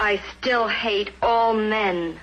I 0.00 0.20
still 0.38 0.68
hate 0.68 1.10
all 1.22 1.52
men. 1.54 2.20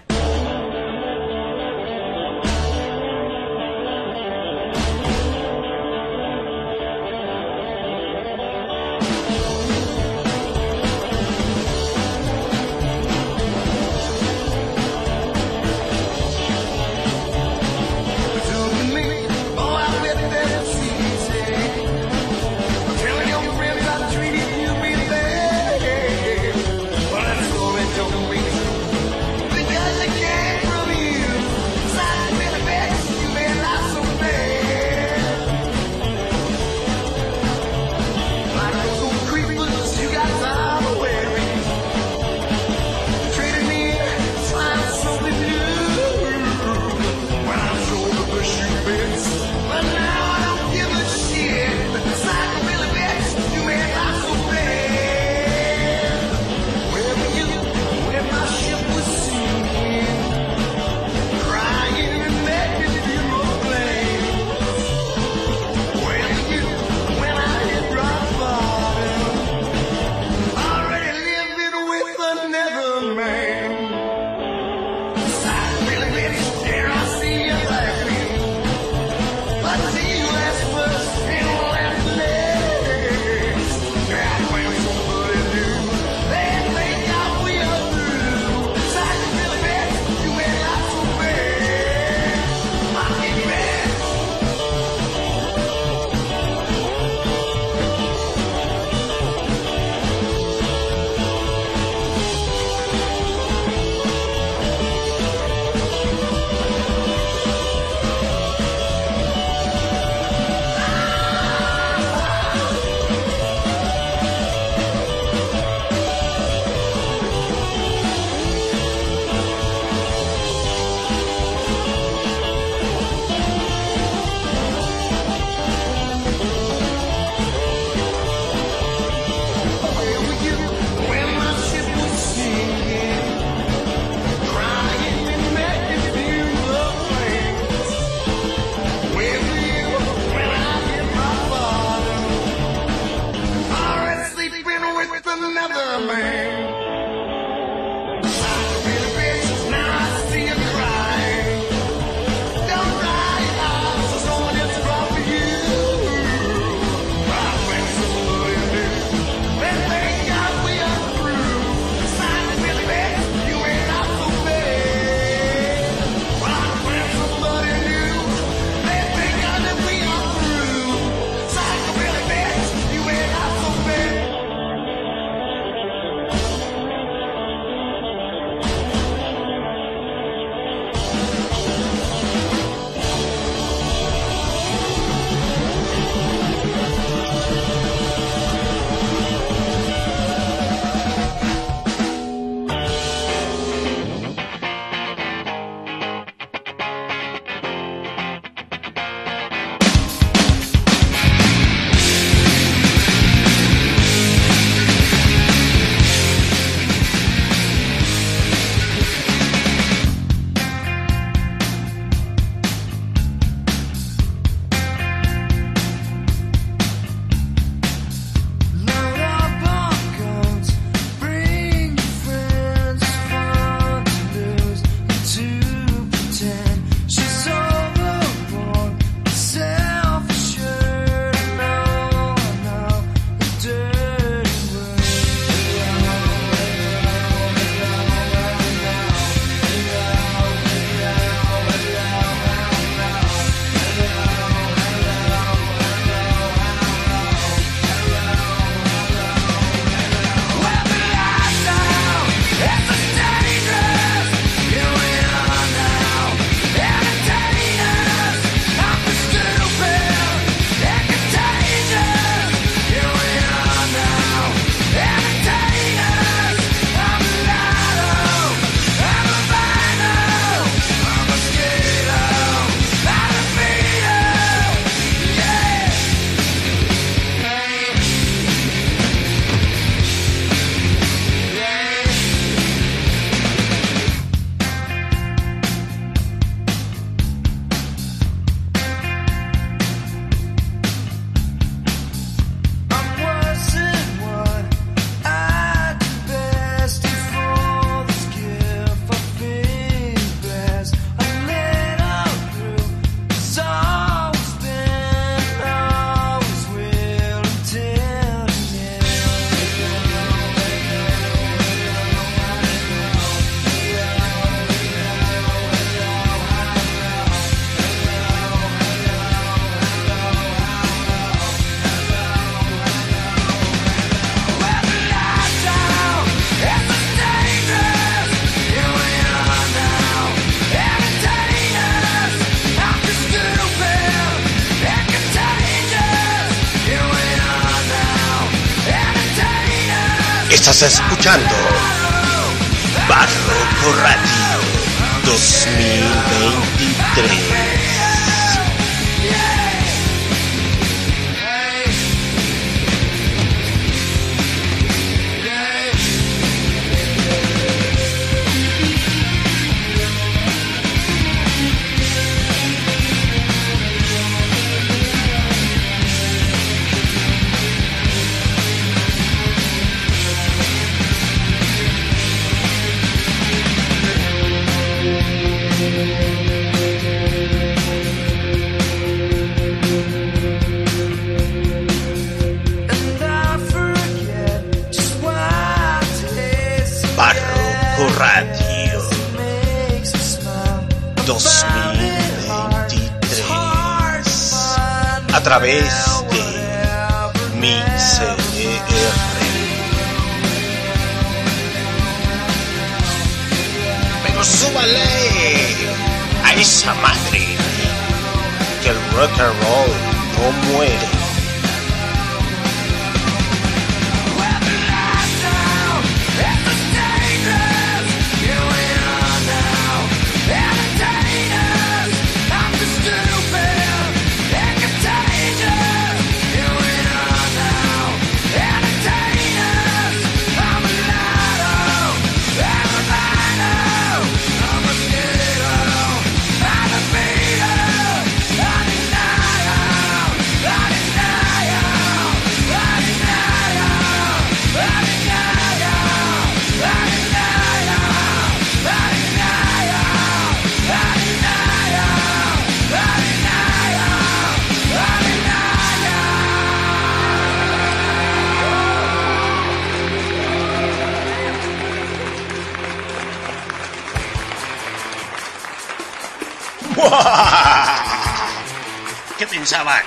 pensaban 469.65 470.03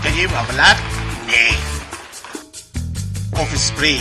que 0.00 0.14
yo 0.14 0.22
iba 0.22 0.38
a 0.38 0.44
hablar 0.44 0.76
de 1.26 1.56
Offspring. 3.42 4.00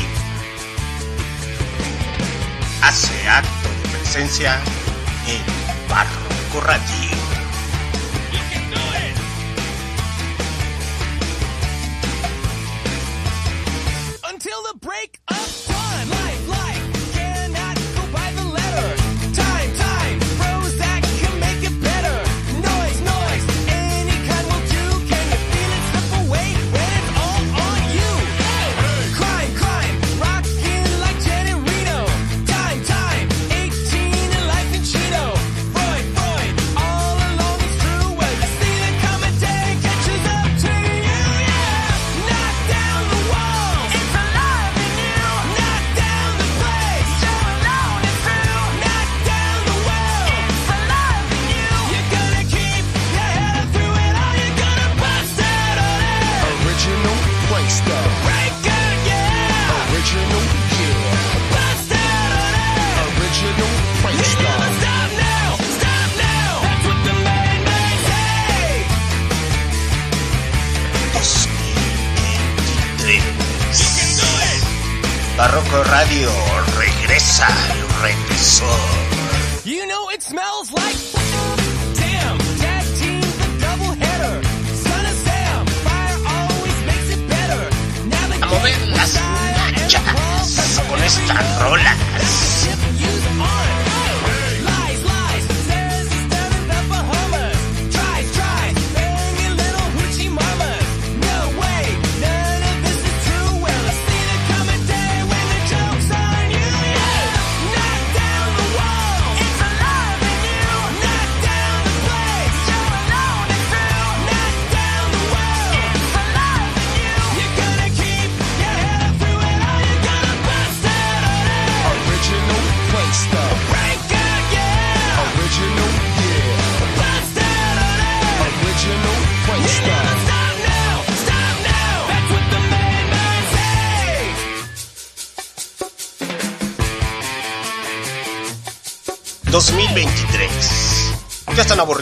Hace 2.83 3.27
acto 3.27 3.69
de 3.81 3.97
presencia 3.97 4.59
en 5.25 5.89
Barroco 5.89 6.61
Radio. 6.67 7.10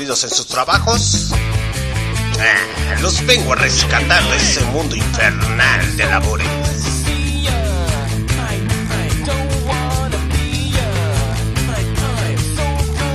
en 0.10 0.32
sus 0.32 0.48
trabajos, 0.48 1.30
eh, 2.40 2.98
los 3.00 3.24
vengo 3.28 3.54
a 3.54 3.58
rescatar 3.58 4.24
de 4.28 4.38
ese 4.38 4.62
mundo 4.66 4.96
infernal 4.96 5.98
de 5.98 6.06
labores. 6.06 6.48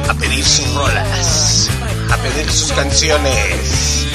A 0.09 0.15
pedir 0.15 0.45
sus 0.45 0.73
rolas, 0.73 1.69
a 2.13 2.17
pedir 2.19 2.49
sus 2.49 2.71
canciones. 2.71 4.07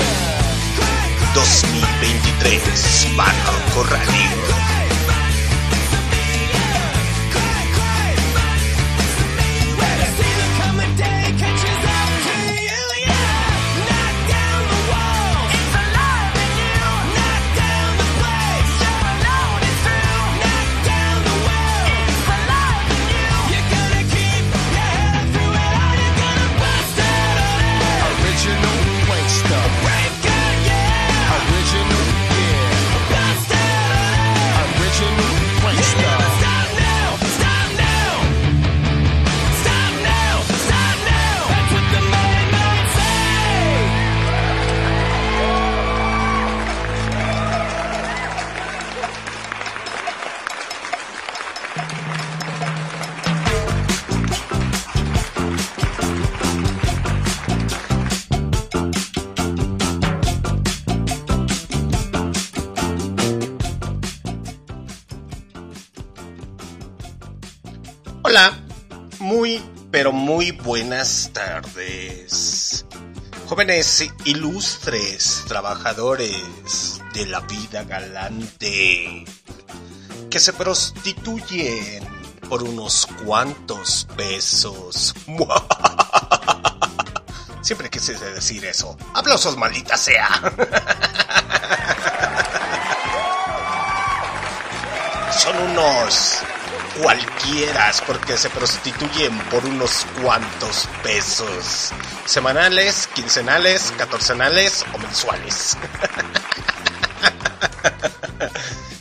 2023, 1.36 3.08
Barco 3.18 3.84
Radio. 3.84 4.49
Buenas 70.70 71.32
tardes. 71.34 72.86
Jóvenes 73.48 74.08
ilustres, 74.26 75.44
trabajadores 75.48 77.02
de 77.12 77.26
la 77.26 77.40
vida 77.40 77.86
galante, 77.86 79.26
que 80.30 80.40
se 80.40 80.54
prostituyen 80.54 82.08
por 82.48 82.62
unos 82.62 83.08
cuantos 83.26 84.08
pesos. 84.16 85.16
Siempre 87.64 87.90
quise 87.90 88.14
decir 88.14 88.64
eso. 88.66 88.96
Aplausos, 89.16 89.58
maldita 89.58 89.98
sea. 89.98 90.30
Son 95.36 95.58
unos 95.72 96.39
cualquieras 97.02 98.02
porque 98.06 98.38
se 98.38 98.50
prostituyen 98.50 99.38
por 99.50 99.66
unos 99.66 100.06
cuantos 100.22 100.88
pesos. 101.04 101.92
Semanales, 102.26 103.08
quincenales, 103.14 103.94
catorcenales 103.98 104.86
o 104.94 104.98
mensuales. 104.98 105.78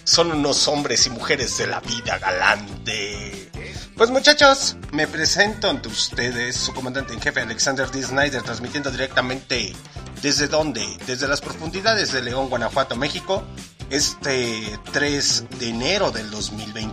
Son 0.05 0.33
unos 0.33 0.67
hombres 0.69 1.07
y 1.07 1.11
mujeres 1.11 1.59
de 1.59 1.67
la 1.67 1.81
vida 1.81 2.19
galante. 2.19 3.51
Pues 3.97 4.11
muchachos, 4.11 4.77
me 4.93 5.09
presento 5.09 5.69
ante 5.69 5.89
ustedes 5.89 6.57
su 6.57 6.73
comandante 6.73 7.15
en 7.15 7.21
jefe 7.21 7.41
Alexander 7.41 7.91
D. 7.91 8.03
Snyder, 8.03 8.43
transmitiendo 8.43 8.91
directamente 8.91 9.75
desde 10.23 10.47
dónde, 10.47 10.87
desde 11.07 11.29
las 11.29 11.41
profundidades 11.41 12.13
de 12.13 12.23
León, 12.23 12.49
Guanajuato, 12.49 12.97
México, 12.97 13.45
este 13.91 14.79
3 14.93 15.45
de 15.59 15.69
enero 15.69 16.11
del 16.11 16.31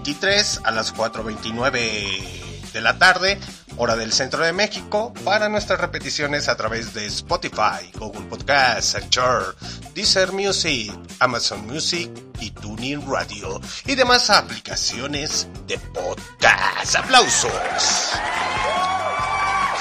2023 0.06 0.62
a 0.66 0.72
las 0.72 0.94
4.29 0.94 2.72
de 2.74 2.82
la 2.82 2.96
tarde, 3.00 3.40
hora 3.78 3.96
del 3.96 4.14
centro 4.14 4.44
de 4.44 4.54
México, 4.54 5.12
para 5.24 5.50
nuestras 5.50 5.82
repeticiones 5.82 6.48
a 6.48 6.56
través 6.56 6.94
de 6.94 7.08
Spotify, 7.08 7.90
Google 7.96 8.28
Podcasts, 8.28 8.94
Anchor, 8.94 9.56
Deezer 9.96 10.32
Music, 10.32 10.94
Amazon 11.20 11.66
Music 11.66 12.12
y 12.40 12.52
TuneIn 12.52 13.04
Radio 13.10 13.60
y 13.88 13.96
demás 13.96 14.30
aplicaciones 14.30 15.48
de 15.66 15.80
podcast. 15.80 16.96
¡Aplausos! 16.96 17.52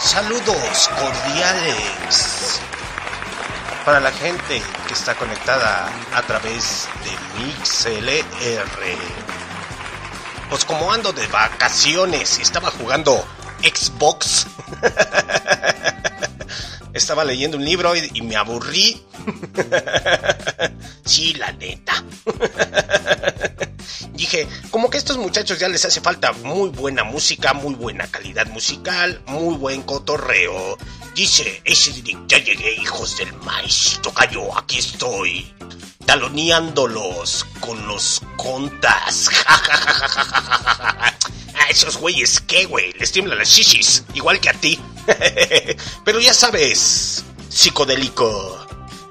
Saludos 0.00 0.90
cordiales 0.98 2.60
para 3.84 4.00
la 4.00 4.10
gente 4.12 4.62
que 4.88 4.94
está 4.94 5.14
conectada 5.16 5.86
a 6.14 6.22
través 6.22 6.88
de 7.04 7.44
MixLR. 7.44 9.23
Pues 10.54 10.66
como 10.66 10.92
ando 10.92 11.12
de 11.12 11.26
vacaciones 11.26 12.38
estaba 12.38 12.70
jugando 12.70 13.26
Xbox, 13.60 14.46
estaba 16.94 17.24
leyendo 17.24 17.56
un 17.56 17.64
libro 17.64 17.96
y, 17.96 18.08
y 18.14 18.22
me 18.22 18.36
aburrí. 18.36 19.02
sí, 21.04 21.34
la 21.34 21.50
neta. 21.50 22.04
Dije, 24.12 24.46
como 24.70 24.90
que 24.90 24.98
a 24.98 25.00
estos 25.00 25.18
muchachos 25.18 25.58
ya 25.58 25.68
les 25.68 25.84
hace 25.86 26.00
falta 26.00 26.30
muy 26.30 26.68
buena 26.68 27.02
música, 27.02 27.52
muy 27.52 27.74
buena 27.74 28.06
calidad 28.06 28.46
musical, 28.46 29.20
muy 29.26 29.56
buen 29.56 29.82
cotorreo. 29.82 30.78
Dice, 31.16 31.62
ese 31.64 32.00
ya 32.28 32.38
llegué, 32.38 32.74
hijos 32.74 33.18
del 33.18 33.32
maíz. 33.38 33.98
Tocayo, 34.04 34.56
aquí 34.56 34.78
estoy. 34.78 35.52
Taloneándolos 36.06 37.46
con 37.60 37.86
los 37.86 38.20
contas. 38.36 39.30
A 41.54 41.68
esos 41.70 41.96
güeyes, 41.96 42.40
¿qué, 42.40 42.66
güey? 42.66 42.92
Les 42.94 43.12
tiemblan 43.12 43.38
las 43.38 43.48
shishis, 43.48 44.04
igual 44.14 44.40
que 44.40 44.50
a 44.50 44.54
ti. 44.54 44.78
Pero 46.04 46.20
ya 46.20 46.34
sabes, 46.34 47.24
psicodélico, 47.48 48.66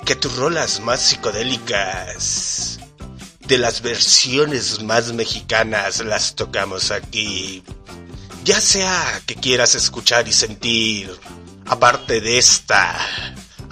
que 0.05 0.15
tus 0.15 0.35
rolas 0.35 0.79
más 0.79 1.01
psicodélicas 1.01 2.79
de 3.47 3.57
las 3.57 3.81
versiones 3.81 4.81
más 4.83 5.13
mexicanas 5.13 5.99
las 5.99 6.35
tocamos 6.35 6.91
aquí. 6.91 7.63
Ya 8.43 8.59
sea 8.59 9.21
que 9.25 9.35
quieras 9.35 9.75
escuchar 9.75 10.27
y 10.27 10.33
sentir, 10.33 11.17
aparte 11.65 12.19
de 12.21 12.37
esta, 12.37 12.97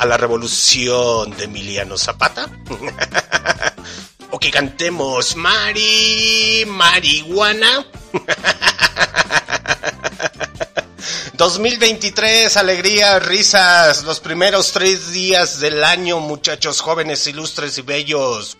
a 0.02 0.06
la 0.08 0.18
revolución 0.18 1.30
de 1.38 1.44
Emiliano 1.44 1.96
Zapata. 1.96 2.50
o 4.32 4.40
que 4.40 4.50
cantemos 4.50 5.36
Mari, 5.36 6.64
marihuana. 6.66 7.86
2023, 11.38 12.58
alegría, 12.58 13.20
risas, 13.20 14.04
los 14.04 14.20
primeros 14.20 14.72
tres 14.72 15.12
días 15.12 15.60
del 15.60 15.84
año, 15.84 16.20
muchachos 16.20 16.82
jóvenes, 16.82 17.28
ilustres 17.28 17.78
y 17.78 17.84
bellos. 17.84 18.58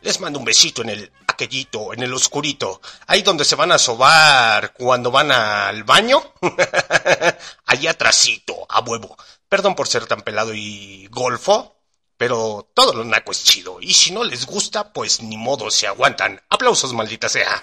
Les 0.00 0.20
mando 0.20 0.38
un 0.38 0.46
besito 0.46 0.80
en 0.80 0.88
el 0.88 1.12
aquellito, 1.26 1.92
en 1.92 2.02
el 2.02 2.14
oscurito, 2.14 2.80
ahí 3.06 3.20
donde 3.20 3.44
se 3.44 3.56
van 3.56 3.72
a 3.72 3.78
sobar 3.78 4.72
cuando 4.72 5.10
van 5.10 5.32
al 5.32 5.84
baño. 5.84 6.32
Allá 7.66 7.90
atrásito, 7.90 8.64
a 8.70 8.80
huevo. 8.80 9.18
Perdón 9.52 9.74
por 9.74 9.86
ser 9.86 10.06
tan 10.06 10.22
pelado 10.22 10.54
y 10.54 11.08
golfo, 11.10 11.76
pero 12.16 12.70
todo 12.72 12.94
lo 12.94 13.04
naco 13.04 13.32
es 13.32 13.44
chido. 13.44 13.82
Y 13.82 13.92
si 13.92 14.10
no 14.10 14.24
les 14.24 14.46
gusta, 14.46 14.94
pues 14.94 15.20
ni 15.20 15.36
modo, 15.36 15.70
se 15.70 15.86
aguantan. 15.86 16.40
Aplausos, 16.48 16.94
maldita 16.94 17.28
sea. 17.28 17.62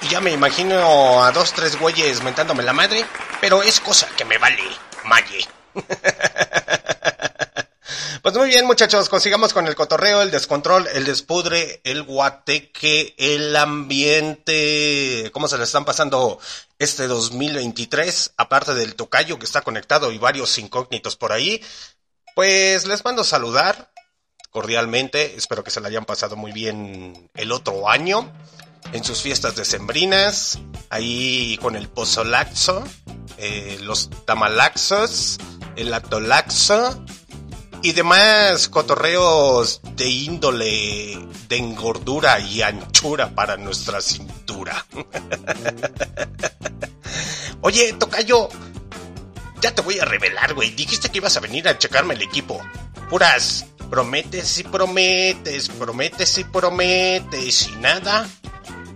Y 0.00 0.08
ya 0.08 0.20
me 0.20 0.32
imagino 0.32 1.22
a 1.22 1.30
dos, 1.30 1.52
tres 1.52 1.78
güeyes 1.78 2.20
mentándome 2.24 2.64
la 2.64 2.72
madre, 2.72 3.06
pero 3.40 3.62
es 3.62 3.78
cosa 3.78 4.08
que 4.16 4.24
me 4.24 4.38
vale, 4.38 4.64
malle. 5.04 5.46
Pues 8.22 8.36
muy 8.36 8.50
bien, 8.50 8.66
muchachos, 8.66 9.08
consigamos 9.08 9.52
con 9.52 9.66
el 9.66 9.74
cotorreo, 9.74 10.22
el 10.22 10.30
descontrol, 10.30 10.86
el 10.94 11.04
despudre, 11.04 11.80
el 11.82 12.04
guateque, 12.04 13.16
el 13.18 13.56
ambiente. 13.56 15.28
¿Cómo 15.32 15.48
se 15.48 15.58
le 15.58 15.64
están 15.64 15.84
pasando 15.84 16.38
este 16.78 17.08
2023? 17.08 18.34
Aparte 18.36 18.76
del 18.76 18.94
tocayo 18.94 19.40
que 19.40 19.44
está 19.44 19.62
conectado 19.62 20.12
y 20.12 20.18
varios 20.18 20.56
incógnitos 20.58 21.16
por 21.16 21.32
ahí. 21.32 21.64
Pues 22.36 22.86
les 22.86 23.04
mando 23.04 23.24
saludar 23.24 23.90
cordialmente. 24.50 25.34
Espero 25.34 25.64
que 25.64 25.72
se 25.72 25.80
la 25.80 25.88
hayan 25.88 26.04
pasado 26.04 26.36
muy 26.36 26.52
bien 26.52 27.28
el 27.34 27.50
otro 27.50 27.90
año. 27.90 28.32
En 28.92 29.02
sus 29.02 29.20
fiestas 29.20 29.56
decembrinas, 29.56 30.60
ahí 30.90 31.58
con 31.60 31.74
el 31.74 31.88
pozolaxo, 31.88 32.84
eh, 33.38 33.78
los 33.80 34.10
tamalaxos, 34.26 35.38
el 35.74 35.92
atolaxo 35.92 37.04
y 37.82 37.92
demás 37.92 38.68
cotorreos 38.68 39.80
de 39.96 40.08
índole 40.08 41.18
de 41.48 41.56
engordura 41.56 42.38
y 42.38 42.62
anchura 42.62 43.34
para 43.34 43.56
nuestra 43.56 44.00
cintura. 44.00 44.86
Oye, 47.60 47.92
Tocayo, 47.94 48.48
ya 49.60 49.74
te 49.74 49.82
voy 49.82 49.98
a 49.98 50.04
revelar, 50.04 50.54
güey. 50.54 50.70
Dijiste 50.70 51.10
que 51.10 51.18
ibas 51.18 51.36
a 51.36 51.40
venir 51.40 51.68
a 51.68 51.76
checarme 51.76 52.14
el 52.14 52.22
equipo. 52.22 52.60
Puras 53.10 53.66
prometes 53.90 54.58
y 54.58 54.64
prometes, 54.64 55.68
prometes 55.68 56.38
y 56.38 56.44
prometes 56.44 57.68
y 57.68 57.76
nada. 57.76 58.28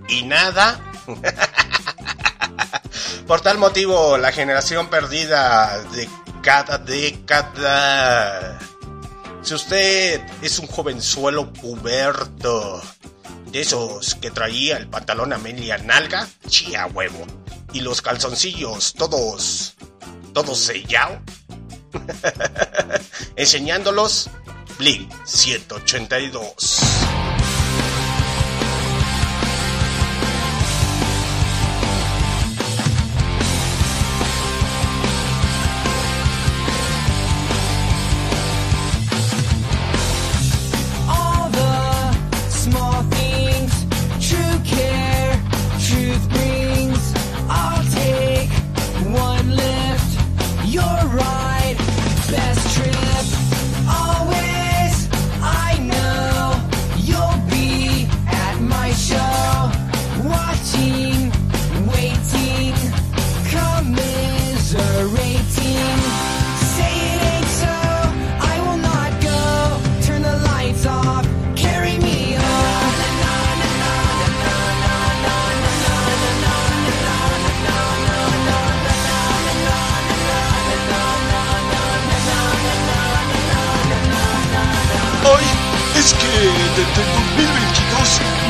Y 0.09 0.23
nada. 0.23 0.81
Por 3.27 3.41
tal 3.41 3.59
motivo, 3.59 4.17
la 4.17 4.31
generación 4.31 4.89
perdida 4.89 5.83
de 5.93 6.09
cada 6.43 6.79
década. 6.79 8.57
Si 9.47 9.55
usted 9.55 10.21
es 10.43 10.59
un 10.59 10.67
jovenzuelo 10.67 11.53
puberto, 11.53 12.83
de 13.53 13.61
esos 13.61 14.17
que 14.17 14.33
traía 14.33 14.77
el 14.77 14.89
pantalón 14.89 15.33
a 15.33 15.39
media 15.39 15.79
nalga, 15.79 16.29
chía 16.49 16.87
huevo, 16.87 17.25
y 17.73 17.79
los 17.79 18.03
calzoncillos 18.03 18.95
todos, 18.95 19.77
todos 20.35 20.59
sellados, 20.59 21.21
enseñándolos, 23.37 24.31
Blink 24.81 25.13
182. 25.25 27.06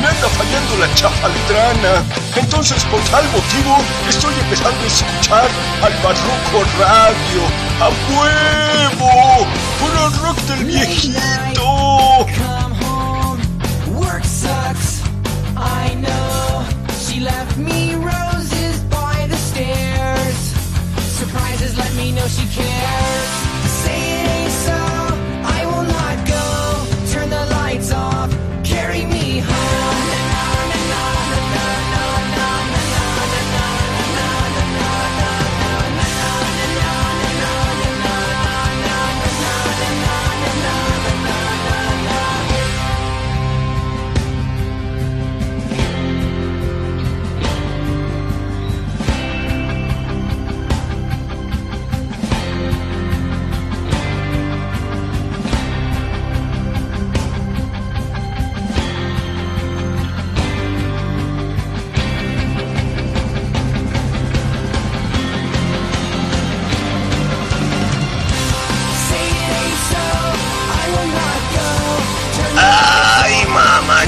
Anda 0.07 0.29
fallando 0.29 0.77
la 0.77 0.93
chafaldrana. 0.95 2.03
Entonces, 2.35 2.83
por 2.85 2.99
tal 3.11 3.25
motivo, 3.25 3.77
estoy 4.07 4.33
empezando 4.41 4.81
a 4.83 4.87
escuchar 4.87 5.47
al 5.81 5.93
Barroco 6.03 6.59
Radio. 6.79 7.41
¡A 7.81 7.89
huevo! 8.11 9.47
¡Puro 9.79 10.09
rock 10.23 10.37
del 10.47 10.65
viejito! 10.65 11.27
Me 21.97 22.11
me 22.11 22.27
she 22.27 22.45
cares. 22.55 23.36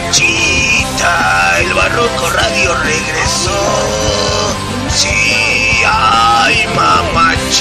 Mamachita! 0.09 1.59
El 1.59 1.73
Barroco 1.73 2.29
Radio 2.31 2.73
regresó. 2.75 3.51
Sí, 4.89 5.83
¡ay, 5.85 6.67
mamachita! 6.75 7.59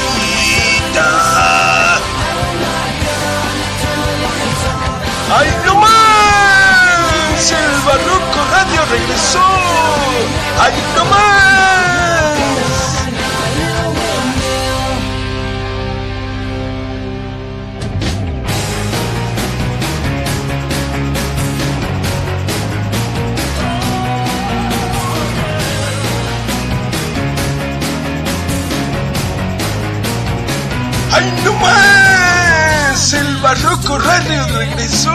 ¡Ay, 5.30 5.54
no 5.66 5.74
más! 5.74 7.52
El 7.52 7.80
Barroco 7.86 8.40
Radio 8.50 8.80
regresó. 8.90 9.44
¡Ay, 10.58 10.72
no 10.96 11.04
más! 11.04 11.97
¡Ay, 31.18 31.32
no 31.44 31.52
más! 31.54 33.12
El 33.12 33.38
Barroco 33.38 33.98
Radio 33.98 34.46
regresó. 34.56 35.10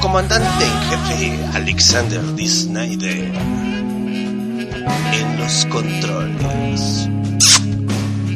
Comandante 0.00 0.64
en 0.64 0.80
jefe 0.90 1.38
Alexander 1.54 2.22
D. 2.34 2.48
Snyder 2.48 3.32
en 5.12 5.38
los 5.38 5.66
controles. 5.66 7.08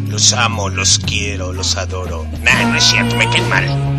Los 0.09 0.33
amo, 0.33 0.69
los 0.69 0.99
quiero, 0.99 1.53
los 1.53 1.77
adoro. 1.77 2.27
Nah, 2.43 2.71
no 2.71 2.77
es 2.77 2.85
cierto, 2.85 3.17
me 3.17 3.29
caen 3.29 3.49
mal. 3.49 3.94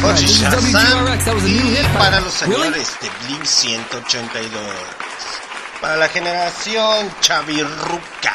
Para 0.00 0.16
Shazam 0.16 1.46
y 1.46 1.98
para 1.98 2.20
los 2.20 2.32
señores 2.32 2.96
de 3.00 3.10
Blink 3.26 3.44
182. 3.44 4.50
Para 5.80 5.96
la 5.96 6.08
generación 6.08 7.12
chavirruca. 7.20 8.34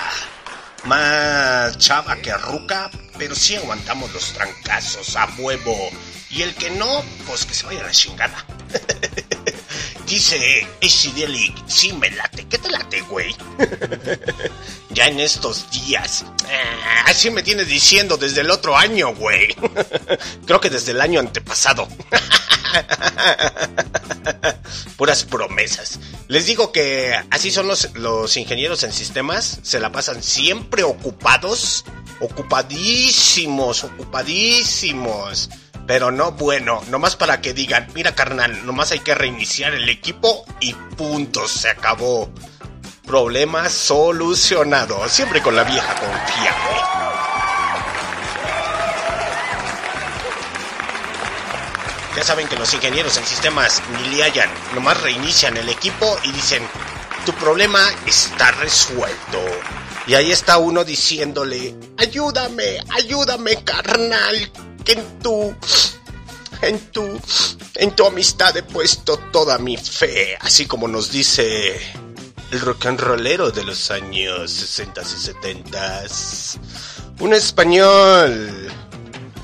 Más 0.86 1.78
chava 1.78 2.16
que 2.18 2.34
ruca, 2.38 2.90
pero 3.18 3.36
sí 3.36 3.56
aguantamos 3.56 4.14
los 4.14 4.32
trancazos 4.34 5.16
a 5.16 5.28
huevo. 5.38 5.90
Y 6.30 6.44
el 6.44 6.56
que 6.56 6.70
no, 6.72 7.04
pues 7.28 7.46
que 7.46 7.54
se 7.54 7.66
vaya 7.66 7.82
a 7.82 7.88
la 7.88 7.92
chingada. 7.92 8.46
Dice 10.08 10.68
Delic, 11.16 11.68
sí 11.68 11.92
me 11.94 12.10
late. 12.12 12.46
¿Qué 12.48 12.58
te 12.58 12.70
late, 12.70 13.02
güey? 13.02 13.36
ya 14.92 15.08
en 15.08 15.20
estos 15.20 15.70
días. 15.72 16.26
Ah, 16.52 17.04
así 17.08 17.30
me 17.30 17.44
tienes 17.44 17.68
diciendo 17.68 18.18
desde 18.18 18.42
el 18.42 18.50
otro 18.50 18.76
año, 18.76 19.14
güey. 19.16 19.56
Creo 20.46 20.60
que 20.60 20.70
desde 20.70 20.92
el 20.92 21.02
año 21.02 21.20
antepasado. 21.20 21.88
Puras 24.98 25.24
promesas. 25.24 26.00
Les 26.28 26.46
digo 26.46 26.72
que 26.72 27.16
así 27.30 27.52
son 27.52 27.68
los, 27.68 27.94
los 27.96 28.36
ingenieros 28.38 28.84
en 28.84 28.94
sistemas. 28.94 29.60
Se 29.64 29.80
la 29.80 29.92
pasan 29.92 30.24
siempre 30.24 30.84
ocupados. 30.84 31.86
Ocupadísimos, 32.20 33.84
ocupadísimos. 33.84 35.50
Pero 35.88 36.12
no 36.12 36.34
bueno, 36.34 36.84
nomás 36.90 37.16
para 37.16 37.42
que 37.42 37.54
digan, 37.54 37.88
mira 37.96 38.14
carnal, 38.14 38.64
nomás 38.64 38.92
hay 38.92 39.00
que 39.00 39.16
reiniciar 39.16 39.74
el 39.74 39.90
equipo 39.90 40.46
y 40.60 40.74
punto, 40.74 41.48
se 41.48 41.70
acabó. 41.70 42.32
Problema 43.10 43.68
solucionado, 43.72 45.10
siempre 45.10 45.42
con 45.42 45.56
la 45.56 45.64
vieja 45.64 45.96
confiable. 45.96 46.80
Ya 52.16 52.24
saben 52.24 52.48
que 52.48 52.56
los 52.56 52.72
ingenieros 52.72 53.18
en 53.18 53.26
sistemas 53.26 53.82
ni 53.98 54.16
le 54.16 54.22
hallan, 54.22 54.48
nomás 54.76 55.02
reinician 55.02 55.58
el 55.58 55.70
equipo 55.70 56.20
y 56.22 56.32
dicen, 56.32 56.62
tu 57.26 57.34
problema 57.34 57.80
está 58.06 58.52
resuelto. 58.52 59.44
Y 60.06 60.14
ahí 60.14 60.32
está 60.32 60.60
uno 60.60 60.84
diciéndole, 60.84 61.74
ayúdame, 61.98 62.78
ayúdame 62.92 63.64
carnal, 63.64 64.52
que 64.86 64.92
en 64.92 65.20
tu, 65.20 65.56
en 66.62 66.80
tu, 66.92 67.20
en 67.74 67.96
tu 67.96 68.06
amistad 68.06 68.56
he 68.56 68.62
puesto 68.62 69.18
toda 69.18 69.58
mi 69.58 69.78
fe, 69.78 70.38
así 70.40 70.68
como 70.68 70.88
nos 70.88 71.10
dice 71.10 71.82
el 72.52 72.62
rock 72.62 72.88
and 72.88 73.00
rollero 73.00 73.52
de 73.52 73.64
los 73.64 73.92
años 73.92 74.52
60 74.52 75.02
y 75.02 75.06
70. 75.06 76.04
Un 77.20 77.34
español 77.34 78.72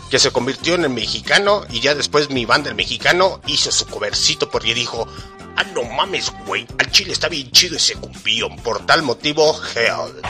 que 0.10 0.20
se 0.20 0.32
convirtió 0.32 0.76
en 0.76 0.86
el 0.86 0.90
mexicano 0.90 1.66
y 1.70 1.82
ya 1.82 1.94
después 1.94 2.30
mi 2.30 2.46
banda 2.46 2.70
el 2.70 2.76
mexicano 2.76 3.42
hizo 3.48 3.72
su 3.72 3.86
covercito 3.88 4.50
porque 4.50 4.74
dijo, 4.74 5.08
ah 5.56 5.64
no 5.74 5.84
mames 5.84 6.32
güey, 6.48 6.66
al 6.80 6.92
chile 6.92 7.14
está 7.14 7.28
bien 7.28 7.52
chido 7.52 7.76
ese 7.76 7.96
cumbión, 7.96 8.56
por 8.58 8.86
tal 8.86 9.04
motivo, 9.04 9.60
hell. 9.76 10.22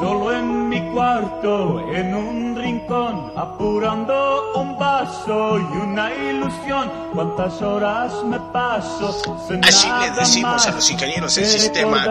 Solo 0.00 0.32
en 0.32 0.68
mi 0.68 0.80
cuarto, 0.92 1.80
en 1.92 2.14
un 2.14 2.45
rincón, 2.66 3.32
apurando 3.36 4.52
un 4.56 4.76
vaso 4.76 5.58
y 5.58 5.76
una 5.76 6.12
ilusión. 6.12 6.90
Cuántas 7.14 7.62
horas 7.62 8.12
me 8.24 8.40
paso. 8.52 9.14
Así 9.62 9.88
le 10.00 10.10
decimos 10.18 10.66
a 10.66 10.72
los 10.72 10.90
ingenieros 10.90 11.38
en 11.38 11.46
sistema, 11.46 12.04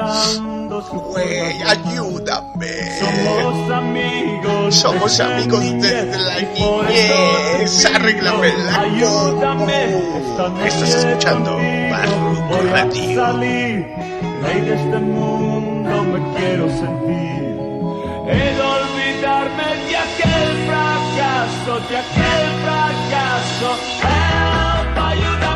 güey, 1.12 1.62
ayúdame. 1.64 3.00
Somos 3.00 3.72
amigos. 3.72 4.76
Somos 4.76 5.20
amigos 5.20 5.60
desde 5.62 6.18
la 6.20 6.42
niñez. 6.42 7.86
Arréglame 7.94 8.54
la 8.58 8.80
Ayúdame. 8.80 9.98
Estás 10.66 10.96
escuchando 10.96 11.58
Barroco 11.92 12.62
Radio. 12.72 13.26
Rey 14.42 14.62
de 14.62 14.76
este 14.76 14.98
mundo 15.00 16.04
me 16.04 16.38
quiero 16.38 16.70
sentir. 16.70 18.75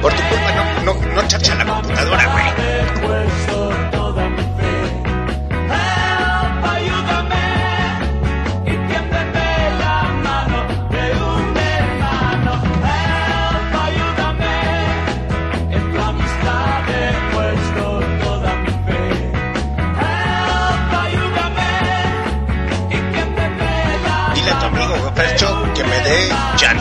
Por 0.02 0.13
tu 0.13 0.24
culpa 0.24 0.52
no, 0.56 0.93
no, 0.95 1.13
no 1.13 1.28
chacha 1.28 1.54
la 1.54 1.65
computadora, 1.65 2.26
güey. 2.26 3.59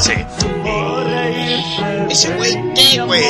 Eh, 0.06 0.26
ese 2.08 2.32
güey, 2.36 2.72
¿qué, 2.74 3.02
güey? 3.02 3.24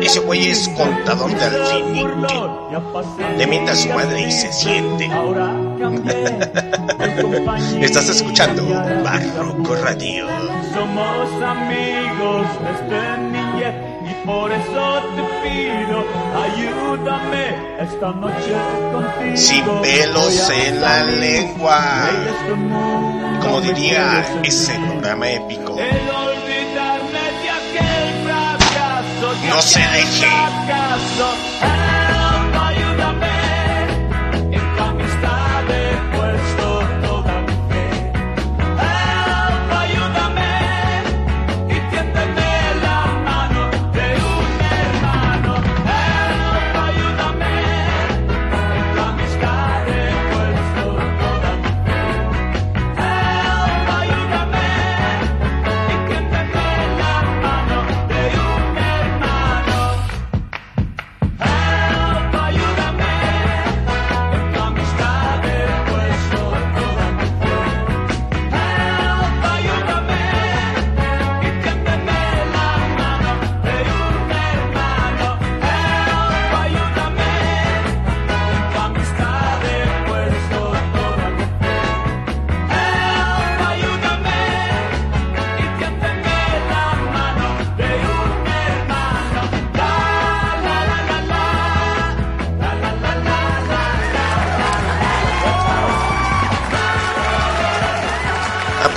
Ese 0.00 0.20
güey 0.20 0.50
es 0.50 0.68
contador 0.68 1.34
de 1.34 1.44
alfinique. 1.44 2.06
Le 3.36 3.46
mienta 3.48 3.72
a 3.72 3.76
su 3.76 3.88
madre 3.88 4.20
y 4.20 4.30
se 4.30 4.52
siente. 4.52 5.06
Estás 7.80 8.08
escuchando 8.08 8.62
Barroco 9.02 9.74
Radio. 9.76 10.28
Somos 10.72 11.42
amigos 11.42 12.46
por 14.26 14.52
eso 14.52 15.02
te 15.14 15.22
pido, 15.48 16.04
ayúdame 16.44 17.46
esta 17.80 18.10
noche 18.10 18.56
contigo. 18.92 19.36
Sin 19.36 19.64
pelos 19.80 20.50
en 20.50 20.80
la 20.80 21.04
lengua. 21.04 22.08
este 22.10 23.46
Como 23.46 23.60
diría 23.60 24.24
quiero 24.26 24.42
ese 24.42 24.74
programa 24.80 25.30
épico. 25.30 25.78
El 25.78 26.10
olvidarme 26.10 27.24
de 27.42 27.50
aquel 27.60 28.06
fracaso, 28.24 29.42
de 29.42 29.48
No 29.48 29.62
se 29.62 29.80
deje. 29.80 30.26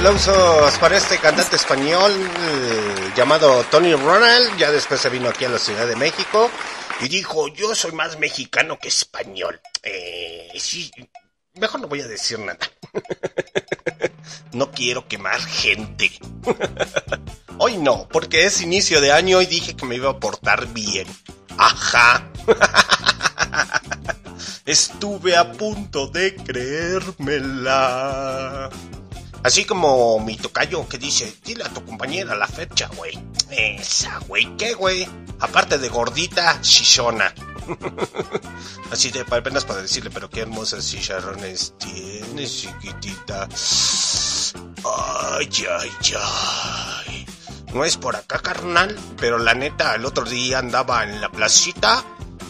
Aplausos 0.09 0.73
para 0.79 0.97
este 0.97 1.19
cantante 1.19 1.55
español 1.55 2.11
eh, 2.11 3.11
llamado 3.15 3.63
Tony 3.65 3.93
Ronald. 3.93 4.57
Ya 4.57 4.71
después 4.71 4.99
se 4.99 5.07
vino 5.07 5.29
aquí 5.29 5.45
a 5.45 5.49
la 5.49 5.59
Ciudad 5.59 5.85
de 5.85 5.95
México 5.95 6.49
y 6.99 7.07
dijo: 7.07 7.47
Yo 7.49 7.75
soy 7.75 7.91
más 7.91 8.17
mexicano 8.17 8.79
que 8.79 8.87
español. 8.87 9.61
Eh, 9.83 10.49
sí, 10.57 10.89
mejor 11.53 11.81
no 11.81 11.87
voy 11.87 12.01
a 12.01 12.07
decir 12.07 12.39
nada. 12.39 12.57
no 14.53 14.71
quiero 14.71 15.07
quemar 15.07 15.39
gente. 15.41 16.11
Hoy 17.59 17.77
no, 17.77 18.07
porque 18.11 18.45
es 18.45 18.61
inicio 18.61 19.01
de 19.01 19.11
año 19.11 19.43
y 19.43 19.45
dije 19.45 19.75
que 19.75 19.85
me 19.85 19.97
iba 19.97 20.09
a 20.09 20.19
portar 20.19 20.65
bien. 20.69 21.05
Ajá. 21.55 22.27
Estuve 24.65 25.37
a 25.37 25.51
punto 25.51 26.07
de 26.07 26.35
creérmela. 26.35 27.69
Así 29.43 29.63
como 29.63 30.19
mi 30.19 30.35
tocayo 30.35 30.87
que 30.87 30.97
dice, 30.97 31.33
dile 31.45 31.63
a 31.63 31.69
tu 31.69 31.83
compañera 31.85 32.35
la 32.35 32.47
fecha, 32.47 32.89
güey. 32.95 33.17
Esa, 33.49 34.19
güey, 34.27 34.55
¿qué, 34.57 34.73
güey? 34.73 35.07
Aparte 35.39 35.77
de 35.77 35.89
gordita, 35.89 36.59
chichona. 36.61 37.33
Así 38.91 39.11
de 39.11 39.21
apenas 39.21 39.65
para 39.65 39.81
decirle, 39.81 40.09
pero 40.09 40.29
qué 40.29 40.41
hermosas 40.41 40.89
chicharrones 40.89 41.73
tienes, 41.77 42.61
chiquitita. 42.61 43.47
Ay, 44.83 45.49
ay, 45.79 45.91
ay. 46.17 47.25
No 47.73 47.85
es 47.85 47.97
por 47.97 48.15
acá, 48.15 48.39
carnal, 48.39 48.97
pero 49.17 49.37
la 49.37 49.53
neta, 49.53 49.95
el 49.95 50.05
otro 50.05 50.25
día 50.25 50.59
andaba 50.59 51.03
en 51.03 51.21
la 51.21 51.31
placita 51.31 52.03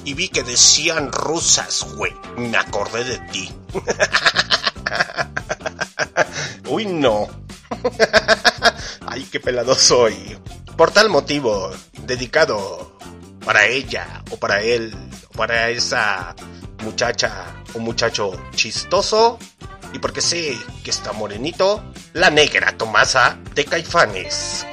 y 0.06 0.14
vi 0.14 0.30
que 0.30 0.44
decían 0.44 1.12
rusas, 1.12 1.86
güey. 1.96 2.16
Me 2.38 2.58
acordé 2.58 3.04
de 3.04 3.20
ti. 3.30 3.52
Uy, 6.70 6.86
no. 6.86 7.28
Ay, 9.06 9.28
qué 9.32 9.40
pelado 9.40 9.76
soy. 9.76 10.38
Por 10.76 10.92
tal 10.92 11.10
motivo, 11.10 11.72
dedicado 12.06 12.98
para 13.46 13.66
ella 13.66 14.24
o 14.32 14.38
para 14.38 14.62
él 14.62 14.94
o 15.30 15.38
para 15.38 15.70
esa 15.70 16.36
muchacha 16.84 17.46
o 17.74 17.80
muchacho 17.80 18.32
chistoso 18.56 19.38
y 19.94 20.00
porque 20.00 20.22
sé 20.22 20.58
que 20.84 20.92
está 20.92 21.14
morenito, 21.14 21.84
la 22.14 22.30
negra 22.30 22.78
Tomasa 22.78 23.38
de 23.56 23.66
Caifanes. 23.66 24.66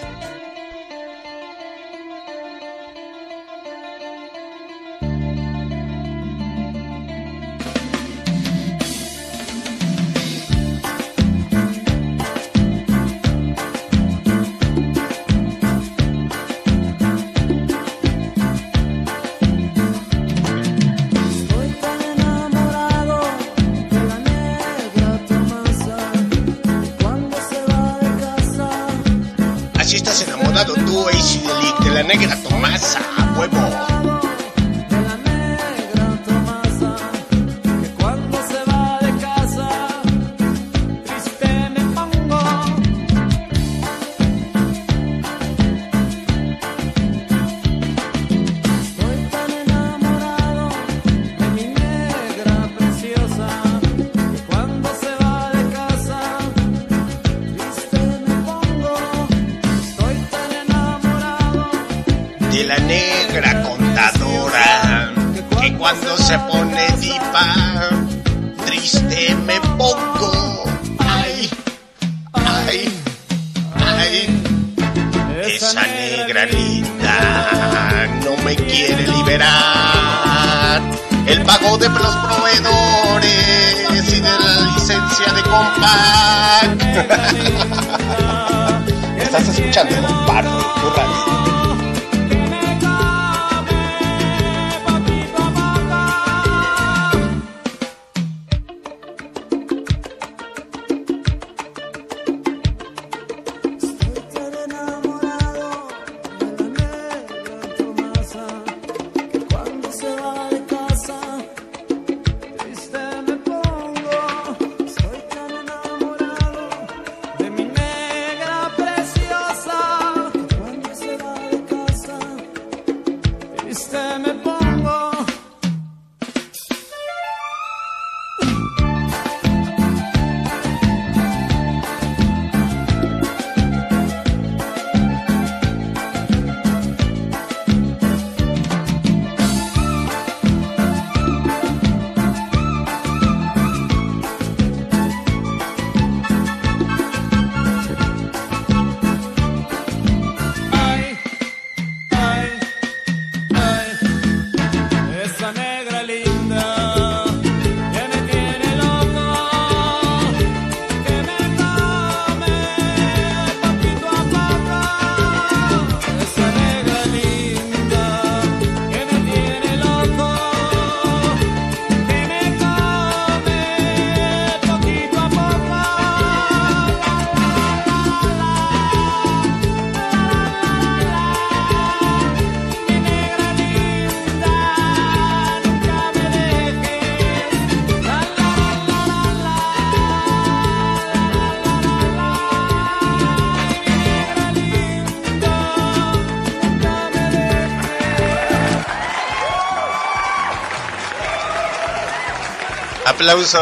Aplausos. 203.27 203.61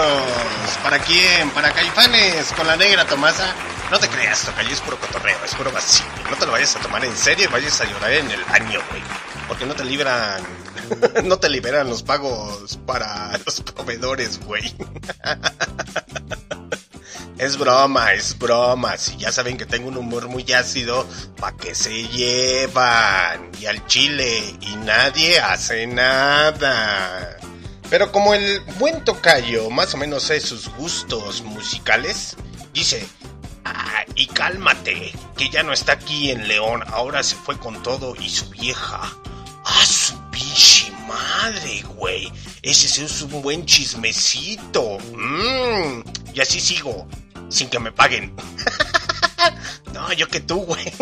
¿Para 0.83 0.99
quién? 0.99 1.49
Para 1.53 1.73
Caifanes 1.73 2.53
con 2.53 2.67
la 2.67 2.77
negra 2.77 3.07
Tomasa. 3.07 3.55
No 3.91 3.99
te 3.99 4.11
creas, 4.11 4.43
Tocayo, 4.43 4.69
es 4.69 4.83
puro 4.83 5.01
cotorreo, 5.01 5.39
es 5.43 5.55
puro 5.55 5.73
vacío. 5.73 6.05
No 6.31 6.37
te 6.37 6.45
lo 6.45 6.53
vayas 6.53 6.77
a 6.77 6.81
tomar 6.81 7.03
en 7.03 7.17
serio 7.17 7.47
y 7.47 7.49
vayas 7.51 7.81
a 7.81 7.87
llorar 7.87 8.13
en 8.13 8.31
el 8.31 8.45
baño, 8.45 8.79
güey. 8.91 9.03
Porque 9.49 9.65
no 9.65 9.75
te 9.75 9.87
libran, 9.87 10.43
no 11.25 11.39
te 11.39 11.49
liberan 11.49 11.89
los 11.89 12.03
pagos 12.03 12.79
para 12.85 13.41
los 13.47 13.63
proveedores, 13.63 14.39
güey. 14.45 14.75
Es 17.39 17.57
broma, 17.59 18.13
es 18.13 18.39
broma. 18.39 18.97
Si 18.97 19.17
ya 19.17 19.33
saben 19.33 19.57
que 19.57 19.67
tengo 19.67 19.89
un 19.89 19.97
humor 19.97 20.29
muy 20.29 20.51
ácido, 20.53 21.07
¿pa' 21.41 21.57
qué 21.57 21.75
se 21.75 22.07
llevan? 22.09 23.51
Y 23.59 23.67
al 23.67 23.85
chile, 23.87 24.57
y 24.61 24.77
nadie 24.77 25.41
hace 25.41 25.87
nada. 25.89 27.39
Pero 27.91 28.11
como 28.13 28.35
el 28.35 28.61
buen 28.79 29.05
tocayo 29.05 29.71
más 29.71 29.95
o 29.95 29.97
menos 29.97 30.25
sé 30.25 30.41
sus 30.41 30.69
gustos 30.71 31.43
musicales, 31.43 32.37
dice, 32.73 33.07
ah, 33.65 34.05
y 34.15 34.27
cálmate, 34.27 35.13
que 35.37 35.51
ya 35.51 35.63
no 35.63 35.73
está 35.73 35.93
aquí 35.93 36.31
en 36.31 36.49
León, 36.49 36.83
ahora 36.89 37.23
se 37.23 37.37
fue 37.37 37.59
con 37.59 37.83
todo 37.83 38.15
y 38.17 38.29
su 38.29 38.49
vieja. 38.51 39.01
¡Ah, 39.67 39.87
su 39.87 40.15
pinche 40.31 40.93
madre, 41.07 41.83
güey! 41.97 42.31
Ese 42.63 43.05
es 43.05 43.23
un 43.23 43.43
buen 43.43 43.65
chismecito. 43.67 44.99
Mm, 45.13 46.03
y 46.35 46.41
así 46.41 46.61
sigo, 46.61 47.07
sin 47.49 47.69
que 47.69 47.79
me 47.79 47.93
paguen. 47.93 48.35
no, 49.93 50.13
yo 50.13 50.29
que 50.29 50.41
tú, 50.41 50.57
güey. 50.57 50.93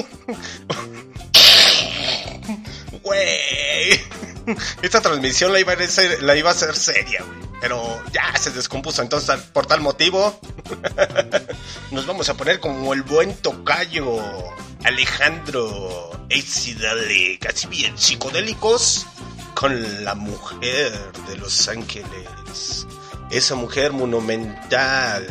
Esta 4.83 5.01
transmisión 5.01 5.53
la 5.53 5.61
iba 5.61 5.73
a 5.73 5.87
ser, 5.87 6.23
la 6.23 6.37
iba 6.37 6.51
a 6.51 6.55
seria. 6.55 7.25
Pero 7.61 8.03
ya 8.13 8.37
se 8.37 8.51
descompuso. 8.51 9.03
Entonces, 9.03 9.37
por 9.53 9.67
tal 9.67 9.81
motivo, 9.81 10.41
Nos 11.91 12.07
vamos 12.07 12.29
a 12.29 12.35
poner 12.35 12.61
como 12.61 12.95
el 12.95 13.03
buen 13.03 13.35
tocayo 13.37 14.23
Alejandro 14.85 16.11
Exidale, 16.29 17.39
casi 17.39 17.67
bien 17.67 17.97
psicodélicos, 17.99 19.07
con 19.55 20.05
la 20.05 20.15
mujer 20.15 20.93
de 21.29 21.37
Los 21.37 21.69
Ángeles. 21.69 22.87
Esa 23.31 23.55
mujer 23.55 23.93
monumental 23.93 25.27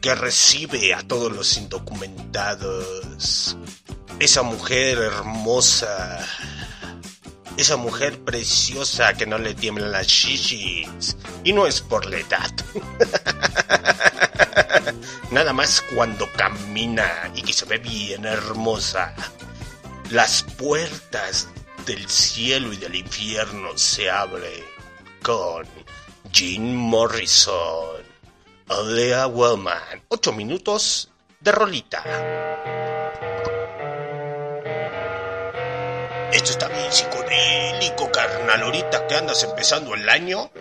que 0.00 0.14
recibe 0.14 0.94
a 0.94 1.02
todos 1.02 1.32
los 1.32 1.56
indocumentados. 1.56 3.56
Esa 4.18 4.42
mujer 4.42 4.98
hermosa. 4.98 6.18
Esa 7.56 7.76
mujer 7.76 8.18
preciosa 8.20 9.14
que 9.14 9.26
no 9.26 9.38
le 9.38 9.54
tiemblan 9.54 9.92
las 9.92 10.06
shishis. 10.06 11.16
Y 11.44 11.52
no 11.52 11.66
es 11.66 11.80
por 11.80 12.06
la 12.06 12.18
edad. 12.18 12.50
Nada 15.30 15.52
más 15.52 15.82
cuando 15.94 16.30
camina 16.32 17.30
y 17.34 17.42
que 17.42 17.52
se 17.52 17.66
ve 17.66 17.78
bien 17.78 18.24
hermosa. 18.24 19.14
Las 20.10 20.42
puertas 20.42 21.48
del 21.86 22.08
cielo 22.08 22.72
y 22.72 22.76
del 22.76 22.94
infierno 22.94 23.76
se 23.76 24.10
abren 24.10 24.64
con 25.22 25.66
Jim 26.32 26.74
Morrison. 26.74 28.09
Alea 28.70 29.26
Wellman. 29.26 30.04
Ocho 30.06 30.32
minutos 30.32 31.10
de 31.40 31.50
rolita. 31.50 32.04
Esto 36.32 36.50
está 36.52 36.68
bien 36.68 36.92
psicodélico, 36.92 38.12
carnal. 38.12 38.62
Ahorita 38.62 39.08
que 39.08 39.16
andas 39.16 39.42
empezando 39.42 39.92
el 39.96 40.08
año. 40.08 40.52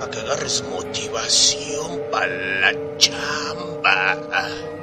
Para 0.00 0.10
que 0.10 0.18
agarres 0.18 0.64
motivación 0.64 2.02
para 2.10 2.26
la 2.26 2.72
chamba. 2.98 4.73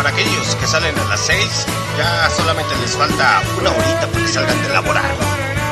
Para 0.00 0.14
aquellos 0.14 0.56
que 0.56 0.66
salen 0.66 0.98
a 0.98 1.04
las 1.10 1.20
6, 1.26 1.66
ya 1.98 2.30
solamente 2.30 2.74
les 2.76 2.96
falta 2.96 3.42
una 3.58 3.68
horita 3.68 4.06
para 4.10 4.24
que 4.24 4.32
salgan 4.32 4.62
de 4.62 4.70
laborar. 4.70 5.14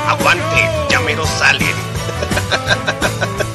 Aguante, 0.07 0.68
ya 0.91 1.01
mero 1.01 1.24
salen. 1.26 1.74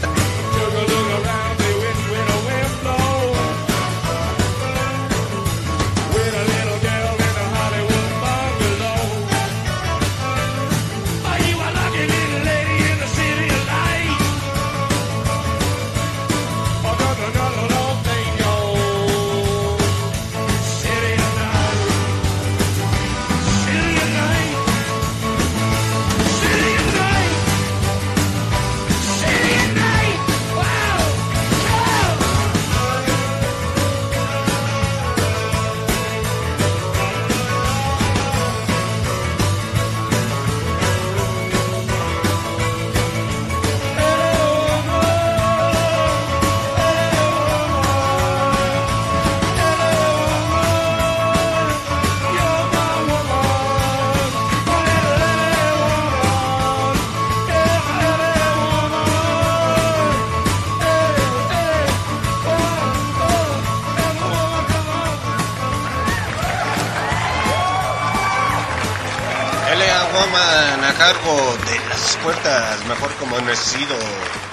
conocido, 73.54 73.95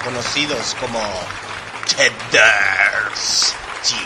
conocidos 0.03 0.75
como 0.79 0.99
Cheddars. 1.87 3.55
Sí, 3.81 3.97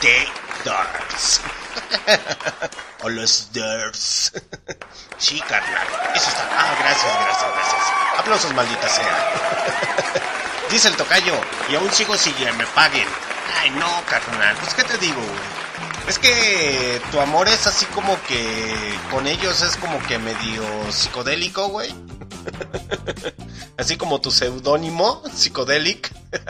Cheddars. 0.00 1.40
o 3.02 3.08
los 3.10 3.52
Durs. 3.52 4.32
sí, 5.18 5.40
carnal. 5.42 5.86
Eso 6.16 6.30
está. 6.30 6.48
Ah, 6.50 6.76
gracias, 6.80 7.12
gracias, 7.20 7.52
gracias. 7.54 7.82
Aplausos, 8.18 8.54
maldita 8.54 8.88
sea. 8.88 9.32
Dice 10.70 10.88
el 10.88 10.96
tocayo, 10.96 11.34
y 11.68 11.76
aún 11.76 11.92
sigo 11.92 12.16
sin 12.16 12.34
que 12.34 12.50
me 12.52 12.66
paguen. 12.66 13.06
Ay, 13.60 13.70
no, 13.70 14.02
carnal. 14.06 14.56
Pues, 14.56 14.74
¿qué 14.74 14.82
te 14.82 14.98
digo, 14.98 15.20
güey? 15.20 15.67
Es 16.08 16.18
que 16.18 17.00
tu 17.12 17.20
amor 17.20 17.48
es 17.48 17.66
así 17.66 17.84
como 17.86 18.16
que 18.22 18.94
con 19.10 19.26
ellos 19.26 19.60
es 19.60 19.76
como 19.76 19.98
que 20.06 20.18
medio 20.18 20.62
psicodélico, 20.90 21.68
güey. 21.68 21.94
Así 23.76 23.96
como 23.96 24.20
tu 24.20 24.30
seudónimo, 24.30 25.22
psicodélic. 25.34 26.10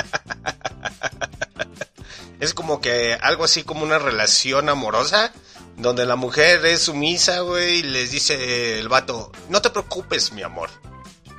Es 2.41 2.55
como 2.55 2.81
que 2.81 3.15
algo 3.15 3.43
así 3.43 3.65
como 3.65 3.83
una 3.83 3.99
relación 3.99 4.69
amorosa, 4.69 5.33
donde 5.77 6.07
la 6.07 6.15
mujer 6.15 6.65
es 6.67 6.83
sumisa, 6.83 7.41
güey, 7.41 7.81
y 7.81 7.83
les 7.83 8.13
dice 8.13 8.79
el 8.79 8.89
vato, 8.89 9.33
no 9.49 9.61
te 9.61 9.71
preocupes, 9.71 10.31
mi 10.31 10.43
amor, 10.45 10.71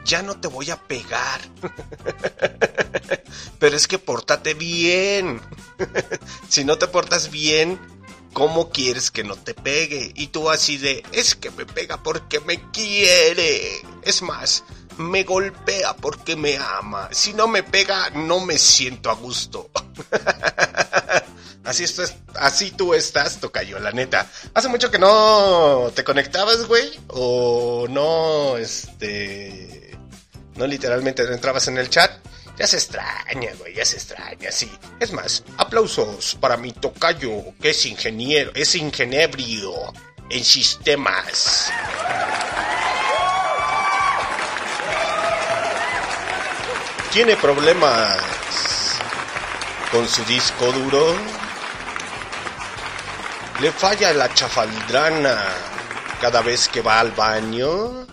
ya 0.03 0.21
no 0.23 0.41
te 0.41 0.49
voy 0.49 0.71
a 0.71 0.75
pegar. 0.75 1.39
Pero 3.59 3.77
es 3.77 3.87
que 3.87 3.97
pórtate 3.97 4.55
bien. 4.55 5.39
si 6.49 6.65
no 6.65 6.77
te 6.77 6.87
portas 6.87 7.31
bien, 7.31 7.79
¿cómo 8.33 8.69
quieres 8.69 9.11
que 9.11 9.23
no 9.23 9.35
te 9.35 9.53
pegue? 9.53 10.11
Y 10.15 10.27
tú 10.27 10.49
así 10.49 10.77
de, 10.77 11.03
es 11.11 11.35
que 11.35 11.51
me 11.51 11.65
pega 11.65 12.01
porque 12.03 12.39
me 12.39 12.71
quiere. 12.71 13.81
Es 14.03 14.21
más, 14.21 14.63
me 14.97 15.23
golpea 15.23 15.95
porque 15.95 16.35
me 16.35 16.57
ama. 16.57 17.09
Si 17.11 17.33
no 17.33 17.47
me 17.47 17.63
pega, 17.63 18.09
no 18.11 18.39
me 18.41 18.57
siento 18.57 19.09
a 19.09 19.15
gusto. 19.15 19.69
así, 21.63 21.83
estás, 21.83 22.15
así 22.35 22.71
tú 22.71 22.93
estás, 22.93 23.39
Tocayo, 23.39 23.79
la 23.79 23.91
neta. 23.91 24.29
Hace 24.53 24.67
mucho 24.67 24.91
que 24.91 24.99
no 24.99 25.91
te 25.95 26.03
conectabas, 26.03 26.67
güey. 26.67 26.91
O 27.07 27.87
no, 27.89 28.57
este... 28.57 29.97
No 30.55 30.67
literalmente 30.67 31.23
entrabas 31.23 31.69
en 31.69 31.77
el 31.77 31.89
chat. 31.89 32.11
Ya 32.59 32.67
se 32.67 32.75
extraña, 32.75 33.53
güey, 33.57 33.73
ya 33.73 33.85
se 33.85 33.95
extraña, 33.95 34.51
sí. 34.51 34.69
Es 34.99 35.13
más, 35.13 35.45
aplausos 35.55 36.37
para 36.41 36.57
mi 36.57 36.73
tocayo, 36.73 37.53
que 37.61 37.69
es 37.69 37.85
ingeniero, 37.85 38.51
es 38.53 38.75
ingenebrio 38.75 39.71
en 40.29 40.43
sistemas. 40.43 41.71
Tiene 47.13 47.37
problemas 47.37 48.17
con 49.89 50.05
su 50.09 50.25
disco 50.25 50.69
duro. 50.73 51.15
Le 53.61 53.71
falla 53.71 54.11
la 54.11 54.33
chafaldrana 54.33 55.37
cada 56.19 56.41
vez 56.41 56.67
que 56.67 56.81
va 56.81 56.99
al 56.99 57.11
baño. 57.13 58.05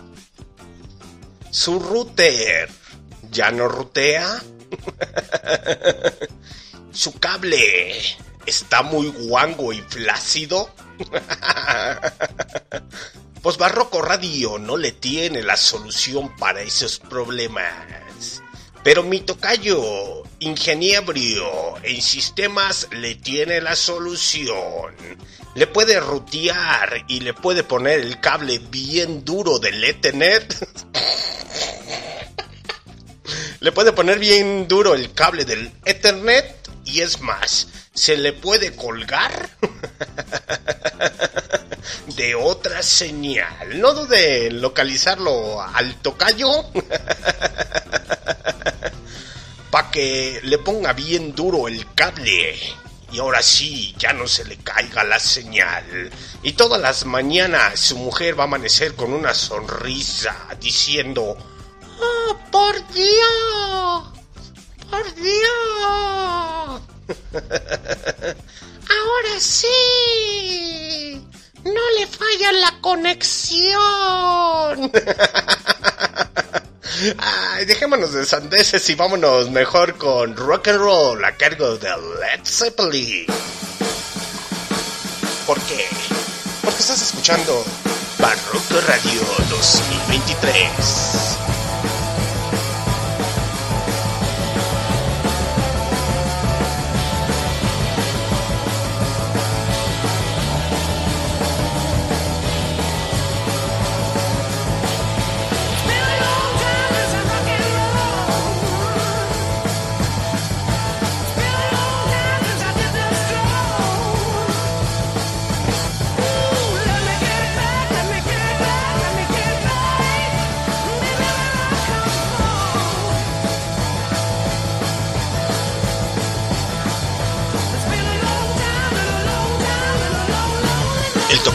Su 1.51 1.79
router 1.79 2.76
ya 3.37 3.51
no 3.51 3.67
rutea. 3.67 4.41
Su 6.91 7.13
cable 7.19 7.93
está 8.47 8.81
muy 8.81 9.09
guango 9.09 9.71
y 9.71 9.81
flácido. 9.81 10.73
Pues 13.39 13.57
Barroco 13.57 14.01
Radio 14.01 14.57
no 14.57 14.75
le 14.75 14.91
tiene 14.91 15.41
la 15.41 15.55
solución 15.55 16.35
para 16.35 16.63
esos 16.63 16.99
problemas. 16.99 18.41
Pero 18.83 19.03
mi 19.03 19.21
tocayo, 19.21 20.23
ingeniebrio 20.39 21.77
en 21.81 22.01
sistemas, 22.01 22.89
le 22.91 23.15
tiene 23.15 23.61
la 23.61 23.77
solución. 23.77 24.93
Le 25.55 25.67
puede 25.67 25.97
rutear 26.01 27.05
y 27.07 27.21
le 27.21 27.33
puede 27.33 27.63
poner 27.63 28.01
el 28.01 28.19
cable 28.19 28.59
bien 28.59 29.23
duro 29.23 29.59
del 29.59 29.81
Ethernet. 29.81 30.67
Le 33.67 33.73
puede 33.73 33.91
poner 33.91 34.17
bien 34.17 34.65
duro 34.69 34.95
el 34.95 35.13
cable 35.13 35.43
del 35.43 35.69
Ethernet 35.83 36.69
y 36.85 37.01
es 37.01 37.19
más, 37.19 37.67
se 37.93 38.15
le 38.15 38.31
puede 38.31 38.73
colgar 38.73 39.49
de 42.15 42.35
otra 42.35 42.81
señal. 42.81 43.81
No 43.81 43.93
dude 43.93 44.47
en 44.47 44.61
localizarlo 44.61 45.61
al 45.61 45.95
tocayo 45.95 46.47
para 49.69 49.91
que 49.91 50.39
le 50.43 50.59
ponga 50.59 50.93
bien 50.93 51.35
duro 51.35 51.67
el 51.67 51.93
cable. 51.93 52.57
Y 53.11 53.19
ahora 53.19 53.41
sí, 53.41 53.93
ya 53.97 54.13
no 54.13 54.29
se 54.29 54.45
le 54.45 54.55
caiga 54.55 55.03
la 55.03 55.19
señal. 55.19 56.09
Y 56.41 56.53
todas 56.53 56.79
las 56.79 57.03
mañanas 57.03 57.81
su 57.81 57.97
mujer 57.97 58.39
va 58.39 58.43
a 58.43 58.47
amanecer 58.47 58.95
con 58.95 59.11
una 59.11 59.33
sonrisa 59.33 60.47
diciendo, 60.57 61.35
¡Oh, 61.99 62.37
por 62.51 62.75
Dios! 62.93 64.03
¡Por 64.89 65.15
Dios! 65.15 66.81
Ahora 68.89 69.39
sí. 69.39 71.21
No 71.63 71.81
le 71.99 72.07
falla 72.07 72.51
la 72.53 72.79
conexión. 72.81 73.77
Ay, 77.17 77.65
dejémonos 77.65 78.13
de 78.13 78.25
sandeces 78.25 78.89
y 78.89 78.95
vámonos 78.95 79.51
mejor 79.51 79.97
con 79.97 80.35
rock 80.35 80.69
and 80.69 80.79
roll 80.79 81.23
a 81.23 81.35
cargo 81.35 81.77
de 81.77 81.89
Led 81.89 82.43
Zeppelin. 82.43 83.27
¿Por 85.45 85.61
qué? 85.61 85.85
Porque 86.63 86.79
estás 86.79 87.01
escuchando 87.01 87.63
Barroco 88.19 88.81
Radio 88.87 89.21
2023. 89.49 91.36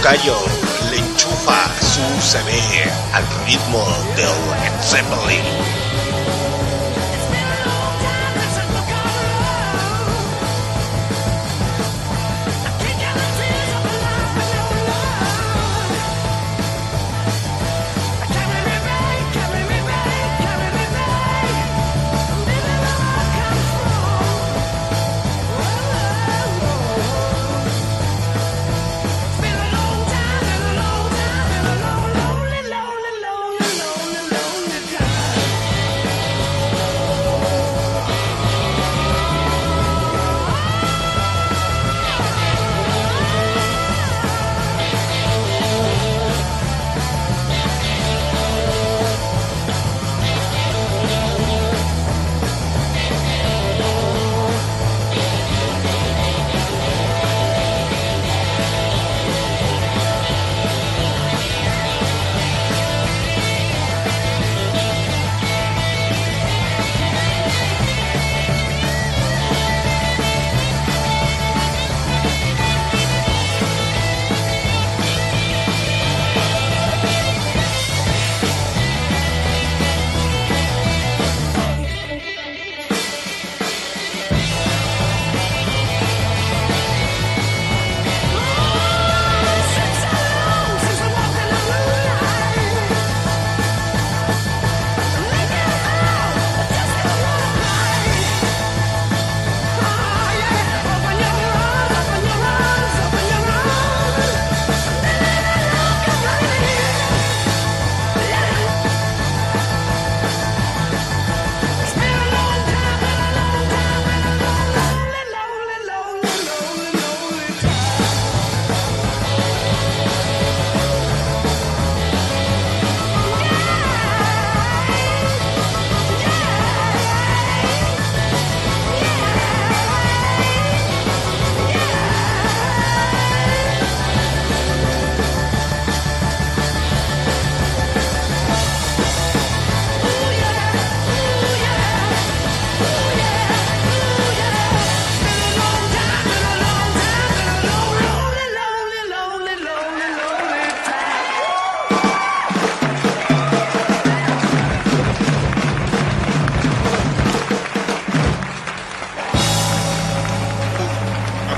Tocayo 0.02 0.36
le 0.90 0.98
enchufa 0.98 1.70
su 1.80 2.00
CV 2.18 2.50
al 3.12 3.24
ritmo 3.46 3.84
del 4.16 4.82
Zeppelin. 4.82 5.91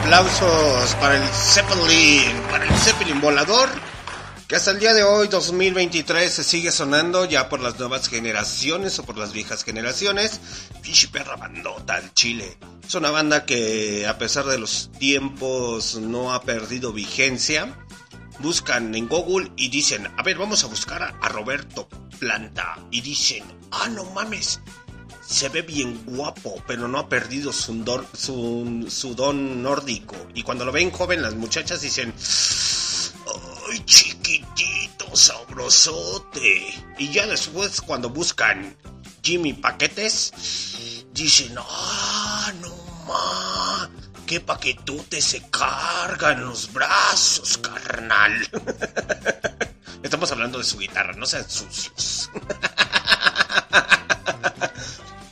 Aplausos 0.05 0.95
para 0.97 1.17
el 1.17 1.27
Zeppelin, 1.31 2.37
para 2.51 2.67
el 2.67 2.75
Zeppelin 2.75 3.23
volador, 3.23 3.71
que 4.47 4.55
hasta 4.55 4.73
el 4.73 4.79
día 4.79 4.93
de 4.93 5.03
hoy, 5.03 5.29
2023, 5.29 6.31
se 6.31 6.45
sigue 6.45 6.71
sonando 6.71 7.25
ya 7.25 7.49
por 7.49 7.61
las 7.61 7.79
nuevas 7.79 8.07
generaciones 8.09 8.99
o 8.99 9.05
por 9.05 9.17
las 9.17 9.33
viejas 9.33 9.65
generaciones. 9.65 10.43
Pinche 10.83 11.09
perra 11.09 11.37
bandota 11.37 11.95
al 11.95 12.13
Chile. 12.13 12.59
Es 12.87 12.95
una 12.95 13.11
banda 13.11 13.47
que, 13.47 14.07
a 14.07 14.19
pesar 14.19 14.45
de 14.45 14.59
los 14.59 14.91
tiempos, 14.99 15.95
no 15.95 16.35
ha 16.35 16.43
perdido 16.43 16.93
vigencia. 16.93 17.75
Buscan 18.41 18.95
en 18.95 19.09
Google 19.09 19.53
y 19.57 19.71
dicen, 19.71 20.07
a 20.19 20.23
ver, 20.23 20.37
vamos 20.37 20.65
a 20.65 20.67
buscar 20.67 21.03
a 21.03 21.29
Roberto 21.31 21.89
Planta. 22.19 22.77
Y 22.91 23.01
dicen, 23.01 23.43
ah, 23.71 23.89
no 23.89 24.05
mames, 24.11 24.61
se 25.27 25.49
ve 25.49 25.63
bien 25.63 26.05
guapo, 26.07 26.63
pero 26.67 26.87
no 26.89 26.99
ha 26.99 27.09
perdido 27.09 27.53
su, 27.53 27.73
dor- 27.85 28.07
su, 28.17 29.15
don 29.15 29.63
nórdico. 29.63 30.17
Y 30.35 30.43
cuando 30.43 30.65
lo 30.65 30.73
ven 30.73 30.91
joven, 30.91 31.23
las 31.23 31.35
muchachas 31.35 31.81
dicen, 31.81 32.15
¡ay, 33.71 33.85
chiquitito, 33.85 35.15
sabrosote! 35.17 36.75
Y 36.99 37.11
ya 37.13 37.27
después, 37.27 37.81
cuando 37.81 38.11
buscan 38.11 38.77
Jimmy 39.23 39.53
Paquetes, 39.55 40.33
dice, 41.13 41.49
no, 41.51 41.67
no 42.61 42.75
ma, 43.07 43.91
qué 44.27 44.41
paquetote 44.41 45.21
se 45.23 45.43
carga 45.51 46.33
en 46.33 46.45
los 46.45 46.73
brazos, 46.73 47.59
carnal. 47.59 48.47
Estamos 50.03 50.31
hablando 50.33 50.59
de 50.59 50.65
su 50.65 50.79
guitarra, 50.79 51.15
no 51.15 51.25
sean 51.27 51.49
sucios. 51.49 52.31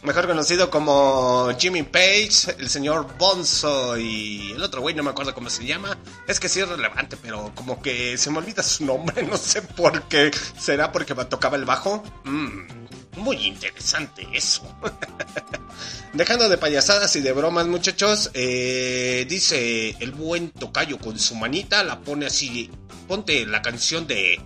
Mejor 0.03 0.26
conocido 0.26 0.68
como 0.68 1.50
Jimmy 1.57 1.84
Page, 1.84 2.57
el 2.59 2.68
señor 2.68 3.07
Bonzo 3.18 3.96
y 3.96 4.50
el 4.50 4.61
otro 4.61 4.80
güey, 4.80 4.96
no 4.96 5.05
me 5.05 5.11
acuerdo 5.11 5.32
cómo 5.32 5.48
se 5.48 5.64
llama. 5.64 5.96
Es 6.26 6.40
que 6.40 6.48
sí 6.48 6.59
es 6.59 6.68
relevante, 6.68 7.16
pero 7.16 7.53
como 7.55 7.80
que 7.80 8.18
se 8.18 8.28
me 8.30 8.38
olvida 8.38 8.64
su 8.64 8.84
nombre, 8.84 9.22
no 9.30 9.36
sé 9.36 9.62
por 9.62 10.03
qué. 10.09 10.32
¿Será 10.59 10.90
porque 10.90 11.14
tocaba 11.14 11.57
el 11.57 11.64
bajo? 11.64 12.03
Mm, 12.24 13.18
muy 13.18 13.36
interesante 13.46 14.26
eso. 14.32 14.62
Dejando 16.12 16.48
de 16.48 16.59
payasadas 16.59 17.14
y 17.14 17.20
de 17.20 17.32
bromas, 17.32 17.68
muchachos, 17.68 18.32
eh, 18.34 19.24
dice 19.28 19.96
el 20.00 20.11
buen 20.11 20.50
tocayo 20.50 20.98
con 20.98 21.16
su 21.16 21.36
manita, 21.36 21.84
la 21.84 22.00
pone 22.00 22.26
así, 22.26 22.72
ponte 23.07 23.46
la 23.46 23.62
canción 23.62 24.09
de 24.09 24.40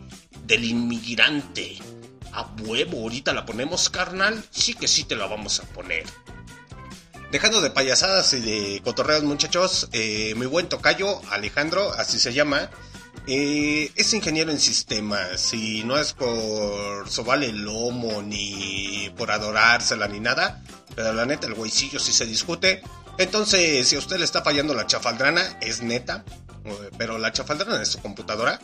del 0.44 0.64
inmigrante. 0.64 1.78
A 2.36 2.46
huevo, 2.60 3.00
ahorita 3.00 3.32
la 3.32 3.46
ponemos, 3.46 3.88
carnal. 3.88 4.44
Sí 4.50 4.74
que 4.74 4.86
sí 4.86 5.04
te 5.04 5.16
la 5.16 5.26
vamos 5.26 5.58
a 5.60 5.62
poner. 5.64 6.04
Dejando 7.32 7.62
de 7.62 7.70
payasadas 7.70 8.32
y 8.34 8.40
de 8.40 8.82
cotorreos, 8.84 9.24
muchachos, 9.24 9.88
eh, 9.92 10.34
mi 10.36 10.44
buen 10.44 10.68
tocayo, 10.68 11.20
Alejandro, 11.30 11.92
así 11.94 12.20
se 12.20 12.32
llama, 12.32 12.70
eh, 13.26 13.90
es 13.96 14.14
ingeniero 14.14 14.52
en 14.52 14.60
sistemas 14.60 15.52
y 15.52 15.82
no 15.82 15.98
es 15.98 16.12
por 16.12 17.08
sobarle 17.08 17.46
el 17.46 17.64
lomo 17.64 18.22
ni 18.22 19.10
por 19.16 19.32
adorársela 19.32 20.06
ni 20.06 20.20
nada, 20.20 20.62
pero 20.94 21.12
la 21.12 21.26
neta 21.26 21.48
el 21.48 21.54
güeycillo 21.54 21.98
sí 21.98 22.12
se 22.12 22.26
discute. 22.26 22.82
Entonces, 23.18 23.88
si 23.88 23.96
a 23.96 23.98
usted 23.98 24.18
le 24.18 24.24
está 24.24 24.42
fallando 24.42 24.74
la 24.74 24.86
chafaldrana, 24.86 25.58
es 25.60 25.82
neta, 25.82 26.24
eh, 26.64 26.90
pero 26.98 27.18
la 27.18 27.32
chafaldrana 27.32 27.78
de 27.78 27.86
su 27.86 27.98
computadora, 27.98 28.60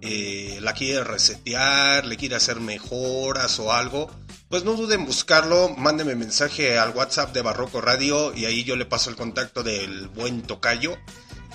eh, 0.00 0.58
la 0.60 0.72
quiere 0.72 1.04
resetear, 1.04 2.06
le 2.06 2.16
quiere 2.16 2.36
hacer 2.36 2.60
mejoras 2.60 3.58
o 3.58 3.72
algo, 3.72 4.10
pues 4.48 4.64
no 4.64 4.74
duden 4.74 5.00
en 5.00 5.06
buscarlo, 5.06 5.70
mándeme 5.76 6.14
mensaje 6.14 6.78
al 6.78 6.90
WhatsApp 6.90 7.32
de 7.34 7.42
Barroco 7.42 7.80
Radio 7.80 8.34
y 8.34 8.44
ahí 8.46 8.64
yo 8.64 8.76
le 8.76 8.86
paso 8.86 9.10
el 9.10 9.16
contacto 9.16 9.62
del 9.62 10.08
buen 10.08 10.42
tocayo 10.42 10.96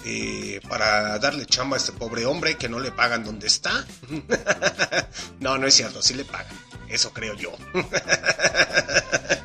eh, 0.05 0.59
para 0.67 1.17
darle 1.19 1.45
chamba 1.45 1.77
a 1.77 1.79
este 1.79 1.93
pobre 1.93 2.25
hombre 2.25 2.57
que 2.57 2.67
no 2.69 2.79
le 2.79 2.91
pagan 2.91 3.23
donde 3.23 3.47
está. 3.47 3.85
no, 5.39 5.57
no 5.57 5.67
es 5.67 5.73
cierto, 5.73 6.01
sí 6.01 6.13
le 6.13 6.25
pagan, 6.25 6.55
eso 6.89 7.13
creo 7.13 7.35
yo. 7.35 7.51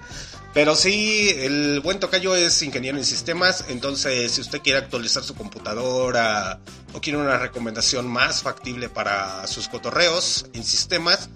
Pero 0.55 0.74
sí, 0.74 1.30
el 1.36 1.80
buen 1.80 2.01
tocayo 2.01 2.34
es 2.34 2.62
ingeniero 2.62 2.99
en 2.99 3.05
sistemas, 3.05 3.66
entonces 3.68 4.32
si 4.32 4.40
usted 4.40 4.61
quiere 4.62 4.78
actualizar 4.78 5.22
su 5.22 5.34
computadora 5.34 6.61
o 6.94 7.01
quiere 7.01 7.18
una 7.18 7.38
recomendación 7.38 8.09
más 8.09 8.42
factible 8.42 8.88
para 8.88 9.46
sus 9.46 9.68
cotorreos 9.68 10.46
en 10.55 10.64
sistemas, 10.64 11.28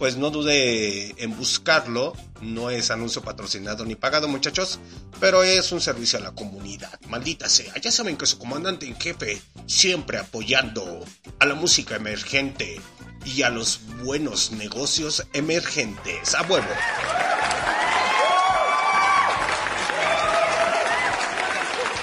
pues 0.00 0.16
no 0.16 0.30
dude 0.30 1.14
en 1.22 1.36
buscarlo. 1.36 2.14
No 2.40 2.70
es 2.70 2.90
anuncio 2.90 3.20
patrocinado 3.20 3.84
ni 3.84 3.96
pagado, 3.96 4.28
muchachos, 4.28 4.78
pero 5.20 5.42
es 5.42 5.72
un 5.72 5.80
servicio 5.82 6.18
a 6.18 6.22
la 6.22 6.30
comunidad. 6.30 6.98
Maldita 7.06 7.50
sea, 7.50 7.76
ya 7.76 7.92
saben 7.92 8.16
que 8.16 8.24
su 8.24 8.38
comandante 8.38 8.86
en 8.86 8.98
jefe 8.98 9.42
siempre 9.66 10.16
apoyando 10.16 11.04
a 11.38 11.44
la 11.44 11.54
música 11.54 11.96
emergente 11.96 12.80
y 13.26 13.42
a 13.42 13.50
los 13.50 13.80
buenos 14.02 14.52
negocios 14.52 15.26
emergentes. 15.34 16.34
A 16.34 16.42
huevo. 16.44 16.66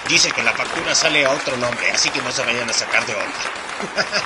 Dice 0.10 0.32
que 0.32 0.41
la 0.41 0.53
factura 0.53 0.95
sale 0.95 1.26
a 1.26 1.32
otro 1.32 1.58
nombre, 1.58 1.91
así 1.91 2.10
que 2.10 2.22
no 2.22 2.32
se 2.32 2.41
vayan 2.41 2.70
a 2.70 2.74
sacar 2.74 3.05
de 3.05 3.14
onda. 3.14 3.34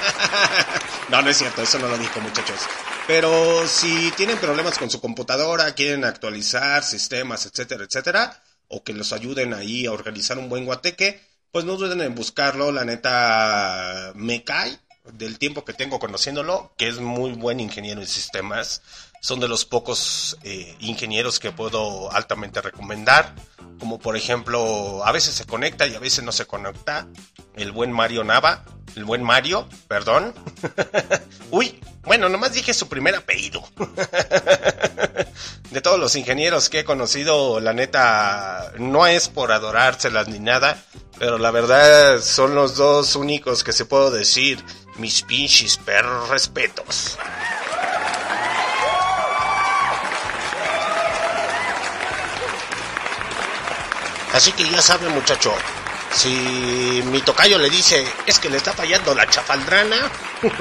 no, 1.09 1.21
no 1.23 1.29
es 1.29 1.37
cierto, 1.37 1.63
eso 1.63 1.79
no 1.79 1.87
lo 1.87 1.97
dijo, 1.97 2.21
muchachos. 2.21 2.59
Pero 3.07 3.67
si 3.67 4.11
tienen 4.11 4.37
problemas 4.37 4.77
con 4.77 4.91
su 4.91 5.01
computadora, 5.01 5.73
quieren 5.73 6.05
actualizar 6.05 6.83
sistemas, 6.83 7.47
etcétera, 7.47 7.85
etcétera, 7.85 8.43
o 8.67 8.83
que 8.83 8.93
los 8.93 9.11
ayuden 9.11 9.55
ahí 9.55 9.87
a 9.87 9.91
organizar 9.91 10.37
un 10.37 10.49
buen 10.49 10.65
guateque, 10.65 11.19
pues 11.51 11.65
no 11.65 11.77
duden 11.77 12.01
en 12.01 12.13
buscarlo. 12.13 12.71
La 12.71 12.85
neta, 12.85 14.11
me 14.13 14.43
cae 14.43 14.77
del 15.13 15.39
tiempo 15.39 15.65
que 15.65 15.73
tengo 15.73 15.99
conociéndolo, 15.99 16.73
que 16.77 16.87
es 16.87 16.99
muy 16.99 17.31
buen 17.31 17.59
ingeniero 17.59 18.01
en 18.01 18.07
sistemas. 18.07 18.83
Son 19.21 19.39
de 19.39 19.47
los 19.47 19.65
pocos 19.65 20.35
eh, 20.41 20.75
ingenieros 20.79 21.39
que 21.39 21.51
puedo 21.51 22.11
altamente 22.11 22.59
recomendar. 22.59 23.35
Como 23.79 23.99
por 23.99 24.17
ejemplo, 24.17 25.05
a 25.05 25.11
veces 25.11 25.35
se 25.35 25.45
conecta 25.45 25.85
y 25.85 25.93
a 25.93 25.99
veces 25.99 26.23
no 26.23 26.31
se 26.31 26.47
conecta. 26.47 27.07
El 27.55 27.71
buen 27.71 27.91
Mario 27.91 28.23
Nava. 28.23 28.65
El 28.95 29.05
buen 29.05 29.21
Mario, 29.21 29.69
perdón. 29.87 30.33
Uy, 31.51 31.79
bueno, 32.01 32.29
nomás 32.29 32.53
dije 32.53 32.73
su 32.73 32.89
primer 32.89 33.15
apellido. 33.15 33.63
de 35.69 35.81
todos 35.81 35.99
los 35.99 36.15
ingenieros 36.15 36.69
que 36.69 36.79
he 36.79 36.83
conocido, 36.83 37.59
la 37.59 37.73
neta, 37.73 38.73
no 38.79 39.05
es 39.05 39.29
por 39.29 39.51
adorárselas 39.51 40.29
ni 40.29 40.39
nada. 40.39 40.83
Pero 41.19 41.37
la 41.37 41.51
verdad 41.51 42.19
son 42.21 42.55
los 42.55 42.75
dos 42.75 43.15
únicos 43.15 43.63
que 43.63 43.71
se 43.71 43.85
puedo 43.85 44.09
decir 44.09 44.65
mis 44.97 45.21
pinches 45.21 45.77
perros 45.77 46.29
respetos. 46.29 47.19
Así 54.33 54.51
que 54.53 54.69
ya 54.69 54.81
saben, 54.81 55.13
muchacho, 55.13 55.53
si 56.13 57.01
mi 57.05 57.21
tocayo 57.21 57.57
le 57.57 57.69
dice, 57.69 58.05
es 58.25 58.39
que 58.39 58.49
le 58.49 58.57
está 58.57 58.73
fallando 58.73 59.13
la 59.15 59.29
chafaldrana, 59.29 60.11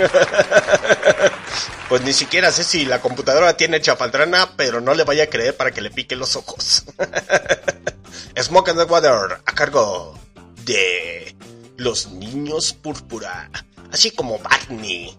pues 1.89 2.03
ni 2.03 2.13
siquiera 2.13 2.53
sé 2.53 2.65
si 2.65 2.85
la 2.85 3.01
computadora 3.01 3.57
tiene 3.57 3.81
chafaldrana, 3.81 4.57
pero 4.57 4.81
no 4.81 4.95
le 4.95 5.05
vaya 5.05 5.25
a 5.25 5.29
creer 5.29 5.57
para 5.57 5.73
que 5.73 5.81
le 5.81 5.91
pique 5.91 6.17
los 6.17 6.37
ojos. 6.37 6.85
Smoke 8.41 8.71
and 8.71 8.79
the 8.79 8.85
Water, 8.85 9.41
a 9.45 9.55
cargo 9.55 10.19
de 10.65 11.35
los 11.77 12.09
niños 12.09 12.73
púrpura, 12.73 13.51
así 13.93 14.11
como 14.11 14.39
Barney. 14.39 15.17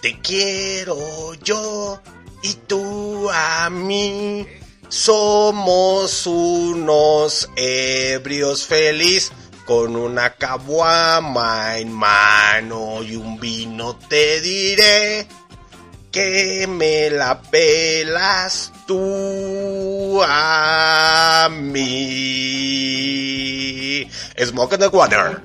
Te 0.00 0.20
quiero 0.20 1.34
yo 1.34 2.00
y 2.42 2.54
tú 2.54 3.30
a 3.32 3.70
mí. 3.70 4.46
Somos 4.94 6.24
unos 6.24 7.50
ebrios 7.56 8.64
feliz 8.64 9.32
con 9.66 9.96
una 9.96 10.34
caguama 10.34 11.78
en 11.78 11.92
mano 11.92 13.02
y 13.02 13.16
un 13.16 13.40
vino 13.40 13.96
te 13.96 14.40
diré 14.40 15.26
que 16.12 16.68
me 16.68 17.10
la 17.10 17.42
pelas 17.42 18.72
tú 18.86 20.22
a 20.22 21.48
mí. 21.50 21.88
Smoke 24.38 24.74
in 24.74 24.80
the 24.80 24.86
water. 24.86 25.42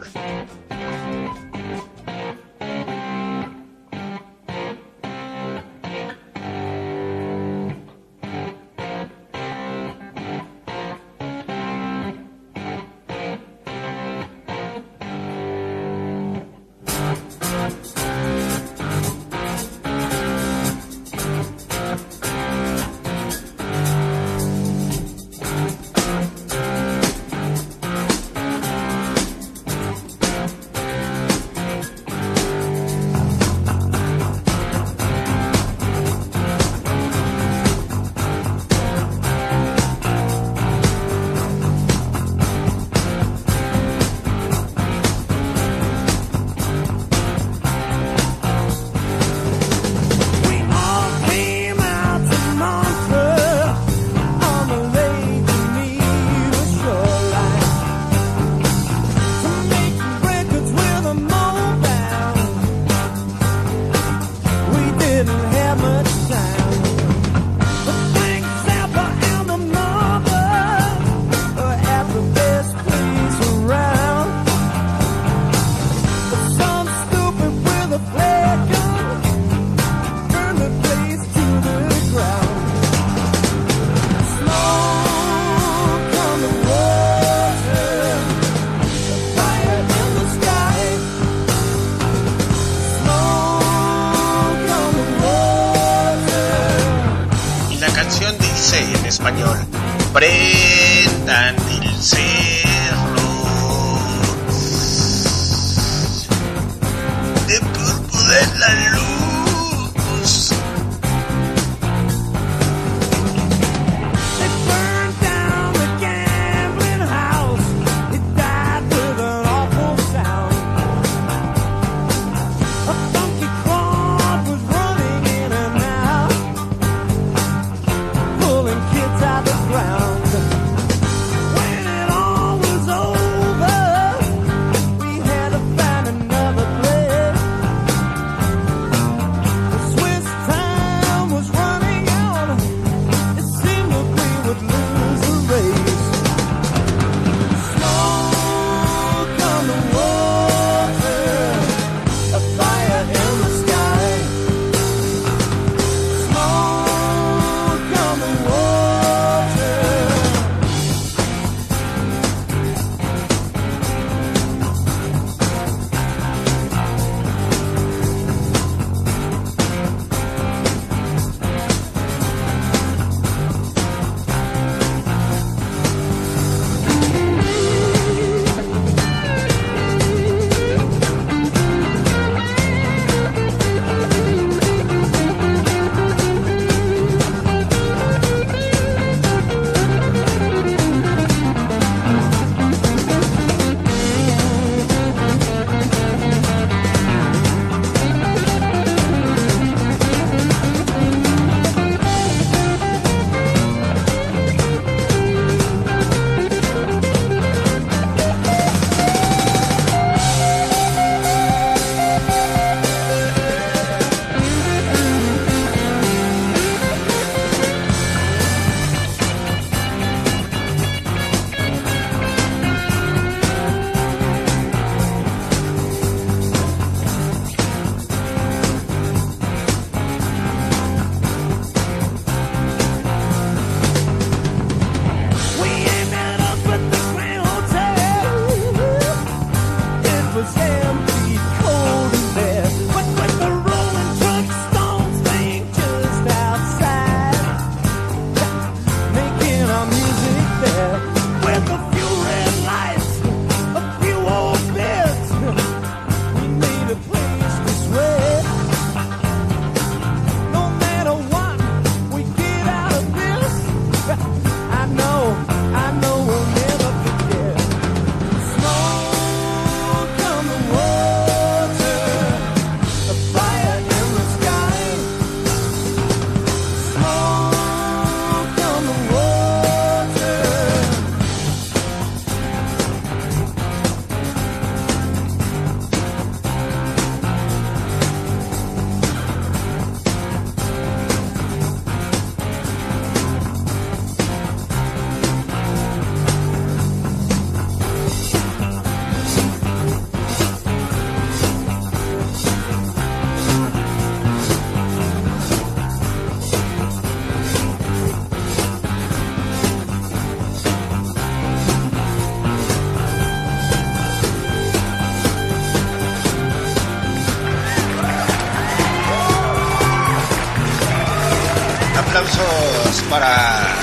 Para 323.09 323.75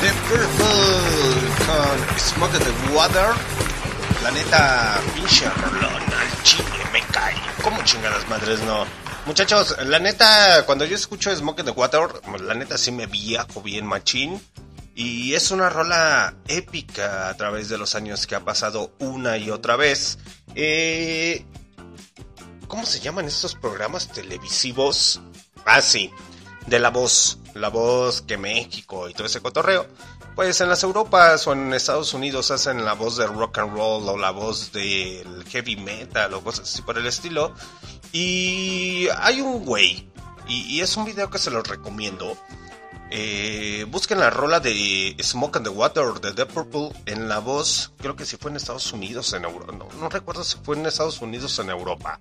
The 0.00 0.12
Purple 0.28 1.66
con 1.66 2.18
Smoke 2.18 2.58
the 2.58 2.92
Water. 2.94 3.28
La 4.22 4.30
neta, 4.30 5.00
pinche 5.14 5.48
rolón 5.48 6.02
al 6.02 6.42
chile, 6.42 6.64
me 6.92 7.00
cae. 7.12 7.36
¿Cómo 7.62 7.82
chingadas 7.84 8.28
madres 8.28 8.60
no? 8.60 8.86
Muchachos, 9.26 9.76
la 9.84 9.98
neta, 9.98 10.64
cuando 10.66 10.84
yo 10.84 10.96
escucho 10.96 11.34
Smoke 11.34 11.62
the 11.62 11.70
Water, 11.70 12.08
la 12.40 12.54
neta 12.54 12.78
sí 12.78 12.90
me 12.90 13.06
viajo 13.06 13.62
bien 13.62 13.86
machín. 13.86 14.40
Y 14.94 15.34
es 15.34 15.50
una 15.50 15.70
rola 15.70 16.34
épica 16.48 17.28
a 17.28 17.36
través 17.36 17.68
de 17.68 17.78
los 17.78 17.94
años 17.94 18.26
que 18.26 18.34
ha 18.34 18.40
pasado 18.40 18.92
una 18.98 19.36
y 19.38 19.50
otra 19.50 19.76
vez. 19.76 20.18
Eh, 20.54 21.44
¿Cómo 22.66 22.84
se 22.86 23.00
llaman 23.00 23.26
estos 23.26 23.54
programas 23.54 24.08
televisivos? 24.08 25.20
Ah, 25.64 25.80
sí, 25.80 26.10
de 26.66 26.78
la 26.78 26.90
voz. 26.90 27.39
La 27.54 27.68
voz 27.68 28.22
que 28.22 28.36
México 28.36 29.08
y 29.08 29.14
todo 29.14 29.26
ese 29.26 29.40
cotorreo. 29.40 29.86
Pues 30.34 30.60
en 30.60 30.68
las 30.68 30.82
Europas 30.82 31.46
o 31.46 31.52
en 31.52 31.72
Estados 31.74 32.14
Unidos 32.14 32.50
hacen 32.50 32.84
la 32.84 32.94
voz 32.94 33.16
de 33.16 33.26
rock 33.26 33.58
and 33.58 33.74
roll 33.74 34.08
o 34.08 34.16
la 34.16 34.30
voz 34.30 34.72
del 34.72 35.44
heavy 35.48 35.76
metal 35.76 36.32
o 36.34 36.42
cosas 36.42 36.72
así 36.72 36.82
por 36.82 36.96
el 36.96 37.06
estilo. 37.06 37.54
Y 38.12 39.08
hay 39.18 39.40
un 39.40 39.64
güey, 39.64 40.08
y, 40.48 40.80
es 40.80 40.96
un 40.96 41.04
video 41.04 41.30
que 41.30 41.38
se 41.38 41.50
los 41.50 41.66
recomiendo. 41.66 42.36
Eh, 43.10 43.86
busquen 43.88 44.20
la 44.20 44.30
rola 44.30 44.60
de 44.60 45.16
Smoke 45.20 45.56
and 45.56 45.66
the 45.66 45.72
Water 45.72 46.20
de 46.20 46.32
The 46.32 46.46
Purple 46.46 46.90
en 47.06 47.28
la 47.28 47.40
voz, 47.40 47.92
creo 47.98 48.14
que 48.14 48.24
si 48.24 48.36
fue 48.36 48.52
en 48.52 48.56
Estados 48.56 48.92
Unidos, 48.92 49.32
en 49.32 49.44
Europa, 49.44 49.72
no, 49.72 49.88
no 49.98 50.08
recuerdo 50.08 50.44
si 50.44 50.56
fue 50.62 50.76
en 50.76 50.86
Estados 50.86 51.20
Unidos 51.20 51.58
o 51.58 51.62
en 51.62 51.70
Europa. 51.70 52.18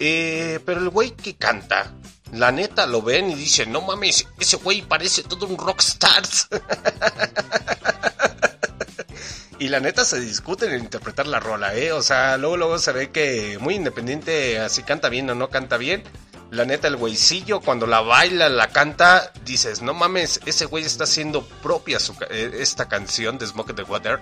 Eh, 0.00 0.60
pero 0.64 0.80
el 0.80 0.90
güey 0.90 1.10
que 1.10 1.36
canta, 1.36 1.92
la 2.32 2.52
neta 2.52 2.86
lo 2.86 3.02
ven 3.02 3.30
y 3.30 3.34
dicen, 3.34 3.72
no 3.72 3.80
mames, 3.80 4.26
ese 4.38 4.56
güey 4.56 4.82
parece 4.82 5.22
todo 5.22 5.46
un 5.46 5.56
rockstar. 5.56 6.22
y 9.58 9.68
la 9.68 9.80
neta 9.80 10.04
se 10.04 10.20
discuten 10.20 10.72
en 10.72 10.80
interpretar 10.80 11.26
la 11.26 11.40
rola, 11.40 11.74
¿eh? 11.74 11.92
O 11.92 12.02
sea, 12.02 12.36
luego, 12.36 12.56
luego 12.56 12.78
se 12.78 12.92
ve 12.92 13.10
que 13.10 13.58
muy 13.60 13.74
independiente, 13.74 14.58
así 14.58 14.82
canta 14.82 15.08
bien 15.08 15.28
o 15.30 15.34
no 15.34 15.50
canta 15.50 15.76
bien. 15.76 16.02
La 16.50 16.64
neta, 16.64 16.88
el 16.88 16.96
güeycillo 16.96 17.60
cuando 17.60 17.86
la 17.86 18.00
baila, 18.00 18.48
la 18.48 18.68
canta, 18.68 19.32
dices, 19.44 19.82
no 19.82 19.92
mames, 19.92 20.40
ese 20.46 20.64
güey 20.64 20.84
está 20.84 21.04
haciendo 21.04 21.42
propia 21.42 22.00
su 22.00 22.14
eh, 22.30 22.52
esta 22.60 22.88
canción 22.88 23.36
de 23.36 23.46
Smoke 23.46 23.74
the 23.74 23.82
Water. 23.82 24.20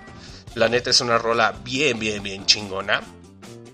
La 0.55 0.67
neta 0.67 0.89
es 0.89 0.99
una 0.99 1.17
rola 1.17 1.53
bien, 1.63 1.99
bien, 1.99 2.23
bien 2.23 2.45
chingona. 2.45 3.01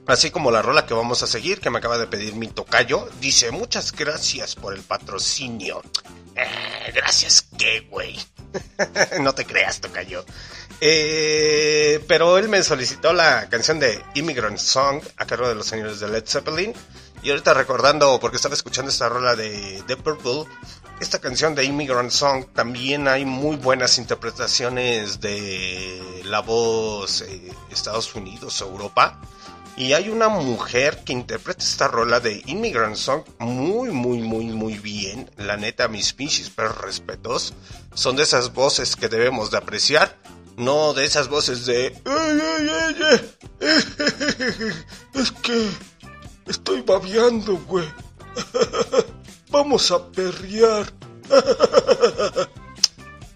Así 0.06 0.32
como 0.32 0.52
la 0.52 0.62
rola 0.62 0.86
que 0.86 0.94
vamos 0.94 1.24
a 1.24 1.28
seguir, 1.28 1.62
que 1.62 1.70
me 1.70 1.78
acaba 1.78 1.98
de 1.98 2.08
pedir 2.08 2.36
mi 2.36 2.48
tocayo, 2.48 3.08
dice, 3.22 3.52
muchas 3.52 3.94
gracias 3.94 4.56
por 4.56 4.74
el 4.74 4.82
patrocinio. 4.82 5.82
Eh, 6.36 6.92
gracias, 6.94 7.48
¿qué, 7.58 7.88
güey? 7.90 8.20
no 9.22 9.34
te 9.34 9.46
creas, 9.46 9.80
tocayo. 9.80 10.26
Eh, 10.82 12.04
pero 12.08 12.38
él 12.38 12.50
me 12.50 12.62
solicitó 12.64 13.14
la 13.14 13.48
canción 13.50 13.80
de 13.80 14.04
Immigrant 14.16 14.58
Song 14.58 15.02
a 15.16 15.26
cargo 15.26 15.48
de 15.48 15.56
los 15.56 15.68
señores 15.68 16.02
de 16.02 16.10
Led 16.10 16.26
Zeppelin. 16.28 16.74
Y 17.22 17.30
ahorita 17.30 17.54
recordando, 17.54 18.20
porque 18.20 18.36
estaba 18.36 18.54
escuchando 18.54 18.92
esta 18.92 19.08
rola 19.08 19.38
de 19.38 19.82
The 19.88 19.96
Purple, 19.96 20.44
esta 21.00 21.20
canción 21.20 21.56
de 21.56 21.64
Immigrant 21.64 22.12
Song 22.12 22.46
también 22.54 23.08
hay 23.08 23.24
muy 23.24 23.56
buenas 23.56 23.98
interpretaciones 23.98 25.22
de 25.22 26.22
la 26.26 26.42
voz 26.42 27.22
eh, 27.22 27.54
Estados 27.72 28.14
Unidos, 28.16 28.60
Europa. 28.60 29.22
Y 29.76 29.94
hay 29.94 30.10
una 30.10 30.30
mujer 30.30 31.04
que 31.04 31.14
interpreta 31.14 31.64
esta 31.64 31.88
rola 31.88 32.20
de 32.20 32.44
Immigrant 32.46 32.96
Song 32.96 33.24
muy, 33.40 33.90
muy, 33.90 34.20
muy, 34.20 34.46
muy 34.46 34.78
bien. 34.78 35.32
La 35.38 35.58
neta, 35.58 35.88
mis 35.88 36.14
pinches 36.14 36.50
perros 36.52 36.78
respetos. 36.80 37.54
Son 37.96 38.16
de 38.16 38.24
esas 38.24 38.54
voces 38.54 38.96
que 38.96 39.10
debemos 39.10 39.50
de 39.50 39.58
apreciar. 39.58 40.16
No 40.58 40.94
de 40.94 41.06
esas 41.06 41.28
voces 41.28 41.66
de... 41.66 42.00
"Ay, 42.06 42.40
ay, 42.40 42.70
ay, 42.70 42.96
ay, 43.12 43.22
Es 45.16 45.32
que... 45.32 45.70
Estoy 46.46 46.82
babeando, 46.82 47.58
güey. 47.66 47.88
Vamos 49.50 49.90
a 49.92 50.06
perrear. 50.12 50.86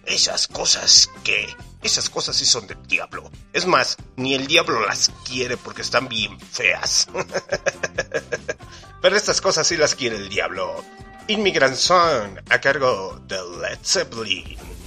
Esas 0.06 0.46
cosas 0.46 1.10
que... 1.24 1.48
Esas 1.82 2.10
cosas 2.10 2.36
sí 2.36 2.44
son 2.44 2.66
del 2.66 2.82
diablo. 2.86 3.30
Es 3.52 3.66
más, 3.66 3.96
ni 4.16 4.34
el 4.34 4.46
diablo 4.46 4.84
las 4.86 5.12
quiere 5.24 5.56
porque 5.56 5.82
están 5.82 6.08
bien 6.08 6.38
feas. 6.40 7.08
Pero 9.02 9.16
estas 9.16 9.40
cosas 9.40 9.66
sí 9.66 9.76
las 9.76 9.94
quiere 9.94 10.16
el 10.16 10.28
diablo. 10.28 10.84
Immigrant 11.28 11.76
Song 11.76 12.38
a 12.48 12.60
cargo 12.60 13.20
de 13.26 13.36
Led 13.60 13.78
Zeppelin. 13.84 14.77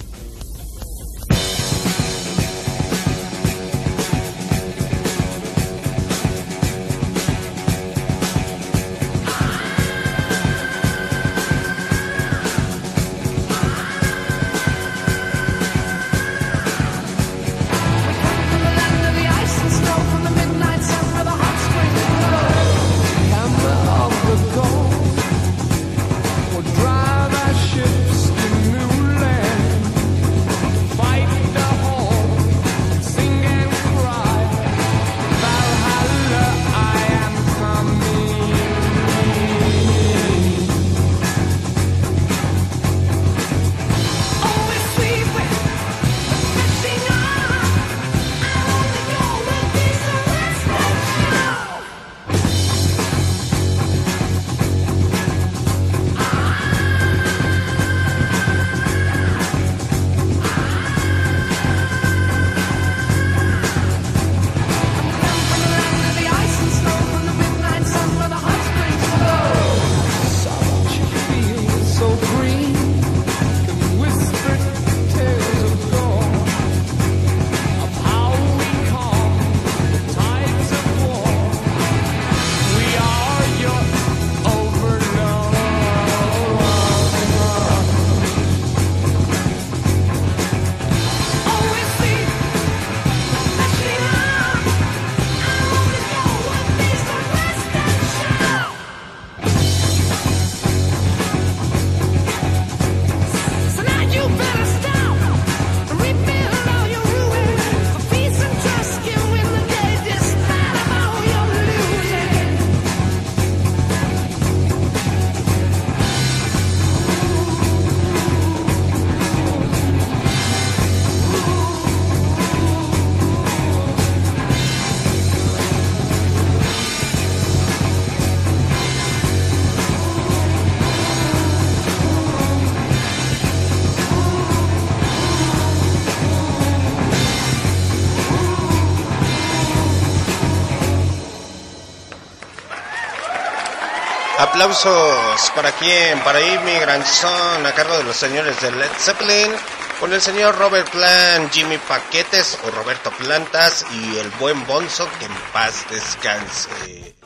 Aplausos 144.62 145.50
para 145.56 145.72
quién, 145.72 146.20
para 146.20 146.40
Immigrant 146.40 147.04
Son, 147.04 147.66
a 147.66 147.72
cargo 147.74 147.98
de 147.98 148.04
los 148.04 148.16
señores 148.16 148.60
de 148.60 148.70
Led 148.70 148.92
Zeppelin, 148.96 149.50
con 149.98 150.12
el 150.12 150.20
señor 150.20 150.56
Robert 150.56 150.88
Plant, 150.88 151.52
Jimmy 151.52 151.78
Paquetes 151.78 152.56
o 152.64 152.70
Roberto 152.70 153.10
Plantas 153.10 153.84
y 153.92 154.18
el 154.18 154.30
buen 154.38 154.64
Bonzo, 154.68 155.08
que 155.18 155.24
en 155.24 155.32
paz 155.52 155.84
descanse. 155.90 157.16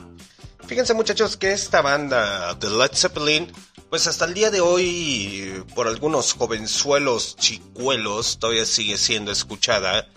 Fíjense 0.65 0.95
muchachos 0.95 1.37
que 1.37 1.51
esta 1.51 1.83
banda 1.83 2.55
de 2.55 2.71
Led 2.71 2.91
Zeppelin, 2.95 3.51
pues 3.87 4.07
hasta 4.07 4.25
el 4.25 4.33
día 4.33 4.49
de 4.49 4.61
hoy, 4.61 5.63
por 5.75 5.87
algunos 5.87 6.33
jovenzuelos 6.33 7.35
chicuelos, 7.35 8.39
todavía 8.39 8.65
sigue 8.65 8.97
siendo 8.97 9.31
escuchada. 9.31 10.07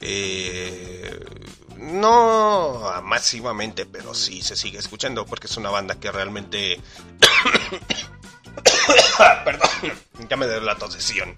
Eh, 0.00 0.89
no 2.00 2.80
masivamente, 3.02 3.86
pero 3.86 4.14
sí 4.14 4.42
se 4.42 4.56
sigue 4.56 4.78
escuchando 4.78 5.26
porque 5.26 5.46
es 5.46 5.56
una 5.56 5.70
banda 5.70 5.94
que 5.96 6.10
realmente... 6.10 6.80
Perdón, 9.44 9.68
ya 10.28 10.36
me 10.36 10.46
dio 10.48 10.60
la 10.60 10.76
tosesión. 10.76 11.36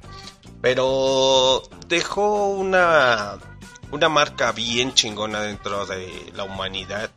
Pero 0.60 1.62
dejó 1.88 2.48
una, 2.48 3.38
una 3.90 4.08
marca 4.08 4.52
bien 4.52 4.94
chingona 4.94 5.40
dentro 5.40 5.86
de 5.86 6.32
la 6.34 6.44
humanidad 6.44 7.10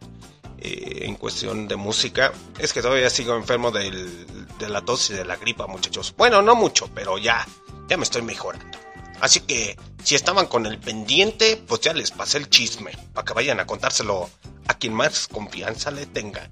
eh, 0.58 1.02
en 1.04 1.16
cuestión 1.16 1.68
de 1.68 1.76
música. 1.76 2.34
Es 2.58 2.74
que 2.74 2.82
todavía 2.82 3.10
sigo 3.10 3.36
enfermo 3.36 3.72
del, 3.72 4.48
de 4.58 4.70
la 4.70 4.82
tos 4.82 5.10
y 5.12 5.14
de 5.14 5.26
la 5.26 5.36
gripa, 5.36 5.68
muchachos. 5.68 6.14
Bueno, 6.18 6.42
no 6.42 6.56
mucho, 6.56 6.90
pero 6.94 7.18
ya, 7.18 7.46
ya 7.88 7.98
me 7.98 8.04
estoy 8.04 8.22
mejorando. 8.24 8.85
Así 9.22 9.40
que, 9.42 9.78
si 10.04 10.16
estaban 10.16 10.48
con 10.48 10.66
el 10.66 10.80
pendiente, 10.80 11.58
pues 11.68 11.82
ya 11.82 11.94
les 11.94 12.12
pasé 12.12 12.38
el 12.38 12.50
chisme, 12.50 12.92
para 13.14 13.26
que 13.26 13.34
vayan 13.34 13.60
a 13.60 13.66
contárselo 13.66 14.30
a 14.68 14.74
quien 14.76 14.94
más 14.94 15.28
confianza 15.28 15.92
le 15.92 16.06
tengan. 16.06 16.52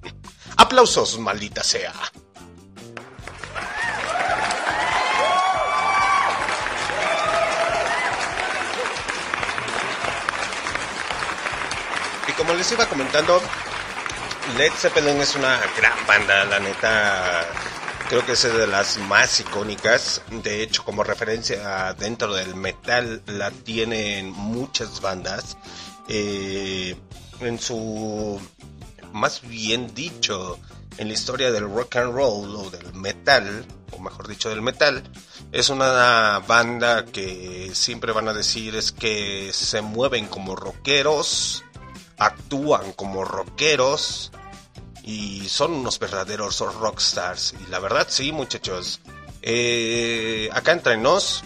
Aplausos, 0.58 1.20
maldita 1.20 1.64
sea. 1.64 1.94
Y 12.28 12.32
como 12.34 12.54
les 12.54 12.72
iba 12.72 12.88
comentando, 12.88 13.42
Led 14.58 14.72
Zeppelin 14.74 15.20
es 15.22 15.36
una 15.36 15.60
gran 15.78 16.08
banda, 16.08 16.46
la 16.46 16.60
neta. 16.60 17.46
Creo 18.10 18.26
que 18.26 18.34
es 18.34 18.44
de 18.44 18.68
las 18.68 18.98
más 18.98 19.40
icónicas. 19.40 20.22
De 20.44 20.62
hecho, 20.62 20.84
como 20.84 21.04
referencia 21.04 21.94
dentro 21.94 22.34
del 22.34 22.54
metal, 22.56 23.24
la 23.26 23.50
tienen 23.50 24.32
muchas 24.32 25.02
bandas. 25.02 25.58
Eh, 26.08 26.96
en 27.40 27.60
su, 27.60 28.40
más 29.14 29.42
bien 29.42 29.94
dicho, 29.96 30.60
en 30.98 31.08
la 31.08 31.14
historia 31.14 31.52
del 31.52 31.64
rock 31.64 31.96
and 31.96 32.14
roll 32.14 32.56
o 32.56 32.70
del 32.70 32.94
metal, 32.94 33.66
o 33.92 34.00
mejor 34.00 34.28
dicho 34.28 34.50
del 34.50 34.62
metal, 34.62 35.04
es 35.52 35.70
una 35.70 36.40
banda 36.46 37.06
que 37.06 37.72
siempre 37.74 38.12
van 38.12 38.28
a 38.28 38.34
decir 38.34 38.76
es 38.76 38.92
que 38.92 39.52
se 39.54 39.82
mueven 39.82 40.28
como 40.28 40.56
rockeros, 40.56 41.64
actúan 42.18 42.92
como 42.94 43.24
rockeros 43.26 44.32
y 45.04 45.48
son 45.50 45.74
unos 45.74 46.00
verdaderos 46.00 46.60
rockstars. 46.60 47.54
Y 47.66 47.70
la 47.70 47.80
verdad 47.80 48.08
sí, 48.10 48.32
muchachos. 48.32 49.00
Eh, 49.42 50.50
acá 50.54 50.72
entre 50.72 50.98
nos, 50.98 51.44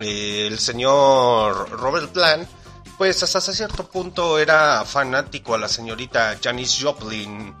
eh, 0.00 0.48
el 0.50 0.58
señor 0.58 1.70
Robert 1.70 2.10
Plant, 2.12 2.48
pues 2.96 3.22
hasta 3.22 3.40
cierto 3.40 3.88
punto 3.88 4.38
era 4.38 4.84
fanático 4.84 5.54
a 5.54 5.58
la 5.58 5.68
señorita 5.68 6.38
Janis 6.42 6.78
Joplin. 6.80 7.54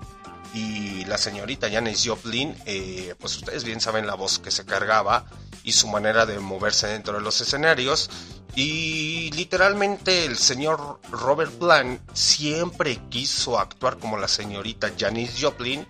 Y 0.54 1.04
la 1.06 1.18
señorita 1.18 1.68
Janis 1.70 2.04
Joplin, 2.06 2.56
eh, 2.64 3.14
pues 3.18 3.36
ustedes 3.36 3.64
bien 3.64 3.80
saben 3.80 4.06
la 4.06 4.14
voz 4.14 4.38
que 4.38 4.52
se 4.52 4.64
cargaba 4.64 5.26
y 5.64 5.72
su 5.72 5.88
manera 5.88 6.26
de 6.26 6.38
moverse 6.38 6.86
dentro 6.86 7.14
de 7.14 7.20
los 7.20 7.40
escenarios. 7.40 8.08
Y 8.54 9.32
literalmente 9.32 10.24
el 10.24 10.38
señor 10.38 11.00
Robert 11.10 11.52
Plant 11.58 12.00
siempre 12.12 13.00
quiso 13.10 13.58
actuar 13.58 13.98
como 13.98 14.16
la 14.16 14.28
señorita 14.28 14.92
Janis 14.96 15.34
Joplin 15.40 15.84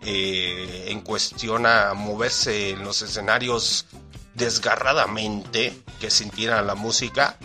eh, 0.00 0.86
en 0.88 1.00
cuestión 1.02 1.66
a 1.66 1.94
moverse 1.94 2.70
en 2.70 2.84
los 2.84 3.02
escenarios 3.02 3.86
desgarradamente, 4.34 5.82
que 6.00 6.10
sintieran 6.10 6.66
la 6.66 6.74
música. 6.74 7.36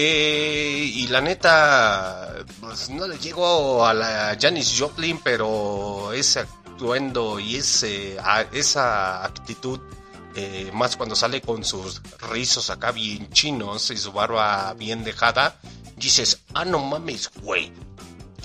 Eh, 0.00 0.92
y 0.94 1.08
la 1.08 1.20
neta, 1.20 2.32
pues 2.60 2.88
no 2.88 3.08
le 3.08 3.18
llegó 3.18 3.84
a 3.84 3.92
la 3.92 4.38
Janis 4.40 4.76
Joplin, 4.78 5.18
pero 5.24 6.12
ese 6.12 6.38
actuendo 6.38 7.40
y 7.40 7.56
ese, 7.56 8.16
esa 8.52 9.24
actitud, 9.24 9.80
eh, 10.36 10.70
más 10.72 10.96
cuando 10.96 11.16
sale 11.16 11.40
con 11.40 11.64
sus 11.64 12.00
rizos 12.30 12.70
acá 12.70 12.92
bien 12.92 13.28
chinos 13.30 13.90
y 13.90 13.96
su 13.96 14.12
barba 14.12 14.72
bien 14.74 15.02
dejada, 15.02 15.58
dices, 15.96 16.42
ah, 16.54 16.64
no 16.64 16.78
mames, 16.78 17.32
güey. 17.42 17.72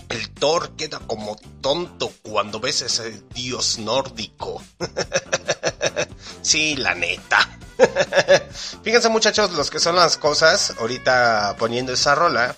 El 0.10 0.30
Thor 0.32 0.76
queda 0.76 0.99
como 0.99 1.36
tonto 1.62 2.12
cuando 2.22 2.60
ves 2.60 2.82
ese 2.82 3.22
dios 3.34 3.80
nórdico. 3.80 4.62
sí, 6.41 6.76
la 6.76 6.95
neta. 6.95 7.49
Fíjense 8.84 9.10
muchachos, 9.10 9.51
los 9.51 9.70
que 9.70 9.80
son 9.80 9.95
las 9.95 10.18
cosas, 10.18 10.76
ahorita 10.80 11.56
poniendo 11.58 11.93
esa 11.93 12.16
rola, 12.16 12.56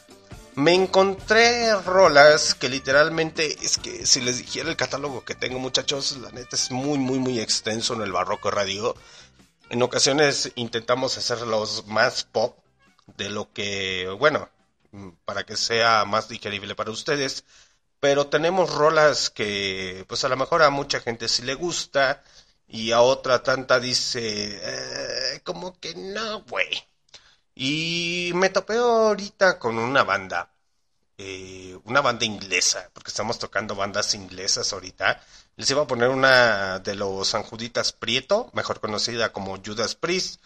me 0.56 0.74
encontré 0.74 1.76
rolas 1.82 2.56
que 2.56 2.70
literalmente 2.70 3.58
es 3.62 3.78
que 3.78 4.06
si 4.06 4.22
les 4.22 4.38
dijera 4.38 4.70
el 4.70 4.78
catálogo 4.78 5.26
que 5.26 5.36
tengo 5.36 5.60
muchachos, 5.60 6.18
la 6.18 6.32
neta 6.32 6.56
es 6.56 6.72
muy 6.72 6.98
muy 6.98 7.20
muy 7.20 7.40
extenso 7.40 7.94
en 7.94 8.02
el 8.02 8.12
barroco 8.12 8.52
radio. 8.52 8.96
En 9.70 9.82
ocasiones 9.82 10.52
intentamos 10.56 11.18
hacerlos 11.18 11.86
más 11.88 12.24
pop 12.24 12.58
de 13.18 13.30
lo 13.30 13.52
que, 13.52 14.08
bueno, 14.18 14.50
para 15.26 15.46
que 15.46 15.58
sea 15.58 16.06
más 16.06 16.28
digerible 16.30 16.76
para 16.76 16.92
ustedes. 16.92 17.44
Pero 18.00 18.28
tenemos 18.28 18.74
rolas 18.74 19.30
que, 19.30 20.06
pues 20.08 20.24
a 20.26 20.30
lo 20.30 20.38
mejor 20.38 20.64
a 20.64 20.70
mucha 20.70 21.00
gente 21.02 21.28
sí 21.28 21.44
le 21.44 21.56
gusta 21.56 22.24
y 22.68 22.92
a 22.92 23.02
otra 23.02 23.44
tanta 23.44 23.80
dice, 23.80 24.60
"Eh, 24.64 25.42
como 25.44 25.80
que 25.80 25.96
no, 25.96 26.42
güey. 26.44 26.68
Y 27.56 28.32
me 28.36 28.50
topé 28.50 28.76
ahorita 28.78 29.60
con 29.60 29.78
una 29.78 30.04
banda, 30.04 30.52
eh, 31.18 31.78
una 31.86 32.02
banda 32.02 32.26
inglesa, 32.26 32.90
porque 32.94 33.10
estamos 33.10 33.40
tocando 33.40 33.76
bandas 33.76 34.14
inglesas 34.16 34.74
ahorita. 34.74 35.22
Les 35.56 35.70
iba 35.72 35.84
a 35.84 35.88
poner 35.88 36.10
una 36.10 36.80
de 36.80 36.96
los 36.96 37.30
Sanjuditas 37.30 37.94
Prieto, 37.94 38.50
mejor 38.54 38.82
conocida 38.82 39.32
como 39.32 39.58
Judas 39.66 39.96
Priest, 39.96 40.42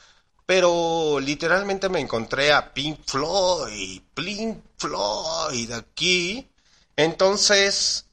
pero 0.50 1.20
literalmente 1.20 1.90
me 1.90 2.00
encontré 2.00 2.52
a 2.52 2.74
Pink 2.74 3.02
Floyd, 3.06 4.02
Pink 4.16 4.58
Floyd 4.80 5.72
aquí. 5.74 6.50
Entonces, 6.96 8.08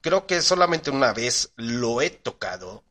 creo 0.00 0.24
que 0.24 0.40
solamente 0.40 0.92
una 0.92 1.12
vez 1.12 1.50
lo 1.56 2.00
he 2.00 2.10
tocado 2.10 2.84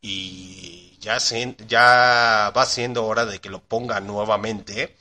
y 0.00 0.96
ya, 1.00 1.18
se- 1.18 1.56
ya 1.66 2.52
va 2.56 2.64
siendo 2.66 3.04
hora 3.06 3.26
de 3.26 3.40
que 3.40 3.50
lo 3.50 3.58
ponga 3.60 3.98
nuevamente. 3.98 4.96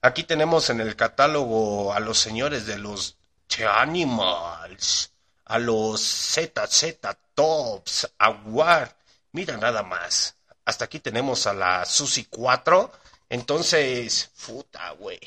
Aquí 0.00 0.22
tenemos 0.24 0.70
en 0.70 0.80
el 0.80 0.96
catálogo 0.96 1.92
a 1.92 2.00
los 2.00 2.18
señores 2.18 2.64
de 2.64 2.78
los 2.78 3.18
The 3.48 3.66
Animals, 3.66 5.12
a 5.44 5.58
los 5.58 6.00
ZZ 6.00 6.96
Tops, 7.34 8.10
a 8.18 8.30
War. 8.30 8.96
Mira 9.32 9.58
nada 9.58 9.82
más. 9.82 10.37
Hasta 10.68 10.84
aquí 10.84 11.00
tenemos 11.00 11.46
a 11.46 11.54
la 11.54 11.86
Susi 11.86 12.26
4. 12.26 12.92
Entonces, 13.30 14.30
puta, 14.46 14.90
güey. 14.90 15.18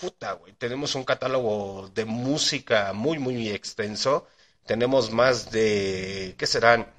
Puta, 0.00 0.32
güey. 0.32 0.54
Tenemos 0.54 0.94
un 0.94 1.04
catálogo 1.04 1.90
de 1.94 2.06
música 2.06 2.94
muy, 2.94 3.18
muy 3.18 3.50
extenso. 3.50 4.26
Tenemos 4.64 5.10
más 5.10 5.50
de... 5.50 6.34
¿Qué 6.38 6.46
serán? 6.46 6.90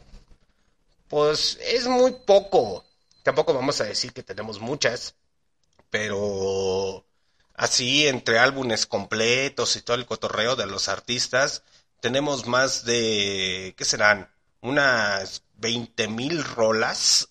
Pues 1.07 1.57
es 1.59 1.87
muy 1.87 2.11
poco. 2.11 2.85
Tampoco 3.23 3.55
vamos 3.55 3.81
a 3.81 3.85
decir 3.85 4.13
que 4.13 4.21
tenemos 4.21 4.59
muchas. 4.59 5.15
Pero 5.89 7.03
así 7.55 8.07
entre 8.07 8.37
álbumes 8.37 8.85
completos 8.85 9.75
y 9.75 9.81
todo 9.81 9.97
el 9.97 10.05
cotorreo 10.05 10.55
de 10.55 10.67
los 10.67 10.87
artistas, 10.87 11.63
tenemos 11.99 12.45
más 12.45 12.85
de, 12.85 13.73
¿qué 13.75 13.85
serán? 13.85 14.29
Unas 14.61 15.41
20 15.57 16.09
mil 16.09 16.43
rolas. 16.43 17.28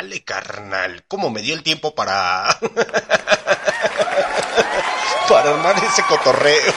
Chale, 0.00 0.24
carnal. 0.24 1.04
¿Cómo 1.08 1.28
me 1.28 1.42
dio 1.42 1.54
el 1.54 1.62
tiempo 1.62 1.94
para... 1.94 2.58
para 5.28 5.50
armar 5.50 5.76
ese 5.84 6.02
cotorreo? 6.04 6.72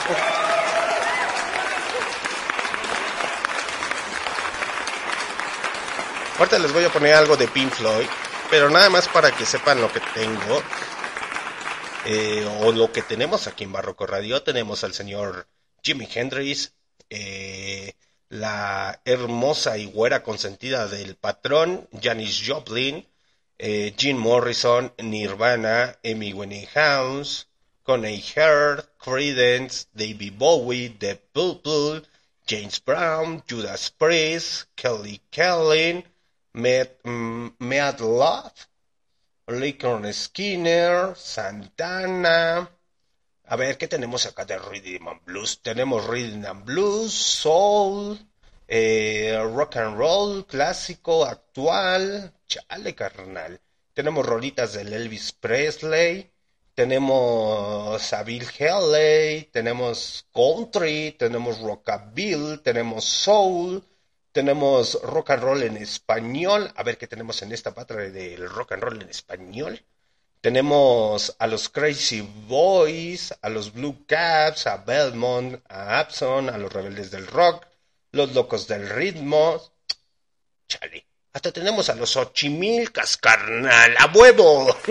Ahorita 6.38 6.58
les 6.58 6.70
voy 6.74 6.84
a 6.84 6.90
poner 6.92 7.14
algo 7.14 7.38
de 7.38 7.48
Pink 7.48 7.72
Floyd, 7.72 8.06
pero 8.50 8.68
nada 8.68 8.90
más 8.90 9.08
para 9.08 9.30
que 9.30 9.46
sepan 9.46 9.80
lo 9.80 9.90
que 9.90 10.00
tengo. 10.12 10.62
eh, 12.04 12.46
o 12.60 12.72
lo 12.72 12.92
que 12.92 13.00
tenemos 13.00 13.46
aquí 13.46 13.64
en 13.64 13.72
Barroco 13.72 14.06
Radio. 14.06 14.42
Tenemos 14.42 14.84
al 14.84 14.92
señor 14.92 15.48
Jimi 15.82 16.06
Hendrix, 16.12 16.74
eh, 17.08 17.94
la 18.28 19.00
hermosa 19.06 19.78
y 19.78 19.86
güera 19.86 20.22
consentida 20.22 20.88
del 20.88 21.16
patrón, 21.16 21.88
Janis 22.02 22.42
Joplin, 22.46 23.06
eh, 23.58 23.90
Jim 23.96 24.18
Morrison, 24.18 24.90
Nirvana, 24.98 25.96
Amy 26.04 26.32
Winehouse, 26.32 27.44
Coney 27.84 28.20
Heard, 28.34 28.86
Creedence, 28.98 29.86
David 29.94 30.38
Bowie, 30.38 30.88
The 30.88 31.18
Purple, 31.32 32.02
James 32.46 32.78
Brown, 32.78 33.42
Judas 33.46 33.90
Priest, 33.90 34.66
Kelly 34.76 35.20
Kelly, 35.30 36.04
Matt, 36.54 37.02
mm, 37.02 38.00
Love, 38.00 38.66
Lincoln 39.48 40.12
Skinner, 40.12 41.14
Santana. 41.14 42.68
A 43.46 43.56
ver, 43.56 43.76
¿qué 43.76 43.88
tenemos 43.88 44.24
acá 44.26 44.44
de 44.46 44.58
Rhythm 44.58 45.08
and 45.08 45.24
Blues? 45.24 45.60
Tenemos 45.62 46.06
Rhythm 46.06 46.46
and 46.46 46.64
Blues, 46.64 47.12
Soul, 47.12 48.18
eh, 48.76 49.38
Rock 49.54 49.76
and 49.76 49.96
Roll, 49.96 50.46
clásico, 50.46 51.24
actual. 51.24 52.32
Chale, 52.48 52.94
carnal. 52.96 53.60
Tenemos 53.92 54.26
rolitas 54.26 54.72
del 54.72 54.92
Elvis 54.92 55.30
Presley. 55.30 56.28
Tenemos 56.74 58.12
a 58.12 58.22
Bill 58.24 58.44
Haley. 58.58 59.44
Tenemos 59.52 60.26
country. 60.32 61.14
Tenemos 61.16 61.60
rockabilly. 61.60 62.58
Tenemos 62.64 63.04
soul. 63.04 63.84
Tenemos 64.32 65.00
rock 65.04 65.30
and 65.30 65.42
roll 65.44 65.62
en 65.62 65.76
español. 65.76 66.72
A 66.74 66.82
ver 66.82 66.98
qué 66.98 67.06
tenemos 67.06 67.42
en 67.42 67.52
esta 67.52 67.72
patria 67.72 68.10
del 68.10 68.50
rock 68.50 68.72
and 68.72 68.82
roll 68.82 69.00
en 69.00 69.08
español. 69.08 69.84
Tenemos 70.40 71.36
a 71.38 71.46
los 71.46 71.68
Crazy 71.68 72.28
Boys, 72.48 73.32
a 73.40 73.48
los 73.50 73.72
Blue 73.72 74.04
Caps, 74.06 74.66
a 74.66 74.78
Belmont, 74.78 75.62
a 75.68 76.00
Abson, 76.00 76.50
a 76.50 76.58
los 76.58 76.72
Rebeldes 76.72 77.12
del 77.12 77.28
Rock, 77.28 77.66
los 78.14 78.32
Locos 78.32 78.66
del 78.66 78.88
Ritmo. 78.88 79.60
Chale. 80.68 81.06
Hasta 81.32 81.52
tenemos 81.52 81.88
a 81.90 81.96
los 81.96 82.16
Ochimilcas, 82.16 83.16
carnal, 83.16 83.96
a 83.98 84.06
huevo. 84.14 84.76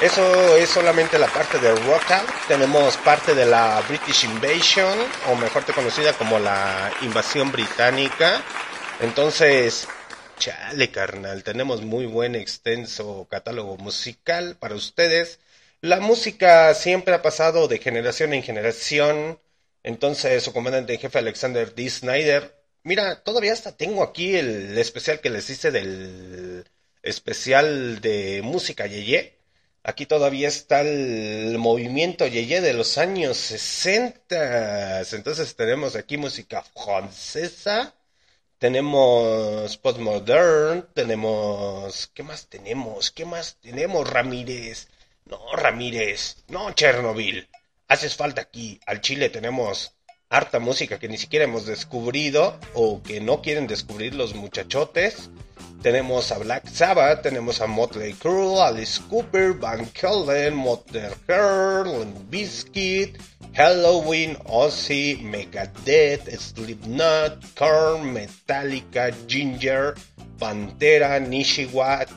Eso 0.00 0.56
es 0.56 0.68
solamente 0.68 1.18
la 1.18 1.26
parte 1.26 1.58
de 1.58 1.74
Rock 1.74 2.12
Out. 2.12 2.30
Tenemos 2.46 2.96
parte 2.98 3.34
de 3.34 3.44
la 3.44 3.82
British 3.88 4.22
Invasion, 4.26 4.96
o 5.28 5.34
mejor 5.34 5.64
conocida 5.74 6.12
como 6.12 6.38
la 6.38 6.92
invasión 7.02 7.50
británica. 7.50 8.40
Entonces, 9.00 9.88
chale, 10.38 10.92
carnal, 10.92 11.42
tenemos 11.42 11.82
muy 11.82 12.06
buen 12.06 12.36
extenso 12.36 13.26
catálogo 13.28 13.76
musical 13.78 14.56
para 14.60 14.76
ustedes. 14.76 15.40
La 15.80 16.00
música 16.00 16.74
siempre 16.74 17.14
ha 17.14 17.22
pasado 17.22 17.68
de 17.68 17.78
generación 17.78 18.34
en 18.34 18.42
generación. 18.42 19.38
Entonces, 19.84 20.42
su 20.42 20.52
comandante 20.52 20.94
en 20.94 20.98
jefe 21.00 21.18
Alexander 21.18 21.72
D. 21.74 21.88
Snyder. 21.88 22.56
Mira, 22.82 23.22
todavía 23.22 23.52
hasta 23.52 23.76
tengo 23.76 24.02
aquí 24.02 24.34
el 24.36 24.76
especial 24.76 25.20
que 25.20 25.30
les 25.30 25.48
hice 25.50 25.70
del 25.70 26.64
especial 27.02 28.00
de 28.00 28.40
música 28.42 28.86
Yeye. 28.88 29.38
Aquí 29.84 30.04
todavía 30.06 30.48
está 30.48 30.80
el 30.80 31.56
movimiento 31.58 32.26
Yeye 32.26 32.60
de 32.60 32.74
los 32.74 32.98
años 32.98 33.36
60. 33.36 35.02
Entonces 35.12 35.54
tenemos 35.54 35.94
aquí 35.94 36.16
música 36.16 36.62
francesa. 36.62 37.94
Tenemos 38.58 39.76
postmodern, 39.78 40.88
tenemos... 40.92 42.08
¿Qué 42.14 42.24
más 42.24 42.48
tenemos? 42.48 43.12
¿Qué 43.12 43.24
más 43.24 43.56
tenemos, 43.60 44.10
Ramírez? 44.10 44.88
No, 45.28 45.38
Ramírez, 45.54 46.44
no, 46.48 46.72
Chernobyl. 46.72 47.48
Haces 47.86 48.16
falta 48.16 48.42
aquí. 48.42 48.80
Al 48.86 49.00
Chile 49.00 49.28
tenemos 49.28 49.92
harta 50.30 50.58
música 50.58 50.98
que 50.98 51.08
ni 51.08 51.18
siquiera 51.18 51.44
hemos 51.44 51.66
descubrido 51.66 52.58
o 52.74 53.02
que 53.02 53.20
no 53.20 53.42
quieren 53.42 53.66
descubrir 53.66 54.14
los 54.14 54.34
muchachotes. 54.34 55.30
Tenemos 55.82 56.32
a 56.32 56.38
Black 56.38 56.66
Sabbath, 56.68 57.22
tenemos 57.22 57.60
a 57.60 57.66
Motley 57.66 58.12
Crue, 58.14 58.60
Alice 58.60 59.00
Cooper, 59.08 59.52
Van 59.52 59.88
Halen, 60.02 60.54
Motorhead, 60.56 61.86
Bizkit, 62.28 63.16
Halloween, 63.54 64.36
Ozzy, 64.46 65.20
Megadeth, 65.22 66.28
Slipknot, 66.36 67.44
Korn, 67.54 68.12
Metallica, 68.12 69.14
Ginger, 69.28 69.94
Pantera, 70.38 71.20
Nishiwat, 71.20 72.08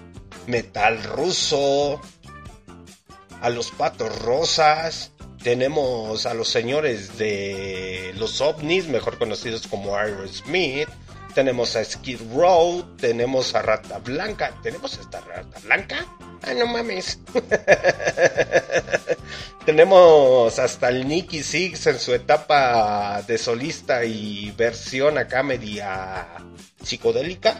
Metal 0.47 0.97
Ruso, 1.15 2.01
a 3.41 3.49
los 3.49 3.71
Patos 3.71 4.17
Rosas, 4.19 5.11
tenemos 5.43 6.25
a 6.25 6.33
los 6.33 6.47
señores 6.47 7.17
de 7.17 8.13
los 8.15 8.39
ovnis, 8.41 8.87
mejor 8.87 9.17
conocidos 9.17 9.67
como 9.67 9.97
Aerosmith, 9.97 10.87
tenemos 11.33 11.75
a 11.75 11.83
Skid 11.83 12.19
Row, 12.35 12.83
tenemos 12.97 13.55
a 13.55 13.63
Rata 13.63 13.97
Blanca, 13.99 14.53
tenemos 14.61 14.99
esta 14.99 15.21
Rata 15.21 15.59
Blanca, 15.63 16.05
ah 16.43 16.53
no 16.53 16.67
mames, 16.67 17.19
tenemos 19.65 20.59
hasta 20.59 20.89
el 20.89 21.07
Nicky 21.07 21.41
Six 21.41 21.87
en 21.87 21.99
su 21.99 22.13
etapa 22.13 23.23
de 23.23 23.37
solista 23.37 24.05
y 24.05 24.51
versión 24.51 25.17
acá 25.17 25.41
media 25.41 26.27
psicodélica, 26.83 27.59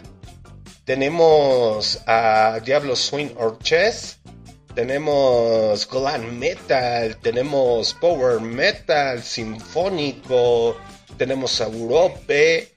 tenemos 0.86 2.00
a 2.06 2.60
Diablo 2.64 2.96
Swing 2.96 3.30
Orchestra, 3.38 4.21
tenemos 4.76 5.88
glam 5.88 6.40
metal, 6.40 7.16
tenemos 7.18 7.94
power 7.94 8.40
metal 8.40 9.22
sinfónico, 9.22 10.78
tenemos 11.18 11.60
a 11.62 11.68
Europe, 11.68 12.68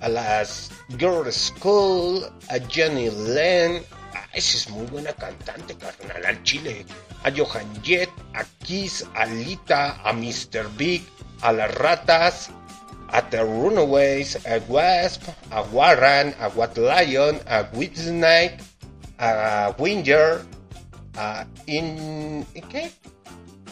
a 0.00 0.08
las 0.08 0.70
Girl 0.98 1.30
School, 1.30 2.24
a 2.48 2.58
Jenny 2.68 3.10
Len, 3.10 3.82
ah, 4.14 4.26
esa 4.32 4.56
es 4.56 4.70
muy 4.70 4.86
buena 4.86 5.12
cantante, 5.12 5.76
carnal, 5.76 6.24
al 6.24 6.42
chile, 6.42 6.84
a 7.24 7.30
Johan 7.30 7.66
Jett, 7.82 8.10
a 8.34 8.44
Kiss, 8.64 9.04
a 9.14 9.26
Lita, 9.26 10.00
a 10.02 10.12
Mr. 10.12 10.68
Big, 10.76 11.02
a 11.42 11.52
las 11.52 11.74
ratas, 11.74 12.50
a 13.08 13.22
The 13.28 13.44
Runaways, 13.44 14.38
a 14.46 14.58
Wasp, 14.68 15.28
a 15.50 15.62
Warren, 15.62 16.34
a 16.40 16.48
What 16.48 16.76
Lion, 16.78 17.38
a 17.46 17.64
Whitesnake, 17.72 18.58
a 19.18 19.74
Winger, 19.78 20.44
a 21.16 21.46
In... 21.66 22.46
¿Qué? 22.70 22.90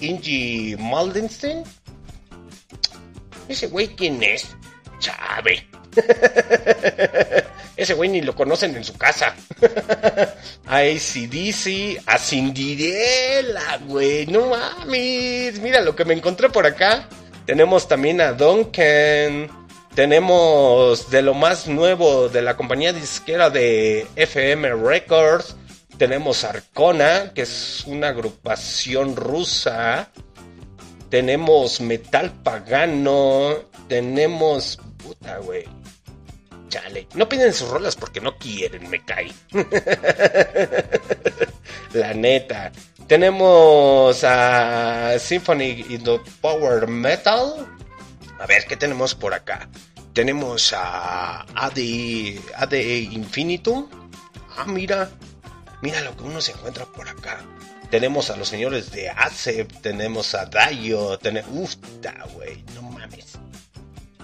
Ingy 0.00 0.76
Maldenstein. 0.78 1.64
¿Ese 3.48 3.66
güey 3.66 3.88
quién 3.88 4.22
es? 4.22 4.56
Chave. 4.98 5.66
Ese 7.76 7.94
güey 7.94 8.10
ni 8.10 8.20
lo 8.20 8.34
conocen 8.34 8.76
en 8.76 8.84
su 8.84 8.96
casa. 8.98 9.34
A 10.66 10.76
ACDC, 10.76 12.02
a 12.06 12.18
Cinderella, 12.18 13.80
güey. 13.86 14.26
No 14.26 14.48
mames. 14.48 15.58
Mira 15.60 15.80
lo 15.80 15.96
que 15.96 16.04
me 16.04 16.14
encontré 16.14 16.50
por 16.50 16.66
acá. 16.66 17.08
Tenemos 17.46 17.88
también 17.88 18.20
a 18.20 18.32
Duncan. 18.34 19.48
Tenemos 19.94 21.10
de 21.10 21.22
lo 21.22 21.34
más 21.34 21.66
nuevo 21.66 22.28
de 22.28 22.42
la 22.42 22.56
compañía 22.56 22.92
disquera 22.92 23.50
de 23.50 24.06
FM 24.14 24.74
Records. 24.74 25.56
Tenemos 26.00 26.44
Arcona, 26.44 27.34
que 27.34 27.42
es 27.42 27.84
una 27.86 28.08
agrupación 28.08 29.16
rusa. 29.16 30.08
Tenemos 31.10 31.82
Metal 31.82 32.32
Pagano. 32.42 33.66
Tenemos. 33.86 34.80
Puta, 34.96 35.36
güey. 35.40 35.66
Chale. 36.70 37.06
No 37.12 37.28
piden 37.28 37.52
sus 37.52 37.68
rolas 37.68 37.96
porque 37.96 38.22
no 38.22 38.38
quieren, 38.38 38.88
me 38.88 39.04
cae. 39.04 39.30
La 41.92 42.14
neta. 42.14 42.72
Tenemos 43.06 44.24
a 44.24 45.18
Symphony 45.18 45.84
in 45.90 46.02
the 46.02 46.18
Power 46.40 46.88
Metal. 46.88 47.68
A 48.38 48.46
ver, 48.46 48.64
¿qué 48.64 48.78
tenemos 48.78 49.14
por 49.14 49.34
acá? 49.34 49.68
Tenemos 50.14 50.72
a 50.72 51.42
AD, 51.42 51.78
AD 52.56 52.74
Infinitum. 53.12 53.86
Ah, 54.56 54.64
mira. 54.64 55.10
Mira 55.82 56.00
lo 56.02 56.16
que 56.16 56.24
uno 56.24 56.40
se 56.40 56.52
encuentra 56.52 56.84
por 56.86 57.08
acá. 57.08 57.40
Tenemos 57.90 58.30
a 58.30 58.36
los 58.36 58.48
señores 58.48 58.92
de 58.92 59.08
ACEP, 59.08 59.80
tenemos 59.80 60.34
a 60.34 60.46
Dayo, 60.46 61.18
tenemos... 61.18 61.50
Uf, 61.52 61.74
güey, 62.34 62.62
no 62.74 62.82
mames. 62.82 63.26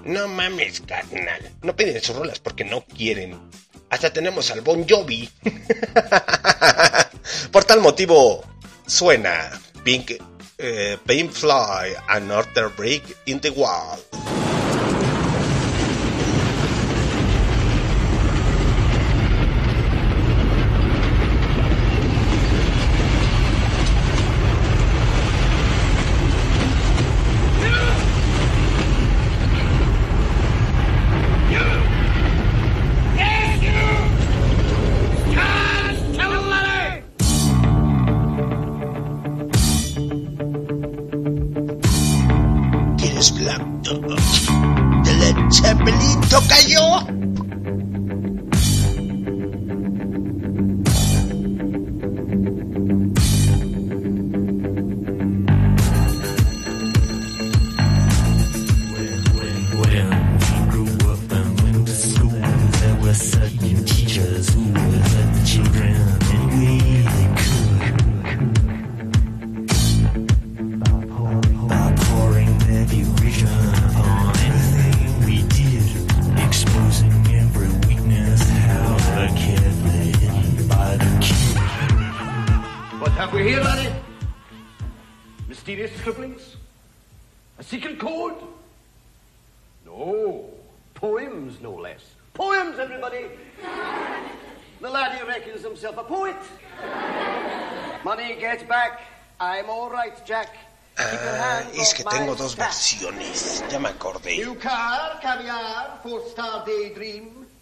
No 0.04 0.28
mames, 0.28 0.82
carnal. 0.82 1.50
No 1.62 1.74
piden 1.74 2.00
sus 2.00 2.14
rolas 2.14 2.38
porque 2.38 2.64
no 2.64 2.84
quieren. 2.84 3.40
Hasta 3.90 4.12
tenemos 4.12 4.50
al 4.50 4.60
Bon 4.60 4.86
Jovi. 4.88 5.28
Por 7.50 7.64
tal 7.64 7.80
motivo, 7.80 8.44
suena 8.86 9.50
Pink, 9.82 10.12
eh, 10.58 10.98
Pink 11.06 11.32
Fly, 11.32 11.96
Another 12.08 12.68
Break 12.76 13.16
in 13.26 13.40
the 13.40 13.50
Wall. 13.50 13.98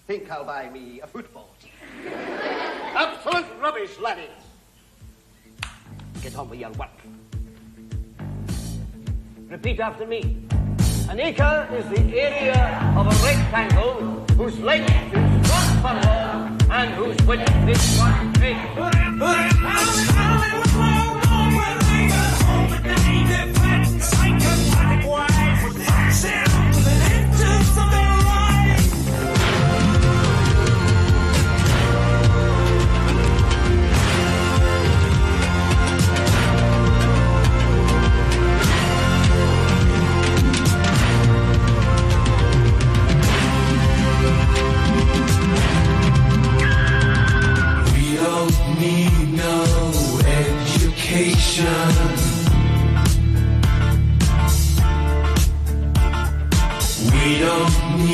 Think 0.07 0.31
I'll 0.31 0.45
buy 0.45 0.69
me 0.69 1.01
a 1.01 1.07
football 1.07 1.49
team. 1.61 1.73
Absolute 2.95 3.47
rubbish, 3.61 3.99
laddies. 3.99 4.29
Get 6.23 6.37
on 6.37 6.51
with 6.51 6.61
your 6.61 6.71
work. 6.73 6.91
Repeat 9.49 9.81
after 9.81 10.07
me. 10.07 10.47
An 11.09 11.21
acre 11.21 11.69
is 11.73 11.87
the 11.89 12.19
area 12.19 12.93
of 12.97 13.07
a 13.07 13.25
rectangle 13.25 14.25
whose 14.37 14.59
length 14.61 14.91
is 14.91 15.51
one 15.51 15.83
furlong 15.83 16.61
and 16.71 16.95
whose 16.95 17.27
width 17.27 17.69
is 17.69 17.99
one 17.99 18.35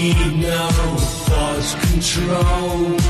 need 0.01 0.37
no 0.39 0.69
thought 1.29 1.77
control. 1.83 3.10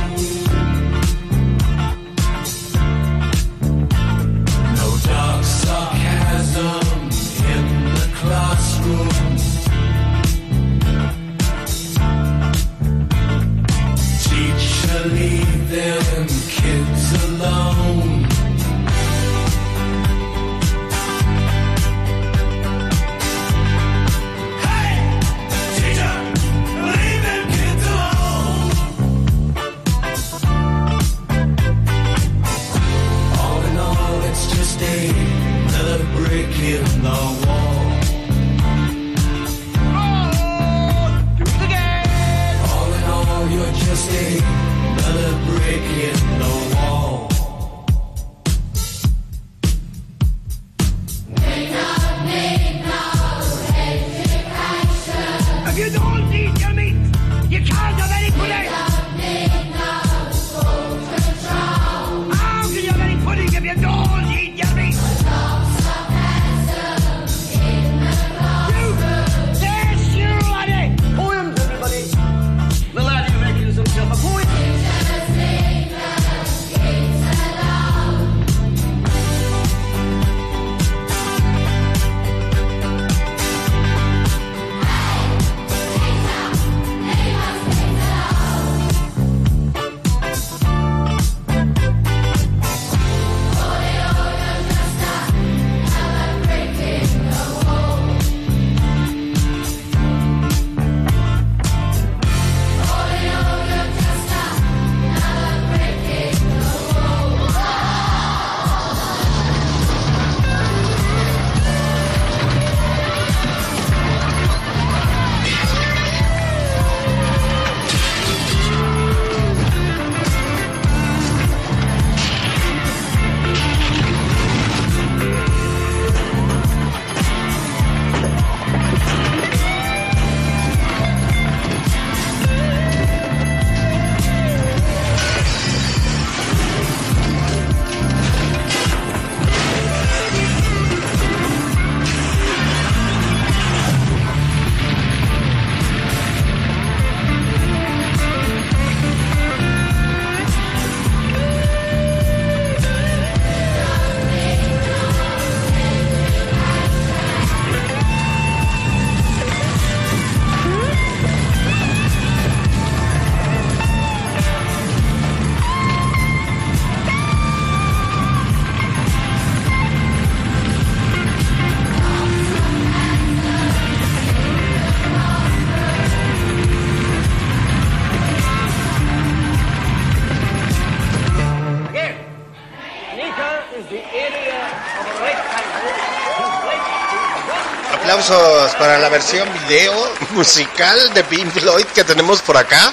Aplausos 188.21 188.75
para 188.75 188.99
la 188.99 189.09
versión 189.09 189.51
video 189.51 189.95
musical 190.33 191.15
de 191.15 191.25
Pink 191.25 191.51
Floyd 191.53 191.87
que 191.87 192.05
tenemos 192.05 192.43
por 192.43 192.55
acá. 192.55 192.93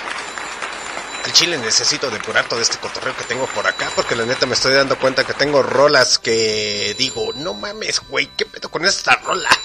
Al 1.26 1.34
chile 1.34 1.58
necesito 1.58 2.10
depurar 2.10 2.48
todo 2.48 2.62
este 2.62 2.78
cotorreo 2.78 3.14
que 3.14 3.26
tengo 3.26 3.45
por 3.48 3.68
acá 3.68 3.91
porque 3.94 4.16
la 4.16 4.26
neta 4.26 4.45
me 4.45 4.54
estoy 4.54 4.74
dando 4.74 4.98
cuenta 4.98 5.26
que 5.26 5.34
tengo 5.34 5.62
rolas 5.62 6.18
que 6.18 6.95
digo, 6.98 7.34
no 7.34 7.54
mames, 7.54 7.99
güey, 8.08 8.28
¿qué 8.38 8.45
pedo 8.45 8.72
con 8.72 8.86
esta 8.86 9.18
rola? 9.18 9.49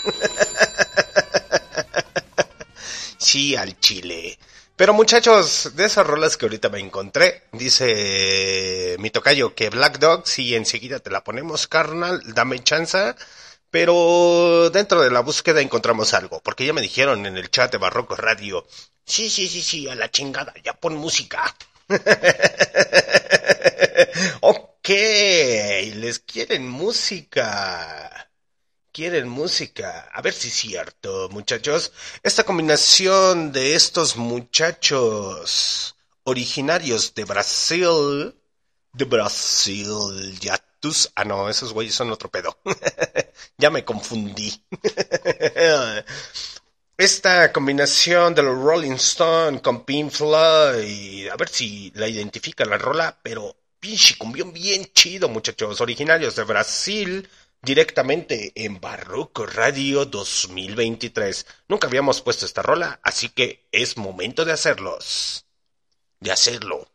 sí, 3.18 3.54
al 3.54 3.78
chile. 3.78 4.36
Pero 4.74 4.94
muchachos, 4.94 5.76
de 5.76 5.84
esas 5.84 6.04
rolas 6.04 6.36
que 6.36 6.46
ahorita 6.46 6.70
me 6.70 6.80
encontré, 6.80 7.44
dice 7.52 8.96
mi 8.98 9.10
tocayo 9.10 9.54
que 9.54 9.70
Black 9.70 10.00
Dog, 10.00 10.26
sí, 10.26 10.56
enseguida 10.56 10.98
te 10.98 11.10
la 11.10 11.22
ponemos, 11.22 11.68
carnal, 11.68 12.20
dame 12.34 12.64
chance. 12.64 13.14
Pero 13.72 14.68
dentro 14.68 15.00
de 15.00 15.10
la 15.10 15.20
búsqueda 15.20 15.62
encontramos 15.62 16.12
algo, 16.12 16.42
porque 16.42 16.66
ya 16.66 16.74
me 16.74 16.82
dijeron 16.82 17.24
en 17.24 17.38
el 17.38 17.50
chat 17.50 17.72
de 17.72 17.78
Barroco 17.78 18.14
Radio, 18.14 18.66
sí, 19.06 19.30
sí, 19.30 19.48
sí, 19.48 19.62
sí, 19.62 19.88
a 19.88 19.94
la 19.94 20.10
chingada, 20.10 20.52
ya 20.62 20.74
pon 20.74 20.94
música. 20.94 21.56
ok, 24.42 24.88
les 25.94 26.18
quieren 26.18 26.68
música. 26.68 28.30
Quieren 28.92 29.26
música. 29.26 30.06
A 30.12 30.20
ver 30.20 30.34
si 30.34 30.48
es 30.48 30.54
cierto, 30.54 31.30
muchachos. 31.30 31.92
Esta 32.22 32.44
combinación 32.44 33.52
de 33.52 33.74
estos 33.74 34.18
muchachos 34.18 35.96
originarios 36.24 37.14
de 37.14 37.24
Brasil. 37.24 38.34
De 38.92 39.06
Brasil, 39.06 40.38
ya 40.40 40.62
tus. 40.82 41.10
Ah, 41.14 41.24
no, 41.24 41.48
esos 41.48 41.72
güeyes 41.72 41.94
son 41.94 42.10
otro 42.10 42.30
pedo. 42.30 42.58
ya 43.56 43.70
me 43.70 43.86
confundí. 43.86 44.52
Esta 46.98 47.52
combinación 47.52 48.34
de 48.34 48.42
los 48.42 48.58
Rolling 48.58 48.92
Stone 48.92 49.62
con 49.62 49.84
Pink 49.84 50.10
Floyd, 50.10 51.28
a 51.28 51.36
ver 51.36 51.48
si 51.48 51.90
la 51.94 52.06
identifica 52.06 52.66
la 52.66 52.76
rola, 52.76 53.18
pero 53.22 53.56
pinche 53.80 54.16
cumbión 54.16 54.52
bien 54.52 54.84
chido, 54.92 55.28
muchachos, 55.28 55.80
originarios 55.80 56.36
de 56.36 56.44
Brasil, 56.44 57.28
directamente 57.62 58.52
en 58.54 58.80
Barroco 58.80 59.46
Radio 59.46 60.04
2023. 60.04 61.46
Nunca 61.68 61.86
habíamos 61.86 62.20
puesto 62.20 62.44
esta 62.44 62.62
rola, 62.62 63.00
así 63.02 63.30
que 63.30 63.66
es 63.72 63.96
momento 63.96 64.44
de 64.44 64.52
hacerlos. 64.52 65.46
De 66.20 66.30
hacerlo. 66.30 66.91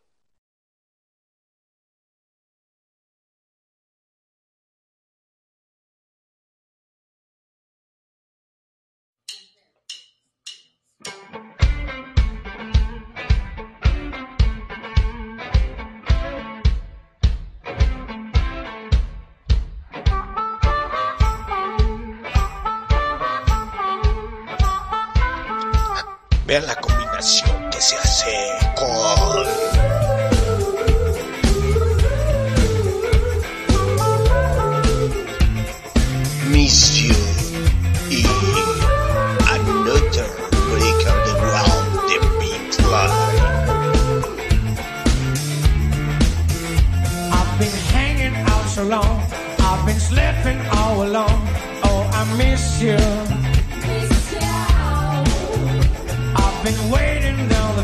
Vean 26.48 26.66
la 26.66 26.76
combinación 26.76 27.68
que 27.70 27.78
se 27.78 27.94
hace 27.96 28.32
con 28.74 29.44
Miss 36.50 36.96
You 36.96 37.14
y 38.08 38.24
Another 39.46 40.26
Break 40.70 41.00
on 41.12 41.18
the 41.26 41.34
Ground 41.38 41.88
de 42.08 42.16
Pink 42.40 42.72
Floyd. 42.72 43.12
I've 47.30 47.58
been 47.58 47.76
hanging 47.92 48.36
out 48.48 48.66
so 48.70 48.84
long. 48.84 49.20
I've 49.58 49.84
been 49.84 50.00
sleeping 50.00 50.58
all 50.78 51.02
alone. 51.02 51.42
Oh, 51.84 52.10
I 52.10 52.24
miss 52.38 52.80
you. 52.80 53.37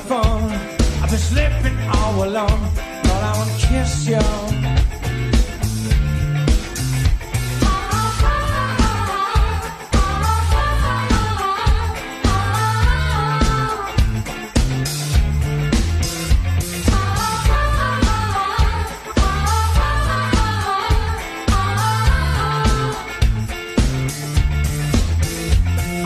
Phone. 0.08 0.52
I've 1.02 1.10
been 1.10 1.18
sleeping 1.18 1.76
all 1.94 2.24
alone. 2.24 2.60
But 3.02 3.20
I 3.28 3.32
want 3.38 3.50
to 3.50 3.66
kiss 3.66 4.06
you. 4.06 4.18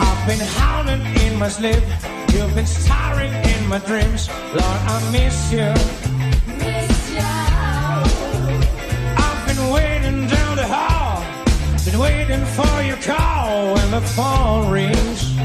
I've 0.01 0.27
been 0.27 0.39
howling 0.57 1.03
in 1.25 1.37
my 1.37 1.49
sleep. 1.49 1.83
You've 2.31 2.55
been 2.55 2.65
my 3.69 3.77
dreams. 3.79 4.27
Lord, 4.27 4.63
I 4.63 5.11
miss 5.11 5.51
you. 5.51 5.71
I've 9.15 9.47
been 9.47 9.69
waiting 9.71 10.27
down 10.27 10.55
the 10.55 10.65
hall. 10.65 11.23
Been 11.85 11.99
waiting 11.99 12.43
for 12.45 12.81
your 12.81 12.97
call 12.97 13.75
when 13.75 13.91
the 13.91 14.01
phone 14.01 14.71
rings. 14.71 15.38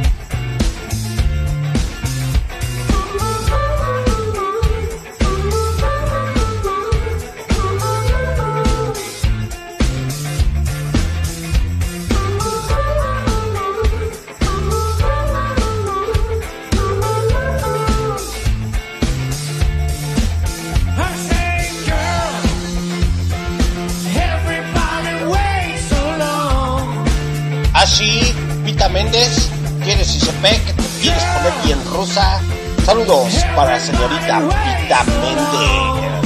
Saludos 33.05 33.45
para 33.55 33.79
señorita 33.79 34.41
Vita 34.41 35.05
Méndez. 35.21 36.25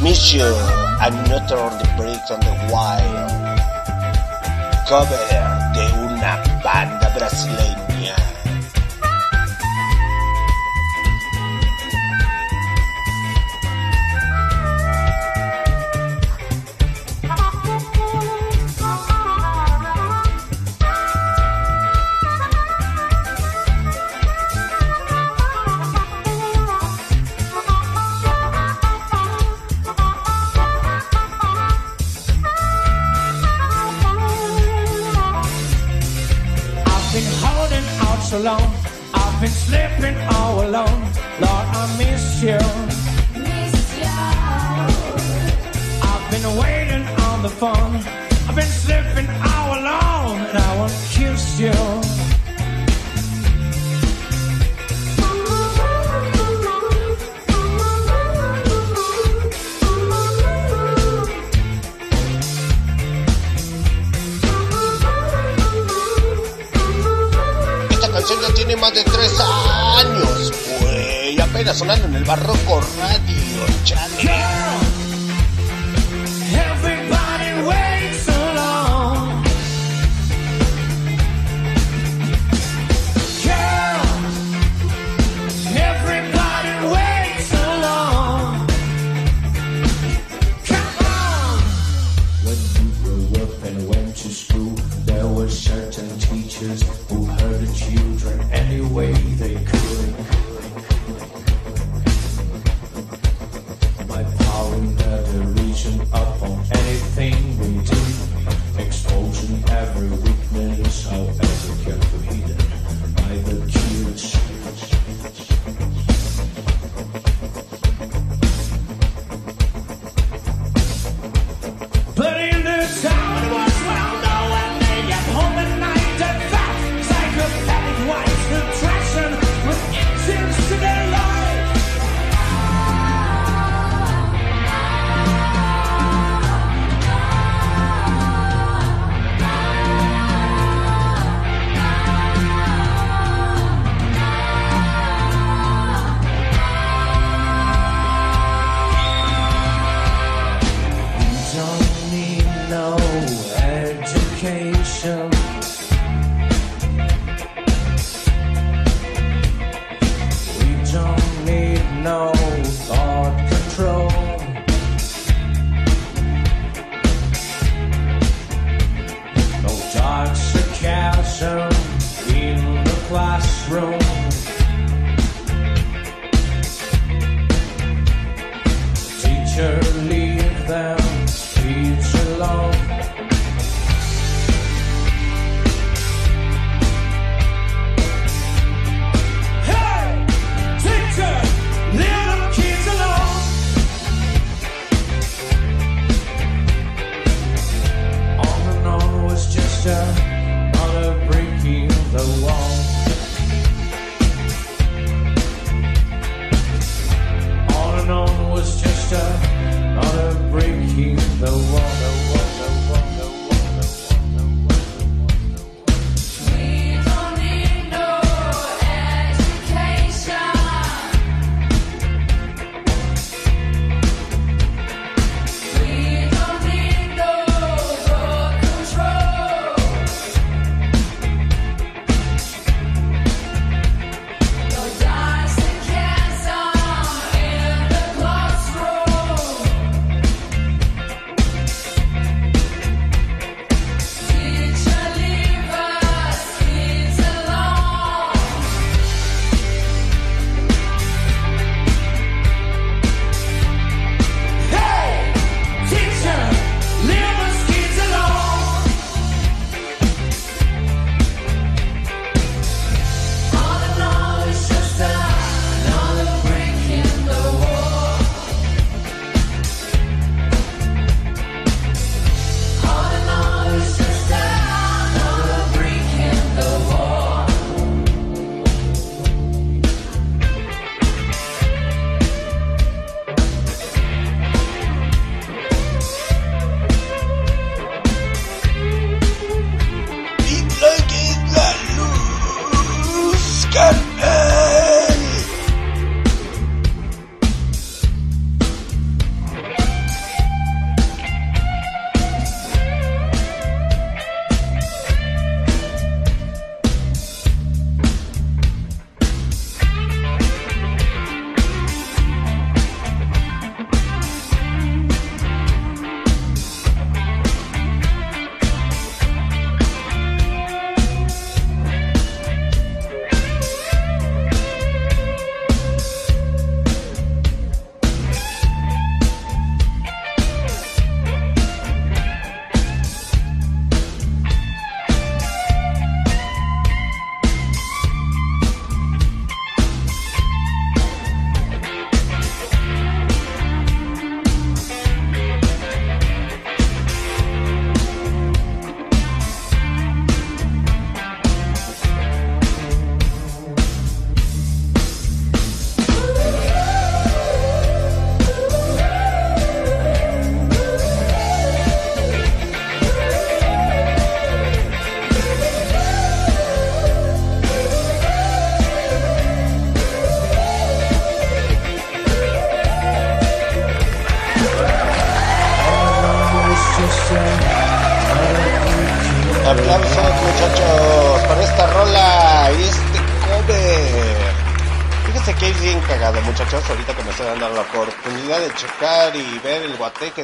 Miss 0.00 0.32
you, 0.32 0.42
another 1.00 1.56
on 1.56 1.78
the 1.78 1.88
break 1.96 2.28
on 2.28 2.40
the 2.40 2.50
wild. 2.72 3.30
Cover 4.88 5.16
de 5.74 5.86
una 6.02 6.42
banda 6.64 7.08
brasileña. 7.14 7.85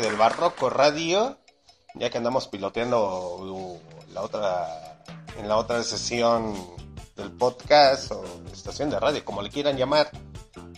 Del 0.00 0.16
Barroco 0.16 0.70
Radio, 0.70 1.38
ya 1.94 2.08
que 2.08 2.18
andamos 2.18 2.48
piloteando 2.48 3.36
uh, 3.36 3.80
la 4.12 4.22
otra, 4.22 5.02
en 5.38 5.48
la 5.48 5.56
otra 5.56 5.82
sesión 5.82 6.54
del 7.16 7.30
podcast 7.32 8.12
o 8.12 8.24
estación 8.52 8.90
de 8.90 8.98
radio, 8.98 9.24
como 9.24 9.42
le 9.42 9.50
quieran 9.50 9.76
llamar, 9.76 10.10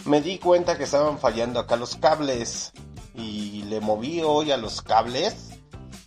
me 0.04 0.20
di 0.20 0.38
cuenta 0.38 0.76
que 0.76 0.84
estaban 0.84 1.18
fallando 1.18 1.60
acá 1.60 1.76
los 1.76 1.96
cables 1.96 2.72
y 3.14 3.62
le 3.64 3.80
moví 3.80 4.22
hoy 4.22 4.50
a 4.50 4.56
los 4.56 4.82
cables 4.82 5.50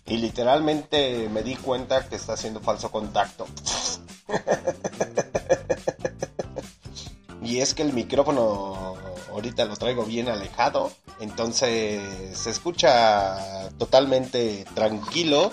y 0.05 0.17
literalmente 0.17 1.29
me 1.29 1.43
di 1.43 1.55
cuenta 1.55 2.07
que 2.09 2.15
está 2.15 2.33
haciendo 2.33 2.59
falso 2.59 2.91
contacto. 2.91 3.47
y 7.41 7.59
es 7.59 7.73
que 7.73 7.83
el 7.83 7.93
micrófono 7.93 9.06
ahorita 9.37 9.65
lo 9.65 9.75
traigo 9.75 10.03
bien 10.03 10.29
alejado, 10.29 10.91
entonces 11.19 12.01
se 12.37 12.49
escucha 12.49 13.69
totalmente 13.77 14.65
tranquilo, 14.73 15.51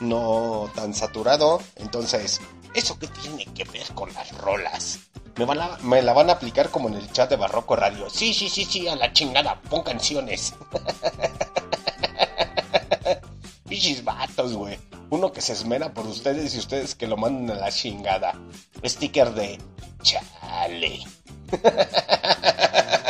no 0.00 0.70
tan 0.74 0.94
saturado, 0.94 1.60
entonces, 1.76 2.40
¿eso 2.74 2.98
qué 2.98 3.08
tiene 3.08 3.44
que 3.46 3.64
ver 3.64 3.86
con 3.94 4.12
las 4.14 4.36
rolas? 4.38 5.00
Me, 5.36 5.44
van 5.44 5.58
me 5.82 6.00
la 6.00 6.12
van 6.12 6.30
a 6.30 6.34
aplicar 6.34 6.70
como 6.70 6.88
en 6.88 6.94
el 6.94 7.10
chat 7.10 7.28
de 7.28 7.34
Barroco 7.34 7.74
Radio. 7.74 8.08
Sí, 8.08 8.32
sí, 8.32 8.48
sí, 8.48 8.64
sí, 8.64 8.86
a 8.86 8.94
la 8.94 9.12
chingada, 9.12 9.60
pon 9.62 9.82
canciones. 9.82 10.54
Pichis 13.68 14.04
vatos, 14.04 14.52
güey. 14.52 14.78
Uno 15.10 15.32
que 15.32 15.40
se 15.40 15.54
esmera 15.54 15.92
por 15.92 16.06
ustedes 16.06 16.54
y 16.54 16.58
ustedes 16.58 16.94
que 16.94 17.08
lo 17.08 17.16
mandan 17.16 17.56
a 17.56 17.60
la 17.60 17.72
chingada. 17.72 18.38
Sticker 18.84 19.34
de 19.34 19.58
chale. 20.02 21.00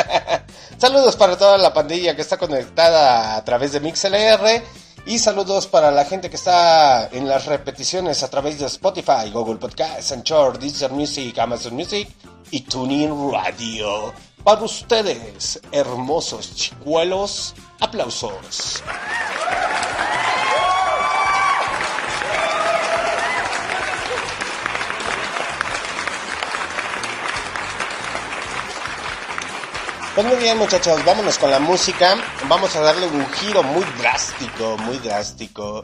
Saludos 0.85 1.17
para 1.17 1.39
toda 1.39 1.57
la 1.57 1.73
pandilla 1.73 2.15
que 2.15 2.21
está 2.21 2.37
conectada 2.37 3.37
a 3.37 3.43
través 3.43 3.73
de 3.73 3.81
MixLR 3.81 4.63
Y 5.07 5.19
saludos 5.19 5.67
para 5.67 5.91
la 5.91 6.05
gente 6.05 6.29
que 6.29 6.37
está 6.37 7.09
en 7.11 7.27
las 7.27 7.47
repeticiones 7.47 8.23
a 8.23 8.29
través 8.29 8.59
de 8.59 8.67
Spotify, 8.67 9.31
Google 9.33 9.57
Podcasts, 9.57 10.13
Anchor, 10.13 10.59
Deezer 10.59 10.91
Music, 10.93 11.39
Amazon 11.39 11.73
Music 11.73 12.07
y 12.51 12.61
TuneIn 12.61 13.33
Radio. 13.33 14.13
Para 14.45 14.61
ustedes, 14.61 15.59
hermosos 15.73 16.55
chicuelos, 16.55 17.55
aplausos. 17.81 18.83
Pues 30.15 30.29
muy 30.29 30.37
bien 30.37 30.57
muchachos, 30.59 31.05
vámonos 31.05 31.39
con 31.39 31.51
la 31.51 31.59
música. 31.59 32.15
Vamos 32.49 32.77
a 32.77 32.81
darle 32.81 33.09
un 33.09 33.27
giro 33.33 33.65
muy 33.65 33.83
drástico, 33.99 34.77
muy 34.79 34.99
drástico. 34.99 35.83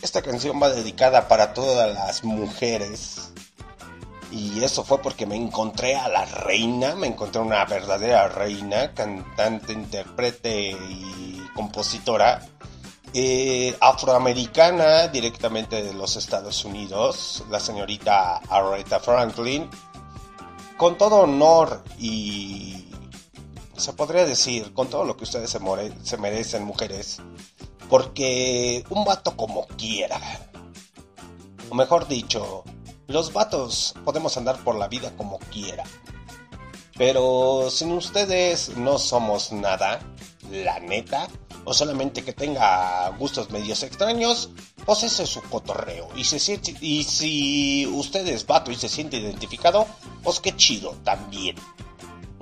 Esta 0.00 0.22
canción 0.22 0.62
va 0.62 0.68
dedicada 0.68 1.26
para 1.26 1.52
todas 1.52 1.92
las 1.92 2.22
mujeres. 2.22 3.32
Y 4.30 4.62
eso 4.62 4.84
fue 4.84 5.02
porque 5.02 5.26
me 5.26 5.34
encontré 5.34 5.96
a 5.96 6.08
la 6.08 6.24
reina, 6.26 6.94
me 6.94 7.08
encontré 7.08 7.40
una 7.40 7.64
verdadera 7.64 8.28
reina, 8.28 8.94
cantante, 8.94 9.72
intérprete 9.72 10.70
y 10.70 11.44
compositora 11.52 12.40
eh, 13.12 13.76
afroamericana 13.80 15.08
directamente 15.08 15.82
de 15.82 15.92
los 15.92 16.14
Estados 16.14 16.64
Unidos, 16.64 17.42
la 17.50 17.58
señorita 17.58 18.36
Aretha 18.48 19.00
Franklin. 19.00 19.68
Con 20.76 20.96
todo 20.96 21.22
honor 21.22 21.82
y 21.98 22.81
se 23.82 23.92
podría 23.92 24.24
decir, 24.24 24.72
con 24.72 24.88
todo 24.88 25.04
lo 25.04 25.16
que 25.16 25.24
ustedes 25.24 25.50
se, 25.50 26.16
merecen, 26.18 26.64
mujeres, 26.64 27.18
porque 27.90 28.84
un 28.90 29.04
vato 29.04 29.36
como 29.36 29.66
quiera, 29.66 30.20
o 31.68 31.74
mejor 31.74 32.06
dicho, 32.06 32.62
los 33.08 33.32
vatos 33.32 33.94
podemos 34.04 34.36
andar 34.36 34.62
por 34.62 34.76
la 34.76 34.86
vida 34.88 35.12
como 35.16 35.38
quiera, 35.38 35.82
pero 36.96 37.68
sin 37.70 37.90
ustedes 37.92 38.76
no 38.76 38.98
somos 38.98 39.50
nada, 39.52 40.00
la 40.50 40.78
neta, 40.78 41.28
o 41.64 41.74
solamente 41.74 42.24
que 42.24 42.32
tenga 42.32 43.08
gustos 43.18 43.50
medios 43.50 43.82
extraños, 43.82 44.50
pues 44.86 45.02
ese 45.02 45.24
es 45.24 45.28
su 45.28 45.42
cotorreo, 45.42 46.08
y, 46.14 46.22
se 46.24 46.38
siente- 46.38 46.76
y 46.80 47.02
si 47.02 47.86
usted 47.86 48.26
es 48.28 48.46
vato 48.46 48.70
y 48.70 48.76
se 48.76 48.88
siente 48.88 49.16
identificado, 49.16 49.86
pues 50.22 50.38
qué 50.38 50.54
chido 50.56 50.92
también 51.04 51.56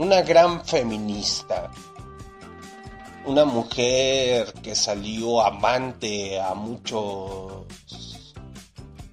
una 0.00 0.22
gran 0.22 0.64
feminista, 0.64 1.70
una 3.26 3.44
mujer 3.44 4.50
que 4.62 4.74
salió 4.74 5.42
amante 5.42 6.40
a 6.40 6.54
muchos 6.54 7.66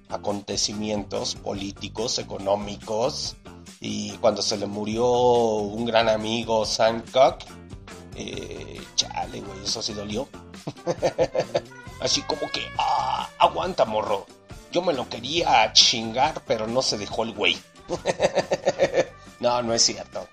acontecimientos 0.08 1.34
políticos, 1.34 2.18
económicos, 2.18 3.36
y 3.80 4.12
cuando 4.12 4.40
se 4.40 4.56
le 4.56 4.64
murió 4.64 5.06
un 5.06 5.84
gran 5.84 6.08
amigo, 6.08 6.64
Sancock, 6.64 7.42
eh, 8.16 8.80
chale, 8.94 9.42
güey, 9.42 9.64
eso 9.64 9.82
sí 9.82 9.92
dolió. 9.92 10.26
Así 12.00 12.22
como 12.22 12.50
que, 12.50 12.62
ah, 12.78 13.28
aguanta, 13.38 13.84
morro. 13.84 14.24
Yo 14.72 14.80
me 14.80 14.94
lo 14.94 15.06
quería 15.06 15.70
chingar, 15.74 16.42
pero 16.46 16.66
no 16.66 16.80
se 16.80 16.96
dejó 16.96 17.24
el 17.24 17.34
güey. 17.34 17.58
no, 19.40 19.62
no 19.62 19.74
es 19.74 19.82
cierto. 19.82 20.26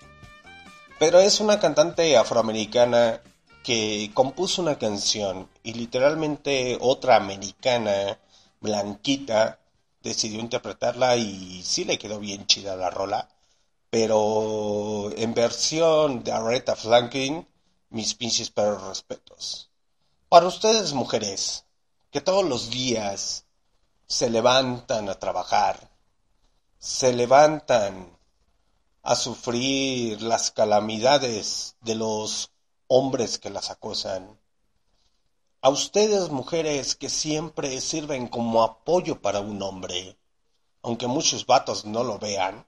Pero 0.97 1.19
es 1.19 1.41
una 1.41 1.59
cantante 1.59 2.15
afroamericana 2.15 3.21
que 3.63 4.11
compuso 4.13 4.61
una 4.61 4.77
canción 4.77 5.49
y 5.61 5.73
literalmente 5.73 6.77
otra 6.79 7.17
americana 7.17 8.17
blanquita 8.61 9.59
decidió 10.01 10.39
interpretarla 10.39 11.17
y 11.17 11.61
sí 11.63 11.83
le 11.83 11.97
quedó 11.97 12.19
bien 12.19 12.45
chida 12.47 12.77
la 12.77 12.89
rola. 12.89 13.27
Pero 13.89 15.11
en 15.17 15.33
versión 15.33 16.23
de 16.23 16.31
Aretha 16.31 16.75
Franklin, 16.75 17.45
mis 17.89 18.13
pinches 18.13 18.49
perros 18.49 18.83
respetos. 18.83 19.69
Para 20.29 20.47
ustedes 20.47 20.93
mujeres, 20.93 21.65
que 22.09 22.21
todos 22.21 22.45
los 22.45 22.69
días 22.69 23.45
se 24.07 24.29
levantan 24.29 25.09
a 25.09 25.15
trabajar, 25.15 25.89
se 26.79 27.11
levantan 27.11 28.14
a 29.05 29.15
sufrir 29.15 30.23
las 30.23 30.49
calamidades 30.49 31.75
de 31.81 31.93
los 31.93 32.51
hombres 32.87 33.37
que 33.37 33.51
las 33.51 33.69
acosan. 33.69 34.39
A 35.61 35.69
ustedes, 35.69 36.31
mujeres, 36.31 36.95
que 36.95 37.09
siempre 37.09 37.79
sirven 37.81 38.27
como 38.27 38.63
apoyo 38.63 39.21
para 39.21 39.41
un 39.41 39.61
hombre, 39.61 40.17
aunque 40.81 41.05
muchos 41.05 41.45
vatos 41.45 41.85
no 41.85 42.03
lo 42.03 42.17
vean, 42.17 42.65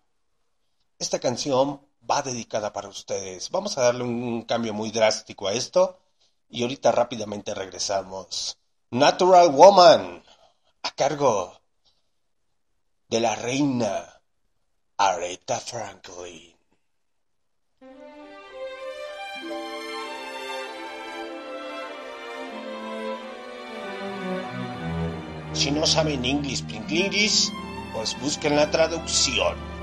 esta 0.99 1.19
canción 1.19 1.81
va 2.09 2.22
dedicada 2.22 2.72
para 2.72 2.88
ustedes. 2.88 3.49
Vamos 3.49 3.76
a 3.80 3.81
darle 3.81 4.03
un 4.03 4.43
cambio 4.43 4.76
muy 4.76 4.91
drástico 4.91 5.47
a 5.47 5.53
esto 5.53 5.97
y 6.49 6.61
ahorita 6.61 6.91
rápidamente 6.91 7.55
regresamos. 7.55 8.59
Natural 8.91 9.49
Woman, 9.49 10.23
a 10.84 10.91
cargo 10.91 11.59
de 13.09 13.22
la 13.22 13.35
reina 13.35 14.16
Aretha 14.99 15.60
Franklin. 15.60 16.56
Si 25.53 25.69
no 25.69 25.86
saben 25.86 26.26
inglés, 26.26 26.65
inglés, 26.72 27.52
pues 27.94 28.19
busquen 28.19 28.56
la 28.56 28.72
traducción. 28.72 29.77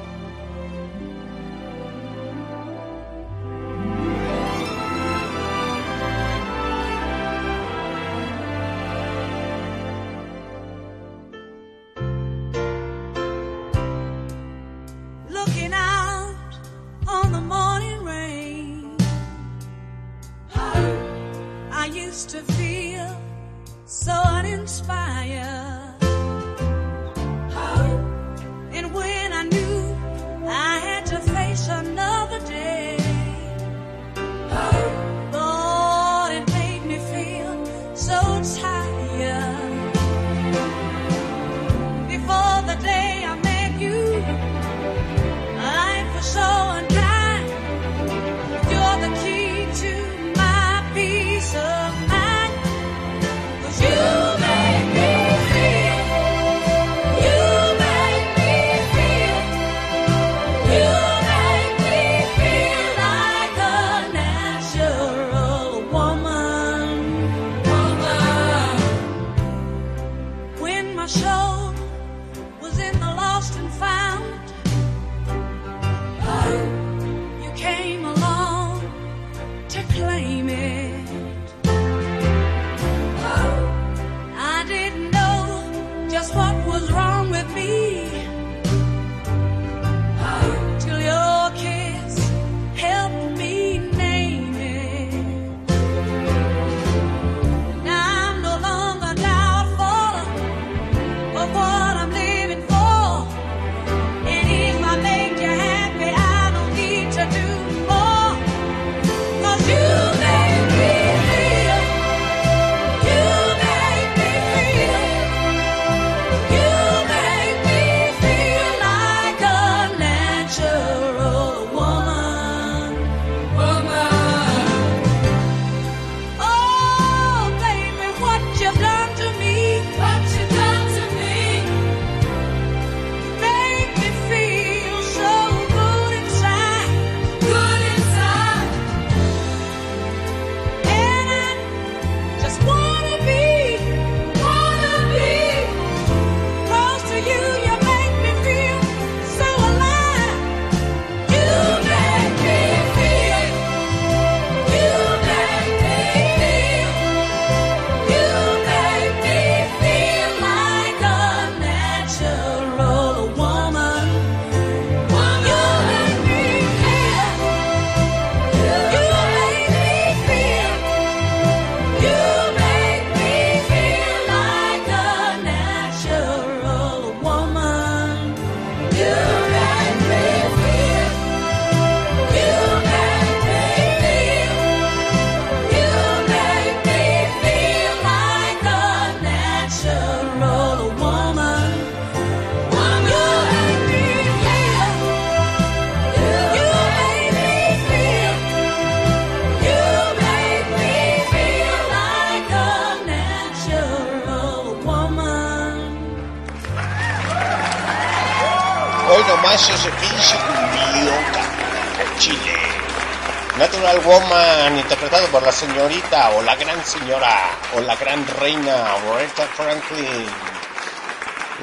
Natural 213.75 214.07
Woman, 214.07 214.79
interpretado 214.79 215.27
por 215.33 215.43
la 215.43 215.51
señorita 215.51 216.31
o 216.37 216.43
la 216.43 216.55
gran 216.55 216.87
señora 216.87 217.59
o 217.77 217.81
la 217.81 217.97
gran 217.97 218.25
reina 218.25 218.95
Aretha 218.95 219.49
Franklin. 219.49 220.27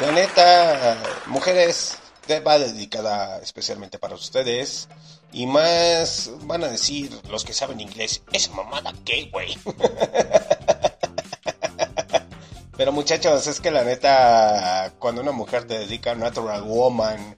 La 0.01 0.11
neta, 0.11 0.97
mujeres, 1.27 1.97
va 2.45 2.59
dedicada 2.59 3.39
especialmente 3.39 3.97
para 3.97 4.15
ustedes. 4.15 4.89
Y 5.31 5.45
más 5.45 6.31
van 6.41 6.65
a 6.65 6.67
decir 6.67 7.17
los 7.29 7.45
que 7.45 7.53
saben 7.53 7.79
inglés, 7.79 8.21
¿esa 8.33 8.51
mamada 8.51 8.91
qué, 9.05 9.29
güey? 9.31 9.57
Pero 12.75 12.91
muchachos, 12.91 13.47
es 13.47 13.61
que 13.61 13.71
la 13.71 13.85
neta, 13.85 14.91
cuando 14.99 15.21
una 15.21 15.31
mujer 15.31 15.65
te 15.65 15.79
dedica 15.79 16.11
a 16.11 16.15
Natural 16.15 16.63
Woman, 16.63 17.37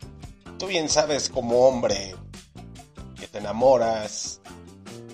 tú 0.57 0.65
bien 0.65 0.89
sabes 0.89 1.29
como 1.29 1.67
hombre 1.67 2.15
que 3.19 3.27
te 3.27 3.37
enamoras, 3.37 4.41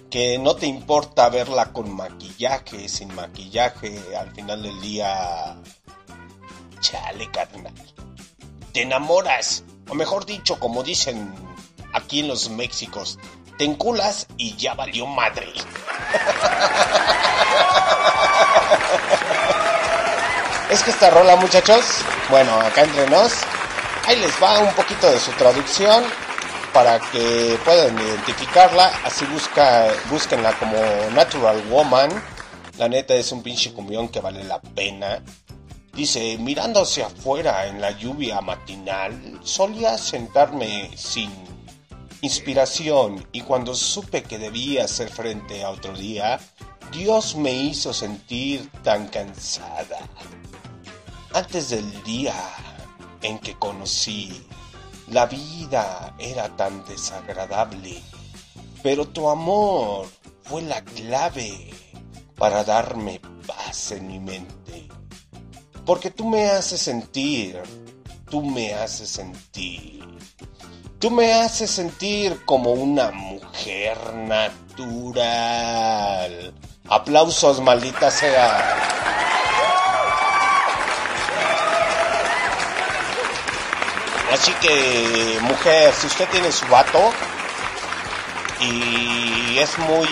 que 0.09 0.39
no 0.39 0.55
te 0.55 0.65
importa 0.65 1.29
verla 1.29 1.71
con 1.71 1.95
maquillaje, 1.95 2.89
sin 2.89 3.13
maquillaje, 3.13 4.01
al 4.17 4.31
final 4.31 4.63
del 4.63 4.81
día, 4.81 5.55
chale 6.79 7.29
carnal, 7.31 7.73
te 8.73 8.81
enamoras, 8.81 9.63
o 9.87 9.93
mejor 9.93 10.25
dicho, 10.25 10.59
como 10.59 10.83
dicen 10.83 11.33
aquí 11.93 12.21
en 12.21 12.27
los 12.27 12.49
Méxicos, 12.49 13.19
te 13.57 13.65
enculas 13.65 14.27
y 14.37 14.55
ya 14.55 14.73
valió 14.73 15.05
madre. 15.05 15.53
Es 20.69 20.83
que 20.83 20.91
esta 20.91 21.09
rola, 21.09 21.35
muchachos, 21.35 21.83
bueno, 22.29 22.53
acá 22.61 22.83
entre 22.83 23.09
nos, 23.09 23.33
ahí 24.05 24.17
les 24.17 24.31
va 24.41 24.59
un 24.59 24.71
poquito 24.75 25.09
de 25.09 25.19
su 25.19 25.31
traducción 25.31 26.03
para 26.73 26.99
que 26.99 27.57
puedan 27.63 27.97
identificarla. 27.99 28.91
Así 29.03 29.25
busca, 29.25 29.87
búsquenla 30.09 30.57
como 30.57 30.75
Natural 31.13 31.61
Woman. 31.69 32.09
La 32.77 32.87
neta 32.87 33.13
es 33.15 33.31
un 33.31 33.43
pinche 33.43 33.73
cumbión 33.73 34.09
que 34.09 34.19
vale 34.19 34.43
la 34.43 34.61
pena. 34.61 35.21
Dice, 35.93 36.37
mirando 36.37 36.81
hacia 36.81 37.07
afuera 37.07 37.67
en 37.67 37.81
la 37.81 37.91
lluvia 37.91 38.39
matinal, 38.41 39.39
solía 39.43 39.97
sentarme 39.97 40.91
sin 40.95 41.31
inspiración 42.21 43.25
y 43.31 43.41
cuando 43.41 43.75
supe 43.75 44.23
que 44.23 44.37
debía 44.37 44.85
hacer 44.85 45.09
frente 45.09 45.63
a 45.63 45.71
otro 45.71 45.93
día, 45.93 46.39
Dios 46.91 47.35
me 47.35 47.53
hizo 47.53 47.93
sentir 47.93 48.69
tan 48.83 49.07
cansada. 49.07 49.99
Antes 51.33 51.69
del 51.69 52.03
día 52.03 52.33
en 53.21 53.39
que 53.39 53.55
conocí, 53.55 54.47
la 55.11 55.25
vida 55.25 56.13
era 56.19 56.55
tan 56.55 56.85
desagradable, 56.85 58.01
pero 58.83 59.07
tu 59.07 59.29
amor 59.29 60.07
fue 60.43 60.61
la 60.61 60.83
clave 60.83 61.71
para 62.35 62.63
darme 62.63 63.19
paz 63.47 63.91
en 63.91 64.07
mi 64.07 64.19
mente. 64.19 64.87
Porque 65.85 66.11
tú 66.11 66.27
me 66.27 66.49
haces 66.49 66.81
sentir, 66.81 67.59
tú 68.29 68.43
me 68.43 68.75
haces 68.75 69.09
sentir, 69.09 70.05
tú 70.99 71.09
me 71.09 71.33
haces 71.33 71.71
sentir 71.71 72.45
como 72.45 72.73
una 72.73 73.09
mujer 73.11 73.97
natural. 74.13 75.23
Aplausos, 76.87 77.59
maldita 77.61 78.11
sea. 78.11 78.89
Así 84.31 84.53
que, 84.61 85.39
mujer, 85.41 85.91
si 85.93 86.07
usted 86.07 86.27
tiene 86.29 86.51
su 86.51 86.67
vato 86.67 86.99
y 88.61 89.57
es 89.57 89.77
muy 89.79 90.07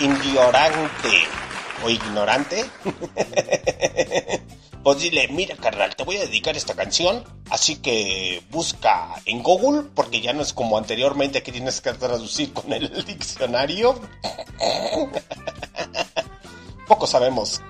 indiorante 0.00 1.24
o 1.82 1.88
ignorante, 1.88 2.66
pues 4.82 4.98
dile, 4.98 5.28
mira 5.28 5.56
carnal, 5.56 5.96
te 5.96 6.04
voy 6.04 6.18
a 6.18 6.20
dedicar 6.20 6.54
esta 6.54 6.74
canción, 6.74 7.24
así 7.48 7.76
que 7.76 8.42
busca 8.50 9.14
en 9.24 9.42
Google, 9.42 9.88
porque 9.94 10.20
ya 10.20 10.34
no 10.34 10.42
es 10.42 10.52
como 10.52 10.76
anteriormente 10.76 11.42
que 11.42 11.50
tienes 11.50 11.80
que 11.80 11.94
traducir 11.94 12.52
con 12.52 12.74
el 12.74 13.04
diccionario. 13.06 13.98
Poco 16.86 17.06
sabemos 17.06 17.62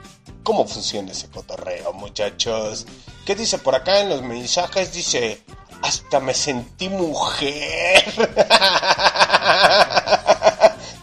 cómo 0.44 0.66
funciona 0.66 1.10
ese 1.10 1.28
cotorreo, 1.28 1.92
muchachos. 1.94 2.86
¿Qué 3.26 3.34
dice 3.34 3.58
por 3.58 3.74
acá 3.74 4.00
en 4.00 4.10
los 4.10 4.22
mensajes? 4.22 4.92
Dice, 4.92 5.42
hasta 5.82 6.20
me 6.20 6.34
sentí 6.34 6.88
mujer. 6.88 8.04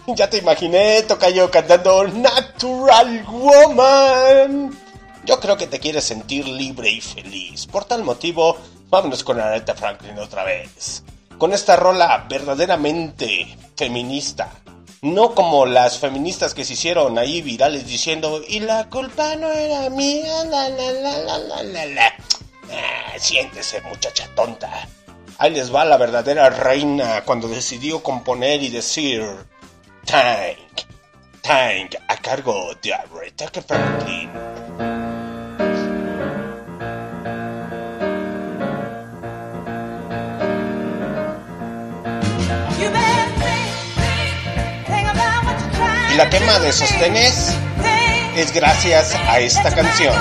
ya 0.07 0.30
te 0.30 0.38
imaginé, 0.38 1.01
toca 1.03 1.30
yo 1.30 1.51
cantando 1.51 2.07
Natural 2.07 3.26
Woman. 3.26 4.77
Yo 5.26 5.39
creo 5.39 5.57
que 5.57 5.68
te 5.68 5.80
quieres 5.80 6.05
sentir 6.05 6.47
libre 6.47 6.89
y 6.89 7.01
feliz. 7.01 7.65
Por 7.65 7.85
tal 7.85 8.03
motivo, 8.03 8.57
vámonos 8.89 9.23
con 9.23 9.39
Aretha 9.39 9.73
Franklin 9.73 10.18
otra 10.19 10.43
vez. 10.43 11.03
Con 11.38 11.53
esta 11.53 11.76
rola 11.76 12.26
verdaderamente 12.30 13.57
feminista. 13.76 14.60
No 15.03 15.34
como 15.34 15.65
las 15.65 15.98
feministas 15.98 16.53
que 16.53 16.64
se 16.64 16.73
hicieron 16.73 17.18
ahí 17.18 17.41
virales 17.41 17.88
diciendo, 17.88 18.40
y 18.48 18.60
la 18.60 18.88
culpa 18.88 19.36
no 19.36 19.52
era 19.52 19.90
mía, 19.90 20.44
la 20.44 20.69
la 20.69 20.91
la 20.91 21.18
la 21.18 21.38
la 21.40 21.64
la 21.64 21.86
la. 21.88 22.14
Ah, 22.72 23.18
siéntese, 23.18 23.82
muchacha 23.82 24.30
tonta. 24.36 24.88
Ahí 25.40 25.49
les 25.56 25.73
va 25.73 25.86
la 25.86 25.98
verdadera 25.98 26.52
reina 26.52 27.23
cuando 27.26 27.48
decidió 27.48 28.03
componer 28.03 28.61
y 28.61 28.69
decir, 28.69 29.23
Tank, 30.06 30.86
Tank, 31.41 31.95
a 32.07 32.18
cargo 32.18 32.69
de 32.84 32.94
Aretha 32.94 33.49
Franklin. 33.60 34.30
La 46.23 46.30
quema 46.30 46.60
de 46.60 46.72
sostenes 46.72 47.52
es 48.35 48.53
gracias 48.53 49.15
a 49.27 49.39
esta 49.39 49.73
canción. 49.73 50.14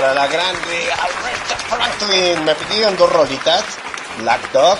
Para 0.00 0.14
la 0.14 0.28
grande 0.28 0.92
Aretha 0.92 1.56
Franklin. 1.56 2.44
Me 2.44 2.54
pidieron 2.54 2.96
dos 2.96 3.12
rolitas, 3.12 3.64
Black 4.20 4.52
Dog 4.52 4.78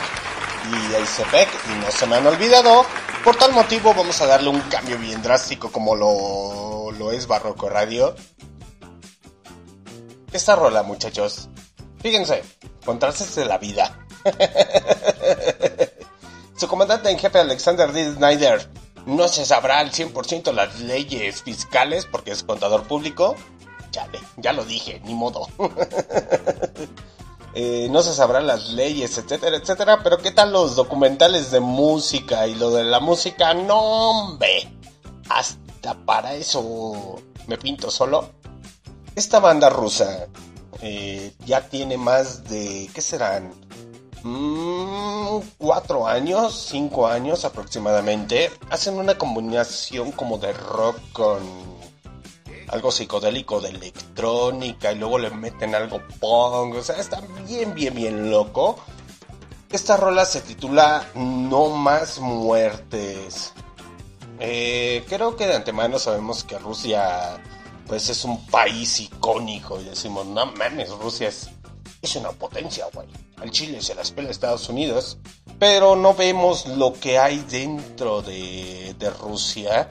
y 0.71 0.95
Acepec, 0.95 1.49
y 1.67 1.85
no 1.85 1.91
se 1.91 2.07
me 2.07 2.17
han 2.17 2.27
olvidado. 2.29 2.87
Por 3.25 3.35
tal 3.35 3.53
motivo 3.53 3.93
vamos 3.95 4.21
a 4.21 4.27
darle 4.27 4.49
un 4.49 4.61
cambio 4.61 4.97
bien 4.97 5.21
drástico 5.21 5.73
como 5.73 5.97
lo, 5.97 6.93
lo 6.93 7.11
es 7.11 7.27
Barroco 7.27 7.69
Radio. 7.69 8.15
Esta 10.33 10.55
rola, 10.55 10.85
muchachos. 10.85 11.49
Fíjense, 12.01 12.45
contrastes 12.85 13.35
de 13.35 13.45
la 13.45 13.59
vida. 13.59 13.99
Su 16.57 16.69
comandante 16.69 17.11
en 17.11 17.19
jefe 17.19 17.41
Alexander 17.41 17.91
D. 17.91 18.15
Snyder 18.15 18.71
no 19.05 19.27
se 19.27 19.45
sabrá 19.45 19.81
al 19.81 19.91
100% 19.91 20.53
las 20.53 20.79
leyes 20.79 21.43
fiscales 21.43 22.07
porque 22.07 22.31
es 22.31 22.45
contador 22.45 22.85
público. 22.85 23.35
Ya 24.37 24.53
lo 24.53 24.65
dije, 24.65 25.01
ni 25.05 25.15
modo. 25.15 25.47
Eh, 27.55 27.89
no 27.91 28.03
se 28.03 28.15
sabrán 28.15 28.47
las 28.47 28.69
leyes, 28.69 29.19
etcétera, 29.19 29.57
etcétera. 29.57 30.01
Pero 30.05 30.19
¿qué 30.19 30.31
tal 30.31 30.53
los 30.53 30.77
documentales 30.77 31.51
de 31.51 31.59
música 31.59 32.47
y 32.47 32.55
lo 32.55 32.71
de 32.71 32.85
la 32.85 33.01
música? 33.01 33.53
No, 33.55 33.81
hombre. 34.11 34.71
Hasta 35.29 35.95
para 36.05 36.35
eso 36.35 37.17
me 37.49 37.57
pinto 37.57 37.91
solo. 37.91 38.31
Esta 39.17 39.41
banda 39.41 39.71
rusa 39.71 40.29
eh, 40.83 41.35
ya 41.47 41.69
tiene 41.69 41.97
más 41.97 42.45
de, 42.45 42.89
¿qué 42.95 43.01
serán? 43.01 43.53
Mm, 44.23 45.39
cuatro 45.59 46.07
años, 46.07 46.67
cinco 46.71 47.07
años 47.09 47.45
aproximadamente. 47.45 48.51
Hacen 48.71 48.99
una 48.99 49.17
combinación 49.17 50.13
como 50.13 50.39
de 50.39 50.53
rock 50.53 50.99
con 51.13 51.78
algo 52.69 52.91
psicodélico 52.91 53.61
de 53.61 53.71
electrónica 53.71 54.93
y 54.93 54.97
luego 54.97 55.19
le 55.19 55.31
meten 55.31 55.75
algo 55.75 56.01
punk. 56.21 56.77
O 56.77 56.83
sea, 56.83 56.97
está 56.97 57.21
bien, 57.47 57.75
bien, 57.75 57.95
bien 57.95 58.31
loco. 58.31 58.79
Esta 59.71 59.97
rola 59.97 60.25
se 60.25 60.41
titula 60.41 61.07
No 61.15 61.69
más 61.69 62.21
muertes. 62.21 63.53
Eh, 64.41 65.05
creo 65.09 65.37
que 65.37 65.47
de 65.47 65.57
antemano 65.57 65.99
sabemos 65.99 66.45
que 66.45 66.59
Rusia 66.59 67.41
pues 67.89 68.11
es 68.11 68.25
un 68.25 68.47
país 68.47 69.01
icónico 69.01 69.81
y 69.81 69.85
decimos, 69.85 70.27
no 70.27 70.47
mames, 70.47 70.91
Rusia 70.91 71.29
es, 71.29 71.49
es 72.03 72.17
una 72.17 72.31
potencia, 72.33 72.87
güey. 72.93 73.09
Al 73.39 73.51
Chile 73.51 73.81
se 73.81 73.95
las 73.95 74.11
pela 74.11 74.31
Estados 74.31 74.69
Unidos, 74.69 75.17
pero 75.59 75.97
no 75.97 76.15
vemos 76.15 76.67
lo 76.67 76.93
que 76.93 77.19
hay 77.19 77.39
dentro 77.49 78.21
de, 78.21 78.95
de 78.99 79.11
Rusia. 79.11 79.89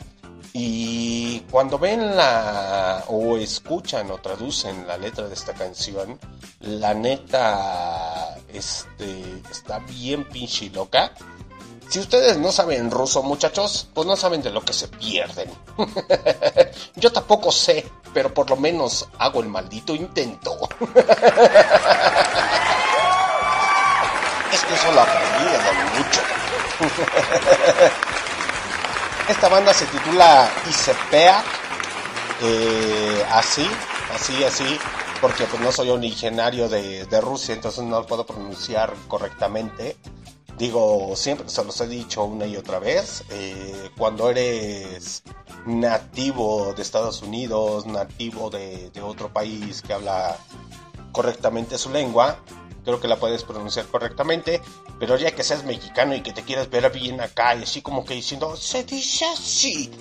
Y 0.59 1.41
cuando 1.51 1.77
ven 1.77 2.15
la 2.15 3.03
o 3.09 3.37
escuchan 3.37 4.09
o 4.09 4.17
traducen 4.17 4.87
la 4.87 4.97
letra 4.97 5.27
de 5.27 5.35
esta 5.35 5.53
canción, 5.53 6.19
la 6.61 6.95
neta 6.95 8.35
este, 8.51 9.43
está 9.51 9.77
bien 9.77 10.25
pinche 10.25 10.71
loca. 10.71 11.11
Si 11.89 11.99
ustedes 11.99 12.39
no 12.39 12.51
saben 12.51 12.89
ruso, 12.89 13.21
muchachos, 13.21 13.87
pues 13.93 14.07
no 14.07 14.15
saben 14.17 14.41
de 14.41 14.49
lo 14.49 14.61
que 14.61 14.73
se 14.73 14.87
pierden. 14.87 15.51
Yo 16.95 17.11
tampoco 17.11 17.51
sé, 17.51 17.85
pero 18.11 18.33
por 18.33 18.49
lo 18.49 18.57
menos 18.57 19.07
hago 19.19 19.41
el 19.41 19.49
maldito 19.49 19.93
intento. 19.93 20.57
es 24.51 24.63
que 24.63 24.73
eso 24.73 24.91
lo 24.91 25.01
aprendí 25.01 25.43
de 25.51 25.57
don 25.63 25.75
mucho. 25.99 26.21
Esta 29.29 29.49
banda 29.49 29.73
se 29.73 29.85
titula 29.87 30.49
Isepea, 30.69 31.43
eh, 32.41 33.25
así, 33.29 33.67
así, 34.15 34.41
así, 34.45 34.79
porque 35.19 35.43
pues 35.43 35.61
no 35.61 35.69
soy 35.73 35.89
originario 35.89 36.69
de, 36.69 37.21
Rusia, 37.21 37.53
entonces 37.53 37.83
no 37.83 37.99
lo 37.99 38.05
puedo 38.05 38.25
pronunciar 38.25 38.93
correctamente. 39.09 39.97
Digo, 40.57 41.13
siempre 41.17 41.49
se 41.49 41.61
los 41.65 41.79
he 41.81 41.87
dicho 41.89 42.23
una 42.23 42.45
y 42.45 42.55
otra 42.55 42.79
vez, 42.79 43.25
eh, 43.29 43.91
cuando 43.97 44.29
eres 44.29 45.23
nativo 45.65 46.73
de 46.73 46.81
Estados 46.81 47.21
Unidos, 47.21 47.85
nativo 47.85 48.49
de, 48.49 48.91
de 48.91 49.01
otro 49.01 49.33
país 49.33 49.81
que 49.81 49.91
habla 49.91 50.37
correctamente 51.11 51.77
su 51.77 51.89
lengua, 51.89 52.39
creo 52.87 53.01
que 53.01 53.09
la 53.09 53.17
puedes 53.17 53.43
pronunciar 53.43 53.85
correctamente, 53.87 54.61
pero 54.97 55.17
ya 55.17 55.31
que 55.31 55.43
seas 55.43 55.65
mexicano 55.65 56.15
y 56.15 56.21
que 56.21 56.31
te 56.31 56.43
quieras 56.43 56.69
ver 56.69 56.89
bien 56.89 57.19
acá 57.19 57.53
y 57.53 57.63
así 57.63 57.81
como 57.81 58.05
que 58.05 58.13
diciendo, 58.13 58.55
se 58.55 58.85
dice 58.85 59.25
así, 59.25 59.91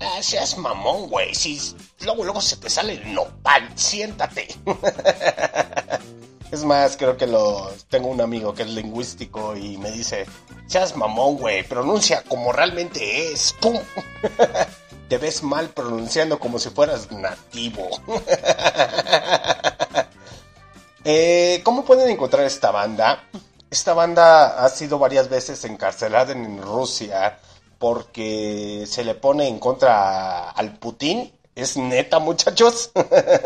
ah, 0.00 0.20
seas 0.20 0.58
mamón, 0.58 1.08
güey, 1.08 1.32
si 1.32 1.60
luego, 2.00 2.24
luego 2.24 2.40
se 2.40 2.56
te 2.56 2.68
sale 2.68 2.94
el 2.94 3.14
nopal, 3.14 3.70
siéntate. 3.76 4.48
es 6.50 6.64
más, 6.64 6.96
creo 6.96 7.16
que 7.16 7.28
lo 7.28 7.70
tengo 7.88 8.08
un 8.08 8.20
amigo 8.20 8.52
que 8.52 8.64
es 8.64 8.70
lingüístico 8.70 9.54
y 9.54 9.78
me 9.78 9.92
dice, 9.92 10.26
seas 10.66 10.96
mamón, 10.96 11.36
güey, 11.36 11.62
pronuncia 11.62 12.24
como 12.24 12.52
realmente 12.52 13.30
es, 13.32 13.52
pum. 13.60 13.78
te 15.08 15.18
ves 15.18 15.44
mal 15.44 15.68
pronunciando 15.68 16.40
como 16.40 16.58
si 16.58 16.70
fueras 16.70 17.12
nativo. 17.12 17.88
Eh, 21.04 21.60
¿Cómo 21.64 21.84
pueden 21.84 22.08
encontrar 22.08 22.44
esta 22.46 22.70
banda? 22.70 23.28
Esta 23.70 23.92
banda 23.92 24.64
ha 24.64 24.68
sido 24.70 24.98
varias 24.98 25.28
veces 25.28 25.62
encarcelada 25.64 26.32
en 26.32 26.62
Rusia 26.62 27.38
porque 27.78 28.84
se 28.86 29.04
le 29.04 29.14
pone 29.14 29.46
en 29.46 29.58
contra 29.58 30.50
al 30.50 30.78
Putin. 30.78 31.30
Es 31.54 31.76
neta, 31.76 32.18
muchachos. 32.20 32.90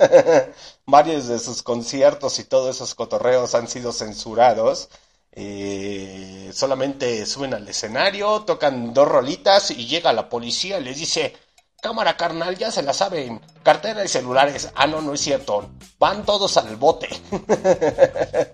Varios 0.86 1.26
de 1.26 1.38
sus 1.40 1.62
conciertos 1.62 2.38
y 2.38 2.44
todos 2.44 2.76
esos 2.76 2.94
cotorreos 2.94 3.54
han 3.56 3.66
sido 3.66 3.92
censurados. 3.92 4.88
Eh, 5.32 6.50
solamente 6.54 7.26
suben 7.26 7.54
al 7.54 7.68
escenario, 7.68 8.42
tocan 8.42 8.94
dos 8.94 9.08
rolitas 9.08 9.70
y 9.72 9.86
llega 9.86 10.12
la 10.12 10.28
policía 10.28 10.78
y 10.78 10.84
les 10.84 10.98
dice, 10.98 11.34
cámara 11.80 12.16
carnal, 12.16 12.56
ya 12.56 12.70
se 12.70 12.82
la 12.82 12.92
saben, 12.92 13.40
cartera 13.62 14.04
y 14.04 14.08
celulares. 14.08 14.70
Ah, 14.74 14.86
no, 14.86 15.00
no 15.00 15.14
es 15.14 15.20
cierto. 15.20 15.70
Van 15.98 16.24
todos 16.24 16.56
al 16.56 16.76
bote. 16.76 17.08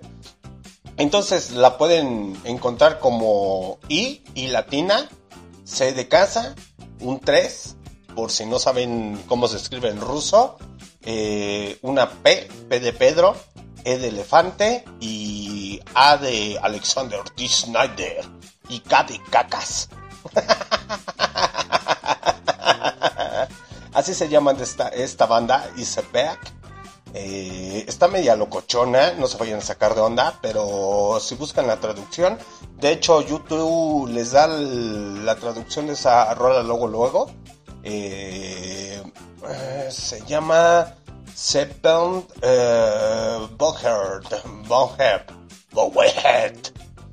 Entonces 0.97 1.51
la 1.51 1.77
pueden 1.77 2.39
encontrar 2.45 3.01
como 3.01 3.79
I 3.89 4.23
y 4.35 4.49
latina, 4.49 5.09
C 5.65 5.93
de 5.93 6.09
casa, 6.09 6.55
un 7.01 7.21
3, 7.21 7.77
por 8.15 8.31
si 8.31 8.47
no 8.47 8.59
saben 8.59 9.23
cómo 9.27 9.49
se 9.49 9.57
escribe 9.57 9.89
en 9.89 10.01
ruso, 10.01 10.57
eh, 11.03 11.79
una 11.83 12.11
P, 12.11 12.49
P 12.69 12.81
de 12.81 12.93
Pedro, 12.93 13.35
E 13.85 13.99
de 13.99 14.09
elefante 14.09 14.85
y 15.01 15.81
A 15.95 16.17
de 16.17 16.59
Alexander 16.63 17.21
D. 17.37 17.49
Snyder 17.49 18.25
y 18.69 18.81
K 18.81 19.05
de 19.05 19.21
cacas. 19.31 19.89
Así 23.95 24.13
se 24.13 24.29
llama 24.29 24.53
esta, 24.53 24.89
esta 24.89 25.27
banda, 25.27 25.71
Isepec. 25.77 26.39
Eh, 27.15 27.85
está 27.87 28.09
media 28.09 28.35
locochona, 28.35 29.13
no 29.13 29.29
se 29.29 29.39
vayan 29.39 29.59
a 29.59 29.63
sacar 29.63 29.95
de 29.95 30.01
onda, 30.01 30.37
pero 30.43 31.21
si 31.21 31.37
buscan 31.37 31.69
la 31.69 31.79
traducción, 31.79 32.37
de 32.81 32.91
hecho 32.91 33.21
YouTube 33.21 34.09
les 34.09 34.33
da 34.33 34.49
la 34.49 35.37
traducción 35.37 35.87
de 35.87 35.93
esa 35.93 36.35
rola 36.35 36.65
luego 36.65 36.89
luego. 36.89 37.31
Eh, 37.85 39.01
eh, 39.49 39.89
se 39.91 40.25
llama 40.27 40.93
Sepent 41.35 42.25
eh, 42.43 43.49
Boherd. 43.57 44.27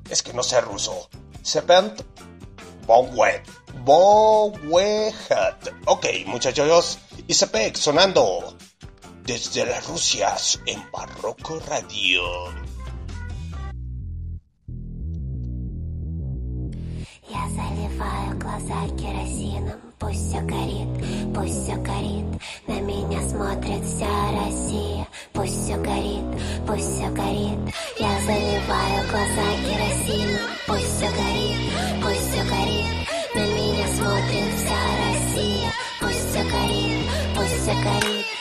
Es 0.09 0.23
que 0.23 0.33
no 0.33 0.41
sé 0.41 0.61
ruso. 0.61 1.09
Sepent 1.43 2.01
Bowet. 2.87 3.43
Bowet. 3.85 5.13
Ok, 5.85 6.05
muchachos. 6.25 6.99
Isepec 7.27 7.75
sonando 7.75 8.55
desde 9.25 9.65
las 9.65 9.87
Rusias 9.87 10.59
en 10.65 10.83
Barroco 10.91 11.59
Radio. 11.67 12.23
Я 17.29 17.47
заливаю 17.47 18.37
глаза 18.39 18.87
керосином 18.97 19.79
Пусть 19.97 20.27
все 20.27 20.41
горит, 20.41 20.87
пусть 21.33 21.63
все 21.63 21.75
горит 21.77 22.25
На 22.67 22.81
меня 22.81 23.21
смотрит 23.29 23.85
вся 23.85 24.31
Россия 24.31 25.07
Пусть 25.31 25.63
все 25.63 25.77
горит, 25.77 26.25
пусть 26.67 26.93
все 26.93 27.09
горит 27.11 27.59
Я 27.97 28.19
заливаю 28.25 29.09
глаза 29.09 29.47
керосином 29.63 30.41
Пусть 30.67 30.97
все 30.97 31.09
горит, 31.11 32.03
пусть 32.03 32.30
sacarita. 37.61 38.40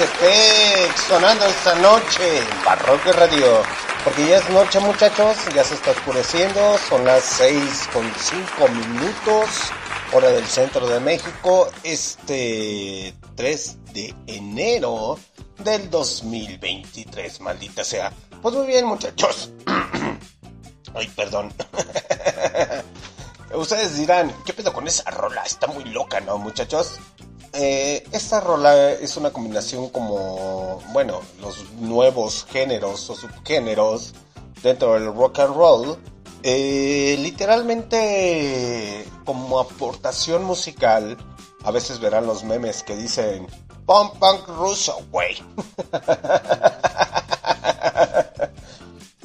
Isepec 0.00 0.96
sonando 0.96 1.44
esta 1.44 1.74
noche 1.74 2.38
en 2.38 2.64
Barroque 2.64 3.12
Radio. 3.12 3.62
Porque 4.02 4.28
ya 4.28 4.38
es 4.38 4.48
noche 4.48 4.80
muchachos, 4.80 5.36
ya 5.54 5.62
se 5.62 5.74
está 5.74 5.90
oscureciendo, 5.90 6.78
son 6.88 7.04
las 7.04 7.22
6 7.22 7.90
con 7.92 8.10
5 8.16 8.68
minutos, 8.68 9.48
hora 10.12 10.30
del 10.30 10.46
centro 10.46 10.88
de 10.88 11.00
México, 11.00 11.68
este 11.82 13.14
3 13.36 13.92
de 13.92 14.14
enero 14.26 15.18
del 15.58 15.90
2023, 15.90 17.40
maldita 17.42 17.84
sea. 17.84 18.10
Pues 18.40 18.54
muy 18.54 18.68
bien 18.68 18.86
muchachos. 18.86 19.50
Ay, 20.94 21.08
perdón. 21.08 21.52
Ustedes 23.54 23.98
dirán, 23.98 24.34
¿qué 24.46 24.54
pedo 24.54 24.72
con 24.72 24.88
esa 24.88 25.10
rola? 25.10 25.42
Está 25.42 25.66
muy 25.66 25.84
loca, 25.84 26.20
¿no, 26.20 26.38
muchachos? 26.38 27.00
Eh, 27.52 28.06
esta 28.12 28.40
rola 28.40 28.92
es 28.92 29.16
una 29.16 29.32
combinación 29.32 29.88
como, 29.90 30.80
bueno, 30.92 31.20
los 31.40 31.70
nuevos 31.74 32.46
géneros 32.48 33.10
o 33.10 33.16
subgéneros 33.16 34.14
dentro 34.62 34.94
del 34.94 35.06
rock 35.06 35.40
and 35.40 35.56
roll. 35.56 35.98
Eh, 36.42 37.16
literalmente, 37.20 39.04
como 39.24 39.58
aportación 39.58 40.44
musical, 40.44 41.16
a 41.64 41.70
veces 41.70 42.00
verán 42.00 42.26
los 42.26 42.44
memes 42.44 42.82
que 42.82 42.96
dicen, 42.96 43.46
punk 43.84 44.14
punk 44.18 44.48
ruso, 44.48 45.00
güey. 45.10 45.36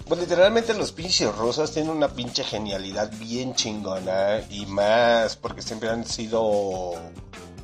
Pues 0.07 0.19
literalmente 0.19 0.75
los 0.75 0.91
pinches 0.91 1.35
rusos 1.35 1.71
tienen 1.71 1.89
una 1.89 2.07
pinche 2.07 2.43
genialidad 2.43 3.11
bien 3.17 3.55
chingona 3.55 4.39
y 4.51 4.67
más 4.67 5.35
porque 5.35 5.63
siempre 5.63 5.89
han 5.89 6.05
sido 6.05 6.91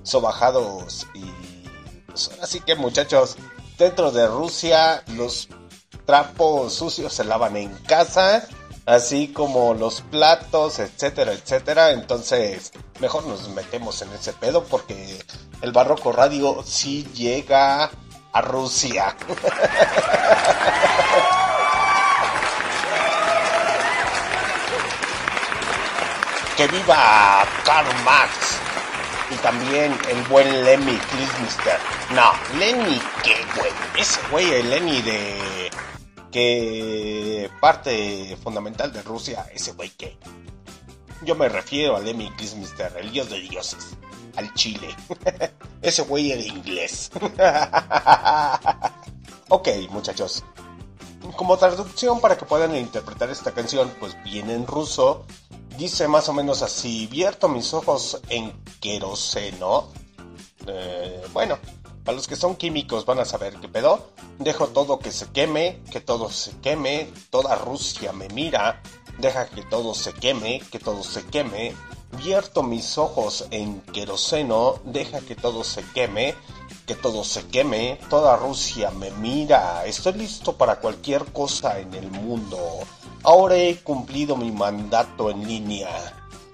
sobajados 0.03 1.07
y 1.13 1.25
pues 2.07 2.31
así 2.41 2.59
que 2.59 2.75
muchachos 2.75 3.37
dentro 3.77 4.11
de 4.11 4.27
Rusia 4.27 5.03
los 5.07 5.47
trapos 6.05 6.73
sucios 6.73 7.13
se 7.13 7.23
lavan 7.23 7.57
en 7.57 7.73
casa 7.79 8.47
así 8.85 9.27
como 9.29 9.73
los 9.73 10.01
platos 10.01 10.79
etcétera 10.79 11.33
etcétera. 11.33 11.91
Entonces 11.91 12.71
mejor 12.99 13.25
nos 13.25 13.47
metemos 13.49 14.01
en 14.01 14.11
ese 14.13 14.33
pedo 14.33 14.63
porque 14.63 15.23
el 15.61 15.71
barroco 15.71 16.11
radio 16.11 16.63
sí 16.65 17.07
llega 17.13 17.89
a 18.33 18.41
Rusia. 18.41 19.15
Que 26.57 26.67
viva 26.67 27.43
Karl 27.65 28.03
Marx 28.03 28.59
y 29.31 29.35
también 29.37 29.97
el 30.09 30.21
buen 30.23 30.65
Lemmy 30.65 30.97
Kilmister. 30.97 31.79
No, 32.13 32.31
Lenny, 32.59 32.99
¿qué 33.23 33.35
güey? 33.55 33.71
Ese 33.97 34.19
güey, 34.29 34.53
el 34.53 34.69
Lenny 34.69 35.01
de. 35.01 35.71
que 36.31 37.49
parte 37.59 38.37
fundamental 38.43 38.91
de 38.91 39.01
Rusia, 39.01 39.47
ese 39.53 39.71
güey 39.73 39.89
que. 39.91 40.17
Yo 41.23 41.35
me 41.35 41.49
refiero 41.49 41.95
a 41.95 41.99
Lemmy 41.99 42.31
Kilmister, 42.35 42.95
el 42.97 43.11
dios 43.11 43.29
de 43.29 43.39
dioses, 43.39 43.95
al 44.35 44.53
Chile. 44.53 44.95
ese 45.81 46.01
güey 46.03 46.31
era 46.31 46.41
inglés. 46.41 47.11
ok, 49.49 49.67
muchachos. 49.89 50.43
Como 51.35 51.57
traducción 51.57 52.19
para 52.19 52.37
que 52.37 52.45
puedan 52.45 52.75
interpretar 52.75 53.29
esta 53.29 53.51
canción, 53.51 53.91
pues 53.99 54.15
viene 54.23 54.53
en 54.53 54.67
ruso 54.67 55.25
dice 55.81 56.07
más 56.07 56.29
o 56.29 56.33
menos 56.33 56.61
así, 56.61 57.07
vierto 57.07 57.47
mis 57.47 57.73
ojos 57.73 58.21
en 58.29 58.53
queroseno. 58.79 59.87
Eh, 60.67 61.23
bueno, 61.33 61.57
para 62.03 62.15
los 62.15 62.27
que 62.27 62.35
son 62.35 62.55
químicos 62.55 63.05
van 63.05 63.19
a 63.19 63.25
saber 63.25 63.55
qué 63.55 63.67
pedo. 63.67 64.09
Dejo 64.37 64.67
todo 64.67 64.99
que 64.99 65.11
se 65.11 65.31
queme, 65.31 65.81
que 65.91 65.99
todo 65.99 66.29
se 66.29 66.51
queme, 66.59 67.11
toda 67.31 67.55
Rusia 67.55 68.13
me 68.13 68.27
mira. 68.29 68.81
Deja 69.17 69.47
que 69.47 69.63
todo 69.63 69.95
se 69.95 70.13
queme, 70.13 70.61
que 70.71 70.77
todo 70.77 71.03
se 71.03 71.25
queme. 71.25 71.73
Vierto 72.23 72.61
mis 72.61 72.99
ojos 72.99 73.47
en 73.51 73.81
queroseno, 73.81 74.75
deja 74.83 75.21
que 75.21 75.35
todo 75.35 75.63
se 75.63 75.81
queme, 75.93 76.35
que 76.91 77.01
todo 77.01 77.23
se 77.23 77.47
queme. 77.47 77.97
Toda 78.09 78.35
Rusia 78.35 78.91
me 78.91 79.11
mira. 79.11 79.85
Estoy 79.85 80.11
listo 80.13 80.57
para 80.57 80.81
cualquier 80.81 81.23
cosa 81.31 81.79
en 81.79 81.93
el 81.93 82.11
mundo. 82.11 82.57
Ahora 83.23 83.55
he 83.55 83.77
cumplido 83.77 84.35
mi 84.35 84.51
mandato 84.51 85.29
en 85.29 85.47
línea. 85.47 85.87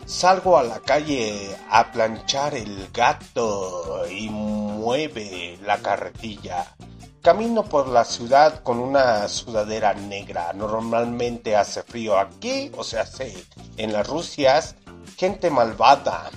Salgo 0.05 0.59
a 0.59 0.61
la 0.61 0.79
calle 0.79 1.57
a 1.71 1.91
planchar 1.91 2.53
el 2.53 2.87
gato 2.93 4.07
y 4.07 4.29
mueve 4.29 5.57
la 5.65 5.79
carretilla. 5.79 6.75
Camino 7.23 7.63
por 7.63 7.87
la 7.87 8.05
ciudad 8.05 8.61
con 8.61 8.77
una 8.77 9.27
sudadera 9.29 9.95
negra. 9.95 10.53
Normalmente 10.53 11.55
hace 11.55 11.81
frío 11.81 12.19
aquí, 12.19 12.71
o 12.77 12.83
sea, 12.83 13.01
hace 13.01 13.33
en 13.77 13.91
las 13.91 14.07
Rusias. 14.07 14.75
Gente 15.17 15.49
malvada. 15.49 16.29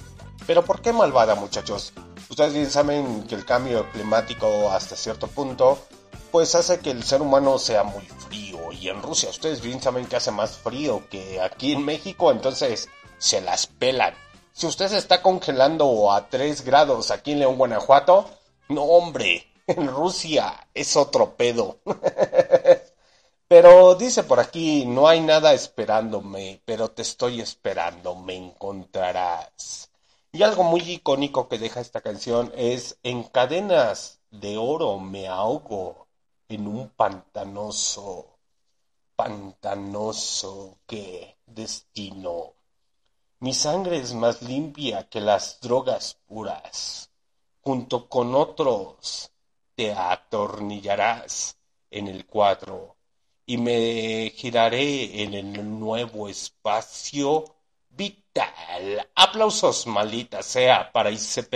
Pero 0.46 0.64
¿por 0.64 0.80
qué 0.80 0.90
malvada, 0.94 1.34
muchachos? 1.34 1.92
Ustedes 2.30 2.54
bien 2.54 2.70
saben 2.70 3.24
que 3.24 3.34
el 3.34 3.44
cambio 3.44 3.90
climático 3.90 4.70
hasta 4.70 4.96
cierto 4.96 5.26
punto 5.26 5.78
pues 6.30 6.54
hace 6.54 6.78
que 6.78 6.92
el 6.92 7.02
ser 7.02 7.22
humano 7.22 7.58
sea 7.58 7.82
muy 7.82 8.06
frío. 8.06 8.72
Y 8.72 8.88
en 8.88 9.02
Rusia 9.02 9.30
ustedes 9.30 9.60
bien 9.60 9.82
saben 9.82 10.06
que 10.06 10.16
hace 10.16 10.30
más 10.30 10.56
frío 10.56 11.02
que 11.10 11.40
aquí 11.40 11.72
en 11.72 11.84
México, 11.84 12.30
entonces 12.30 12.88
se 13.18 13.40
las 13.40 13.66
pelan. 13.66 14.14
Si 14.52 14.66
usted 14.66 14.88
se 14.88 14.98
está 14.98 15.22
congelando 15.22 16.12
a 16.12 16.28
3 16.28 16.64
grados 16.64 17.10
aquí 17.10 17.32
en 17.32 17.40
León, 17.40 17.56
Guanajuato, 17.56 18.30
no 18.68 18.82
hombre, 18.82 19.48
en 19.66 19.88
Rusia 19.88 20.68
es 20.72 20.96
otro 20.96 21.34
pedo. 21.34 21.78
pero 23.48 23.96
dice 23.96 24.22
por 24.22 24.38
aquí, 24.38 24.84
no 24.86 25.08
hay 25.08 25.20
nada 25.20 25.52
esperándome, 25.52 26.62
pero 26.64 26.90
te 26.90 27.02
estoy 27.02 27.40
esperando, 27.40 28.14
me 28.14 28.36
encontrarás. 28.36 29.89
Y 30.32 30.44
algo 30.44 30.62
muy 30.62 30.80
icónico 30.82 31.48
que 31.48 31.58
deja 31.58 31.80
esta 31.80 32.00
canción 32.00 32.52
es, 32.56 32.98
en 33.02 33.24
cadenas 33.24 34.20
de 34.30 34.58
oro 34.58 34.98
me 35.00 35.26
ahogo 35.26 36.06
en 36.48 36.68
un 36.68 36.88
pantanoso, 36.90 38.38
pantanoso 39.16 40.78
que 40.86 41.36
destino. 41.46 42.54
Mi 43.40 43.54
sangre 43.54 43.98
es 43.98 44.14
más 44.14 44.42
limpia 44.42 45.08
que 45.08 45.20
las 45.20 45.60
drogas 45.60 46.18
puras. 46.26 47.10
Junto 47.62 48.08
con 48.08 48.34
otros 48.34 49.32
te 49.74 49.92
atornillarás 49.92 51.56
en 51.90 52.06
el 52.06 52.24
cuadro 52.26 52.96
y 53.46 53.56
me 53.56 54.30
giraré 54.30 55.24
en 55.24 55.34
el 55.34 55.80
nuevo 55.80 56.28
espacio 56.28 57.44
vital. 58.32 59.08
Aplausos, 59.14 59.86
maldita 59.86 60.42
sea, 60.42 60.90
para 60.92 61.10
ICP. 61.10 61.54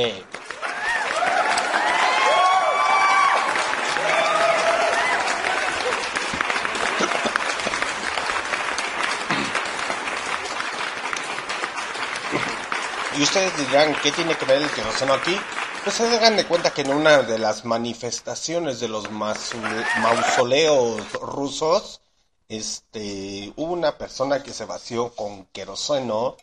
Y 13.16 13.22
ustedes 13.22 13.56
dirán, 13.56 13.94
¿qué 14.02 14.10
tiene 14.10 14.36
que 14.36 14.44
ver 14.44 14.60
el 14.60 14.68
queroseno 14.70 15.14
aquí? 15.14 15.38
Pues 15.84 15.96
se 15.96 16.16
hagan 16.16 16.36
de 16.36 16.46
cuenta 16.46 16.72
que 16.72 16.80
en 16.80 16.92
una 16.92 17.22
de 17.22 17.38
las 17.38 17.64
manifestaciones 17.64 18.80
de 18.80 18.88
los 18.88 19.08
mausoleos 19.10 21.12
rusos, 21.12 22.00
este, 22.48 23.52
hubo 23.56 23.72
una 23.72 23.96
persona 23.96 24.42
que 24.42 24.52
se 24.52 24.64
vació 24.64 25.14
con 25.14 25.46
queroseno 25.46 26.36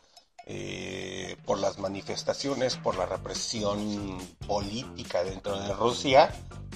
eh, 0.53 1.37
por 1.45 1.59
las 1.59 1.79
manifestaciones, 1.79 2.75
por 2.75 2.97
la 2.97 3.05
represión 3.05 4.17
política 4.45 5.23
dentro 5.23 5.57
de 5.57 5.73
Rusia, 5.73 6.29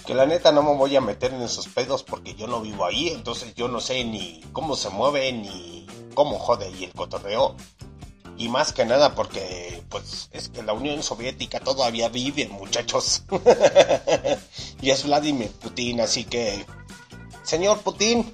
que 0.05 0.13
la 0.13 0.25
neta 0.25 0.53
no 0.53 0.63
me 0.63 0.75
voy 0.75 0.95
a 0.95 1.01
meter 1.01 1.33
en 1.33 1.41
esos 1.41 1.67
pedos 1.67 2.03
porque 2.03 2.35
yo 2.35 2.47
no 2.47 2.61
vivo 2.61 2.85
ahí, 2.85 3.09
entonces 3.09 3.53
yo 3.53 3.67
no 3.67 3.81
sé 3.81 4.05
ni 4.05 4.39
cómo 4.53 4.77
se 4.77 4.89
mueve 4.89 5.33
ni 5.33 5.85
cómo 6.13 6.39
jode 6.39 6.67
ahí 6.67 6.85
el 6.85 6.93
cotorreo. 6.93 7.57
Y 8.37 8.47
más 8.47 8.71
que 8.71 8.85
nada 8.85 9.13
porque, 9.13 9.83
pues, 9.89 10.29
es 10.31 10.47
que 10.47 10.63
la 10.63 10.71
Unión 10.71 11.03
Soviética 11.03 11.59
todavía 11.59 12.07
vive, 12.07 12.47
muchachos. 12.47 13.23
y 14.81 14.89
es 14.89 15.03
Vladimir 15.03 15.51
Putin, 15.51 15.99
así 15.99 16.23
que, 16.23 16.65
señor 17.43 17.79
Putin, 17.79 18.33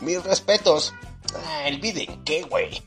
mis 0.00 0.22
respetos. 0.22 0.92
Ah, 1.34 1.66
el 1.66 1.78
Biden, 1.80 2.22
¿qué, 2.24 2.42
güey? 2.42 2.82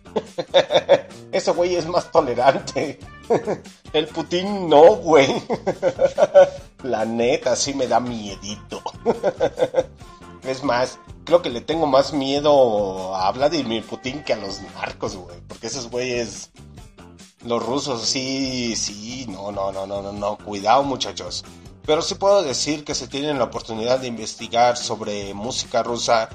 Ese 1.31 1.51
güey 1.51 1.75
es 1.75 1.87
más 1.87 2.11
tolerante. 2.11 2.99
el 3.93 4.07
Putin 4.07 4.69
no, 4.69 4.95
güey. 4.95 5.27
la 6.83 7.05
neta, 7.05 7.55
sí 7.55 7.73
me 7.73 7.87
da 7.87 7.99
miedito. 7.99 8.81
es 10.43 10.63
más, 10.63 10.99
creo 11.23 11.41
que 11.41 11.49
le 11.49 11.61
tengo 11.61 11.87
más 11.87 12.13
miedo 12.13 13.15
a 13.15 13.31
Vladimir 13.31 13.83
Putin 13.83 14.23
que 14.23 14.33
a 14.33 14.37
los 14.37 14.61
narcos, 14.61 15.15
güey. 15.15 15.39
Porque 15.47 15.67
esos 15.67 15.89
güeyes, 15.89 16.51
los 17.43 17.65
rusos, 17.65 18.03
sí, 18.03 18.75
sí, 18.75 19.25
no, 19.27 19.51
no, 19.51 19.71
no, 19.71 19.87
no, 19.87 20.01
no, 20.01 20.11
no. 20.11 20.37
Cuidado, 20.37 20.83
muchachos. 20.83 21.43
pero 21.85 22.01
sí 22.01 22.15
puedo 22.15 22.43
decir 22.43 22.83
que 22.83 22.95
si 22.95 23.07
tienen 23.07 23.39
la 23.39 23.45
oportunidad 23.45 23.99
de 23.99 24.07
investigar 24.07 24.77
sobre 24.77 25.33
música 25.33 25.83
rusa, 25.83 26.29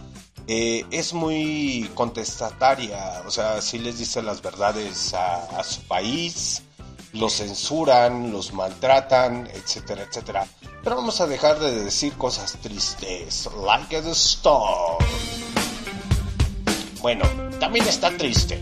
eh, 0.53 0.85
es 0.91 1.15
muy 1.15 1.89
contestataria, 1.95 3.23
o 3.25 3.31
sea, 3.31 3.63
sí 3.63 3.79
les 3.79 4.01
dice 4.01 4.21
las 4.21 4.43
verdades 4.43 5.15
a, 5.15 5.45
a 5.57 5.63
su 5.63 5.81
país, 5.83 6.65
los 7.13 7.35
censuran, 7.35 8.33
los 8.33 8.53
maltratan, 8.53 9.47
etcétera, 9.55 10.03
etcétera. 10.03 10.49
Pero 10.83 10.97
vamos 10.97 11.21
a 11.21 11.29
dejar 11.29 11.61
de 11.61 11.85
decir 11.85 12.15
cosas 12.15 12.59
tristes, 12.63 13.49
like 13.65 14.03
the 14.03 14.11
storm. 14.11 14.99
Bueno, 17.01 17.27
también 17.61 17.87
está 17.87 18.11
triste, 18.17 18.61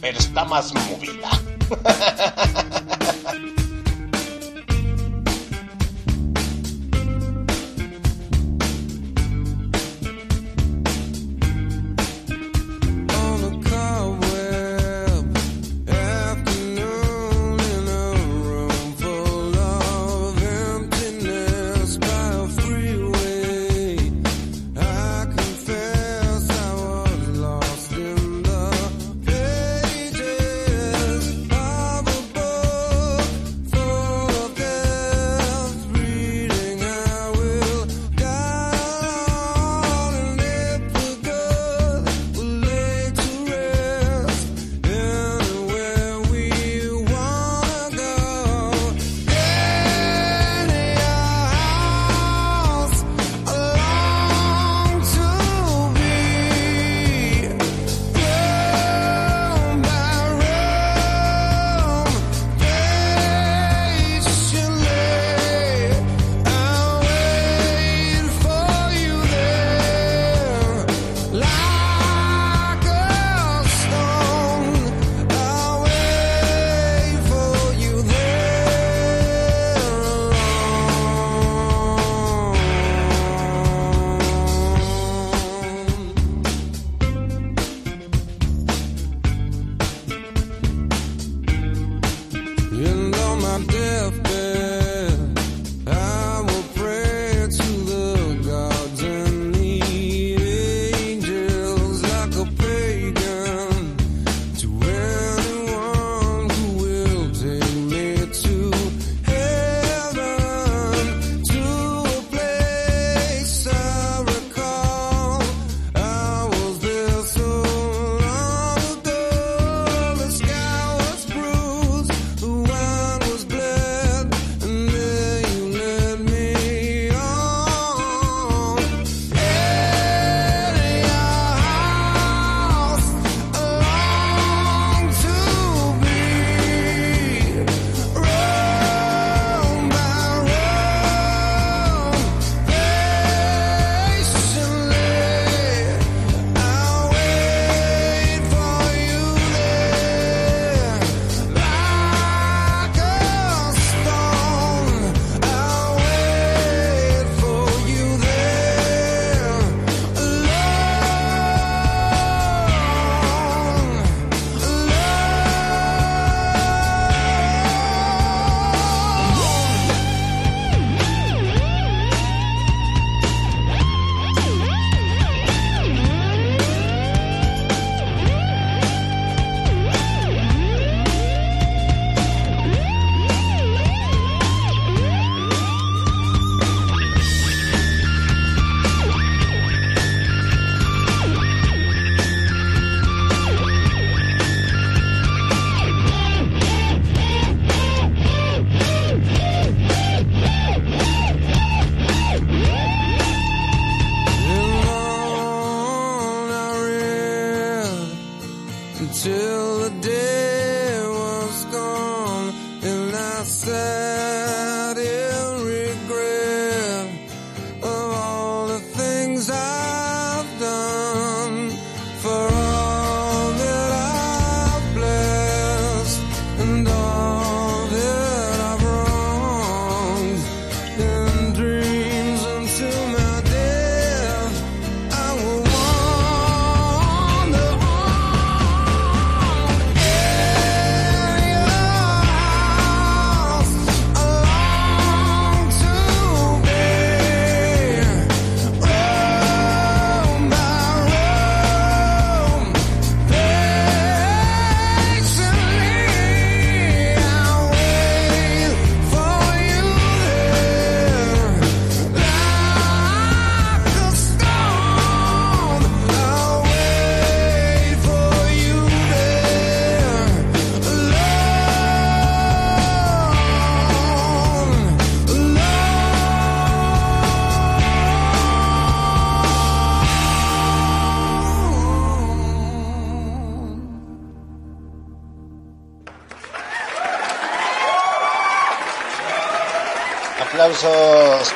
pero 0.00 0.18
está 0.18 0.46
más 0.46 0.72
movida. 0.72 1.30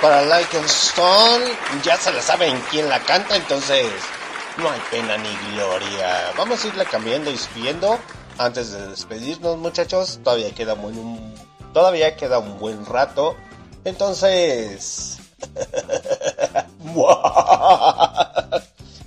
para 0.05 0.23
Like 0.27 0.59
Stone. 0.67 1.47
Ya 1.83 1.97
se 1.97 2.13
la 2.13 2.21
saben 2.21 2.61
quién 2.71 2.91
la 2.91 3.01
canta, 3.01 3.37
entonces 3.37 3.87
no 4.59 4.71
hay 4.71 4.79
pena 4.91 5.17
ni 5.17 5.35
gloria. 5.55 6.31
Vamos 6.37 6.63
a 6.63 6.69
irla 6.69 6.85
cambiando 6.85 7.31
y 7.31 7.39
subiendo 7.39 7.99
antes 8.37 8.73
de 8.73 8.89
despedirnos, 8.89 9.57
muchachos. 9.57 10.21
Todavía 10.23 10.55
queda 10.55 10.75
muy, 10.75 10.93
un, 10.93 11.35
todavía 11.73 12.17
queda 12.17 12.39
un 12.39 12.59
buen 12.59 12.85
rato. 12.85 13.35
Entonces, 13.87 15.21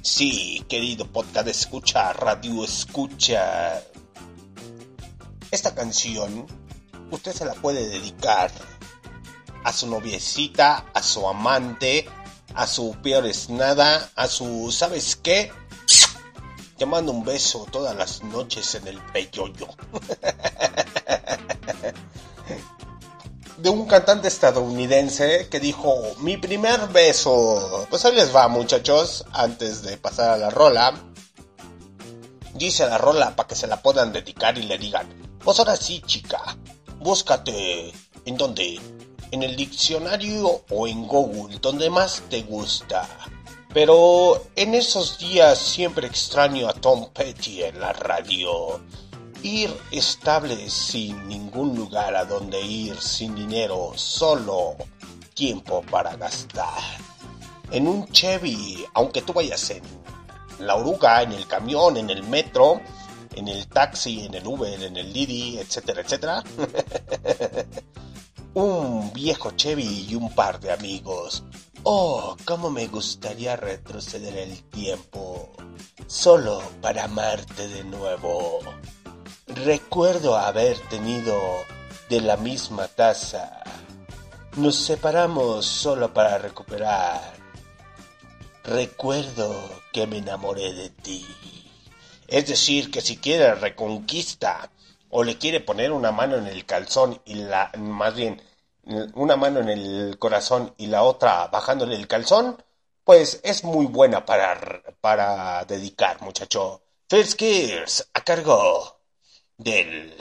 sí, 0.01 0.65
querido 0.67 1.05
podcast 1.05 1.47
escucha, 1.47 2.11
radio 2.13 2.63
escucha. 2.63 3.83
Esta 5.51 5.75
canción 5.75 6.47
usted 7.11 7.33
se 7.33 7.45
la 7.45 7.53
puede 7.53 7.87
dedicar 7.87 8.49
a 9.67 9.73
su 9.73 9.85
noviecita, 9.85 10.85
a 10.93 11.03
su 11.03 11.27
amante, 11.27 12.07
a 12.55 12.65
su 12.65 12.95
peor 13.03 13.27
es 13.27 13.49
nada, 13.49 14.09
a 14.15 14.27
su 14.27 14.71
¿sabes 14.71 15.17
qué? 15.17 15.51
Te 16.77 16.85
mando 16.85 17.11
un 17.11 17.25
beso 17.25 17.67
todas 17.69 17.93
las 17.93 18.23
noches 18.23 18.75
en 18.75 18.87
el 18.87 19.01
peyoyo. 19.11 19.67
De 23.57 23.69
un 23.69 23.87
cantante 23.87 24.29
estadounidense 24.29 25.49
que 25.49 25.59
dijo, 25.59 26.01
mi 26.19 26.37
primer 26.37 26.87
beso. 26.87 27.87
Pues 27.89 28.05
ahí 28.05 28.15
les 28.15 28.33
va 28.33 28.47
muchachos, 28.47 29.25
antes 29.33 29.81
de 29.81 29.97
pasar 29.97 30.29
a 30.29 30.37
la 30.37 30.49
rola. 30.49 30.93
Dice 32.53 32.87
la 32.87 32.97
rola 32.97 33.35
para 33.35 33.49
que 33.49 33.55
se 33.55 33.67
la 33.67 33.81
puedan 33.81 34.13
dedicar 34.13 34.57
y 34.57 34.63
le 34.63 34.77
digan, 34.77 35.09
pues 35.43 35.59
ahora 35.59 35.75
sí 35.75 36.01
chica, 36.05 36.55
búscate 36.99 37.91
en 38.25 38.37
donde, 38.37 38.79
en 39.31 39.43
el 39.43 39.55
diccionario 39.55 40.63
o 40.69 40.87
en 40.87 41.07
Google, 41.07 41.57
donde 41.59 41.89
más 41.89 42.23
te 42.29 42.43
gusta. 42.43 43.07
Pero 43.73 44.43
en 44.55 44.73
esos 44.73 45.19
días 45.19 45.59
siempre 45.59 46.07
extraño 46.07 46.67
a 46.67 46.73
Tom 46.73 47.09
Petty 47.13 47.63
en 47.63 47.79
la 47.79 47.93
radio. 47.93 48.81
Ir 49.43 49.75
estable 49.91 50.69
sin 50.69 51.27
ningún 51.27 51.75
lugar 51.75 52.15
a 52.15 52.25
donde 52.25 52.59
ir, 52.59 52.99
sin 52.99 53.35
dinero, 53.35 53.91
solo 53.95 54.75
tiempo 55.33 55.83
para 55.83 56.15
gastar. 56.15 56.81
En 57.71 57.87
un 57.87 58.07
Chevy, 58.07 58.83
aunque 58.93 59.21
tú 59.21 59.33
vayas 59.33 59.69
en 59.69 59.83
la 60.59 60.75
oruga, 60.75 61.21
en 61.21 61.33
el 61.33 61.45
camión, 61.45 61.97
en 61.97 62.09
el 62.09 62.23
metro, 62.23 62.81
en 63.35 63.47
el 63.47 63.67
taxi, 63.67 64.25
en 64.25 64.33
el 64.33 64.47
Uber, 64.47 64.81
en 64.81 64.97
el 64.97 65.13
Didi, 65.13 65.59
etcétera, 65.59 66.01
etcétera. 66.01 66.43
un 68.59 69.13
viejo 69.13 69.51
Chevy 69.51 70.07
y 70.09 70.15
un 70.15 70.33
par 70.33 70.59
de 70.59 70.71
amigos. 70.71 71.43
Oh, 71.83 72.35
cómo 72.43 72.71
me 72.71 72.87
gustaría 72.87 73.55
retroceder 73.55 74.35
el 74.35 74.63
tiempo, 74.63 75.51
solo 76.07 76.63
para 76.81 77.03
amarte 77.03 77.67
de 77.67 77.83
nuevo. 77.83 78.61
Recuerdo 79.45 80.35
haber 80.35 80.75
tenido 80.89 81.39
de 82.09 82.19
la 82.19 82.35
misma 82.35 82.87
taza. 82.87 83.61
Nos 84.55 84.75
separamos 84.75 85.67
solo 85.67 86.11
para 86.11 86.39
recuperar. 86.39 87.21
Recuerdo 88.63 89.55
que 89.93 90.07
me 90.07 90.17
enamoré 90.17 90.73
de 90.73 90.89
ti. 90.89 91.23
Es 92.27 92.47
decir, 92.47 92.89
que 92.89 93.01
si 93.01 93.17
quiere 93.17 93.53
reconquista 93.53 94.71
o 95.09 95.23
le 95.23 95.37
quiere 95.37 95.59
poner 95.59 95.91
una 95.91 96.11
mano 96.11 96.37
en 96.37 96.47
el 96.47 96.65
calzón 96.65 97.21
y 97.23 97.35
la, 97.35 97.71
más 97.77 98.15
bien, 98.15 98.41
una 99.15 99.35
mano 99.35 99.59
en 99.59 99.69
el 99.69 100.17
corazón 100.19 100.73
y 100.77 100.87
la 100.87 101.03
otra 101.03 101.47
bajándole 101.47 101.95
el 101.95 102.07
calzón, 102.07 102.61
pues 103.03 103.39
es 103.43 103.63
muy 103.63 103.85
buena 103.85 104.25
para, 104.25 104.81
para 105.01 105.65
dedicar, 105.65 106.21
muchacho. 106.21 106.81
First 107.09 107.39
Gears, 107.39 108.09
a 108.13 108.21
cargo 108.23 108.99
del 109.57 110.13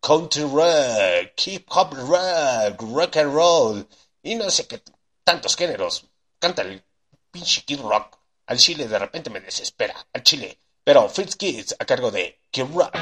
country 0.00 0.42
rock, 0.42 1.46
hip 1.46 1.68
hop 1.70 1.94
rock, 1.94 2.82
rock 2.92 3.16
and 3.16 3.32
roll 3.32 3.88
y 4.22 4.34
no 4.34 4.50
sé 4.50 4.66
qué 4.66 4.82
tantos 5.22 5.56
géneros. 5.56 6.06
Canta 6.38 6.62
el 6.62 6.82
pinche 7.30 7.62
Kid 7.62 7.80
Rock. 7.80 8.18
Al 8.46 8.58
chile 8.58 8.86
de 8.86 8.98
repente 8.98 9.30
me 9.30 9.40
desespera, 9.40 9.94
al 10.12 10.22
chile. 10.22 10.58
Pero 10.82 11.08
Fritz 11.08 11.36
Kids 11.36 11.76
a 11.78 11.84
cargo 11.84 12.10
de 12.10 12.40
Kid 12.50 12.66
Rock. 12.74 12.94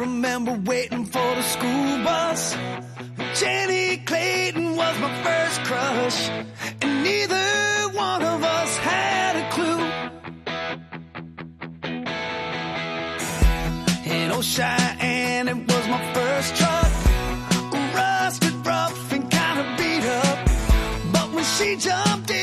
Remember 0.00 0.52
waiting 0.64 1.04
for 1.04 1.28
the 1.38 1.42
school 1.42 2.02
bus. 2.02 2.56
Jenny 3.34 3.98
Clayton 3.98 4.74
was 4.74 4.98
my 4.98 5.12
first 5.22 5.62
crush, 5.64 6.28
and 6.80 7.04
neither 7.04 7.46
one 7.92 8.22
of 8.22 8.42
us 8.42 8.76
had 8.78 9.32
a 9.42 9.46
clue. 9.54 9.82
In 14.10 14.30
Old 14.32 14.44
Cheyenne, 14.44 15.48
it 15.48 15.60
was 15.70 15.84
my 15.94 16.02
first 16.14 16.56
truck, 16.56 16.92
rusted, 17.94 18.54
rough, 18.66 19.12
and 19.12 19.30
kind 19.30 19.58
of 19.62 19.66
beat 19.78 20.04
up. 20.22 20.38
But 21.12 21.26
when 21.34 21.44
she 21.44 21.76
jumped 21.76 22.30
in, 22.30 22.39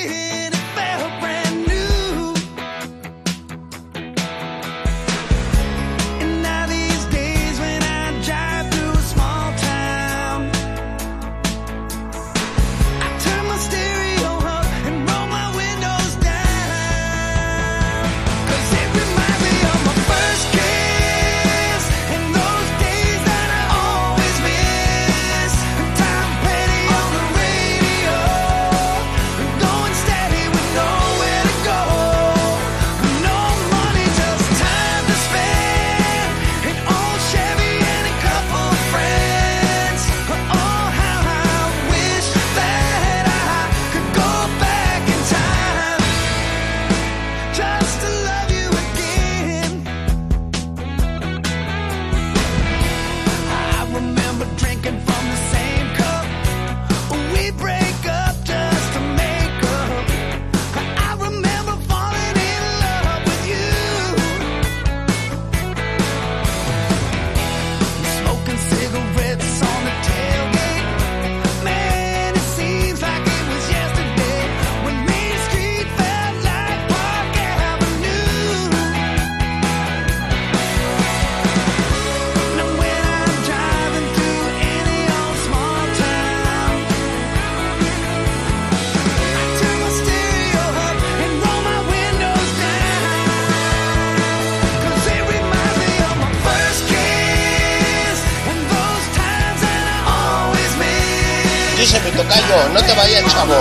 No 102.48 102.82
te 102.82 102.94
vayas, 102.94 103.26
chavo. 103.28 103.56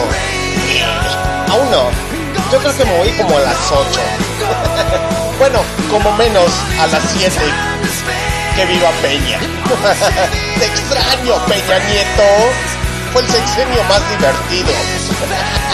Aún 1.51 1.71
no. 1.73 1.91
Yo 2.53 2.59
creo 2.59 2.77
que 2.77 2.85
me 2.85 2.99
voy 2.99 3.11
como 3.17 3.37
a 3.37 3.41
las 3.41 3.57
8. 3.73 4.01
bueno, 5.41 5.59
como 5.91 6.13
menos 6.13 6.53
a 6.81 6.87
las 6.87 7.03
7. 7.13 7.35
Que 8.55 8.65
viva 8.67 8.91
Peña. 9.03 9.41
Te 10.59 10.67
extraño, 10.67 11.35
Peña 11.47 11.79
Nieto. 11.89 12.23
Fue 13.13 13.23
el 13.23 13.29
sexenio 13.29 13.83
más 13.85 14.09
divertido. 14.09 14.71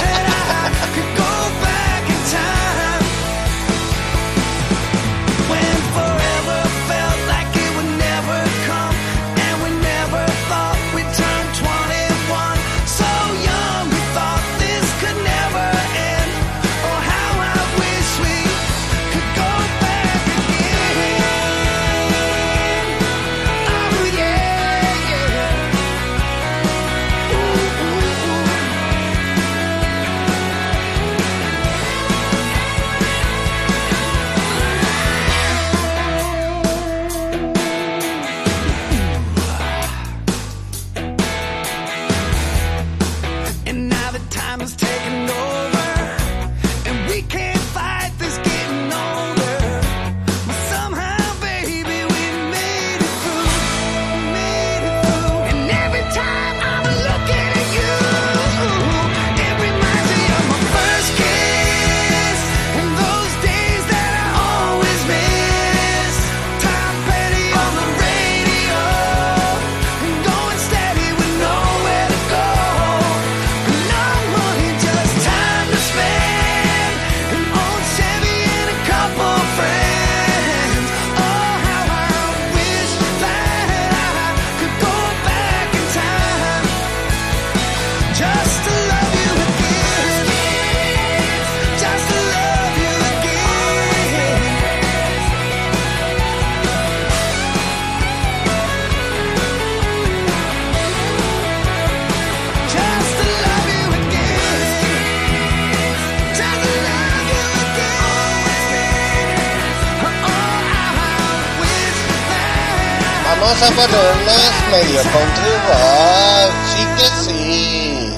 vamos 113.61 113.79
a 113.79 113.87
ponerles 113.87 114.53
medio 114.71 115.03
country 115.03 115.53
rock. 115.69 116.53
Sí 116.73 116.83
que 116.97 117.09
sí. 117.25 118.15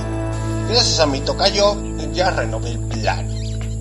Gracias 0.69 1.01
a 1.01 1.07
mi 1.07 1.21
tocayo, 1.21 1.77
ya 2.13 2.31
renové 2.31 2.71
el 2.71 2.81
plan. 2.81 3.29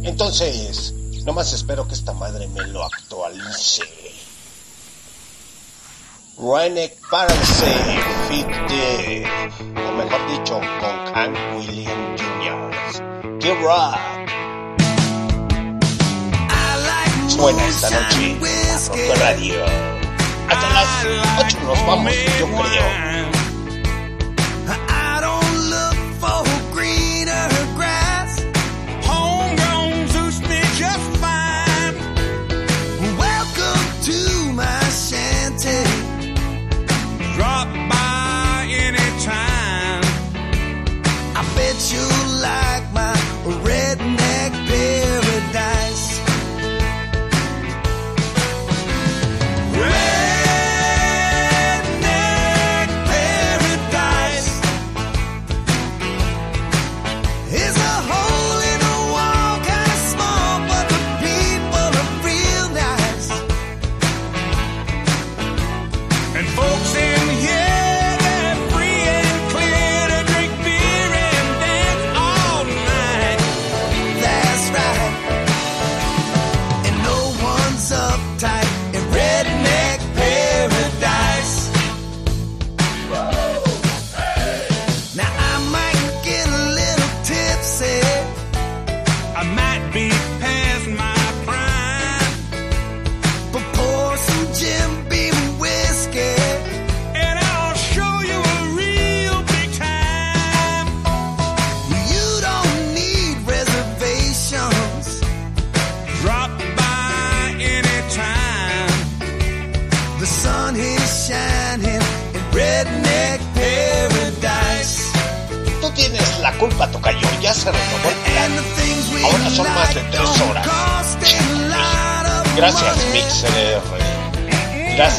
Entonces, 0.03 0.93
nomás 1.25 1.53
espero 1.53 1.87
que 1.87 1.93
esta 1.93 2.13
madre 2.13 2.47
me 2.47 2.67
lo 2.67 2.83
actualice. 2.83 3.83
Renek 6.37 6.97
Parasite 7.09 8.01
Fit 8.27 8.47
o 9.77 9.91
mejor 9.93 10.27
dicho, 10.31 10.59
con 10.79 11.13
Hank 11.13 11.37
William 11.57 12.17
Jr. 12.17 13.39
¡Qué 13.39 13.53
rock! 13.61 13.97
Suena 17.27 17.67
esta 17.67 17.89
noche 17.89 18.37
en 18.93 19.19
Radio 19.19 19.92
las 20.73 21.05
8 21.45 21.59
nos 21.63 21.85
vamos, 21.85 22.13
yo 22.39 22.47
creo. 22.47 23.32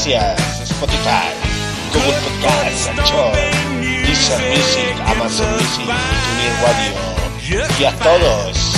Gracias, 0.04 0.70
Spotify, 0.70 1.32
Google 1.94 2.12
Podcasts, 2.20 2.88
Anchor, 2.88 3.32
Deezer 3.80 4.38
Music, 4.50 5.00
Amazon 5.06 5.50
Music, 5.52 5.86
TuneIn 5.86 6.52
Radio 6.60 7.70
y 7.80 7.84
a 7.84 7.92
todos 7.92 8.74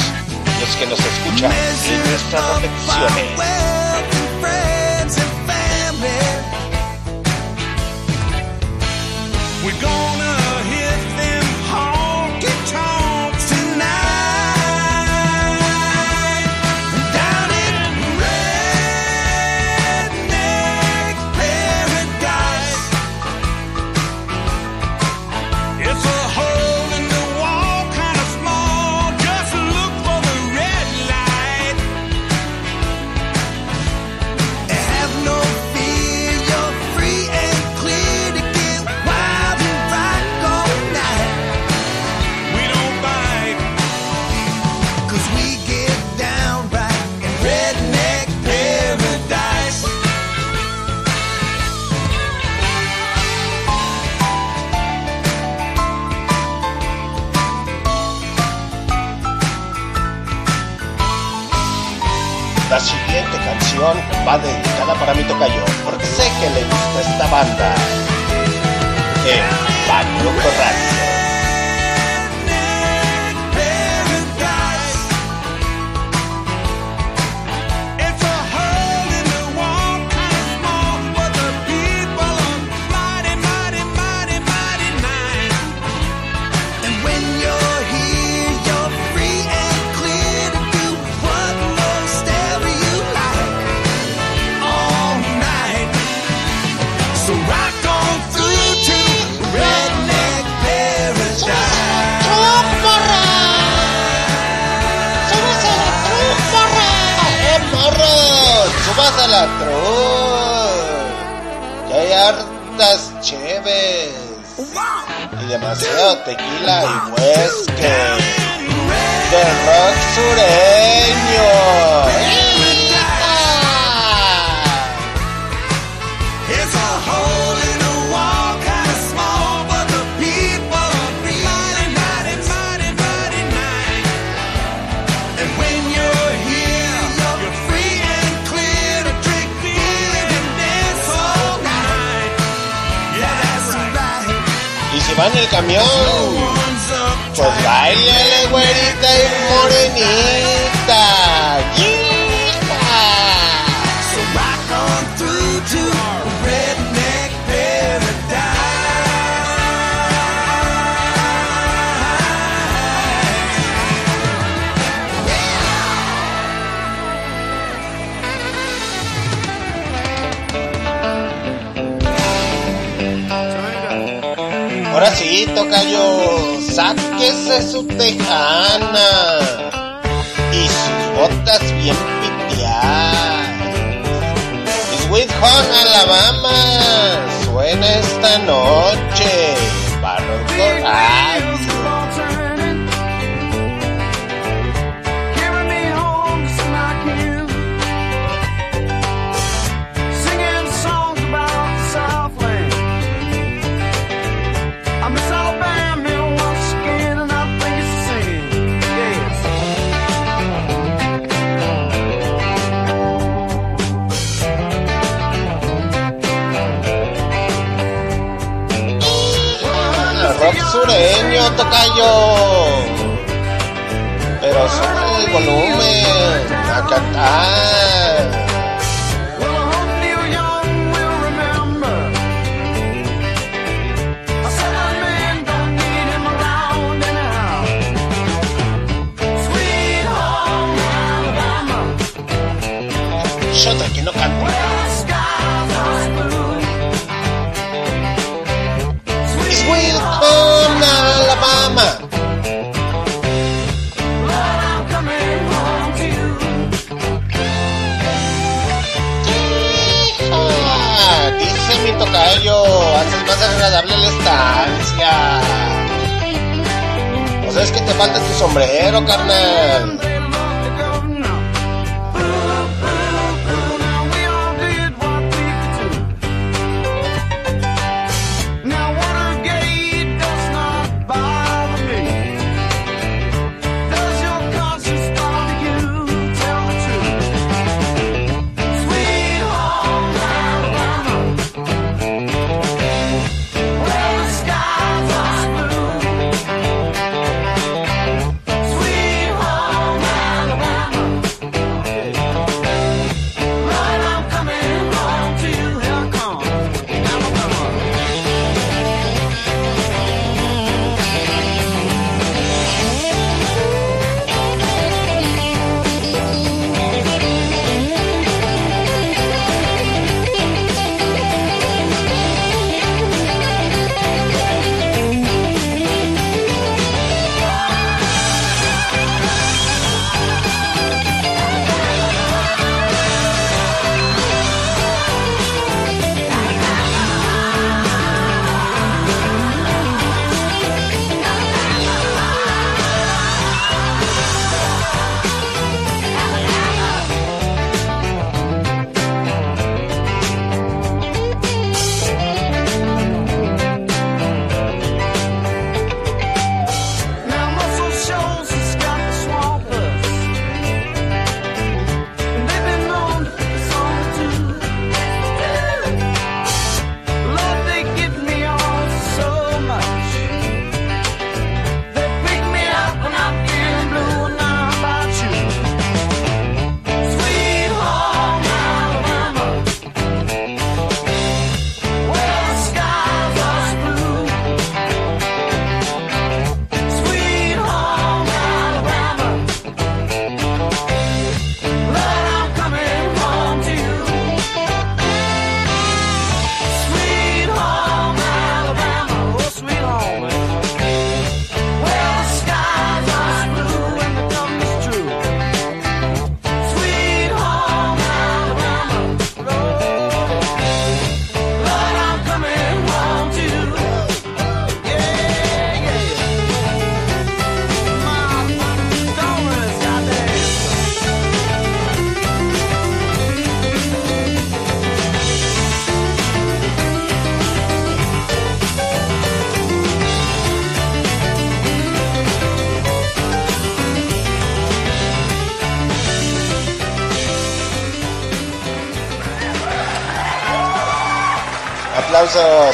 los 0.61 0.77
que 0.77 0.87
nos 0.87 1.01
escuchan 1.01 1.51
en 1.51 2.11
nuestras 2.11 2.63
repeticiones. 2.63 3.76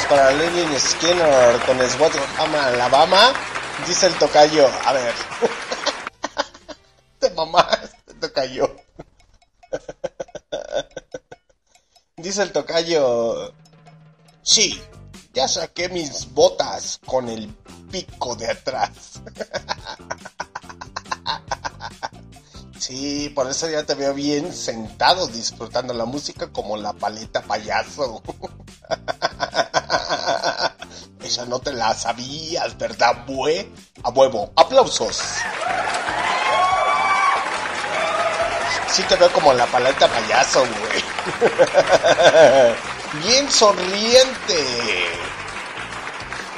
para 0.09 0.33
Lillian 0.33 0.81
Skinner 0.81 1.61
con 1.67 1.79
Alabama, 1.79 2.69
Alabama. 2.69 3.33
Dice 3.87 4.07
el 4.07 4.15
tocayo. 4.15 4.67
A 4.85 4.93
ver. 4.93 5.15
Te 7.19 7.31
mamás, 7.31 7.91
tocayo. 8.19 8.75
Dice 12.17 12.43
el 12.43 12.53
tocayo. 12.53 13.53
Sí, 14.43 14.83
ya 15.35 15.47
saqué 15.47 15.91
mis 15.91 16.33
botas 16.33 16.99
con 17.05 17.29
el 17.29 17.49
pico 17.91 18.35
de 18.37 18.51
atrás. 18.51 19.21
Sí, 22.83 23.31
por 23.33 23.49
eso 23.49 23.71
ya 23.71 23.85
te 23.85 23.95
veo 23.95 24.13
bien 24.13 24.53
sentado 24.53 25.29
disfrutando 25.29 25.95
la 25.95 26.05
música 26.05 26.49
como 26.49 26.77
la 26.77 26.93
paleta 26.93 27.41
payaso. 27.41 28.21
Esa 31.23 31.47
no 31.47 31.61
te 31.61 31.73
la 31.73 31.95
sabías, 31.95 32.77
¿verdad, 32.77 33.25
bue? 33.25 33.71
A 34.03 34.11
huevo, 34.11 34.51
aplausos. 34.57 35.23
Sí 38.89 39.05
te 39.05 39.15
veo 39.15 39.33
como 39.33 39.53
la 39.53 39.67
paleta 39.67 40.09
payaso, 40.09 40.67
güey. 40.67 41.05
Bien 43.25 43.49
sonriente. 43.49 44.67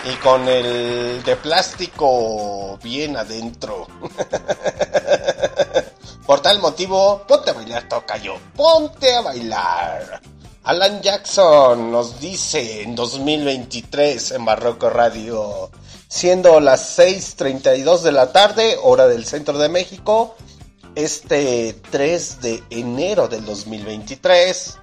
Y 0.04 0.14
con 0.22 0.48
el 0.48 1.22
de 1.22 1.36
plástico 1.36 2.78
bien 2.82 3.18
adentro. 3.18 3.86
Por 6.26 6.40
tal 6.40 6.58
motivo, 6.60 7.22
ponte 7.26 7.50
a 7.50 7.54
bailar, 7.54 7.88
toca 7.88 8.16
yo. 8.16 8.36
Ponte 8.56 9.14
a 9.14 9.20
bailar. 9.20 10.22
Alan 10.64 11.02
Jackson 11.02 11.92
nos 11.92 12.20
dice 12.20 12.80
en 12.80 12.94
2023 12.94 14.30
en 14.30 14.46
Barroco 14.46 14.88
Radio, 14.88 15.70
siendo 16.08 16.58
las 16.60 16.98
6.32 16.98 18.00
de 18.00 18.12
la 18.12 18.32
tarde, 18.32 18.78
hora 18.82 19.06
del 19.06 19.26
centro 19.26 19.58
de 19.58 19.68
México, 19.68 20.34
este 20.94 21.74
3 21.90 22.40
de 22.40 22.62
enero 22.70 23.28
del 23.28 23.44
2023, 23.44 24.78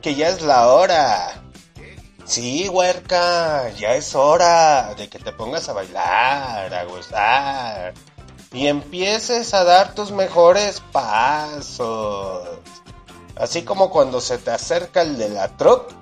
que 0.00 0.14
ya 0.14 0.28
es 0.28 0.42
la 0.42 0.68
hora. 0.68 1.42
Sí, 2.24 2.68
huerca, 2.68 3.70
ya 3.70 3.94
es 3.94 4.14
hora 4.14 4.94
de 4.94 5.08
que 5.08 5.18
te 5.18 5.32
pongas 5.32 5.68
a 5.68 5.72
bailar, 5.72 6.72
a 6.72 6.84
gozar 6.84 7.94
y 8.52 8.66
empieces 8.66 9.54
a 9.54 9.64
dar 9.64 9.94
tus 9.94 10.10
mejores 10.10 10.82
pasos. 10.92 12.48
Así 13.36 13.62
como 13.62 13.90
cuando 13.90 14.20
se 14.20 14.38
te 14.38 14.50
acerca 14.50 15.02
el 15.02 15.16
de 15.16 15.28
la 15.28 15.56
truck 15.56 15.92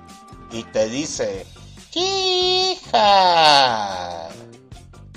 y 0.51 0.63
te 0.63 0.87
dice, 0.87 1.45
hija, 1.93 2.97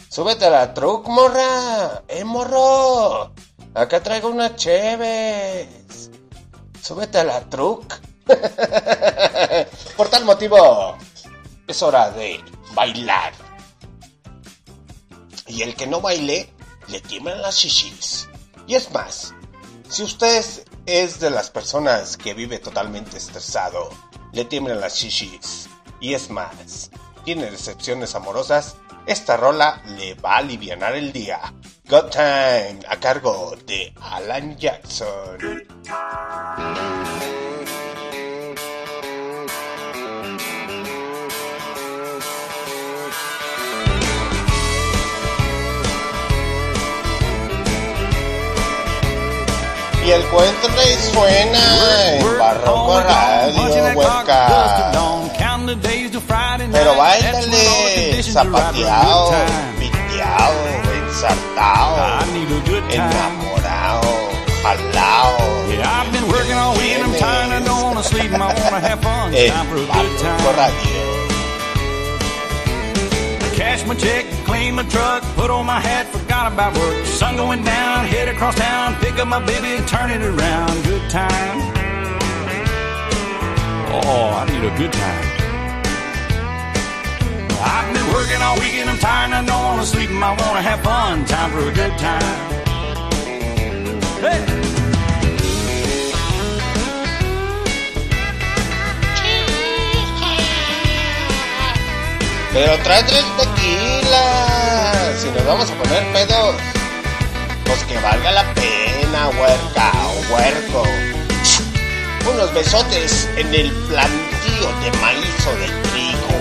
súbete 0.08 0.46
a 0.46 0.50
la 0.50 0.74
truck, 0.74 1.08
morra, 1.08 2.02
eh, 2.08 2.24
morro, 2.24 3.32
acá 3.74 4.02
traigo 4.02 4.28
una 4.28 4.54
cheves, 4.56 6.10
súbete 6.82 7.18
a 7.18 7.24
la 7.24 7.40
truck. 7.48 8.00
Por 9.96 10.08
tal 10.08 10.24
motivo, 10.24 10.96
es 11.66 11.82
hora 11.82 12.10
de 12.10 12.38
bailar. 12.74 13.32
Y 15.46 15.62
el 15.62 15.74
que 15.74 15.86
no 15.86 16.00
baile, 16.00 16.52
le 16.90 17.00
tiemblan 17.00 17.40
las 17.42 17.56
shishis. 17.56 18.28
Y 18.66 18.74
es 18.74 18.90
más, 18.92 19.34
si 19.88 20.02
usted 20.02 20.44
es 20.86 21.20
de 21.20 21.30
las 21.30 21.50
personas 21.50 22.16
que 22.16 22.34
vive 22.34 22.58
totalmente 22.58 23.16
estresado, 23.16 23.90
le 24.32 24.44
tiemblan 24.44 24.80
las 24.80 24.96
shishis. 24.96 25.68
Y 26.00 26.14
es 26.14 26.30
más, 26.30 26.90
tiene 27.24 27.50
decepciones 27.50 28.14
amorosas, 28.14 28.76
esta 29.06 29.36
rola 29.36 29.82
le 29.96 30.14
va 30.14 30.34
a 30.34 30.38
aliviar 30.38 30.94
el 30.94 31.12
día. 31.12 31.52
Got 31.88 32.12
Time, 32.12 32.80
a 32.88 32.96
cargo 33.00 33.56
de 33.66 33.92
Alan 34.00 34.56
Jackson. 34.56 35.66
Y 50.10 50.12
el 50.12 50.24
cuéntale 50.24 50.96
suena 51.12 52.18
en 52.18 52.36
Barroco 52.36 53.00
Radio, 53.00 53.94
hueca. 53.94 54.90
Pero 56.72 56.96
bailale 56.96 58.20
zapateado, 58.24 59.30
piteado, 59.78 60.66
ensartado, 61.06 62.18
enamorado, 62.90 64.00
a 64.64 64.74
good 69.64 69.86
Barroco. 69.86 70.56
Radio. 70.56 71.09
Cash 73.60 73.84
my 73.86 73.94
check, 73.94 74.24
clean 74.46 74.74
my 74.74 74.84
truck, 74.84 75.22
put 75.36 75.50
on 75.50 75.66
my 75.66 75.78
hat, 75.78 76.06
forgot 76.06 76.50
about 76.50 76.74
work. 76.78 77.04
Sun 77.04 77.36
going 77.36 77.62
down, 77.62 78.06
head 78.06 78.26
across 78.26 78.54
town, 78.54 78.94
pick 79.02 79.18
up 79.18 79.28
my 79.28 79.44
baby 79.44 79.84
turn 79.86 80.08
it 80.10 80.22
around. 80.22 80.82
Good 80.82 81.10
time. 81.10 81.58
Oh, 83.92 84.32
I 84.40 84.46
need 84.50 84.64
a 84.64 84.74
good 84.78 84.90
time. 84.94 85.26
I've 87.60 87.92
been 87.92 88.08
working 88.14 88.40
all 88.40 88.56
week 88.56 88.76
and 88.80 88.88
I'm 88.88 88.96
tired, 88.96 89.34
I 89.34 89.44
don't 89.44 89.62
wanna 89.62 89.84
sleep, 89.84 90.08
and 90.08 90.24
I 90.24 90.30
wanna 90.30 90.62
have 90.62 90.80
fun. 90.80 91.26
Time 91.26 91.50
for 91.50 91.68
a 91.68 91.74
good 91.74 91.98
time. 91.98 92.36
Hey! 94.24 94.69
Pero 102.52 102.76
trae 102.82 103.02
tres 103.04 103.24
tequilas. 103.36 105.20
Si 105.20 105.30
nos 105.30 105.46
vamos 105.46 105.70
a 105.70 105.74
poner 105.74 106.04
pedos, 106.12 106.56
pues 107.64 107.84
que 107.84 107.98
valga 108.00 108.32
la 108.32 108.54
pena, 108.54 109.28
huerca 109.38 109.92
o 110.06 110.34
huerco. 110.34 110.82
Unos 112.32 112.52
besotes 112.52 113.28
en 113.36 113.54
el 113.54 113.70
plantío 113.88 114.68
de 114.82 114.92
maíz 115.00 115.46
o 115.46 115.52
de 115.56 115.68
trigo. 115.90 116.38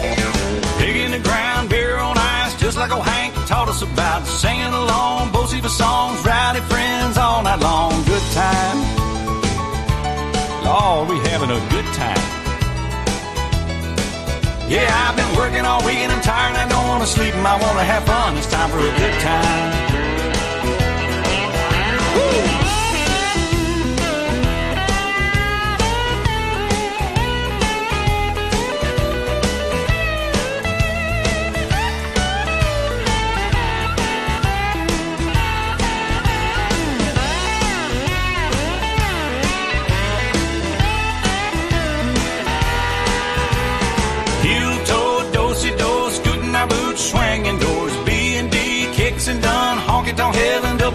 Digging 0.80 1.12
the 1.12 1.20
ground, 1.20 1.70
beer 1.70 1.98
on 1.98 2.18
ice, 2.18 2.56
just 2.60 2.78
like 2.78 2.92
old 2.94 3.06
Hank 3.06 3.34
taught 3.48 3.70
us 3.70 3.82
about. 3.82 4.26
Singing 4.26 4.74
along, 4.74 5.30
of 5.66 5.72
songs, 5.72 6.24
rowdy 6.26 6.62
friends 6.62 7.18
all 7.18 7.44
night 7.44 7.60
long. 7.60 7.92
Good 8.06 8.24
time. 8.34 8.78
Lord, 10.64 11.10
we 11.10 11.18
having 11.30 11.52
a 11.52 11.60
good 11.70 11.86
time. 11.94 12.39
Yeah, 14.70 14.86
I've 14.94 15.16
been 15.16 15.36
working 15.36 15.66
all 15.66 15.84
week 15.84 15.98
and 15.98 16.12
I'm 16.12 16.22
tired 16.22 16.56
I 16.56 16.70
don't 16.70 16.88
want 16.88 17.02
to 17.02 17.10
sleep 17.10 17.34
and 17.34 17.48
I 17.48 17.54
want 17.60 17.80
to 17.80 17.84
have 17.84 18.06
fun. 18.06 18.38
It's 18.38 18.46
time 18.46 18.70
for 18.70 18.78
a 18.78 18.98
good 19.00 19.20
time. 19.20 19.89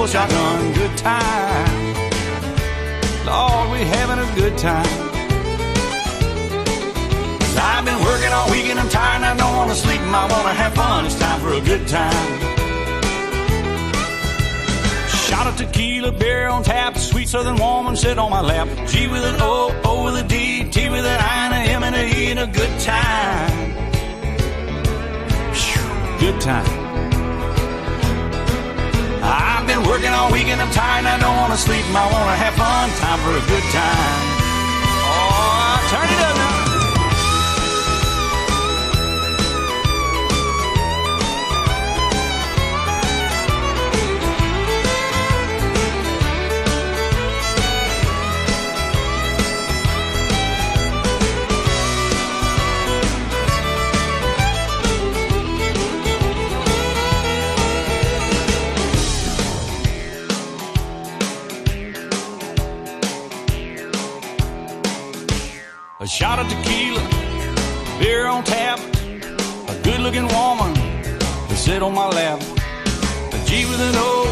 Double 0.04 0.12
shotgun, 0.12 0.72
good 0.74 0.98
time. 0.98 1.94
Lord, 3.24 3.70
we 3.72 3.78
having 3.86 4.18
a 4.18 4.34
good 4.34 4.58
time. 4.58 5.10
I've 7.56 7.84
been 7.84 8.02
working 8.04 8.32
all 8.32 8.50
week 8.50 8.66
and 8.66 8.78
I'm 8.78 8.88
tired 8.88 9.22
and 9.22 9.24
I 9.24 9.36
don't 9.36 9.56
want 9.56 9.70
to 9.70 9.76
sleep 9.76 10.00
and 10.00 10.14
I 10.14 10.26
want 10.30 10.46
to 10.46 10.54
have 10.54 10.74
fun. 10.74 11.06
It's 11.06 11.18
time 11.18 11.40
for 11.40 11.52
a 11.52 11.60
good 11.60 11.88
time. 11.88 12.40
Shot 15.08 15.46
of 15.46 15.56
tequila, 15.56 16.12
beer 16.12 16.48
on 16.48 16.62
tap, 16.62 16.98
sweet 16.98 17.28
southern 17.28 17.56
woman 17.56 17.96
sit 17.96 18.18
on 18.18 18.30
my 18.30 18.40
lap. 18.40 18.68
G 18.86 19.08
with 19.08 19.24
an 19.24 19.36
O, 19.40 19.80
O 19.84 20.04
with 20.04 20.16
a 20.22 20.28
D, 20.28 20.64
T 20.70 20.90
with 20.90 21.04
an 21.04 21.20
I, 21.20 21.46
and 21.46 21.54
a 21.54 21.72
M 21.72 21.82
and 21.82 21.96
a 21.96 22.18
E, 22.18 22.30
and 22.30 22.40
a 22.40 22.46
good 22.46 22.80
time. 22.80 23.72
Phew, 25.54 26.20
Good 26.20 26.40
time. 26.40 26.83
I've 29.24 29.66
been 29.66 29.82
working 29.88 30.12
all 30.12 30.30
week 30.30 30.48
and 30.48 30.60
I'm 30.60 30.70
tired 30.70 31.04
and 31.04 31.08
I 31.08 31.18
don't 31.18 31.36
want 31.36 31.52
to 31.52 31.58
sleep 31.58 31.84
I 31.96 32.04
want 32.12 32.28
to 32.28 32.36
have 32.36 32.54
fun. 32.60 32.90
Time 33.00 33.20
for 33.24 33.32
a 33.32 33.44
good 33.48 33.66
time. 33.72 34.24
Oh, 35.08 35.80
turn 35.88 36.04
it 36.04 36.20
up 36.20 36.36
now. 36.36 36.53
Shot 66.14 66.38
of 66.38 66.48
tequila, 66.48 67.02
beer 67.98 68.26
on 68.26 68.44
tap, 68.44 68.78
a 68.78 69.80
good 69.82 69.98
looking 69.98 70.28
woman, 70.28 70.72
to 71.48 71.56
sit 71.56 71.82
on 71.82 71.92
my 71.92 72.06
lap. 72.06 72.40
A 73.32 73.44
G 73.46 73.66
with 73.66 73.80
an 73.80 73.94
O, 73.96 74.22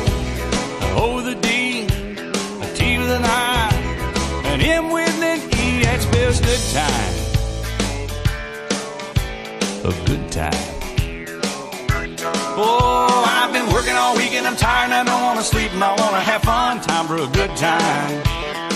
a 0.81 1.01
O 1.03 1.17
with 1.17 1.27
a 1.27 1.35
D, 1.35 1.83
a 1.83 2.75
T 2.77 2.99
with 2.99 3.11
an 3.11 3.25
I, 3.25 3.69
an 4.45 4.61
M 4.61 4.93
with 4.93 5.11
an 5.21 5.41
E. 5.59 5.83
That 5.83 6.01
spells 6.03 6.41
good 6.41 6.63
time. 6.71 7.15
A 9.83 9.93
good 10.07 10.31
time. 10.31 10.65
Oh, 12.57 13.25
I've 13.27 13.53
been 13.53 13.67
working 13.73 13.95
all 13.95 14.17
week 14.17 14.35
and 14.35 14.47
I'm 14.47 14.55
tired 14.55 14.93
and 14.93 14.95
I 14.95 15.13
don't 15.13 15.23
want 15.25 15.41
to 15.41 15.45
sleep 15.45 15.73
and 15.73 15.83
I 15.83 15.91
want 16.01 16.15
to 16.15 16.21
have 16.21 16.43
fun. 16.43 16.81
Time 16.81 17.09
for 17.09 17.17
a 17.17 17.27
good 17.27 17.57
time. 17.57 18.72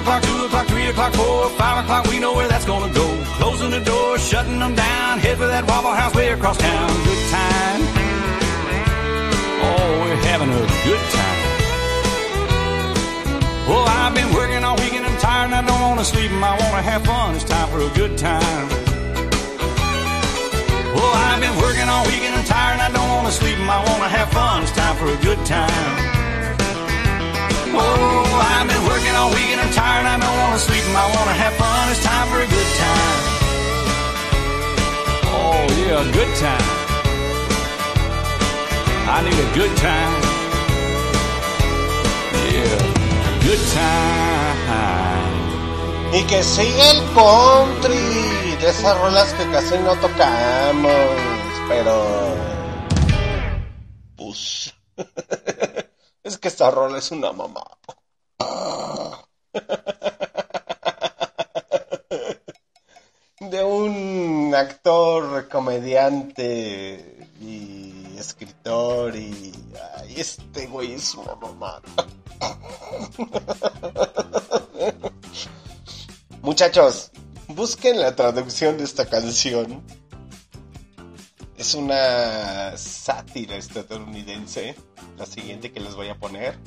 O'clock, 0.00 0.22
two 0.22 0.44
o'clock, 0.46 0.66
three 0.66 0.86
o'clock, 0.86 1.12
four, 1.14 1.50
five 1.50 1.84
o'clock, 1.84 2.06
we 2.06 2.18
know 2.18 2.32
where 2.34 2.48
that's 2.48 2.64
gonna 2.64 2.92
go. 2.92 3.06
Closing 3.38 3.70
the 3.70 3.80
door, 3.80 4.18
shutting 4.18 4.58
them 4.58 4.74
down, 4.74 5.18
head 5.18 5.36
for 5.36 5.46
that 5.46 5.66
Waffle 5.66 5.92
House 5.92 6.14
way 6.14 6.30
across 6.32 6.56
town. 6.56 6.88
Good 7.04 7.22
time. 7.30 7.80
Oh, 9.62 9.90
we're 10.02 10.22
having 10.30 10.50
a 10.50 10.64
good 10.88 11.04
time. 11.18 11.38
Well, 13.68 13.84
I've 13.86 14.14
been 14.14 14.32
working 14.34 14.64
all 14.64 14.76
week 14.76 14.94
and 14.94 15.04
I'm 15.06 15.18
tired 15.18 15.52
and 15.52 15.54
I 15.54 15.62
don't 15.62 15.80
wanna 15.80 16.04
sleep 16.04 16.30
and 16.30 16.44
I 16.44 16.56
wanna 16.62 16.82
have 16.82 17.04
fun. 17.04 17.34
It's 17.34 17.44
time 17.44 17.68
for 17.68 17.80
a 17.80 17.92
good 17.94 18.16
time. 18.18 18.68
Well, 20.96 21.12
I've 21.28 21.40
been 21.40 21.56
working 21.56 21.88
all 21.88 22.04
week 22.06 22.22
and 22.22 22.34
I'm 22.34 22.44
tired 22.44 22.80
and 22.80 22.82
I 22.82 22.90
don't 22.90 23.08
wanna 23.08 23.30
sleep 23.30 23.58
and 23.58 23.70
I 23.70 23.78
wanna 23.84 24.08
have 24.08 24.28
fun. 24.32 24.62
It's 24.62 24.72
time 24.72 24.96
for 24.96 25.08
a 25.12 25.16
good 25.22 25.40
time. 25.46 26.19
Oh, 27.72 28.24
I've 28.54 28.66
been 28.66 28.84
working 28.86 29.14
all 29.14 29.30
week 29.30 29.50
and 29.54 29.60
I'm 29.60 29.72
tired. 29.72 30.06
I 30.06 30.18
don't 30.18 30.38
want 30.42 30.54
to 30.58 30.62
sleep 30.62 30.84
and 30.86 30.96
I 30.96 31.06
want 31.16 31.28
to 31.30 31.36
have 31.36 31.54
fun. 31.54 31.90
It's 31.90 32.02
time 32.04 32.26
for 32.28 32.40
a 32.42 32.50
good 32.50 32.70
time. 32.82 33.20
Oh, 35.30 35.60
yeah, 35.78 36.02
a 36.02 36.12
good 36.12 36.32
time. 36.36 36.66
I 39.10 39.22
need 39.26 39.38
a 39.38 39.50
good 39.54 39.74
time. 39.76 40.14
Yeah, 42.50 42.78
good 43.46 43.62
time. 43.74 44.50
Y 46.12 46.22
que 46.24 46.42
siga 46.42 46.90
el 46.90 47.02
country 47.14 48.56
de 48.60 48.68
esas 48.68 48.98
rolas 48.98 49.32
que 49.34 49.44
casi 49.52 49.78
no 49.78 49.94
tocamos, 49.96 50.90
pero 51.68 52.34
pues 54.16 54.74
es 56.30 56.38
que 56.38 56.48
esta 56.48 56.70
rola 56.70 56.98
es 56.98 57.10
una 57.10 57.32
mamá. 57.32 57.64
De 63.40 63.64
un 63.64 64.54
actor, 64.54 65.48
comediante 65.48 67.28
y 67.40 68.16
escritor 68.16 69.16
y 69.16 69.52
este 70.16 70.66
güey 70.66 70.92
es 70.94 71.14
una 71.14 71.34
mamá. 71.34 71.82
Muchachos, 76.42 77.10
busquen 77.48 78.00
la 78.00 78.14
traducción 78.14 78.78
de 78.78 78.84
esta 78.84 79.06
canción. 79.06 79.82
Es 81.56 81.74
una 81.74 82.76
sátira 82.76 83.56
estadounidense, 83.56 84.76
la 85.20 85.26
siguiente 85.26 85.70
que 85.70 85.78
les 85.80 85.94
voy 85.94 86.08
a 86.08 86.16
poner. 86.16 86.58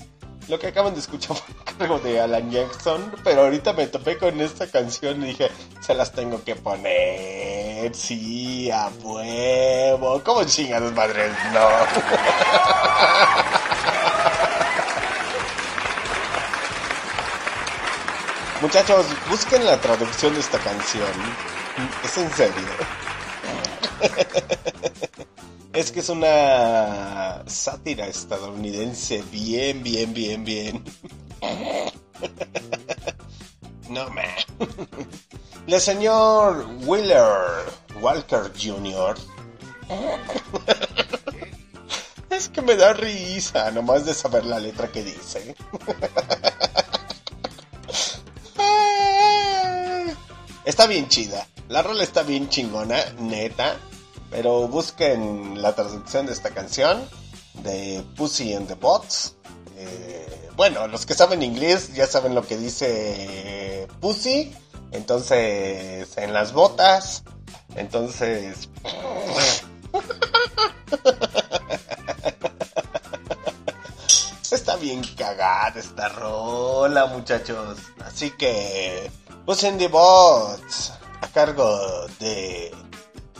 Lo 0.47 0.59
que 0.59 0.67
acaban 0.67 0.93
de 0.93 0.99
escuchar 0.99 1.35
fue 1.37 1.55
a 1.61 1.77
cargo 1.77 1.97
de 1.99 2.21
Alan 2.21 2.51
Jackson, 2.51 3.11
pero 3.23 3.41
ahorita 3.41 3.73
me 3.73 3.87
topé 3.87 4.17
con 4.17 4.39
esta 4.39 4.67
canción 4.67 5.23
y 5.23 5.27
dije, 5.27 5.49
se 5.81 5.95
las 5.95 6.11
tengo 6.11 6.43
que 6.43 6.55
poner, 6.55 7.95
sí, 7.95 8.69
a 8.71 8.89
huevo. 9.01 10.21
¿Cómo 10.23 10.43
chingados 10.43 10.93
madres? 10.93 11.31
No. 11.51 11.67
Muchachos, 18.61 19.07
busquen 19.29 19.65
la 19.65 19.81
traducción 19.81 20.35
de 20.35 20.39
esta 20.39 20.59
canción. 20.59 21.09
Es 22.03 22.17
en 22.17 22.31
serio. 22.31 22.53
Es 25.73 25.91
que 25.91 26.01
es 26.01 26.09
una 26.09 27.43
sátira 27.47 28.05
estadounidense 28.05 29.23
bien, 29.31 29.81
bien, 29.81 30.13
bien, 30.13 30.45
bien. 30.45 30.83
No, 33.89 34.09
man. 34.09 34.25
El 35.67 35.79
señor 35.79 36.65
Wheeler 36.85 37.65
Walker 38.01 38.51
Jr. 38.59 39.15
Es 42.29 42.49
que 42.49 42.61
me 42.61 42.75
da 42.75 42.93
risa 42.93 43.69
nomás 43.71 44.05
de 44.05 44.13
saber 44.13 44.45
la 44.45 44.59
letra 44.59 44.91
que 44.91 45.03
dice. 45.03 45.55
Está 50.65 50.87
bien 50.87 51.07
chida. 51.07 51.47
La 51.69 51.81
rola 51.81 52.03
está 52.03 52.23
bien 52.23 52.49
chingona, 52.49 52.97
neta. 53.19 53.77
Pero 54.33 54.67
busquen 54.67 55.61
la 55.61 55.75
traducción 55.75 56.25
de 56.25 56.33
esta 56.33 56.49
canción 56.49 57.07
de 57.61 58.03
Pussy 58.17 58.55
and 58.55 58.67
the 58.67 58.73
Bots. 58.73 59.35
Eh, 59.77 60.49
bueno, 60.55 60.87
los 60.87 61.05
que 61.05 61.13
saben 61.13 61.43
inglés 61.43 61.93
ya 61.93 62.07
saben 62.07 62.33
lo 62.33 62.41
que 62.41 62.57
dice 62.57 63.87
Pussy. 64.01 64.51
Entonces, 64.91 66.17
en 66.17 66.33
las 66.33 66.51
botas. 66.51 67.23
Entonces... 67.75 68.69
Está 74.51 74.75
bien 74.77 75.03
cagada 75.15 75.79
esta 75.79 76.09
rola, 76.09 77.05
muchachos. 77.05 77.77
Así 78.03 78.31
que... 78.31 79.11
Pussy 79.45 79.67
and 79.67 79.77
the 79.77 79.89
Bots. 79.89 80.93
A 81.21 81.27
cargo 81.27 82.07
de 82.19 82.71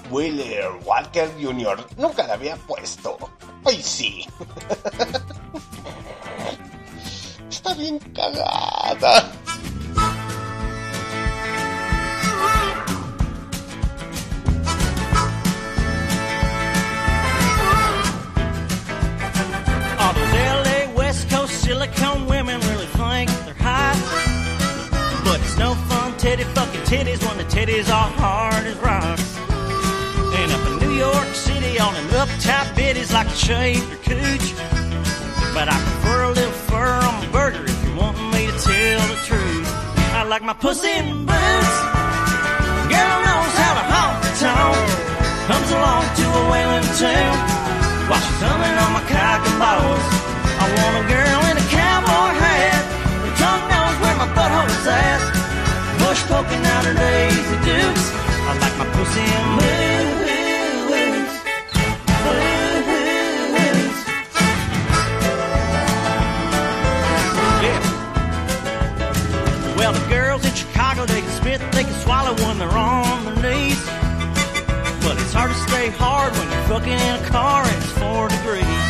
Wheeler 0.09 0.77
Walker 0.85 1.29
Jr. 1.39 1.85
Nunca 1.97 2.27
la 2.27 2.33
había 2.33 2.55
puesto. 2.55 3.17
Hoy 3.63 3.81
sí. 3.81 4.25
Está 7.49 7.73
bien 7.75 7.99
cagada. 8.13 9.31
Silicone 21.63 22.27
women 22.27 22.59
really 22.59 22.85
think 22.87 23.29
they're 23.45 23.53
hot. 23.57 23.95
But 25.23 25.39
it's 25.39 25.57
no 25.57 25.75
fun 25.75 26.17
titty 26.17 26.43
fucking 26.43 26.81
titties 26.81 27.25
when 27.25 27.37
the 27.37 27.45
titties 27.45 27.87
are 27.87 28.09
hard 28.09 28.65
as 28.65 28.75
rocks. 28.77 29.32
York 31.03 31.31
City, 31.35 31.79
all 31.79 31.91
them 31.91 32.07
uptight 32.23 32.67
biddies 32.75 33.11
like 33.11 33.27
to 33.27 33.39
shave 33.47 33.83
their 33.91 34.01
cooch. 34.07 34.47
But 35.55 35.67
I 35.75 35.77
prefer 35.85 36.19
a 36.29 36.31
little 36.39 36.57
fur 36.69 36.93
on 37.07 37.13
my 37.19 37.27
burger 37.35 37.63
if 37.73 37.79
you 37.85 37.91
want 38.01 38.15
me 38.33 38.41
to 38.51 38.55
tell 38.69 39.03
the 39.11 39.19
truth. 39.29 39.67
I 40.19 40.21
like 40.33 40.43
my 40.49 40.57
pussy 40.65 40.93
in 41.01 41.07
boots. 41.29 41.75
Girl 42.93 43.17
knows 43.27 43.53
how 43.63 43.73
to 43.79 43.85
honk 43.93 44.15
the 44.25 44.31
tongue. 44.45 44.85
Comes 45.49 45.69
along 45.77 46.03
to 46.19 46.25
a 46.39 46.43
wailing 46.53 46.87
tune 46.99 47.39
while 48.07 48.23
she's 48.25 48.41
humming 48.47 48.75
on 48.83 48.91
my 48.97 49.03
cock 49.13 49.41
and 49.49 49.57
balls. 49.63 50.05
I 50.63 50.65
want 50.77 50.93
a 51.01 51.05
girl 51.15 51.39
in 51.51 51.55
a 51.63 51.67
cowboy 51.79 52.31
hat. 52.43 52.83
Her 53.25 53.33
tongue 53.43 53.65
knows 53.73 53.95
where 54.03 54.17
my 54.23 54.29
butthole's 54.37 54.87
at. 54.87 55.21
Bush 55.99 56.21
poking 56.31 56.63
out 56.73 56.83
her 56.87 56.95
daisy 56.95 57.57
dukes. 57.67 58.05
I 58.47 58.51
like 58.63 58.75
my 58.81 58.87
pussy 58.95 59.25
in. 59.37 59.45
Boots. 59.59 60.22
In 70.53 70.57
Chicago, 70.57 71.05
they 71.05 71.21
can 71.21 71.29
spit, 71.31 71.59
they 71.71 71.83
can 71.83 71.97
swallow 72.01 72.33
when 72.45 72.57
they're 72.59 72.77
on 72.77 73.25
their 73.25 73.39
knees. 73.41 73.81
But 75.01 75.17
it's 75.17 75.33
hard 75.33 75.49
to 75.51 75.57
stay 75.67 75.89
hard 75.89 76.31
when 76.37 76.47
you're 76.51 76.67
fucking 76.69 76.93
in 76.93 77.13
a 77.17 77.25
car 77.27 77.65
and 77.65 77.77
it's 77.81 77.93
four 77.97 78.29
degrees. 78.29 78.85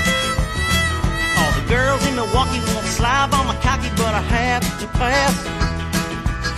All 1.40 1.51
the 1.56 1.66
girls 1.72 2.03
in 2.08 2.16
Milwaukee 2.16 2.59
won't 2.67 2.85
slide 2.85 3.32
on 3.32 3.48
my 3.48 3.56
cocky, 3.64 3.90
but 3.95 4.11
I 4.11 4.24
have 4.35 4.64
to 4.82 4.88
pass. 5.00 5.35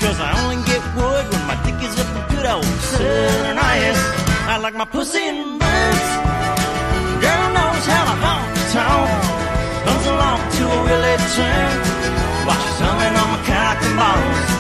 Cause 0.02 0.20
I 0.20 0.30
only 0.44 0.58
get 0.66 0.82
wood 0.98 1.24
when 1.32 1.44
my 1.46 1.58
dick 1.66 1.78
is 1.86 1.94
up 2.02 2.10
in 2.18 2.24
good 2.36 2.46
old 2.46 2.66
southern 2.66 3.58
ice. 3.58 4.02
I 4.50 4.58
like 4.58 4.76
my 4.76 4.86
pussy 4.86 5.22
in 5.22 5.60
boots. 5.62 6.10
Girl 7.22 7.48
knows 7.54 7.86
how 7.94 8.04
I 8.10 8.16
honk 8.26 8.48
the 8.58 8.66
tone. 8.74 9.14
Comes 9.86 10.06
along 10.14 10.40
to 10.58 10.64
a 10.66 10.80
really 10.90 11.16
tune. 11.38 11.78
While 12.46 12.60
she's 12.62 12.80
humming 12.82 13.16
on 13.22 13.28
my 13.34 13.42
cock 13.46 13.78
and 13.86 13.96
balls. 13.98 14.55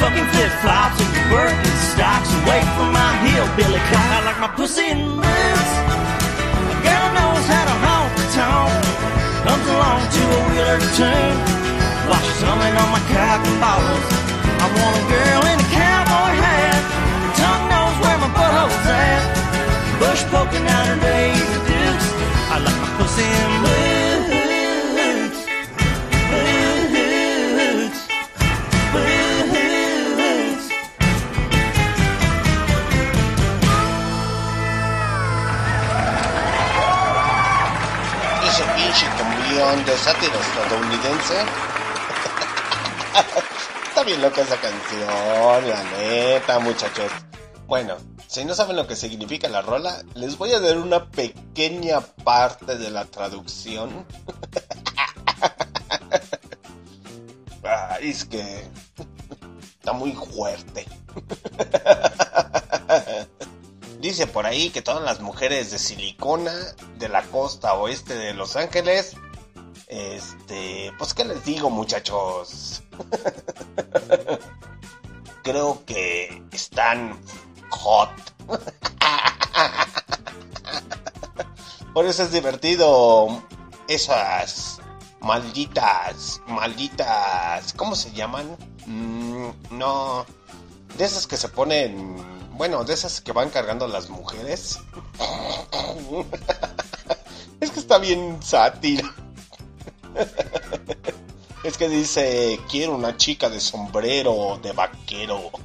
Fucking 0.00 0.28
flip 0.32 0.52
flops 0.60 1.00
and 1.00 1.12
Birkenstocks 1.32 2.30
away 2.42 2.60
from 2.76 2.92
my 2.92 3.12
hillbilly 3.24 3.82
cock. 3.90 4.08
I 4.16 4.20
like 4.28 4.40
my 4.40 4.50
pussy 4.58 4.86
in 4.92 5.00
boots. 5.16 5.72
A 6.72 6.76
girl 6.84 7.08
knows 7.16 7.44
how 7.48 7.64
to 7.70 7.76
honk 7.84 8.10
the 8.20 8.26
tone. 8.36 8.76
Comes 9.46 9.66
along 9.74 10.00
to 10.16 10.22
a 10.36 10.40
wheeler 10.48 10.80
tune. 10.98 11.38
While 12.08 12.22
she's 12.22 12.42
humming 12.44 12.76
on 12.76 12.88
my 12.92 13.02
and 13.02 13.58
balls. 13.62 14.04
I 14.62 14.66
want 14.76 14.94
a 15.00 15.04
girl 15.10 15.42
in 15.50 15.58
a 15.58 15.68
cowboy 15.74 16.32
hat. 16.44 16.82
Tongue 17.40 17.66
knows 17.72 17.96
where 18.02 18.18
my 18.22 18.30
butthole's 18.36 18.86
at. 18.86 19.22
Bush 20.00 20.22
poking 20.30 20.66
out 20.66 20.86
her 20.92 21.00
days 21.00 21.48
of 21.56 21.62
dukes. 21.66 22.08
I 22.52 22.56
like 22.64 22.78
my 22.84 22.90
pussy 22.98 23.24
in 23.24 23.52
boots. 23.62 23.95
De 39.56 39.96
sátiro 39.96 40.38
estadounidense. 40.38 41.34
Está 43.88 44.04
bien 44.04 44.20
loca 44.20 44.42
esa 44.42 44.60
canción, 44.60 45.70
la 45.70 45.82
neta, 45.96 46.58
muchachos. 46.58 47.10
Bueno, 47.66 47.96
si 48.26 48.44
no 48.44 48.54
saben 48.54 48.76
lo 48.76 48.86
que 48.86 48.96
significa 48.96 49.48
la 49.48 49.62
rola, 49.62 50.04
les 50.14 50.36
voy 50.36 50.52
a 50.52 50.60
dar 50.60 50.76
una 50.76 51.10
pequeña 51.10 52.02
parte 52.02 52.76
de 52.76 52.90
la 52.90 53.06
traducción. 53.06 54.04
Es 58.02 58.26
que 58.26 58.68
está 59.78 59.94
muy 59.94 60.12
fuerte. 60.12 60.84
Dice 64.00 64.26
por 64.26 64.44
ahí 64.46 64.70
que 64.70 64.82
todas 64.82 65.02
las 65.02 65.20
mujeres 65.20 65.70
de 65.70 65.78
silicona 65.78 66.52
de 66.98 67.08
la 67.08 67.22
costa 67.22 67.72
oeste 67.74 68.14
de 68.14 68.34
Los 68.34 68.54
Ángeles, 68.54 69.16
este, 69.86 70.92
pues 70.98 71.14
qué 71.14 71.24
les 71.24 71.44
digo 71.44 71.70
muchachos, 71.70 72.82
creo 75.42 75.84
que 75.84 76.42
están 76.52 77.18
hot. 77.70 78.10
Por 81.94 82.04
eso 82.04 82.24
es 82.24 82.32
divertido 82.32 83.42
esas 83.88 84.80
malditas, 85.20 86.42
malditas, 86.46 87.72
¿cómo 87.72 87.94
se 87.94 88.12
llaman? 88.12 88.56
Mm, 88.86 89.48
no, 89.70 90.26
de 90.98 91.04
esas 91.04 91.26
que 91.26 91.36
se 91.36 91.48
ponen, 91.48 92.16
bueno, 92.52 92.84
de 92.84 92.94
esas 92.94 93.20
que 93.20 93.32
van 93.32 93.50
cargando 93.50 93.88
las 93.88 94.08
mujeres. 94.10 94.78
es 97.60 97.70
que 97.70 97.80
está 97.80 97.98
bien 97.98 98.42
sátira. 98.42 99.14
es 101.64 101.76
que 101.76 101.88
dice, 101.88 102.60
quiero 102.70 102.94
una 102.94 103.16
chica 103.16 103.48
de 103.48 103.60
sombrero, 103.60 104.58
de 104.62 104.72
vaquero. 104.72 105.50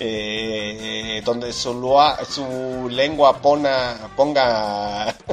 Eh, 0.00 1.22
donde 1.24 1.52
su, 1.52 2.88
lengua 2.88 3.42
pona, 3.42 4.12
ponga... 4.16 5.14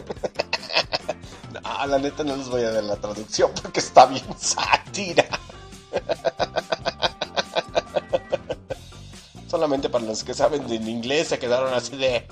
Ah, 1.64 1.88
la 1.88 1.98
neta 1.98 2.24
no 2.24 2.36
les 2.36 2.48
voy 2.50 2.64
a 2.64 2.72
dar 2.72 2.84
la 2.84 2.96
traducción 2.96 3.52
porque 3.62 3.80
está 3.80 4.06
bien 4.06 4.26
sátira. 4.38 5.26
Solamente 9.48 9.90
para 9.90 10.06
los 10.06 10.24
que 10.24 10.34
saben 10.34 10.72
en 10.72 10.88
inglés 10.88 11.30
se 11.30 11.40
quedaron 11.40 11.74
así 11.74 11.96
de... 11.96 12.28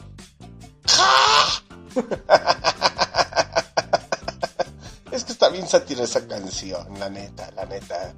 Bien 5.54 5.68
sátira 5.68 6.04
esa 6.04 6.28
canción, 6.28 7.00
la 7.00 7.10
neta, 7.10 7.50
la 7.56 7.66
neta. 7.66 8.14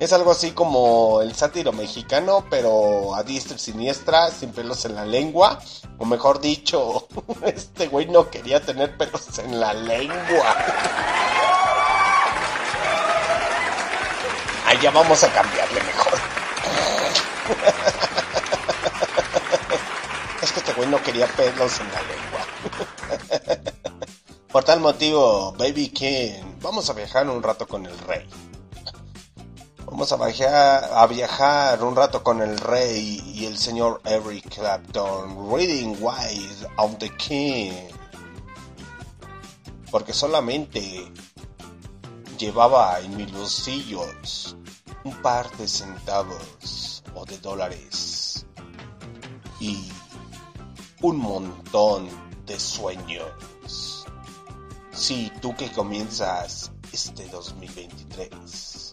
Es 0.00 0.12
algo 0.12 0.32
así 0.32 0.50
como 0.50 1.20
el 1.22 1.36
sátiro 1.36 1.72
mexicano, 1.72 2.44
pero 2.50 3.14
a 3.14 3.22
diestra 3.22 3.54
y 3.54 3.60
siniestra, 3.60 4.28
sin 4.32 4.50
pelos 4.50 4.84
en 4.86 4.96
la 4.96 5.04
lengua. 5.04 5.60
O 5.98 6.04
mejor 6.04 6.40
dicho, 6.40 7.06
este 7.44 7.86
güey 7.86 8.06
no 8.06 8.28
quería 8.28 8.60
tener 8.60 8.96
pelos 8.96 9.38
en 9.38 9.60
la 9.60 9.72
lengua. 9.72 10.56
Allá 14.66 14.90
vamos 14.90 15.22
a 15.22 15.32
cambiarle 15.32 15.80
mejor. 15.84 16.14
Es 20.42 20.52
que 20.52 20.58
este 20.58 20.72
güey 20.72 20.88
no 20.88 21.00
quería 21.02 21.28
pelos 21.28 21.78
en 21.78 21.86
la 21.92 22.02
lengua. 22.02 22.40
Por 24.52 24.64
tal 24.64 24.80
motivo, 24.80 25.52
Baby 25.52 25.90
King, 25.90 26.58
vamos 26.60 26.90
a 26.90 26.92
viajar 26.92 27.30
un 27.30 27.40
rato 27.40 27.68
con 27.68 27.86
el 27.86 27.96
rey. 28.00 28.28
Vamos 29.86 30.10
a 30.10 30.16
viajar, 30.16 30.90
a 30.92 31.06
viajar 31.06 31.84
un 31.84 31.94
rato 31.94 32.24
con 32.24 32.42
el 32.42 32.58
rey 32.58 33.22
y 33.32 33.46
el 33.46 33.56
señor 33.56 34.00
Eric 34.04 34.52
Clapton, 34.52 35.54
Reading 35.54 35.96
Wise 36.00 36.66
of 36.78 36.98
the 36.98 37.16
King. 37.16 37.70
Porque 39.92 40.12
solamente 40.12 41.12
llevaba 42.36 42.98
en 42.98 43.16
mis 43.16 43.30
bolsillos 43.30 44.56
un 45.04 45.14
par 45.22 45.48
de 45.58 45.68
centavos 45.68 47.04
o 47.14 47.24
de 47.24 47.38
dólares 47.38 48.46
y 49.60 49.92
un 51.02 51.18
montón 51.18 52.08
de 52.46 52.58
sueños. 52.58 53.30
Sí, 55.00 55.32
tú 55.40 55.56
que 55.56 55.72
comienzas 55.72 56.72
este 56.92 57.26
2023. 57.28 58.92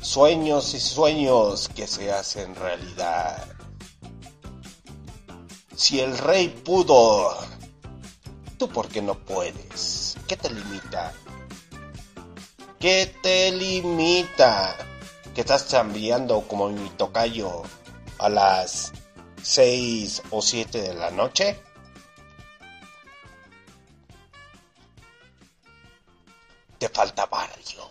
Sueños 0.00 0.72
y 0.72 0.80
sueños 0.80 1.68
que 1.68 1.86
se 1.86 2.10
hacen 2.10 2.54
realidad. 2.54 3.46
Si 5.76 6.00
el 6.00 6.16
rey 6.16 6.48
pudo, 6.48 7.36
¿tú 8.56 8.70
por 8.70 8.88
qué 8.88 9.02
no 9.02 9.14
puedes? 9.14 10.16
¿Qué 10.26 10.38
te 10.38 10.48
limita? 10.48 11.12
¿Qué 12.78 13.14
te 13.22 13.52
limita? 13.52 14.74
¿Que 15.34 15.42
estás 15.42 15.68
chambeando 15.68 16.48
como 16.48 16.70
mi 16.70 16.88
tocayo 16.96 17.60
a 18.16 18.30
las 18.30 18.90
6 19.42 20.22
o 20.30 20.40
7 20.40 20.80
de 20.80 20.94
la 20.94 21.10
noche? 21.10 21.60
Te 26.80 26.88
falta 26.88 27.26
barrio. 27.26 27.90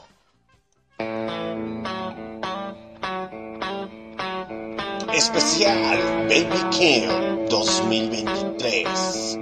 Especial 5.13 6.25
Baby 6.27 6.69
King 6.71 7.47
2023 7.49 9.37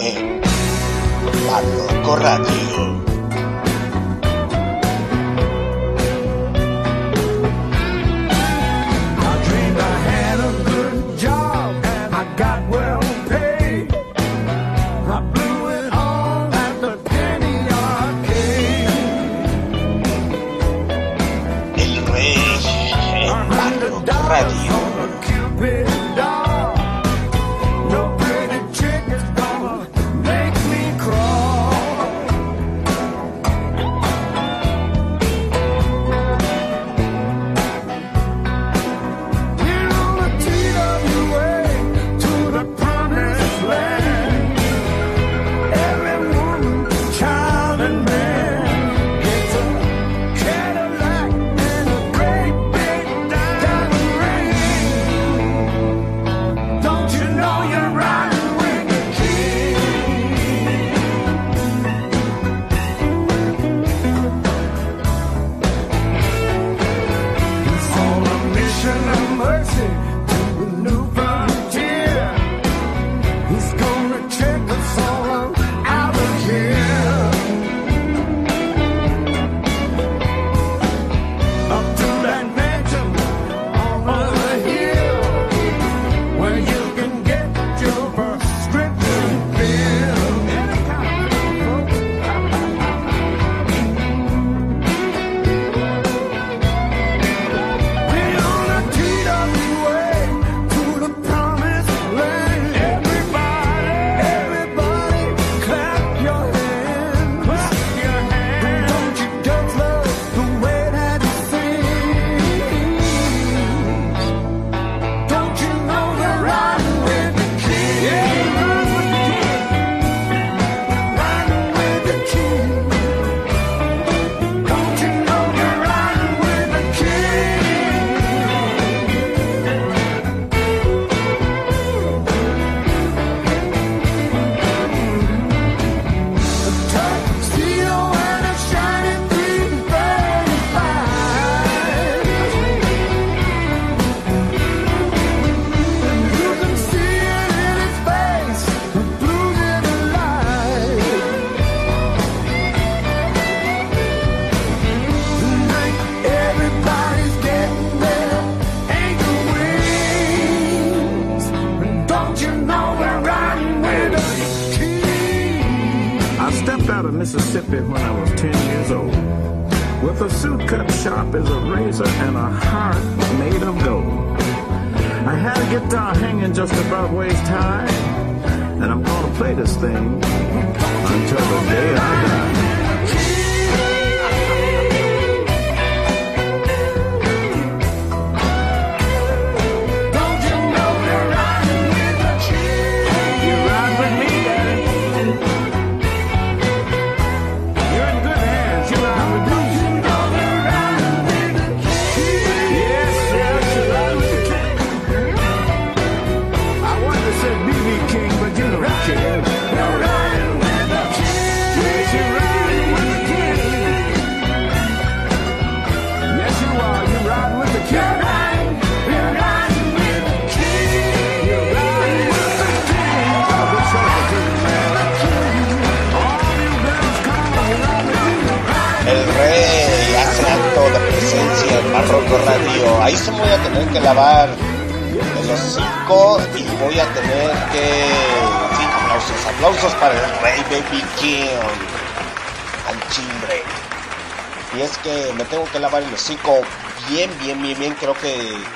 en 0.00 0.42
Barroco 1.46 2.16
Radio. 2.16 3.09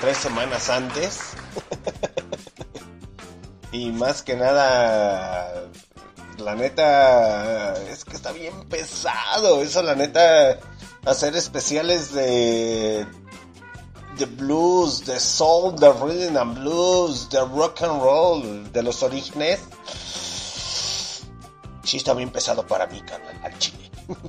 Tres 0.04 0.18
semanas 0.18 0.68
antes. 0.68 1.18
y 3.72 3.90
más 3.90 4.22
que 4.22 4.36
nada, 4.36 5.64
la 6.36 6.54
neta, 6.54 7.72
es 7.90 8.04
que 8.04 8.14
está 8.14 8.32
bien 8.32 8.68
pesado. 8.68 9.62
Eso, 9.62 9.82
la 9.82 9.94
neta, 9.94 10.58
hacer 11.06 11.34
especiales 11.36 12.12
de. 12.12 13.06
de 14.18 14.26
blues, 14.26 15.06
de 15.06 15.18
soul, 15.18 15.80
de 15.80 15.90
rhythm 15.90 16.36
and 16.36 16.58
blues, 16.58 17.30
de 17.30 17.40
rock 17.40 17.82
and 17.82 18.02
roll, 18.02 18.72
de 18.72 18.82
los 18.82 19.02
orígenes. 19.02 19.60
Sí, 21.82 21.96
está 21.96 22.12
bien 22.12 22.30
pesado 22.30 22.66
para 22.66 22.86
mí, 22.88 23.00
carnal, 23.00 23.40
al 23.42 23.58
chile. 23.58 23.90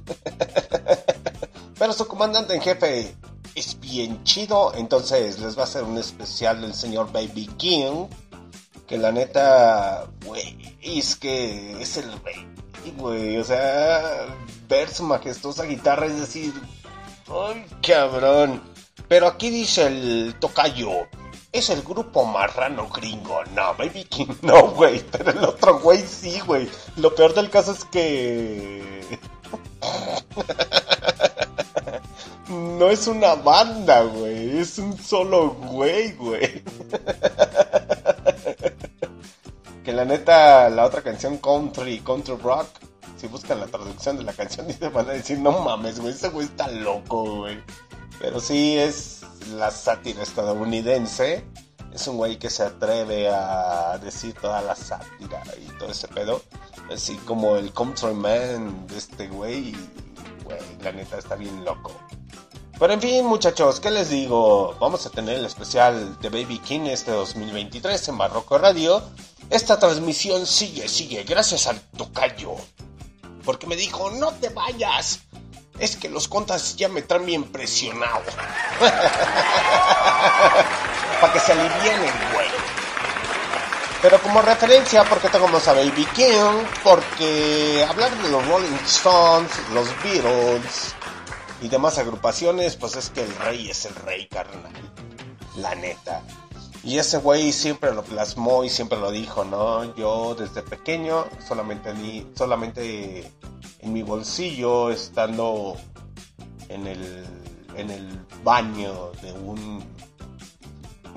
Pero 1.78 1.92
su 1.92 2.08
comandante 2.08 2.56
en 2.56 2.62
jefe 2.62 3.14
bien 3.96 4.26
chido, 4.26 4.74
entonces 4.76 5.40
les 5.40 5.58
va 5.58 5.62
a 5.62 5.64
hacer 5.64 5.84
un 5.84 5.98
especial 5.98 6.60
del 6.60 6.74
señor 6.74 7.14
Baby 7.14 7.48
King. 7.58 8.08
Que 8.86 8.98
la 8.98 9.12
neta, 9.12 10.06
güey, 10.26 10.78
es 10.82 11.16
que 11.16 11.82
es 11.82 11.96
el 11.96 12.12
rey, 12.22 12.46
güey. 12.98 13.38
O 13.38 13.44
sea, 13.44 14.28
ver 14.68 14.90
su 14.90 15.04
majestuosa 15.04 15.64
guitarra 15.64 16.08
es 16.08 16.20
decir, 16.20 16.54
¡ay, 17.28 17.66
cabrón! 17.82 18.62
Pero 19.08 19.28
aquí 19.28 19.50
dice 19.50 19.88
el 19.88 20.36
tocayo, 20.42 21.08
es 21.54 21.70
el 21.70 21.82
grupo 21.82 22.26
marrano 22.26 22.90
gringo. 22.90 23.46
No, 23.56 23.76
Baby 23.76 24.04
King 24.04 24.36
no, 24.42 24.68
güey. 24.72 25.04
Pero 25.10 25.32
el 25.32 25.44
otro 25.44 25.80
güey 25.80 26.06
sí, 26.06 26.42
güey. 26.42 26.70
Lo 26.98 27.16
peor 27.16 27.34
del 27.34 27.50
caso 27.50 27.72
es 27.72 27.86
que... 27.86 29.18
No 32.50 32.90
es 32.90 33.08
una 33.08 33.36
banda, 33.36 34.04
güey. 34.04 34.60
Es 34.60 34.78
un 34.78 34.98
solo 34.98 35.56
güey, 35.56 36.14
güey. 36.14 36.64
Que 39.84 39.94
la 39.94 40.06
neta, 40.06 40.70
la 40.70 40.86
otra 40.86 41.02
canción 41.02 41.38
Country, 41.38 42.00
Country 42.00 42.36
Rock, 42.38 42.68
si 43.18 43.28
buscan 43.28 43.60
la 43.60 43.68
traducción 43.68 44.18
de 44.18 44.24
la 44.24 44.34
canción, 44.34 44.68
te 44.80 44.90
van 44.90 45.10
a 45.10 45.14
decir, 45.14 45.40
no 45.40 45.52
mames, 45.60 46.00
güey, 46.00 46.14
ese 46.14 46.30
güey 46.30 46.48
está 46.48 46.68
loco, 46.68 47.38
güey. 47.38 47.58
Pero 48.20 48.40
sí 48.40 48.78
es 48.78 49.22
la 49.56 49.72
sátira 49.72 50.24
estadounidense. 50.24 51.46
Es 51.94 52.08
un 52.08 52.18
güey 52.18 52.38
que 52.38 52.50
se 52.50 52.64
atreve 52.64 53.30
a 53.30 53.98
decir 54.00 54.34
toda 54.34 54.62
la 54.62 54.76
sátira 54.76 55.42
y 55.58 55.72
todo 55.78 55.92
ese 55.92 56.08
pedo. 56.08 56.42
Así 56.92 57.16
como 57.26 57.56
el 57.56 57.72
Countryman 57.72 58.88
de 58.88 58.98
este 58.98 59.28
güey. 59.28 59.76
Güey, 60.44 60.60
la 60.82 60.92
neta 60.92 61.18
está 61.18 61.36
bien 61.36 61.64
loco. 61.64 61.92
Pero 62.78 62.92
en 62.92 63.02
fin, 63.02 63.26
muchachos, 63.26 63.80
¿qué 63.80 63.90
les 63.90 64.10
digo? 64.10 64.76
Vamos 64.82 65.06
a 65.06 65.10
tener 65.10 65.38
el 65.38 65.46
especial 65.46 66.20
de 66.20 66.28
Baby 66.30 66.60
King 66.60 66.82
este 66.88 67.12
2023 67.12 68.10
en 68.10 68.18
Barroco 68.18 68.58
Radio. 68.58 69.02
Esta 69.50 69.80
transmisión 69.80 70.46
sigue, 70.46 70.90
sigue, 70.90 71.24
gracias 71.24 71.68
al 71.68 71.80
tocayo. 71.98 72.56
Porque 73.46 73.66
me 73.66 73.78
dijo, 73.78 74.12
no 74.12 74.34
te 74.34 74.50
vayas. 74.50 75.22
Es 75.80 75.96
que 75.96 76.10
los 76.10 76.28
contas 76.28 76.76
ya 76.76 76.90
me 76.90 77.02
traen 77.02 77.26
bien 77.26 77.46
presionado. 77.46 78.24
Para 81.22 81.32
que 81.32 81.40
se 81.40 81.54
alivienen, 81.54 82.14
güey. 82.34 82.48
Pero 84.02 84.22
como 84.22 84.42
referencia, 84.42 85.06
porque 85.06 85.30
tenemos 85.30 85.66
a 85.70 85.74
Baby 85.74 86.06
King, 86.14 86.66
porque 86.84 87.86
hablar 87.90 88.12
de 88.18 88.30
los 88.30 88.46
Rolling 88.46 88.76
Stones, 88.86 89.52
los 89.74 89.88
Beatles 90.04 90.94
y 91.62 91.68
demás 91.70 91.98
agrupaciones, 91.98 92.76
pues 92.76 92.96
es 92.96 93.10
que 93.10 93.24
el 93.24 93.36
rey 93.38 93.70
es 93.70 93.86
el 93.86 93.96
rey, 93.96 94.28
carnal. 94.28 94.74
La 95.58 95.76
neta. 95.76 96.22
Y 96.84 97.00
ese 97.00 97.18
güey 97.18 97.52
siempre 97.52 97.94
lo 97.94 98.04
plasmó 98.04 98.64
y 98.64 98.70
siempre 98.70 99.00
lo 99.00 99.12
dijo, 99.12 99.44
¿no? 99.44 99.96
Yo 99.96 100.36
desde 100.36 100.62
pequeño, 100.62 101.26
solamente, 101.48 101.94
ni, 101.94 102.28
solamente 102.36 103.32
en 103.80 103.94
mi 103.94 104.04
bolsillo, 104.04 104.92
estando 104.92 105.78
en 106.70 106.86
el, 106.86 107.26
en 107.76 107.90
el 107.90 108.26
baño 108.44 109.12
de 109.22 109.32
un 109.32 109.84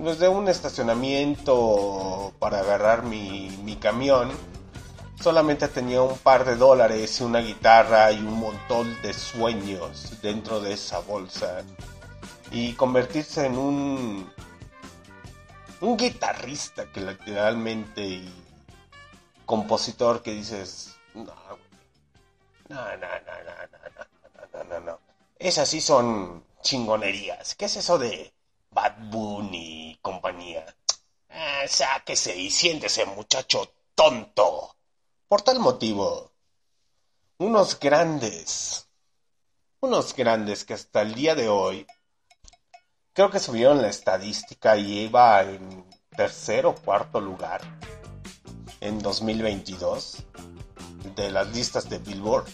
pues 0.03 0.21
de 0.21 0.29
un 0.29 0.49
estacionamiento 0.49 2.33
para 2.39 2.61
agarrar 2.61 3.03
mi, 3.03 3.51
mi 3.65 3.75
camión, 3.77 4.31
solamente 5.21 5.69
tenía 5.69 6.03
un 6.03 6.19
par 6.19 6.45
de 6.45 6.57
dólares 6.57 7.21
y 7.21 7.25
una 7.25 7.41
guitarra 7.41 8.13
y 8.13 8.19
un 8.19 8.39
montón 8.39 9.01
de 9.03 9.13
sueños 9.13 10.21
dentro 10.23 10.61
de 10.61 10.73
esa 10.75 11.01
bolsa. 11.01 11.63
Y 12.51 12.73
convertirse 12.75 13.47
en 13.47 13.59
un, 13.59 14.33
un 15.81 15.97
guitarrista 15.97 16.91
que 16.91 17.01
literalmente 17.01 18.03
y 18.03 18.33
compositor 19.45 20.23
que 20.23 20.33
dices, 20.33 20.97
no, 21.15 21.25
güey, 21.25 21.69
no, 22.69 22.77
no, 22.77 22.97
no, 22.97 22.99
no, 22.99 23.55
no, 23.73 23.89
no, 23.95 24.65
no, 24.65 24.65
no, 24.65 24.81
no. 24.81 25.01
Esas 25.39 25.69
sí 25.69 25.81
son 25.81 26.45
chingonerías. 26.63 27.55
¿Qué 27.55 27.67
es 27.67 27.77
eso 27.77 27.99
de 27.99 28.33
Bad 28.71 29.11
Bunny 29.11 29.93
y 29.93 29.99
compañía? 30.03 30.67
Ah, 31.31 31.63
sáquese 31.67 32.37
y 32.37 32.51
siéntese, 32.51 33.05
muchacho 33.07 33.73
tonto. 33.95 34.78
Por 35.29 35.43
tal 35.43 35.59
motivo, 35.59 36.33
unos 37.37 37.79
grandes, 37.79 38.89
unos 39.79 40.17
grandes 40.17 40.65
que 40.65 40.73
hasta 40.73 41.03
el 41.03 41.15
día 41.15 41.35
de 41.35 41.51
hoy, 41.51 41.87
creo 43.13 43.31
que 43.31 43.39
subieron 43.39 43.83
la 43.83 43.89
estadística 43.89 44.79
y 44.79 45.01
iba 45.01 45.43
en 45.43 45.85
tercer 46.17 46.65
o 46.65 46.75
cuarto 46.75 47.21
lugar 47.21 47.61
en 48.81 49.01
2022 49.01 50.25
de 51.15 51.31
las 51.31 51.49
listas 51.49 51.91
de 51.91 51.99
Billboard, 51.99 52.49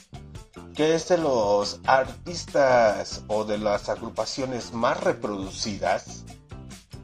que 0.74 0.96
es 0.96 1.06
de 1.06 1.18
los 1.18 1.78
artistas 1.86 3.22
o 3.28 3.44
de 3.44 3.58
las 3.58 3.88
agrupaciones 3.88 4.72
más 4.72 5.00
reproducidas. 5.00 6.24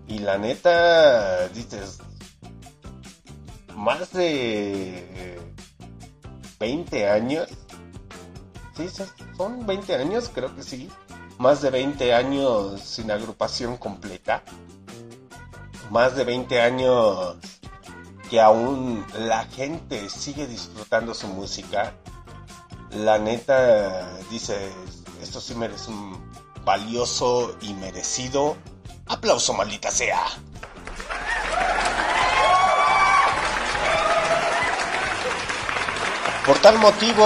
Y 0.08 0.18
la 0.18 0.36
neta, 0.36 1.46
dices, 1.50 2.00
más 3.76 4.12
de 4.12 5.38
20 6.60 7.08
años. 7.08 7.48
Sí, 8.76 8.86
son 9.36 9.66
20 9.66 9.94
años, 9.96 10.30
creo 10.32 10.54
que 10.54 10.62
sí. 10.62 10.90
Más 11.38 11.62
de 11.62 11.70
20 11.70 12.14
años 12.14 12.80
sin 12.82 13.10
agrupación 13.10 13.78
completa. 13.78 14.42
Más 15.90 16.14
de 16.14 16.24
20 16.24 16.60
años 16.60 17.36
que 18.28 18.40
aún 18.40 19.04
la 19.18 19.44
gente 19.46 20.08
sigue 20.10 20.46
disfrutando 20.46 21.14
su 21.14 21.26
música. 21.28 21.94
La 22.90 23.18
neta, 23.18 24.10
dice, 24.30 24.70
esto 25.22 25.40
sí 25.40 25.54
merece 25.54 25.90
un 25.90 26.30
valioso 26.64 27.56
y 27.62 27.72
merecido 27.72 28.56
aplauso, 29.06 29.54
maldita 29.54 29.90
sea. 29.90 30.24
Por 36.50 36.58
tal 36.58 36.78
motivo, 36.78 37.24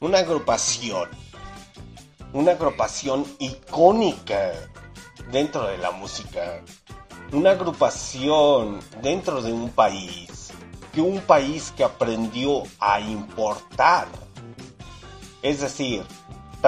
una 0.00 0.18
agrupación, 0.18 1.08
una 2.32 2.50
agrupación 2.50 3.24
icónica 3.38 4.54
dentro 5.30 5.68
de 5.68 5.78
la 5.78 5.92
música, 5.92 6.64
una 7.30 7.52
agrupación 7.52 8.80
dentro 9.00 9.40
de 9.40 9.52
un 9.52 9.70
país, 9.70 10.50
que 10.92 11.00
un 11.00 11.20
país 11.20 11.72
que 11.76 11.84
aprendió 11.84 12.64
a 12.80 12.98
importar, 12.98 14.08
es 15.42 15.60
decir, 15.60 16.04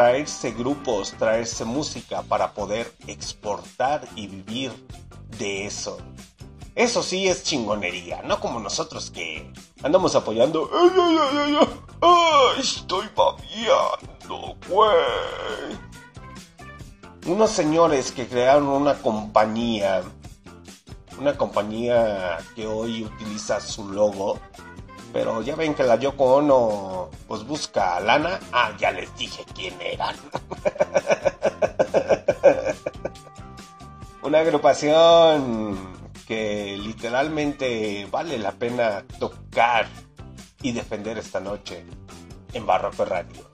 traerse 0.01 0.53
grupos, 0.53 1.13
traerse 1.19 1.63
música 1.67 2.23
para 2.23 2.55
poder 2.55 2.91
exportar 3.07 4.09
y 4.17 4.29
vivir 4.29 4.73
de 5.37 5.67
eso. 5.67 5.99
Eso 6.75 7.03
sí 7.03 7.29
es 7.29 7.43
chingonería, 7.43 8.23
no 8.23 8.41
como 8.41 8.61
nosotros 8.61 9.11
que 9.11 9.53
andamos 9.83 10.15
apoyando. 10.15 10.71
¡Ay, 10.73 10.91
ay, 10.99 11.37
ay, 11.37 11.69
ay, 12.01 12.61
estoy 12.61 13.11
babeando, 13.15 14.57
güey! 14.71 15.79
Unos 17.27 17.51
señores 17.51 18.11
que 18.11 18.27
crearon 18.27 18.69
una 18.69 18.95
compañía, 19.03 20.03
una 21.19 21.37
compañía 21.37 22.39
que 22.57 22.67
hoy 22.67 23.05
utiliza 23.05 23.61
su 23.61 23.93
logo, 23.93 24.41
pero 25.13 25.43
ya 25.43 25.57
ven 25.57 25.75
que 25.75 25.83
la 25.83 25.97
Yoko 25.97 26.37
Ono 26.37 27.11
pues 27.27 27.45
busca 27.45 28.01
lana. 28.01 28.39
Ah, 28.53 28.73
ya 28.79 28.93
les 28.93 29.15
dije 29.17 29.45
quién 29.55 29.75
eran. 29.81 30.17
Una 34.23 34.41
agrupación 34.41 36.01
que 36.27 36.79
literalmente 36.79 38.07
vale 38.11 38.39
la 38.39 38.53
pena 38.53 39.05
tocar 39.19 39.89
y 40.63 40.73
defender 40.73 41.19
esta 41.19 41.41
noche 41.41 41.85
en 42.53 42.67
Barroco 42.67 43.05
Radio. 43.05 43.51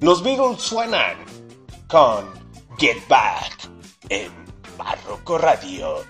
Los 0.00 0.22
Beatles 0.22 0.60
suenan 0.60 1.16
con 1.88 2.26
Get 2.78 3.06
Back 3.08 3.70
en 4.08 4.30
Barroco 4.76 5.38
Radio. 5.38 6.04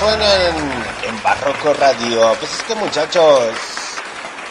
Suenan 0.00 0.56
en 1.06 1.22
Barroco 1.22 1.74
Radio. 1.74 2.32
Pues 2.38 2.54
es 2.54 2.62
que 2.62 2.74
muchachos, 2.74 3.54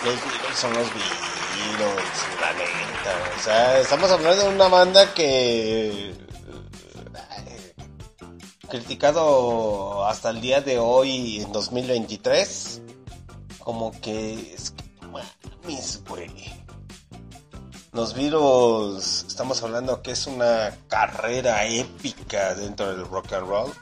los 0.06 0.14
Beatles 0.14 0.58
son 0.60 0.74
los 0.74 0.88
Beatles, 0.94 2.06
la 2.40 2.54
neta. 2.54 3.36
O 3.36 3.44
sea, 3.44 3.80
estamos 3.80 4.12
hablando 4.12 4.44
de 4.44 4.50
una 4.56 4.68
banda 4.68 5.12
que... 5.16 6.12
eh, 6.12 7.74
Criticado 8.70 10.06
hasta 10.06 10.30
el 10.30 10.40
día 10.40 10.62
de 10.62 10.78
hoy, 10.78 11.42
en 11.42 11.52
2023. 11.52 12.82
Como 13.58 13.92
que... 14.02 14.54
Es 14.54 14.70
que, 14.70 14.84
mames, 15.08 16.04
güey. 16.08 16.30
Los 17.92 18.14
Beatles, 18.14 19.26
estamos 19.28 19.64
hablando 19.64 20.04
que 20.04 20.12
es 20.12 20.28
una 20.28 20.78
carrera 20.88 21.66
épica 21.66 22.54
dentro 22.54 22.96
del 22.96 23.04
rock 23.08 23.34
and 23.34 23.48
roll 23.48 23.74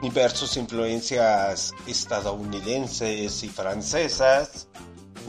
y 0.00 0.10
influencias 0.56 1.74
estadounidenses 1.86 3.42
y 3.42 3.48
francesas 3.48 4.68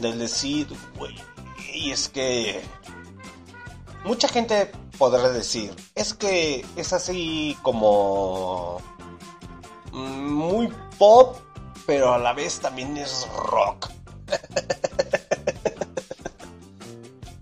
del 0.00 0.18
decir, 0.18 0.68
güey, 0.96 1.14
y 1.74 1.90
es 1.90 2.08
que 2.08 2.60
mucha 4.04 4.28
gente 4.28 4.70
podrá 4.98 5.30
decir, 5.30 5.74
es 5.94 6.14
que 6.14 6.64
es 6.76 6.92
así 6.92 7.56
como 7.62 8.80
muy 9.92 10.72
pop, 10.98 11.36
pero 11.86 12.14
a 12.14 12.18
la 12.18 12.32
vez 12.32 12.60
también 12.60 12.96
es 12.96 13.26
rock. 13.34 13.90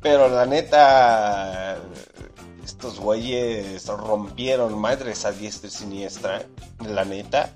Pero 0.01 0.29
la 0.29 0.47
neta, 0.47 1.77
estos 2.79 3.01
güeyes 3.01 3.85
rompieron 3.89 4.79
madres 4.79 5.25
a 5.25 5.33
diestra 5.33 5.67
y 5.67 5.73
siniestra, 5.73 6.47
la 6.87 7.05
neta. 7.05 7.51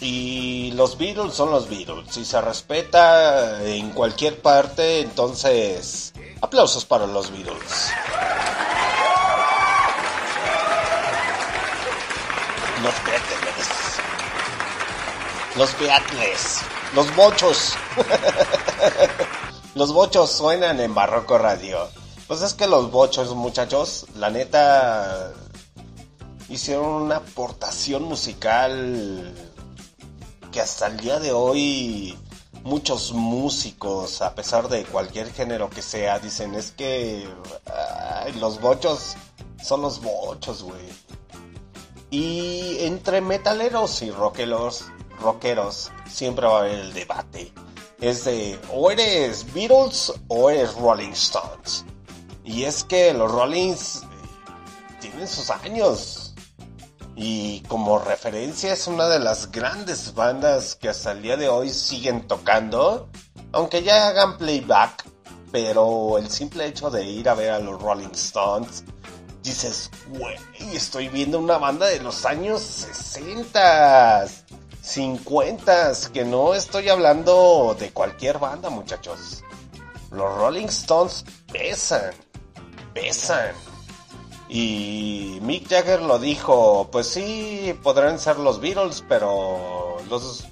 Y 0.00 0.72
los 0.72 0.98
Beatles 0.98 1.34
son 1.34 1.52
los 1.52 1.68
Beatles. 1.68 2.12
Si 2.12 2.24
se 2.24 2.40
respeta 2.40 3.62
en 3.62 3.90
cualquier 3.90 4.42
parte, 4.42 5.02
entonces 5.02 6.14
aplausos 6.40 6.84
para 6.84 7.06
los 7.06 7.30
Beatles. 7.30 7.92
Los 12.82 13.04
Beatles. 13.04 13.68
Los 15.54 15.78
Beatles. 15.78 16.60
Los 16.92 17.14
bochos. 17.14 17.74
los 19.76 19.92
bochos 19.92 20.32
suenan 20.32 20.80
en 20.80 20.92
Barroco 20.92 21.38
Radio. 21.38 22.01
Pues 22.32 22.40
es 22.40 22.54
que 22.54 22.66
los 22.66 22.90
bochos, 22.90 23.34
muchachos, 23.34 24.06
la 24.16 24.30
neta, 24.30 25.34
hicieron 26.48 26.86
una 26.86 27.16
aportación 27.16 28.04
musical 28.04 29.34
que 30.50 30.62
hasta 30.62 30.86
el 30.86 30.96
día 30.96 31.20
de 31.20 31.32
hoy 31.32 32.16
muchos 32.62 33.12
músicos, 33.12 34.22
a 34.22 34.34
pesar 34.34 34.70
de 34.70 34.84
cualquier 34.84 35.30
género 35.30 35.68
que 35.68 35.82
sea, 35.82 36.20
dicen 36.20 36.54
es 36.54 36.70
que 36.70 37.28
los 38.40 38.62
bochos 38.62 39.14
son 39.62 39.82
los 39.82 40.00
bochos, 40.00 40.62
güey. 40.62 40.88
Y 42.10 42.78
entre 42.86 43.20
metaleros 43.20 44.00
y 44.00 44.10
rockeros, 44.10 44.86
rockeros 45.20 45.92
siempre 46.10 46.46
va 46.46 46.56
a 46.56 46.60
haber 46.60 46.78
el 46.78 46.94
debate. 46.94 47.52
Es 48.00 48.24
de 48.24 48.58
o 48.72 48.90
eres 48.90 49.52
Beatles 49.52 50.14
o 50.28 50.48
eres 50.48 50.72
Rolling 50.76 51.12
Stones. 51.12 51.84
Y 52.44 52.64
es 52.64 52.84
que 52.84 53.12
los 53.12 53.30
Rollins 53.30 54.02
tienen 55.00 55.28
sus 55.28 55.50
años. 55.50 56.34
Y 57.14 57.60
como 57.68 57.98
referencia 57.98 58.72
es 58.72 58.86
una 58.86 59.06
de 59.08 59.18
las 59.18 59.50
grandes 59.52 60.14
bandas 60.14 60.74
que 60.76 60.88
hasta 60.88 61.12
el 61.12 61.22
día 61.22 61.36
de 61.36 61.48
hoy 61.48 61.70
siguen 61.70 62.26
tocando. 62.26 63.08
Aunque 63.52 63.82
ya 63.82 64.08
hagan 64.08 64.38
playback. 64.38 65.04
Pero 65.50 66.16
el 66.16 66.30
simple 66.30 66.66
hecho 66.66 66.90
de 66.90 67.04
ir 67.04 67.28
a 67.28 67.34
ver 67.34 67.50
a 67.50 67.58
los 67.58 67.80
Rolling 67.80 68.12
Stones. 68.12 68.84
Dices, 69.42 69.90
güey, 70.08 70.36
estoy 70.72 71.08
viendo 71.08 71.38
una 71.38 71.58
banda 71.58 71.86
de 71.86 72.00
los 72.00 72.24
años 72.24 72.62
60, 72.62 74.26
50, 74.80 75.92
que 76.12 76.24
no 76.24 76.54
estoy 76.54 76.88
hablando 76.88 77.76
de 77.78 77.90
cualquier 77.92 78.38
banda, 78.38 78.70
muchachos. 78.70 79.42
Los 80.10 80.36
Rolling 80.36 80.66
Stones 80.66 81.24
pesan, 81.52 82.12
pesan. 82.92 83.54
Y 84.48 85.38
Mick 85.40 85.68
Jagger 85.68 86.02
lo 86.02 86.18
dijo, 86.18 86.88
pues 86.92 87.08
sí, 87.08 87.78
podrán 87.82 88.18
ser 88.18 88.38
los 88.38 88.60
Beatles, 88.60 89.02
pero 89.08 89.96
los 90.10 90.44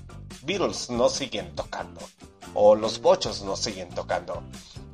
Beatles 0.43 0.91
no 0.91 1.09
siguen 1.09 1.55
tocando. 1.55 2.01
O 2.55 2.75
los 2.75 3.01
bochos 3.01 3.43
no 3.43 3.57
siguen 3.57 3.91
tocando. 3.91 4.43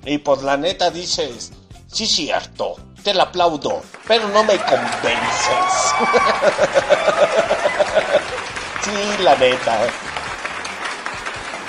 Y 0.05 0.18
pues 0.18 0.42
la 0.42 0.57
neta 0.57 0.91
dices, 0.91 1.52
sí 1.86 2.07
cierto, 2.07 2.76
te 3.02 3.15
la 3.15 3.25
aplaudo, 3.25 3.83
pero 4.07 4.28
no 4.28 4.44
me 4.44 4.58
convences. 4.58 4.83
sí, 8.83 9.23
la 9.23 9.36
neta. 9.36 9.86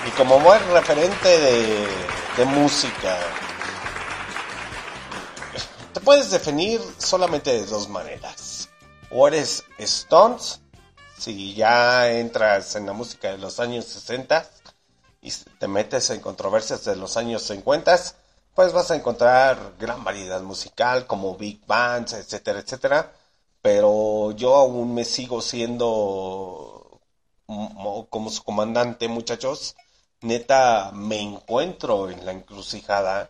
Y 0.08 0.12
como 0.12 0.40
buen 0.40 0.62
referente 0.72 1.40
de, 1.40 2.46
música, 2.46 3.18
puedes 6.08 6.32
definir 6.32 6.80
solamente 7.00 7.52
de 7.52 7.66
dos 7.66 7.90
maneras. 7.90 8.70
O 9.12 9.28
eres 9.28 9.66
Stones, 9.78 10.62
si 11.18 11.54
ya 11.54 12.10
entras 12.10 12.78
en 12.78 12.86
la 12.86 12.94
música 12.94 13.30
de 13.30 13.38
los 13.38 13.60
años 13.60 13.84
60 13.84 14.50
y 15.22 15.30
te 15.60 15.68
metes 15.68 16.10
en 16.12 16.22
controversias 16.22 16.86
de 16.86 16.96
los 16.96 17.18
años 17.18 17.42
50, 17.42 18.00
pues 18.56 18.72
vas 18.72 18.90
a 18.90 18.96
encontrar 18.96 19.74
gran 19.78 20.02
variedad 20.06 20.42
musical 20.42 21.06
como 21.08 21.36
big 21.36 21.66
bands, 21.68 22.14
etcétera, 22.14 22.60
etcétera. 22.60 23.12
Pero 23.62 24.32
yo 24.32 24.56
aún 24.56 24.94
me 24.94 25.04
sigo 25.04 25.42
siendo 25.42 27.02
mo- 27.48 28.08
como 28.10 28.30
su 28.30 28.46
comandante, 28.46 29.10
muchachos. 29.10 29.76
Neta, 30.22 30.92
me 30.94 31.20
encuentro 31.20 32.10
en 32.10 32.26
la 32.26 32.32
encrucijada 32.32 33.30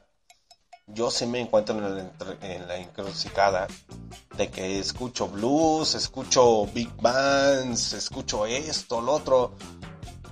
yo 0.88 1.12
sí 1.12 1.26
me 1.26 1.42
encuentro 1.42 1.78
en 1.78 2.68
la, 2.68 2.78
encrucijada 2.78 3.68
de 4.38 4.50
que 4.50 4.80
escucho 4.80 5.28
blues, 5.28 5.96
escucho 5.96 6.66
big 6.68 6.90
bands, 7.02 7.94
escucho 7.94 8.46
esto, 8.46 9.02
lo 9.02 9.14
otro, 9.14 9.52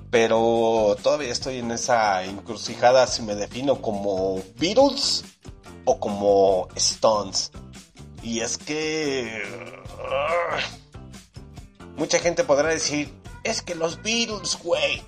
pero 0.09 0.95
todavía 1.03 1.31
estoy 1.31 1.57
en 1.57 1.71
esa 1.71 2.23
encrucijada 2.23 3.05
si 3.05 3.21
me 3.21 3.35
defino 3.35 3.81
como 3.81 4.41
Beatles 4.57 5.25
o 5.83 5.99
como 5.99 6.69
Stones. 6.75 7.51
Y 8.23 8.39
es 8.39 8.57
que 8.57 9.43
uh, 9.99 10.55
mucha 11.97 12.17
gente 12.19 12.45
podrá 12.45 12.69
decir, 12.69 13.13
es 13.43 13.61
que 13.61 13.75
los 13.75 14.01
Beatles, 14.01 14.57
güey, 14.63 15.03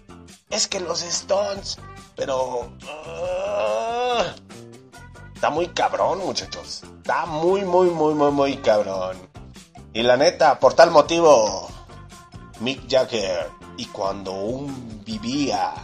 es 0.49 0.67
que 0.67 0.81
los 0.81 1.01
Stones, 1.01 1.77
pero 2.15 2.69
uh, 2.69 4.23
Está 5.37 5.51
muy 5.51 5.67
cabrón, 5.67 6.17
muchachos. 6.25 6.81
Está 6.97 7.27
muy, 7.27 7.63
muy, 7.63 7.91
muy, 7.91 8.15
muy, 8.15 8.31
muy 8.31 8.57
cabrón. 8.57 9.17
Y 9.93 10.01
la 10.01 10.17
neta, 10.17 10.59
por 10.59 10.73
tal 10.73 10.89
motivo, 10.89 11.69
Mick 12.59 12.89
Jagger, 12.89 13.47
y 13.77 13.85
cuando 13.85 14.31
aún 14.31 15.03
vivía 15.05 15.75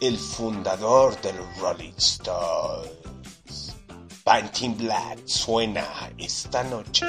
el 0.00 0.16
fundador 0.16 1.20
del 1.20 1.36
Rolling 1.60 1.92
Stones, 1.98 3.76
Painting 4.24 4.78
Black 4.78 5.18
suena 5.26 5.84
esta 6.16 6.62
noche. 6.62 7.04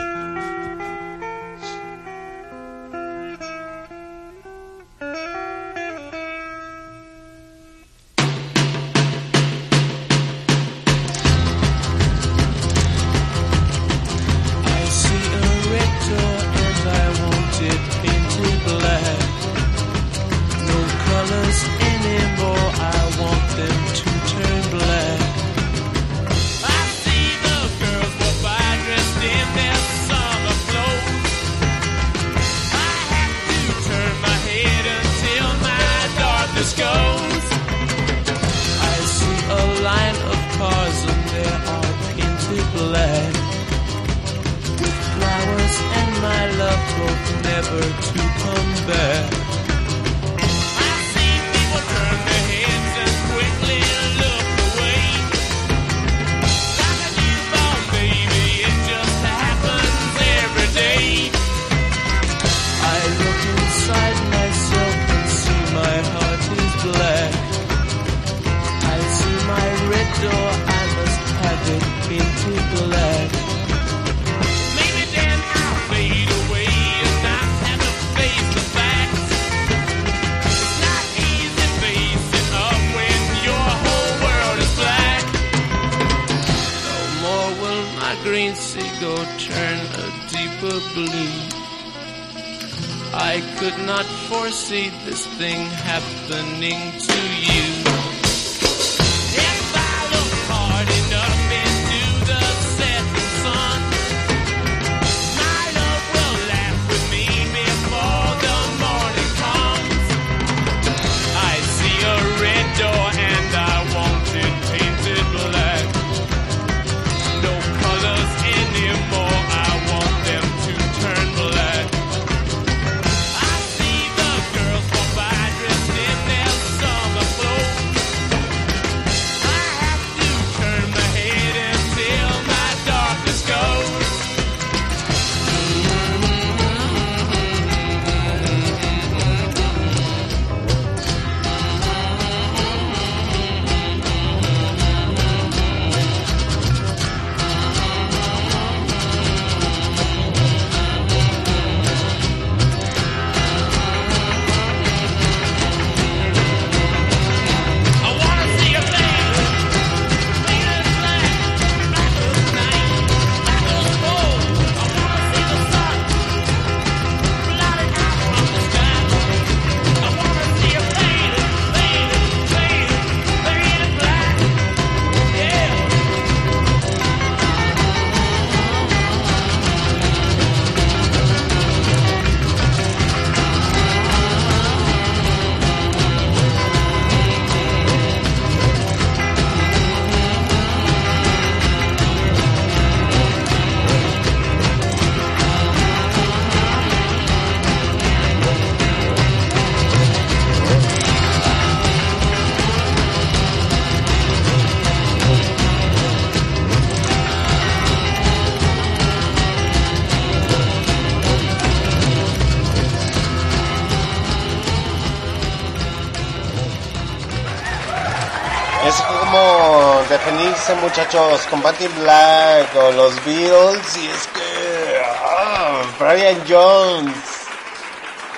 Muchachos, 220.76 221.42
con 221.50 221.62
Black 221.62 222.76
o 222.76 222.92
los 222.92 223.16
Beatles. 223.26 223.98
Y 223.98 224.08
es 224.08 224.28
que. 224.28 225.02
ah, 225.26 225.82
Brian 226.00 226.44
Jones. 226.48 227.16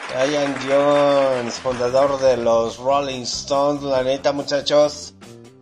Brian 0.10 0.56
Jones, 0.68 1.56
fundador 1.56 2.20
de 2.20 2.38
los 2.38 2.78
Rolling 2.78 3.24
Stones. 3.24 3.84
La 3.84 4.04
neta, 4.04 4.32
muchachos. 4.32 5.14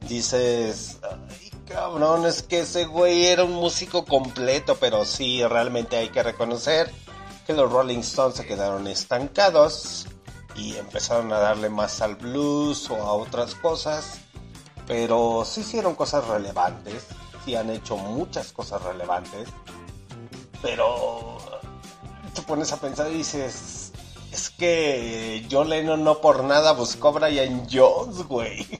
Dices. 0.01 0.97
Ay, 1.03 1.51
cabrón, 1.67 2.25
es 2.25 2.43
que 2.43 2.61
ese 2.61 2.85
güey 2.85 3.25
era 3.25 3.43
un 3.43 3.53
músico 3.53 4.05
completo. 4.05 4.77
Pero 4.79 5.05
sí, 5.05 5.43
realmente 5.45 5.97
hay 5.97 6.09
que 6.09 6.23
reconocer 6.23 6.91
que 7.47 7.53
los 7.53 7.71
Rolling 7.71 7.99
Stones 7.99 8.35
se 8.37 8.45
quedaron 8.45 8.87
estancados. 8.87 10.07
Y 10.55 10.75
empezaron 10.75 11.31
a 11.31 11.39
darle 11.39 11.69
más 11.69 12.01
al 12.01 12.15
blues 12.15 12.89
o 12.89 12.95
a 12.95 13.13
otras 13.13 13.55
cosas 13.55 14.18
pero 14.89 15.45
sí 15.45 15.61
hicieron 15.61 15.93
cosas 15.93 16.27
relevantes, 16.27 17.05
sí 17.45 17.55
han 17.55 17.69
hecho 17.69 17.95
muchas 17.95 18.51
cosas 18.51 18.81
relevantes, 18.81 19.47
pero 20.63 21.37
te 22.33 22.41
pones 22.41 22.73
a 22.73 22.77
pensar 22.77 23.11
y 23.11 23.17
dices, 23.17 23.93
es 24.31 24.49
que 24.49 25.45
John 25.49 25.69
Lennon 25.69 26.03
no 26.03 26.21
por 26.21 26.43
nada 26.43 26.73
buscó 26.73 27.13
Brian 27.13 27.67
Jones, 27.71 28.27
güey. 28.27 28.67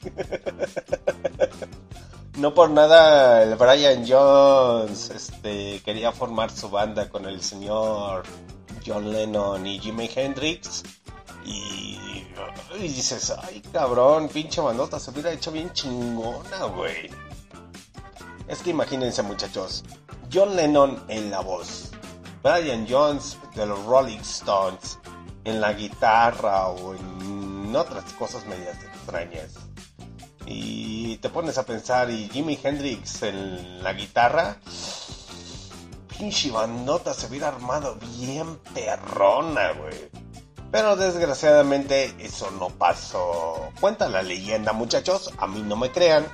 No 2.38 2.54
por 2.54 2.70
nada 2.70 3.44
el 3.44 3.56
Brian 3.56 4.06
Jones 4.08 5.10
este, 5.10 5.82
quería 5.84 6.14
formar 6.14 6.50
su 6.50 6.70
banda 6.70 7.10
con 7.10 7.26
el 7.26 7.42
señor 7.42 8.24
John 8.86 9.12
Lennon 9.12 9.68
y 9.68 9.78
Jimi 9.78 10.10
Hendrix. 10.16 10.84
Y, 11.46 11.98
y 12.78 12.88
dices, 12.88 13.34
ay 13.42 13.62
cabrón, 13.74 14.30
pinche 14.30 14.62
bandota, 14.62 15.00
se 15.00 15.12
hubiera 15.12 15.32
hecho 15.32 15.52
bien 15.52 15.72
chingona, 15.74 16.66
güey. 16.66 17.10
Es 18.48 18.62
que 18.62 18.72
imagínense 18.72 19.22
muchachos, 19.22 19.84
John 20.32 20.56
Lennon 20.56 21.04
en 21.08 21.30
la 21.32 21.42
voz, 21.42 21.92
Brian 22.44 22.88
Jones 22.90 23.38
de 23.56 23.66
los 23.66 23.84
Rolling 23.86 24.20
Stones 24.20 24.98
en 25.44 25.62
la 25.62 25.74
guitarra 25.74 26.68
o 26.68 26.96
en 26.96 27.76
otras 27.76 28.12
cosas 28.14 28.46
medias 28.46 28.78
extrañas. 28.84 29.54
Y 30.46 31.18
te 31.18 31.30
pones 31.30 31.58
a 31.58 31.66
pensar, 31.66 32.10
y 32.10 32.28
Jimi 32.30 32.58
Hendrix 32.62 33.22
en 33.22 33.84
la 33.84 33.94
guitarra, 33.94 34.58
pinche 36.18 36.50
bandota 36.50 37.14
se 37.14 37.28
hubiera 37.28 37.50
armado 37.50 37.98
bien 38.18 38.58
perrona, 38.74 39.74
güey. 39.74 40.10
Pero 40.72 40.96
desgraciadamente 40.96 42.14
eso 42.20 42.52
no 42.52 42.70
pasó. 42.70 43.70
Cuenta 43.80 44.08
la 44.08 44.22
leyenda, 44.22 44.72
muchachos, 44.72 45.34
a 45.38 45.48
mí 45.48 45.62
no 45.64 45.76
me 45.76 45.92
crean, 45.92 46.28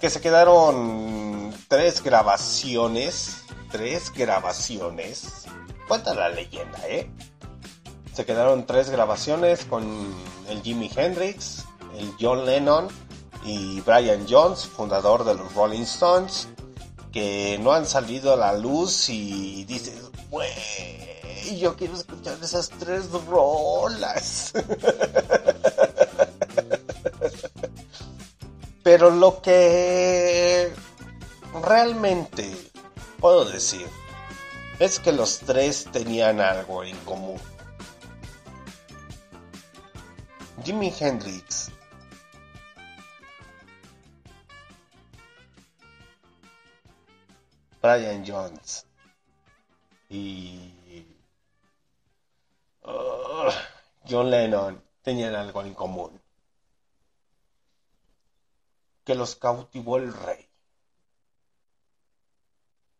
que 0.00 0.08
se 0.08 0.20
quedaron 0.20 1.52
tres 1.68 2.02
grabaciones, 2.02 3.42
tres 3.70 4.12
grabaciones. 4.12 5.46
Cuenta 5.88 6.14
la 6.14 6.28
leyenda, 6.28 6.78
¿eh? 6.86 7.10
Se 8.12 8.24
quedaron 8.24 8.66
tres 8.66 8.88
grabaciones 8.90 9.64
con 9.64 10.14
el 10.48 10.62
Jimi 10.62 10.90
Hendrix, 10.94 11.64
el 11.98 12.12
John 12.20 12.46
Lennon 12.46 12.88
y 13.44 13.80
Brian 13.80 14.26
Jones, 14.28 14.66
fundador 14.66 15.24
de 15.24 15.34
los 15.34 15.54
Rolling 15.54 15.82
Stones, 15.82 16.48
que 17.12 17.58
no 17.60 17.72
han 17.72 17.86
salido 17.86 18.32
a 18.32 18.36
la 18.36 18.52
luz 18.56 19.08
y 19.08 19.64
dices, 19.64 20.10
yo 21.54 21.76
quiero 21.76 21.94
escuchar 21.94 22.36
esas 22.42 22.68
tres 22.68 23.10
rolas. 23.28 24.52
Pero 28.82 29.10
lo 29.10 29.40
que 29.42 30.72
realmente 31.62 32.50
puedo 33.20 33.44
decir 33.44 33.86
es 34.78 34.98
que 34.98 35.12
los 35.12 35.38
tres 35.40 35.86
tenían 35.92 36.40
algo 36.40 36.84
en 36.84 36.96
común. 36.98 37.40
Jimi 40.64 40.92
Hendrix 40.98 41.70
Brian 47.86 48.24
Jones 48.26 48.84
y 50.08 50.65
John 54.08 54.30
Lennon 54.30 54.82
tenían 55.02 55.34
algo 55.34 55.62
en 55.62 55.74
común. 55.74 56.20
Que 59.04 59.14
los 59.14 59.36
cautivó 59.36 59.96
el 59.98 60.12
rey. 60.12 60.48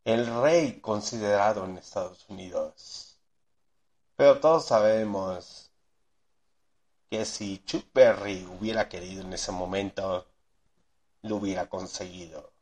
El 0.04 0.42
rey 0.42 0.80
considerado 0.80 1.64
en 1.64 1.78
Estados 1.78 2.28
Unidos. 2.28 3.18
Pero 4.16 4.40
todos 4.40 4.66
sabemos 4.66 5.70
que 7.10 7.24
si 7.24 7.58
Chuck 7.64 7.86
Berry 7.92 8.44
hubiera 8.46 8.88
querido 8.88 9.22
en 9.22 9.32
ese 9.32 9.52
momento, 9.52 10.26
lo 11.22 11.36
hubiera 11.36 11.68
conseguido. 11.68 12.52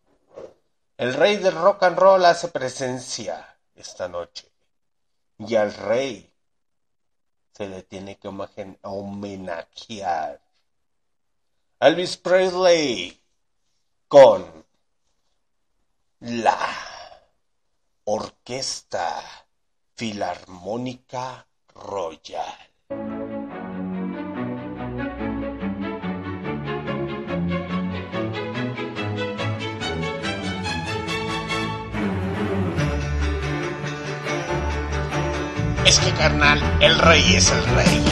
El 0.96 1.14
rey 1.14 1.36
del 1.36 1.54
rock 1.54 1.82
and 1.82 1.98
roll 1.98 2.24
hace 2.24 2.48
presencia 2.48 3.56
esta 3.74 4.08
noche. 4.08 4.50
Y 5.38 5.54
al 5.56 5.74
rey 5.74 6.33
se 7.54 7.68
le 7.68 7.82
tiene 7.82 8.16
que 8.16 8.28
homenajear. 8.82 10.40
Elvis 11.80 12.16
Presley 12.16 13.20
con 14.08 14.64
la 16.20 16.76
Orquesta 18.04 19.22
Filarmónica 19.94 21.46
Royal. 21.74 22.73
Es 35.86 35.98
que 35.98 36.10
carnal, 36.12 36.58
el 36.80 36.98
rey 36.98 37.34
es 37.36 37.50
el 37.50 37.64
rey. 37.76 38.04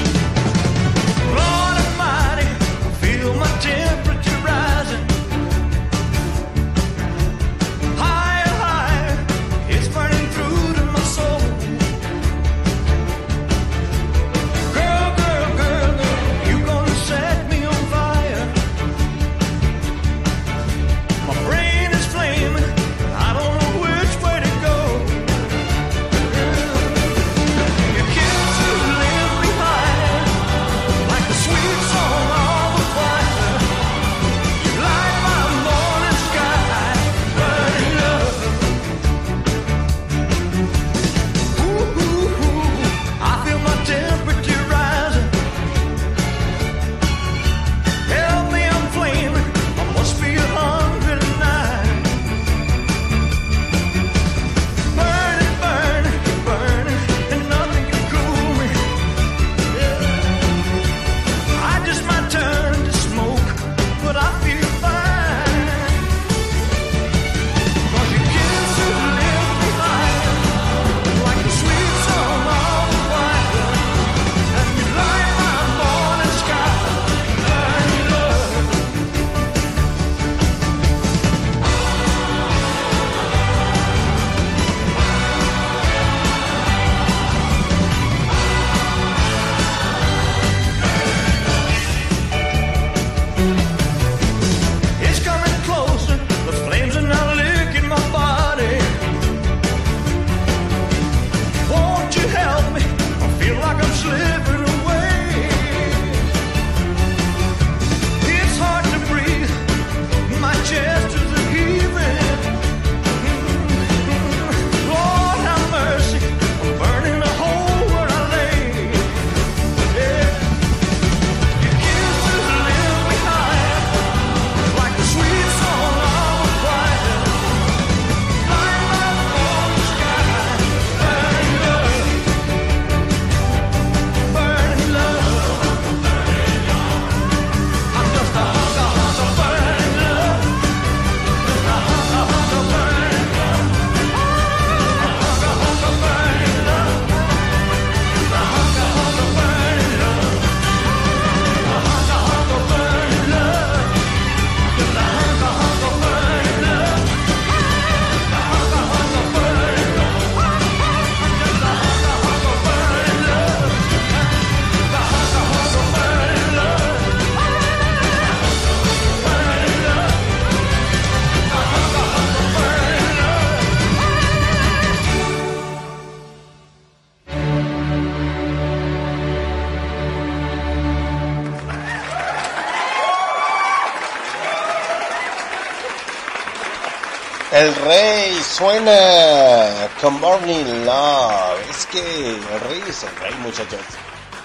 El 187.62 187.74
rey 187.76 188.34
suena 188.42 189.89
con 190.00 190.20
Burning 190.20 190.84
Love. 190.84 191.70
Es 191.70 191.86
que 191.86 192.31
el 192.31 192.60
rey 192.60 192.82
es 192.89 193.05
el 193.05 193.15
rey, 193.15 193.32
muchachos. 193.36 193.78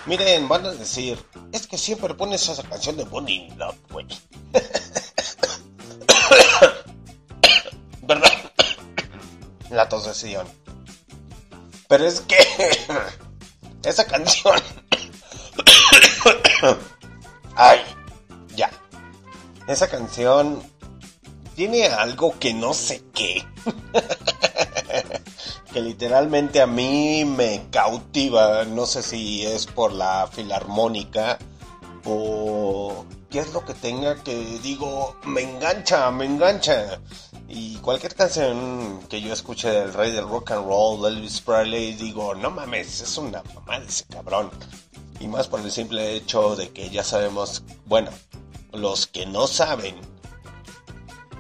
Miren, 0.06 0.48
van 0.48 0.68
a 0.68 0.72
decir, 0.72 1.18
es 1.52 1.66
que 1.66 1.80
siempre 1.80 2.14
pones 2.14 2.48
esa 2.48 2.62
canción 2.62 2.96
de 2.96 3.06
Burning 3.06 3.58
Love, 3.58 3.76
güey. 3.90 4.06
¿Verdad? 8.04 8.32
La 9.72 9.90
tosesión. 9.90 10.48
Pero 11.88 12.06
es 12.06 12.22
que 12.22 12.38
esa 13.84 14.06
canción. 14.06 14.62
Ay, 17.56 17.80
ya. 18.56 18.70
Esa 19.68 19.90
canción 19.90 20.62
tiene 21.56 21.88
algo 21.88 22.38
que 22.38 22.54
no 22.54 22.76
sé 22.76 23.07
literalmente 25.98 26.62
a 26.62 26.68
mí 26.68 27.26
me 27.26 27.70
cautiva. 27.72 28.64
No 28.66 28.86
sé 28.86 29.02
si 29.02 29.44
es 29.44 29.66
por 29.66 29.92
la 29.92 30.28
filarmónica 30.32 31.40
o 32.06 33.04
qué 33.32 33.40
es 33.40 33.52
lo 33.52 33.66
que 33.66 33.74
tenga 33.74 34.22
que 34.24 34.60
digo, 34.62 35.16
me 35.26 35.42
engancha, 35.42 36.12
me 36.12 36.26
engancha. 36.26 37.02
Y 37.50 37.78
cualquier 37.78 38.14
canción 38.14 39.00
que 39.10 39.22
yo 39.22 39.34
escuche 39.34 39.72
del 39.72 39.92
rey 39.92 40.12
del 40.12 40.30
rock 40.30 40.52
and 40.52 40.68
roll, 40.68 41.12
Elvis 41.12 41.42
Presley, 41.42 41.94
digo, 41.94 42.36
no 42.36 42.52
mames, 42.52 43.02
es 43.02 43.18
una 43.18 43.42
mamá 43.56 43.80
de 43.80 43.88
ese 43.88 44.06
cabrón. 44.06 44.52
Y 45.20 45.28
más 45.28 45.48
por 45.48 45.62
el 45.62 45.72
simple 45.72 46.14
hecho 46.16 46.56
de 46.56 46.70
que 46.70 46.92
ya 46.92 47.04
sabemos, 47.04 47.64
bueno, 47.88 48.12
los 48.72 49.08
que 49.08 49.26
no 49.26 49.48
saben, 49.48 49.96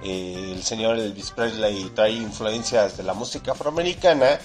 el 0.03 0.63
señor 0.63 0.97
Elvis 0.97 1.31
Presley 1.31 1.91
trae 1.95 2.13
influencias 2.13 2.97
de 2.97 3.03
la 3.03 3.13
música 3.13 3.51
afroamericana. 3.51 4.39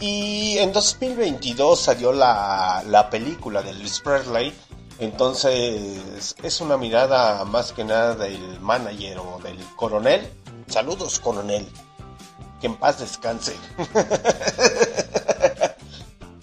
Y 0.00 0.58
en 0.58 0.72
2022 0.72 1.80
salió 1.80 2.12
la, 2.12 2.82
la 2.86 3.08
película 3.08 3.62
de 3.62 3.70
Elvis 3.70 4.00
Presley. 4.00 4.52
Entonces 4.98 6.34
es 6.42 6.60
una 6.60 6.76
mirada 6.76 7.44
más 7.44 7.72
que 7.72 7.84
nada 7.84 8.14
del 8.14 8.60
manager 8.60 9.18
o 9.18 9.40
del 9.42 9.58
coronel. 9.76 10.28
Saludos 10.66 11.18
coronel. 11.20 11.66
Que 12.60 12.66
en 12.68 12.76
paz 12.76 13.00
descanse. 13.00 13.56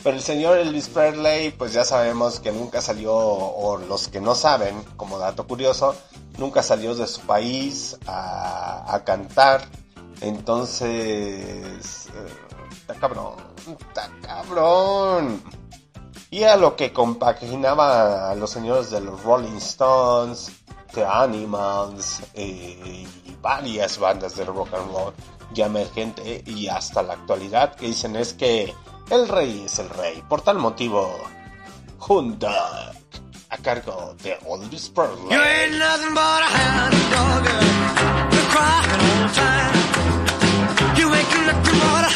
Pero 0.01 0.15
el 0.15 0.23
señor 0.23 0.57
Elvis 0.57 0.87
Presley, 0.87 1.51
pues 1.51 1.73
ya 1.73 1.83
sabemos 1.83 2.39
que 2.39 2.53
nunca 2.53 2.81
salió, 2.81 3.13
o 3.13 3.77
los 3.77 4.07
que 4.07 4.21
no 4.21 4.33
saben, 4.33 4.81
como 4.95 5.19
dato 5.19 5.45
curioso, 5.45 5.93
nunca 6.37 6.63
salió 6.63 6.95
de 6.95 7.05
su 7.05 7.21
país 7.21 7.97
a, 8.07 9.01
cantar. 9.05 9.61
Entonces, 10.21 10.87
eh, 12.07 12.33
está 12.71 12.95
cabrón, 12.95 13.35
está 13.79 14.09
cabrón. 14.21 15.43
Y 16.31 16.43
a 16.43 16.55
lo 16.55 16.75
que 16.75 16.93
compaginaba 16.93 18.31
a 18.31 18.35
los 18.35 18.51
señores 18.51 18.91
de 18.91 19.01
los 19.01 19.21
Rolling 19.23 19.57
Stones, 19.57 20.51
The 20.93 21.05
Animals 21.05 22.21
eh, 22.35 23.05
y 23.25 23.35
varias 23.41 23.97
bandas 23.97 24.35
de 24.35 24.45
rock 24.45 24.73
and 24.73 24.91
roll 24.91 25.13
ya 25.53 25.65
emergente 25.65 26.43
y 26.45 26.67
hasta 26.67 27.01
la 27.01 27.13
actualidad 27.13 27.75
que 27.75 27.87
dicen 27.87 28.15
es 28.15 28.33
que 28.33 28.73
el 29.09 29.27
rey 29.27 29.63
es 29.65 29.79
el 29.79 29.89
rey. 29.89 30.23
Por 30.29 30.41
tal 30.41 30.59
motivo, 30.59 31.19
Honda, 31.99 32.91
a 33.49 33.57
cargo 33.57 34.15
de 34.21 34.37
Elvis 34.47 34.89
Presley. 34.89 35.31
You 35.31 35.41
ain't 35.41 35.79
nothing 35.79 36.13
but 36.13 36.43
a 36.43 36.49
hound 36.57 36.93
dog, 37.09 37.45
you're 38.31 38.49
crying 38.53 39.01
all 39.01 39.27
the 39.27 39.33
time. 39.33 39.75
You 40.95 41.07
ain't 41.13 41.45
nothing 41.47 41.79
but 41.79 42.05
a 42.05 42.08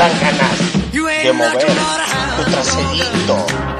dan 0.00 0.10
ganas 0.20 0.58
de 1.22 1.32
mover 1.32 1.76
tu 2.36 2.50
traserito. 2.50 3.79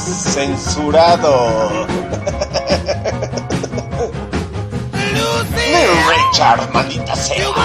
Censurado. 0.00 1.86
Richard, 6.08 6.72
maldita 6.72 7.14
sea. 7.14 7.59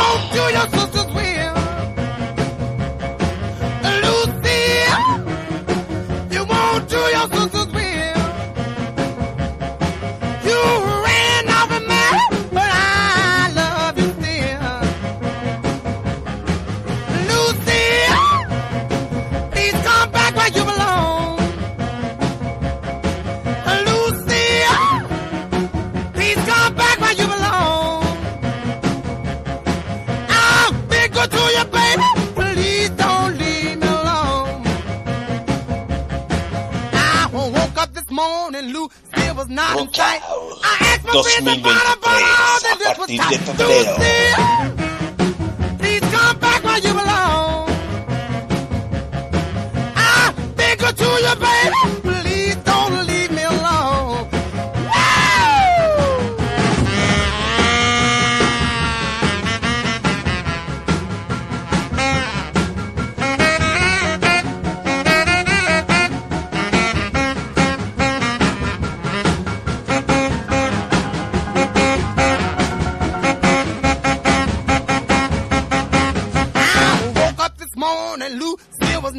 2023, 41.25 41.81
a 41.81 42.95
partir 42.95 43.19
de 43.19 43.39
febrero. 43.39 44.94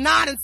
nod 0.06 0.28
and 0.28 0.38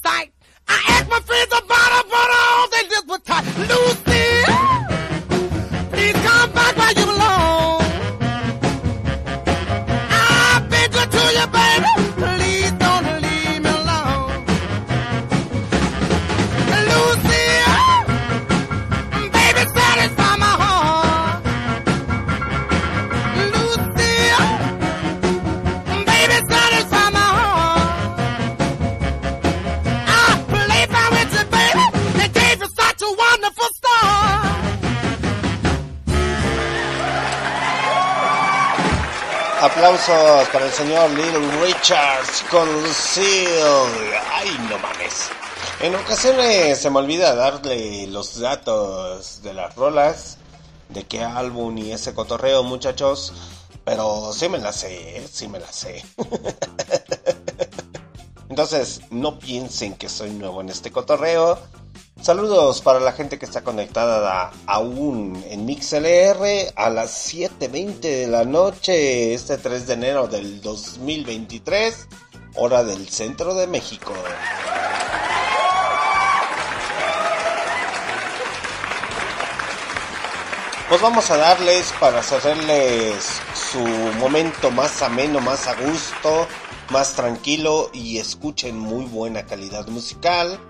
señor 40.73 41.11
Little 41.11 41.61
Richards 41.61 42.45
con 42.51 42.67
Lucille. 42.83 44.17
Ay, 44.33 44.49
no 44.71 44.79
mames. 44.79 45.29
En 45.81 45.95
ocasiones 45.95 46.79
se 46.79 46.89
me 46.89 47.01
olvida 47.01 47.35
darle 47.35 48.07
los 48.07 48.41
datos 48.41 49.43
de 49.43 49.53
las 49.53 49.77
rolas, 49.77 50.39
de 50.89 51.05
qué 51.05 51.23
álbum 51.23 51.77
y 51.77 51.93
ese 51.93 52.15
cotorreo, 52.15 52.63
muchachos. 52.63 53.35
Pero 53.85 54.33
sí 54.33 54.49
me 54.49 54.59
la 54.59 54.73
sé, 54.73 55.29
sí 55.31 55.47
me 55.47 55.61
la 55.61 55.71
sé. 55.71 56.03
Entonces, 58.49 59.03
no 59.11 59.39
piensen 59.39 59.95
que 59.95 60.09
soy 60.09 60.31
nuevo 60.31 60.63
en 60.63 60.71
este 60.71 60.91
cotorreo. 60.91 61.59
Saludos 62.23 62.81
para 62.83 63.01
la 63.01 63.11
gente 63.11 63.37
que 63.37 63.47
está 63.47 63.63
conectada 63.63 64.53
aún 64.67 65.45
en 65.51 65.67
MixLR 65.67 66.73
a 66.77 66.89
las 66.89 67.35
7.20 67.35 67.99
de 67.99 68.29
la 68.29 68.45
noche, 68.45 69.35
este 69.35 69.59
3 69.59 69.89
de 69.89 69.95
enero 69.95 70.29
del 70.29 70.63
2023, 70.63 72.07
hora 72.55 72.85
del 72.85 73.09
centro 73.09 73.57
de 73.57 73.67
México. 73.67 74.13
Pues 80.89 81.03
vamos 81.03 81.29
a 81.29 81.37
darles 81.37 81.93
para 81.99 82.21
hacerles 82.21 83.41
su 83.53 83.81
momento 84.21 84.71
más 84.71 85.03
ameno, 85.03 85.41
más 85.41 85.67
a 85.67 85.75
gusto, 85.75 86.47
más 86.93 87.15
tranquilo 87.15 87.91
y 87.95 88.19
escuchen 88.19 88.79
muy 88.79 89.07
buena 89.07 89.47
calidad 89.47 89.89
musical. 89.89 90.61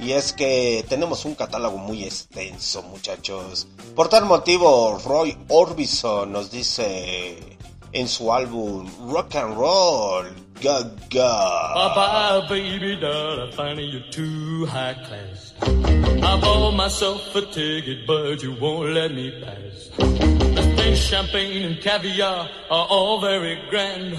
Y 0.00 0.12
es 0.12 0.32
que 0.32 0.84
tenemos 0.88 1.24
un 1.24 1.34
catálogo 1.34 1.78
muy 1.78 2.02
extenso, 2.02 2.82
muchachos. 2.82 3.66
Por 3.94 4.08
tal 4.08 4.24
motivo, 4.24 4.98
Roy 5.04 5.36
Orbison 5.48 6.32
nos 6.32 6.50
dice 6.50 7.58
en 7.92 8.08
su 8.08 8.32
álbum 8.32 8.90
Rock 9.10 9.36
and 9.36 9.56
Roll, 9.56 10.34
Gaga. 10.60 11.74
Bye-bye, 11.74 12.48
baby 12.48 12.96
doll, 12.96 13.48
I 13.48 13.52
find 13.52 13.80
you 13.80 14.00
too 14.10 14.66
high 14.66 14.94
class. 15.06 15.54
I 15.62 16.40
bought 16.40 16.74
myself 16.74 17.34
a 17.34 17.42
ticket, 17.42 18.06
but 18.06 18.42
you 18.42 18.56
won't 18.60 18.90
let 18.90 19.12
me 19.12 19.30
pass. 19.42 20.35
Champagne 20.56 21.62
and 21.62 21.80
caviar 21.80 22.48
are 22.70 22.86
all 22.88 23.20
very 23.20 23.60
grand. 23.70 24.18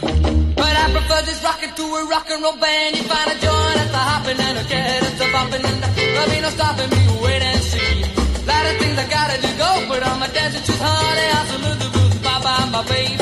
But 0.55 0.73
I 0.77 0.89
prefer 0.91 1.21
just 1.25 1.43
rocking 1.43 1.73
to 1.73 1.83
a 1.83 2.05
rock 2.07 2.29
and 2.29 2.41
roll 2.41 2.55
band. 2.55 2.95
You 2.95 3.03
find 3.03 3.29
a 3.29 3.33
joint 3.33 3.77
at 3.83 3.89
the 3.91 3.97
hopping 3.97 4.39
and 4.39 4.57
a 4.57 4.63
cat 4.63 5.03
at 5.03 5.17
the 5.17 5.25
bopping 5.25 5.65
and 5.67 5.83
the, 5.83 5.87
there'll 5.95 6.29
be 6.29 6.39
no 6.39 6.49
stopping 6.49 6.89
me. 6.89 7.01
Wait 7.23 7.41
and 7.41 7.61
see. 7.61 8.01
Lot 8.47 8.65
of 8.65 8.77
things 8.79 8.97
I 8.97 9.07
gotta 9.09 9.41
do 9.41 9.49
go, 9.57 9.85
but 9.89 10.03
on 10.03 10.19
my 10.19 10.27
dancing 10.27 10.63
shoes, 10.63 10.79
honey, 10.79 11.27
I 11.27 11.45
salute 11.51 11.79
the 11.81 11.89
blues. 11.91 12.15
Bye 12.23 12.41
bye, 12.45 12.69
my 12.71 12.83
baby. 12.87 13.17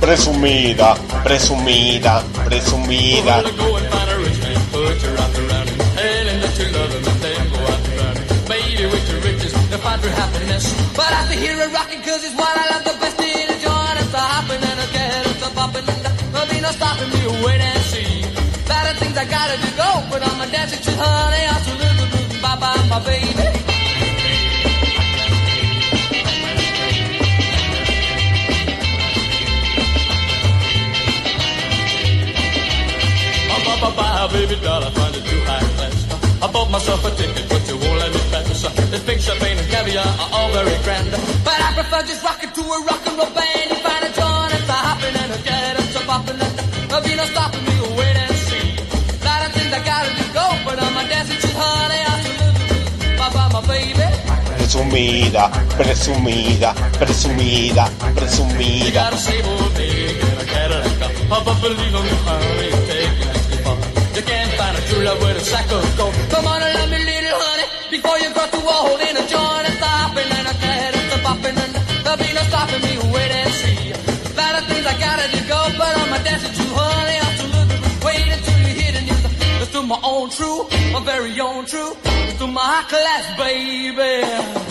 Presumida, 0.00 0.94
presumida, 1.24 2.22
presumida. 2.46 4.07
Your 10.08 10.16
happiness. 10.16 10.64
But 10.96 11.10
I 11.12 11.20
to 11.28 11.36
hear 11.36 11.56
it 11.60 11.70
rocking 11.72 12.00
cause 12.00 12.24
it's 12.24 12.34
what 12.34 12.54
I 12.56 12.64
love 12.72 12.84
the 12.88 12.96
best. 13.00 13.20
In 13.20 13.48
a 13.52 13.56
joint 13.60 13.96
at 14.02 14.08
the 14.08 14.22
hopping 14.32 14.62
and 14.70 14.78
a 14.80 14.88
cat 14.96 15.26
at 15.28 15.38
the 15.44 15.50
bopping 15.58 15.86
and 15.92 16.00
there'll 16.32 16.48
be 16.48 16.60
no 16.64 16.70
stopping 16.72 17.10
me. 17.12 17.20
Wait 17.44 17.60
and 17.60 17.84
see. 17.92 18.24
Of 18.78 18.96
things 18.96 19.18
I 19.18 19.26
gotta 19.26 19.56
do 19.60 19.70
go, 19.76 19.90
but 20.08 20.22
on 20.22 20.38
my 20.38 20.46
dancing 20.46 20.80
shoes, 20.80 20.96
honey, 20.96 21.44
I 21.44 21.56
salute 21.66 21.96
the 22.00 22.06
blues. 22.08 22.40
Bye 22.40 22.56
bye, 22.62 22.86
my 22.88 23.00
baby. 23.04 23.34
Bye 33.50 33.80
bye 33.82 33.92
bye, 33.98 34.28
baby 34.32 34.56
doll, 34.62 34.84
I 34.84 34.90
find 34.90 35.14
it 35.16 35.24
too 35.26 35.40
high 35.50 35.66
class. 35.76 35.96
I 36.40 36.46
bought 36.52 36.70
myself 36.70 37.04
a 37.04 37.10
ticket, 37.10 37.48
but 37.50 37.68
you 37.68 37.76
won't 38.68 38.78
let 38.78 38.84
me 38.84 38.90
pass. 38.90 38.90
This 38.90 39.02
big 39.04 39.20
champagne 39.20 39.58
and 39.58 39.68
caviar 39.68 40.04
are 40.04 40.30
all 40.32 40.52
very 40.52 40.76
grand. 40.84 41.10
But 41.44 41.60
I 41.60 41.72
prefer 41.74 42.02
just 42.06 42.24
rocking 42.24 42.50
to 42.52 42.60
a 42.60 42.78
rock 42.84 43.06
and 43.06 43.18
roll 43.18 43.30
band. 43.30 43.70
You 43.70 43.76
find 43.76 44.04
a 44.04 44.10
joint 44.12 44.66
the 44.66 44.72
hopping 44.72 45.16
and 45.16 45.32
a 45.32 45.38
cat 45.44 45.80
at 45.80 45.88
the 45.92 46.00
bopping 46.04 46.40
and 46.40 46.54
the, 46.58 46.62
there'll 46.88 47.04
be 47.04 47.14
no 47.16 47.24
stopping 47.26 47.64
me. 47.64 47.74
Oh, 47.80 47.96
wait 47.96 48.16
and 48.16 48.36
see. 48.48 48.68
Lot 49.24 49.46
of 49.46 49.52
things 49.56 49.72
I 49.72 49.80
gotta 49.84 50.10
do 50.12 50.24
go, 50.32 50.46
but 50.64 50.76
on 50.82 50.92
my 50.94 51.06
dancing 51.08 51.38
shoes, 51.40 51.56
honey, 51.56 52.02
I 52.04 52.14
salute 52.24 52.56
the 52.58 52.64
blues. 52.68 53.18
Bye 53.18 53.50
my 53.52 53.62
baby. 53.66 54.08
Presumida, 54.58 55.44
presumida, 55.78 56.70
presumida, 57.00 57.84
presumida. 58.12 58.92
Got 58.92 59.12
a 59.12 59.16
sable 59.16 59.56
pig 59.76 60.20
and 60.20 60.40
a 60.40 60.44
Cadillac. 60.44 61.14
Pop 61.28 61.44
believe 61.60 61.94
on 61.94 62.04
me, 62.04 62.14
honey, 62.28 62.70
take 62.84 63.16
it 63.16 63.32
too 63.48 63.58
far. 63.64 63.76
You 64.16 64.22
can't 64.22 64.52
find 64.60 64.76
a 64.76 64.80
true 64.88 65.04
love 65.04 65.20
with 65.20 65.36
a 65.36 65.40
sack 65.40 65.70
of 65.72 65.96
gold. 65.96 66.17
Before 67.90 68.18
you 68.18 68.30
cross 68.30 68.50
the 68.50 68.60
wall. 68.60 68.96
In 68.98 69.16
a 69.16 69.24
joint 69.26 69.64
at 69.70 69.76
the 69.80 69.86
hopping 69.86 70.30
and 70.38 70.46
a 70.46 70.54
cat 70.60 70.94
at 70.94 71.06
the 71.12 71.18
bopping 71.24 71.56
and 71.56 71.72
there'll 72.04 72.18
be 72.18 72.32
no 72.34 72.42
stopping 72.50 72.82
me. 72.82 72.94
Wait 73.12 73.30
and 73.32 73.52
see. 73.52 73.92
Lot 74.36 74.54
of 74.60 74.64
things 74.68 74.86
I 74.86 74.94
gotta 74.98 75.26
do 75.32 75.40
go, 75.48 75.60
but 75.78 75.92
on 76.00 76.10
my 76.10 76.20
dancing 76.22 76.52
shoes, 76.52 76.72
honey, 76.72 77.16
I 77.16 77.28
salute 77.36 77.68
the 77.68 77.76
blues. 77.80 78.04
Wait 78.04 78.28
until 78.28 78.58
you 78.66 78.74
hear 78.80 78.92
the 78.92 79.02
news. 79.08 79.24
It's 79.62 79.72
to 79.72 79.82
my 79.82 80.00
own 80.04 80.30
true, 80.30 80.68
my 80.92 81.00
very 81.04 81.40
own 81.40 81.66
true. 81.66 81.92
It's 82.28 82.38
to 82.38 82.46
my 82.46 82.60
high 82.60 82.88
class. 82.92 83.24
Baby, 83.38 84.67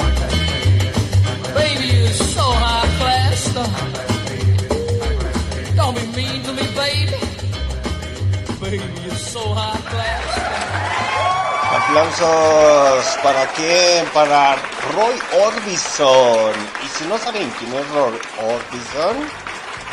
Aplausos 11.97 13.17
para 13.23 13.47
quién? 13.53 14.05
Para 14.13 14.55
Roy 14.93 15.15
Orbison. 15.43 16.53
Y 16.85 16.87
si 16.89 17.07
no 17.07 17.17
saben 17.17 17.49
quién 17.57 17.73
es 17.73 17.89
Roy 17.89 18.19
Orbison, 18.53 19.27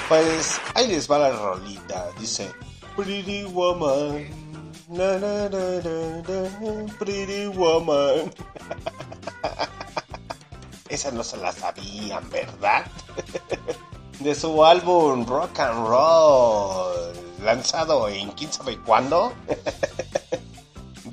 pues 0.07 0.61
ahí 0.75 0.87
les 0.89 1.11
va 1.11 1.19
la 1.19 1.31
rolita. 1.31 2.11
Dice 2.21 2.53
Pretty 2.95 3.45
Woman. 3.45 4.29
Na, 4.89 5.17
na, 5.17 5.49
na, 5.49 6.89
pretty 6.99 7.47
Woman. 7.47 8.31
Esa 10.91 11.11
no 11.11 11.25
se 11.25 11.39
la 11.39 11.53
sabían, 11.53 12.29
¿verdad? 12.29 12.85
De 14.21 14.35
su 14.35 14.63
álbum 14.63 15.25
Rock 15.27 15.59
and 15.59 15.89
Roll, 15.89 17.15
lanzado 17.43 18.11
en 18.11 18.31
quién 18.33 18.53
sabe 18.53 18.79
cuándo. 18.81 19.33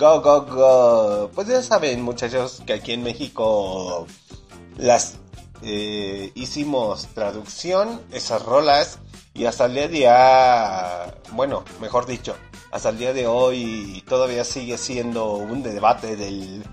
Go, 0.02 0.20
go, 0.20 0.42
go. 0.42 1.32
Pues 1.36 1.48
ya 1.48 1.62
saben, 1.62 2.02
muchachos, 2.02 2.64
que 2.66 2.74
aquí 2.74 2.94
en 2.94 3.04
México 3.04 4.08
las 4.76 5.20
eh, 5.62 6.32
hicimos 6.34 7.06
traducción, 7.14 8.02
esas 8.12 8.42
rolas, 8.42 8.98
y 9.36 9.46
hasta 9.46 9.66
el 9.66 9.76
día 9.76 9.84
de 9.84 9.90
día, 9.90 11.16
bueno, 11.34 11.64
mejor 11.80 12.08
dicho, 12.08 12.36
hasta 12.72 12.90
el 12.90 12.98
día 12.98 13.14
de 13.14 13.28
hoy 13.28 14.04
todavía 14.10 14.44
sigue 14.44 14.80
siendo 14.80 15.34
un 15.34 15.62
debate 15.62 16.16
del 16.16 16.64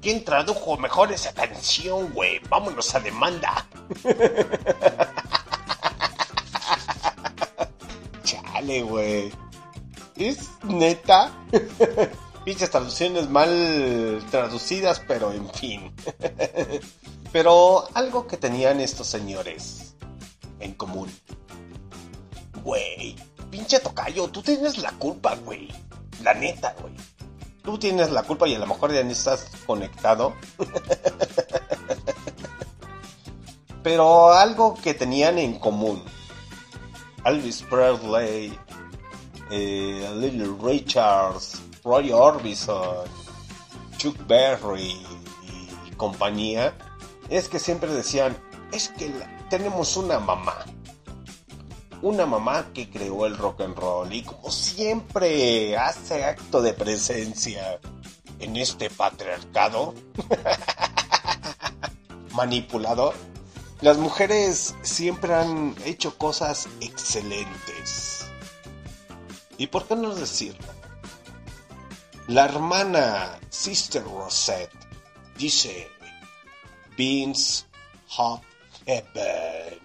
¿Quién 0.00 0.24
tradujo 0.24 0.78
mejor 0.78 1.12
esa 1.12 1.34
canción, 1.34 2.10
güey? 2.14 2.40
Vámonos 2.48 2.94
a 2.94 3.00
demanda. 3.00 3.66
Chale, 8.24 8.82
güey. 8.84 9.30
¿Es 10.16 10.48
neta? 10.62 11.30
Pinches 12.44 12.70
traducciones 12.70 13.28
mal 13.28 14.24
traducidas, 14.30 15.00
pero 15.06 15.32
en 15.32 15.48
fin. 15.50 15.92
pero 17.32 17.86
algo 17.94 18.26
que 18.26 18.36
tenían 18.36 18.80
estos 18.80 19.06
señores 19.06 19.94
en 20.58 20.74
común. 20.74 21.10
Güey, 22.62 23.16
pinche 23.50 23.80
tocayo, 23.80 24.28
tú 24.28 24.42
tienes 24.42 24.78
la 24.78 24.92
culpa, 24.92 25.34
güey. 25.36 25.68
La 26.22 26.34
neta, 26.34 26.74
güey. 26.80 26.94
Tú 27.62 27.78
tienes 27.78 28.10
la 28.10 28.22
culpa 28.22 28.48
y 28.48 28.54
a 28.54 28.58
lo 28.58 28.66
mejor 28.66 28.92
ya 28.92 29.02
ni 29.02 29.12
estás 29.12 29.50
conectado. 29.66 30.34
Pero 33.82 34.32
algo 34.32 34.74
que 34.74 34.94
tenían 34.94 35.38
en 35.38 35.58
común. 35.58 36.02
Elvis 37.24 37.62
Presley, 37.62 38.58
eh, 39.50 40.10
Little 40.16 40.56
Richards, 40.62 41.60
Roy 41.84 42.12
Orbison, 42.12 43.06
Chuck 43.96 44.16
Berry 44.26 45.00
y 45.86 45.90
compañía, 45.96 46.76
es 47.28 47.48
que 47.48 47.58
siempre 47.58 47.92
decían, 47.92 48.36
es 48.72 48.88
que 48.90 49.12
tenemos 49.48 49.96
una 49.96 50.18
mamá. 50.18 50.64
Una 52.02 52.24
mamá 52.24 52.68
que 52.72 52.88
creó 52.88 53.26
el 53.26 53.36
rock 53.36 53.60
and 53.60 53.76
roll 53.76 54.12
y 54.12 54.22
como 54.22 54.50
siempre 54.50 55.76
hace 55.76 56.24
acto 56.24 56.62
de 56.62 56.72
presencia 56.72 57.78
en 58.38 58.56
este 58.56 58.88
patriarcado 58.88 59.94
manipulador, 62.34 63.14
Las 63.82 63.96
mujeres 63.96 64.74
siempre 64.82 65.34
han 65.34 65.74
hecho 65.86 66.18
cosas 66.18 66.68
excelentes. 66.80 68.26
¿Y 69.56 69.68
por 69.68 69.86
qué 69.86 69.96
no 69.96 70.14
decirlo? 70.14 70.79
La 72.30 72.44
hermana 72.44 73.40
Sister 73.48 74.04
Rosette 74.04 74.70
dice 75.36 75.88
Beans 76.96 77.66
Hot 78.16 78.42
Heaven. 78.86 79.80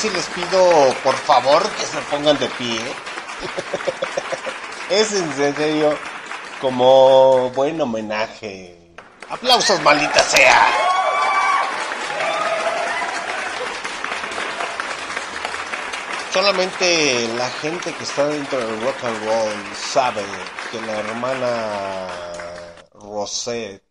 Sí 0.00 0.08
les 0.08 0.24
pido 0.28 0.94
por 1.04 1.14
favor 1.14 1.62
que 1.72 1.84
se 1.84 1.98
pongan 2.10 2.38
de 2.38 2.48
pie. 2.48 2.80
es 4.88 5.12
en 5.12 5.36
serio 5.36 5.94
como 6.58 7.50
buen 7.50 7.78
homenaje. 7.78 8.94
Aplausos 9.28 9.78
maldita 9.82 10.22
sea. 10.22 10.72
Solamente 16.32 17.28
la 17.36 17.50
gente 17.50 17.92
que 17.92 18.04
está 18.04 18.26
dentro 18.28 18.58
del 18.58 18.80
rock 18.80 19.04
and 19.04 19.24
roll 19.26 19.76
sabe 19.76 20.24
que 20.70 20.80
la 20.80 20.98
hermana 21.00 22.06
Rosette 22.94 23.89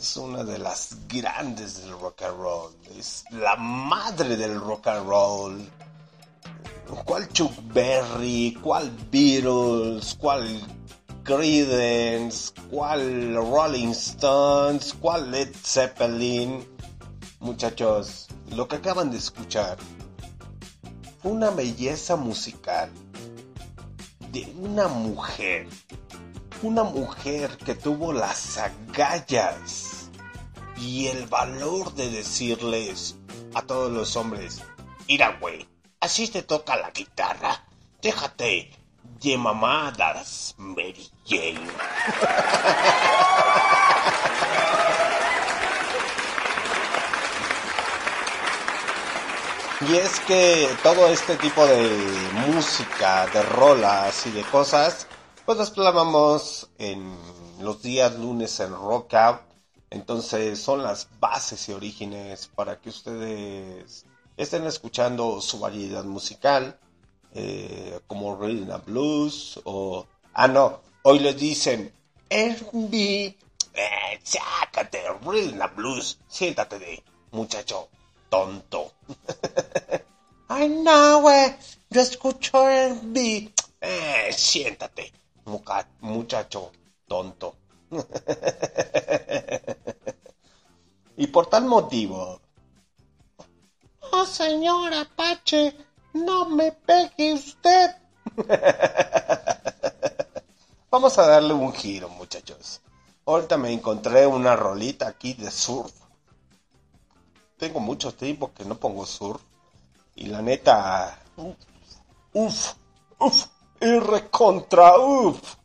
es 0.00 0.16
una 0.16 0.42
de 0.44 0.58
las 0.58 0.96
grandes 1.08 1.82
del 1.82 1.92
rock 2.00 2.22
and 2.22 2.38
roll. 2.38 2.72
Es 2.98 3.22
la 3.32 3.54
madre 3.56 4.34
del 4.34 4.58
rock 4.58 4.86
and 4.86 5.06
roll. 5.06 5.70
¿Cuál 7.04 7.28
Chuck 7.28 7.52
Berry? 7.64 8.56
¿Cuál 8.62 8.90
Beatles? 9.12 10.16
¿Cuál 10.18 10.66
Creedence? 11.22 12.54
¿Cuál 12.70 13.34
Rolling 13.34 13.90
Stones? 13.90 14.94
¿Cuál 14.98 15.30
Led 15.32 15.54
Zeppelin? 15.62 16.66
Muchachos, 17.40 18.28
lo 18.52 18.66
que 18.68 18.76
acaban 18.76 19.10
de 19.10 19.18
escuchar 19.18 19.76
fue 21.20 21.32
una 21.32 21.50
belleza 21.50 22.16
musical 22.16 22.90
de 24.32 24.50
una 24.58 24.88
mujer. 24.88 25.68
Una 26.62 26.84
mujer 26.84 27.56
que 27.56 27.74
tuvo 27.74 28.12
las 28.12 28.58
agallas 28.58 29.89
y 30.80 31.08
el 31.08 31.26
valor 31.26 31.94
de 31.94 32.10
decirles 32.10 33.16
a 33.54 33.62
todos 33.62 33.92
los 33.92 34.16
hombres, 34.16 34.62
mira 35.06 35.36
güey, 35.40 35.68
así 36.00 36.28
te 36.28 36.42
toca 36.42 36.76
la 36.76 36.90
guitarra, 36.90 37.64
déjate 38.00 38.70
de 39.22 39.36
mamadas, 39.36 40.54
Mary 40.56 41.10
Jane. 41.26 41.60
Y 49.88 49.96
es 49.96 50.20
que 50.20 50.68
todo 50.82 51.08
este 51.08 51.36
tipo 51.36 51.66
de 51.66 51.88
música, 52.46 53.26
de 53.32 53.42
rolas 53.42 54.26
y 54.26 54.30
de 54.30 54.42
cosas, 54.42 55.06
pues 55.46 55.56
las 55.56 55.70
clavamos 55.70 56.68
en 56.76 57.16
los 57.60 57.80
días 57.80 58.14
lunes 58.16 58.60
en 58.60 58.74
Rock 58.74 59.14
Out. 59.14 59.49
Entonces 59.90 60.60
son 60.60 60.82
las 60.84 61.08
bases 61.18 61.68
y 61.68 61.72
orígenes 61.72 62.46
para 62.54 62.80
que 62.80 62.90
ustedes 62.90 64.06
estén 64.36 64.64
escuchando 64.66 65.40
su 65.40 65.58
variedad 65.58 66.04
musical, 66.04 66.78
eh, 67.34 68.00
como 68.06 68.36
Rhythm 68.36 68.70
and 68.70 68.84
Blues 68.84 69.60
o... 69.64 70.06
Ah, 70.32 70.46
no, 70.46 70.80
hoy 71.02 71.18
les 71.18 71.36
dicen, 71.36 71.92
R&B, 72.28 73.36
eh, 73.74 74.20
sácate, 74.22 75.02
Rhythm 75.24 75.60
and 75.60 75.74
Blues, 75.74 76.18
siéntate 76.28 76.78
de 76.78 77.02
muchacho 77.32 77.88
tonto. 78.28 78.92
Ay, 80.48 80.68
no, 80.68 81.22
güey, 81.22 81.56
yo 81.90 82.00
escucho 82.00 82.68
R&B. 82.68 83.52
Eh, 83.80 84.32
siéntate, 84.32 85.12
muchacho 86.00 86.70
tonto. 87.08 87.56
y 91.16 91.26
por 91.26 91.46
tal 91.46 91.64
motivo... 91.64 92.40
No, 94.12 94.26
señor 94.26 94.94
Apache, 94.94 95.76
no 96.14 96.46
me 96.46 96.72
pegue 96.72 97.34
usted. 97.34 97.90
Vamos 100.90 101.18
a 101.18 101.26
darle 101.26 101.54
un 101.54 101.72
giro, 101.72 102.08
muchachos. 102.08 102.80
Ahorita 103.26 103.56
me 103.56 103.72
encontré 103.72 104.26
una 104.26 104.56
rolita 104.56 105.06
aquí 105.06 105.34
de 105.34 105.50
surf. 105.50 105.92
Tengo 107.56 107.78
mucho 107.78 108.12
tiempo 108.12 108.52
que 108.52 108.64
no 108.64 108.76
pongo 108.76 109.06
surf. 109.06 109.40
Y 110.16 110.26
la 110.26 110.42
neta... 110.42 111.16
Uf, 112.32 112.74
uf, 113.18 113.46
y 113.80 113.98
recontra 113.98 114.98
uf. 114.98 115.56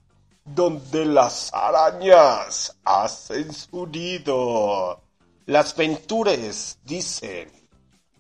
Donde 0.46 1.06
las 1.06 1.52
arañas 1.54 2.78
hacen 2.86 3.52
su 3.52 3.88
nido. 3.88 5.02
Las 5.48 5.76
ventures 5.76 6.78
dicen 6.84 7.52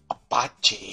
Apache. 0.09 0.89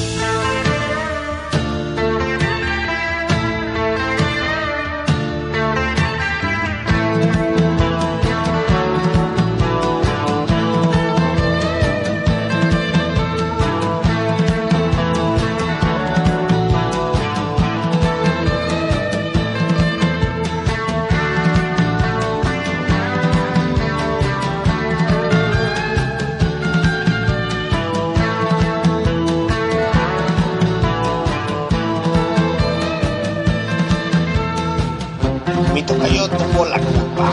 Mi 35.82 35.88
tocayo 35.88 36.28
tuvo 36.28 36.64
la 36.66 36.78
culpa. 36.78 37.32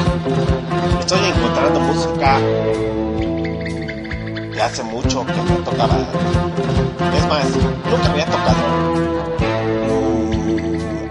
Estoy 0.99 1.19
encontrando 1.23 1.79
música 1.81 2.39
que 4.51 4.59
hace 4.59 4.81
mucho 4.81 5.23
que 5.23 5.33
no 5.33 5.57
tocaba. 5.63 5.99
Es 7.15 7.27
más, 7.27 7.45
nunca 7.91 8.09
había 8.09 8.25
tocado. 8.25 8.63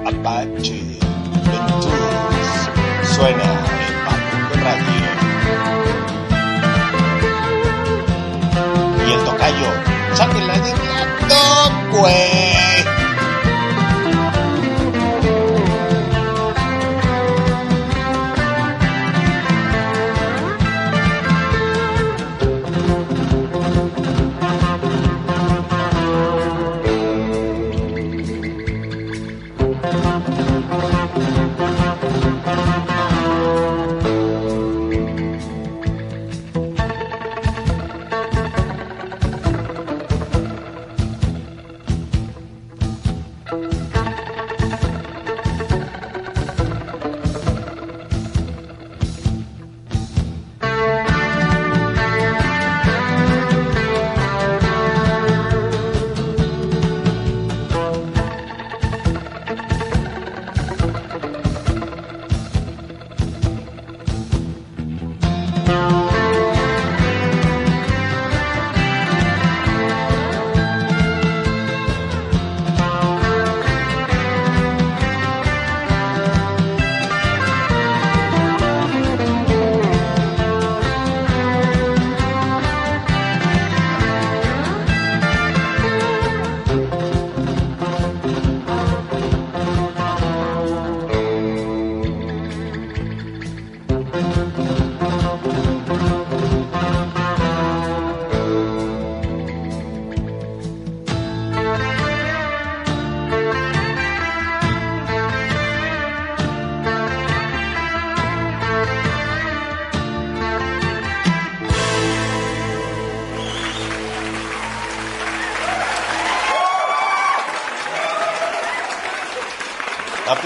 Apache 0.04 0.98
Ventures 1.46 2.70
suena 3.14 3.48
en 4.52 4.60
Radio. 4.64 5.08
Y 9.06 9.12
el 9.12 9.24
tocayo, 9.24 9.70
sáquenla 10.14 10.54
de 10.58 10.70
gato, 10.72 11.98
güey. 12.00 12.47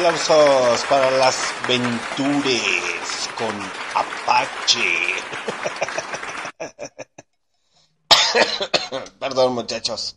Aplausos 0.03 0.85
para 0.89 1.13
las 1.13 1.55
Ventures 1.69 3.31
con 3.39 3.55
Apache. 3.95 4.81
Perdón 9.21 9.55
muchachos, 9.55 10.17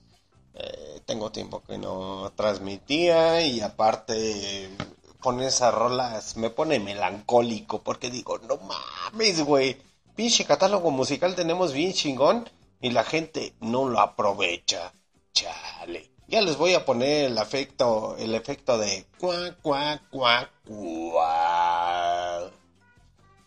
Eh, 0.55 1.01
tengo 1.05 1.31
tiempo 1.31 1.61
que 1.61 1.77
no 1.77 2.33
transmitía 2.35 3.41
y 3.41 3.61
aparte 3.61 4.75
con 5.19 5.39
esas 5.41 5.71
rolas 5.71 6.35
me 6.35 6.49
pone 6.49 6.79
melancólico 6.79 7.83
porque 7.83 8.09
digo, 8.09 8.39
no 8.39 8.57
mames, 8.57 9.41
güey, 9.41 9.77
pinche 10.15 10.45
catálogo 10.45 10.89
musical 10.89 11.35
tenemos 11.35 11.73
bien 11.73 11.93
chingón 11.93 12.49
y 12.81 12.89
la 12.89 13.03
gente 13.03 13.53
no 13.59 13.87
lo 13.87 13.99
aprovecha. 13.99 14.91
Chale. 15.31 16.14
Ya 16.27 16.41
les 16.41 16.57
voy 16.57 16.73
a 16.73 16.85
poner 16.85 17.25
el 17.25 17.37
efecto, 17.37 18.15
el 18.17 18.33
efecto 18.33 18.79
de 18.79 19.05
cuac, 19.19 19.61
cuac, 19.61 20.09
cuac, 20.09 20.49
cuac. 20.65 22.51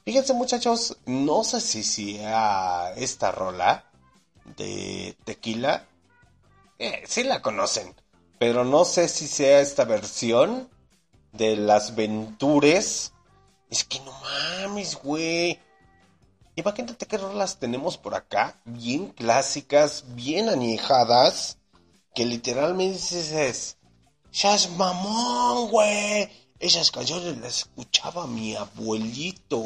Fíjense 0.05 0.33
muchachos, 0.33 0.97
no 1.05 1.43
sé 1.43 1.61
si 1.61 1.83
sea 1.83 2.93
esta 2.97 3.33
rola 3.33 3.85
de 4.57 5.17
tequila. 5.25 5.89
Eh, 6.79 7.03
sí 7.05 7.25
la 7.25 7.43
conocen, 7.43 7.97
pero 8.39 8.65
no 8.65 8.85
sé 8.85 9.09
si 9.09 9.27
sea 9.27 9.61
esta 9.61 9.85
versión 9.85 10.71
de 11.33 11.57
las 11.57 11.97
Ventures. 11.97 13.13
Es 13.71 13.83
que 13.83 13.99
no 14.01 14.13
mames, 14.13 14.95
güey. 15.03 15.59
Imagínate 16.55 17.07
qué 17.07 17.19
rolas 17.19 17.59
tenemos 17.59 17.99
por 17.99 18.15
acá, 18.15 18.61
bien 18.65 19.09
clásicas, 19.09 20.05
bien 20.15 20.49
añejadas 20.49 21.58
que 22.19 22.27
literalmente 22.27 22.99
dices, 23.15 23.77
ya 24.33 24.57
es 24.57 24.69
mamón, 24.71 25.71
güey. 25.71 26.29
Esas 26.59 26.91
canciones 26.91 27.39
las 27.39 27.59
escuchaba 27.59 28.27
mi 28.27 28.57
abuelito 28.57 29.65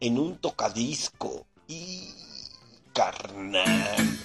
en 0.00 0.18
un 0.18 0.38
tocadisco. 0.38 1.44
Y 1.68 2.08
carnal. 2.94 4.18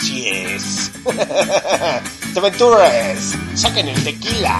Si 0.00 0.28
es. 0.28 0.90
Aventures, 2.36 3.36
saquen 3.54 3.90
el 3.90 4.02
tequila. 4.02 4.58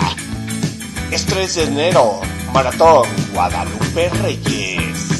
Es 1.10 1.26
3 1.26 1.52
de 1.52 1.64
enero, 1.64 2.20
Maratón 2.52 3.08
Guadalupe 3.32 4.08
Reyes. 4.22 5.13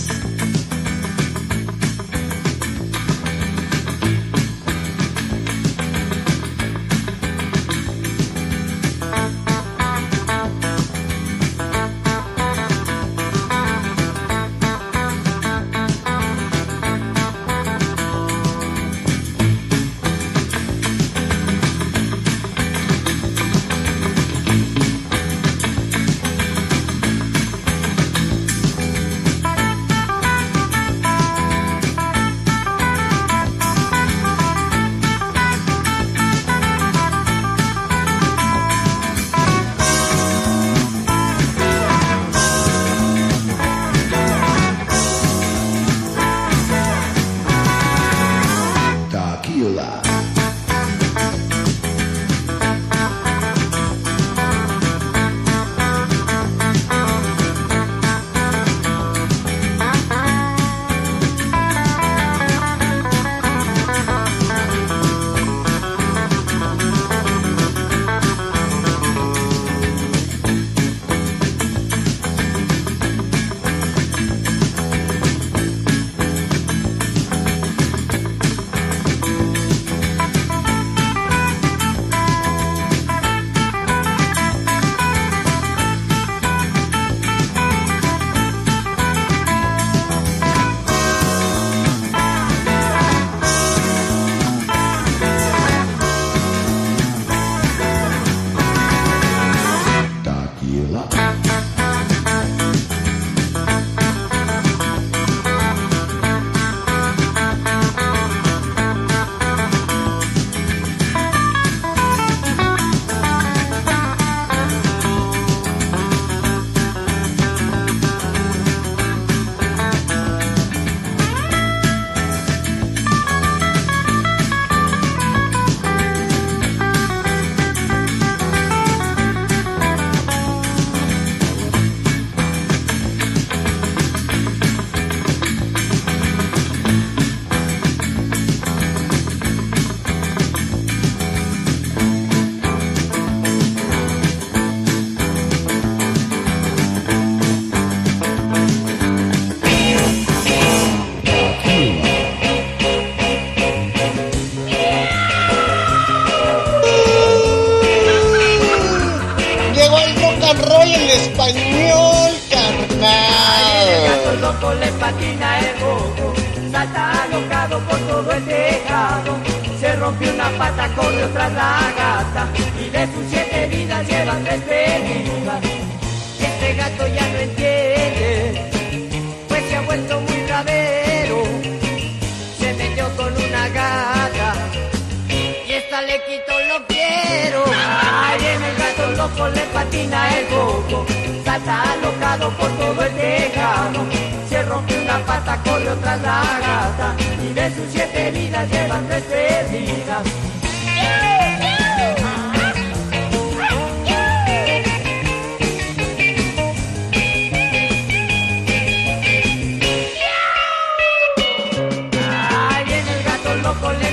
Todo 192.94 193.06
el 193.06 193.14
tejado. 193.14 194.04
Se 194.48 194.62
rompe 194.62 195.02
una 195.02 195.18
pata, 195.24 195.58
corre 195.64 195.96
tras 196.00 196.20
la 196.22 196.42
gata 196.60 197.14
y 197.42 197.52
de 197.52 197.74
sus 197.74 197.90
siete 197.90 198.30
vidas 198.30 198.70
llevan 198.70 199.06
tres 199.08 199.22
perdidas. 199.24 200.22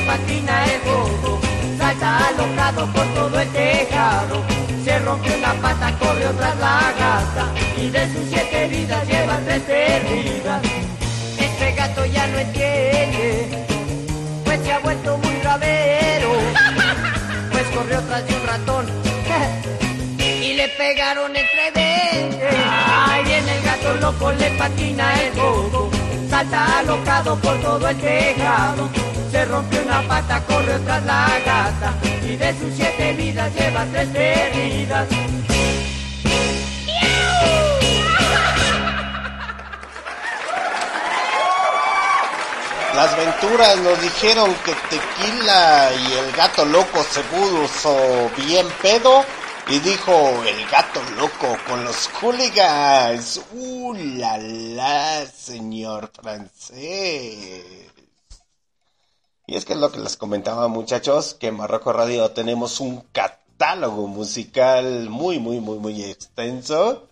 Patina 0.08 0.66
el 0.66 0.82
bobo, 0.82 1.40
salta 1.78 2.28
alocado 2.28 2.86
por 2.92 3.06
todo 3.14 3.40
el 3.40 3.48
tejado. 3.50 4.51
Se 4.84 4.98
rompe 5.00 5.30
una 5.38 5.54
pata, 5.62 5.92
corre 6.00 6.26
tras 6.38 6.58
la 6.58 6.94
gata 6.98 7.46
y 7.78 7.90
de 7.90 8.12
sus 8.12 8.28
siete 8.30 8.68
vidas 8.68 9.08
lleva 9.08 9.38
tres 9.46 9.62
perdidas. 9.62 10.62
Este 11.38 11.72
gato 11.74 12.04
ya 12.06 12.26
no 12.26 12.40
entiende, 12.40 13.66
pues 14.44 14.60
se 14.62 14.72
ha 14.72 14.80
vuelto 14.80 15.20
muy 15.20 15.36
bravero, 15.36 16.32
pues 17.52 17.64
corrió 17.76 18.02
tras 18.02 18.26
de 18.26 18.34
un 18.34 18.48
ratón 18.48 18.86
y 20.18 20.54
le 20.54 20.68
pegaron 20.70 21.32
entre 21.36 21.72
dientes. 21.76 22.56
Ay, 22.68 23.34
en 23.34 23.50
el 23.50 23.62
gato 23.62 23.94
loco 24.02 24.32
le 24.32 24.50
patina 24.58 25.22
el 25.22 25.32
bobo, 25.34 25.92
salta 26.28 26.80
alocado 26.80 27.36
por 27.36 27.62
todo 27.62 27.88
el 27.88 27.98
tejado. 27.98 28.90
Se 29.32 29.46
rompió 29.46 29.80
una 29.84 30.02
pata, 30.08 30.42
corre 30.48 30.80
tras 30.80 31.06
la 31.06 31.28
gata 31.46 32.11
y 32.32 32.38
de 32.38 32.58
sus 32.58 32.74
siete 32.76 33.14
vidas 33.14 33.54
lleva 33.54 33.86
tres 33.92 34.08
perdidas. 34.08 35.08
Las 42.96 43.18
Venturas 43.18 43.78
nos 43.80 44.02
dijeron 44.02 44.56
que 44.64 44.74
Tequila 44.90 45.92
y 45.94 46.14
el 46.14 46.32
gato 46.34 46.64
loco 46.66 47.04
se 47.04 47.22
puso 47.22 48.32
bien 48.38 48.68
pedo. 48.82 49.26
Y 49.68 49.80
dijo 49.80 50.12
el 50.46 50.68
gato 50.70 51.02
loco 51.18 51.58
con 51.68 51.86
los 51.86 52.10
hooligans. 52.20 53.42
¡Uh, 53.54 53.94
la, 53.94 54.38
la, 54.38 55.26
señor 55.28 56.12
francés! 56.20 57.61
Y 59.52 59.58
es 59.58 59.66
que 59.66 59.74
es 59.74 59.80
lo 59.80 59.92
que 59.92 60.00
les 60.00 60.16
comentaba, 60.16 60.70
muchachos, 60.70 61.34
que 61.34 61.48
en 61.48 61.58
Barroco 61.58 61.92
Radio 61.92 62.32
tenemos 62.32 62.80
un 62.80 63.02
catálogo 63.12 64.08
musical 64.08 65.10
muy, 65.10 65.40
muy, 65.40 65.60
muy, 65.60 65.78
muy 65.78 66.06
extenso. 66.06 67.10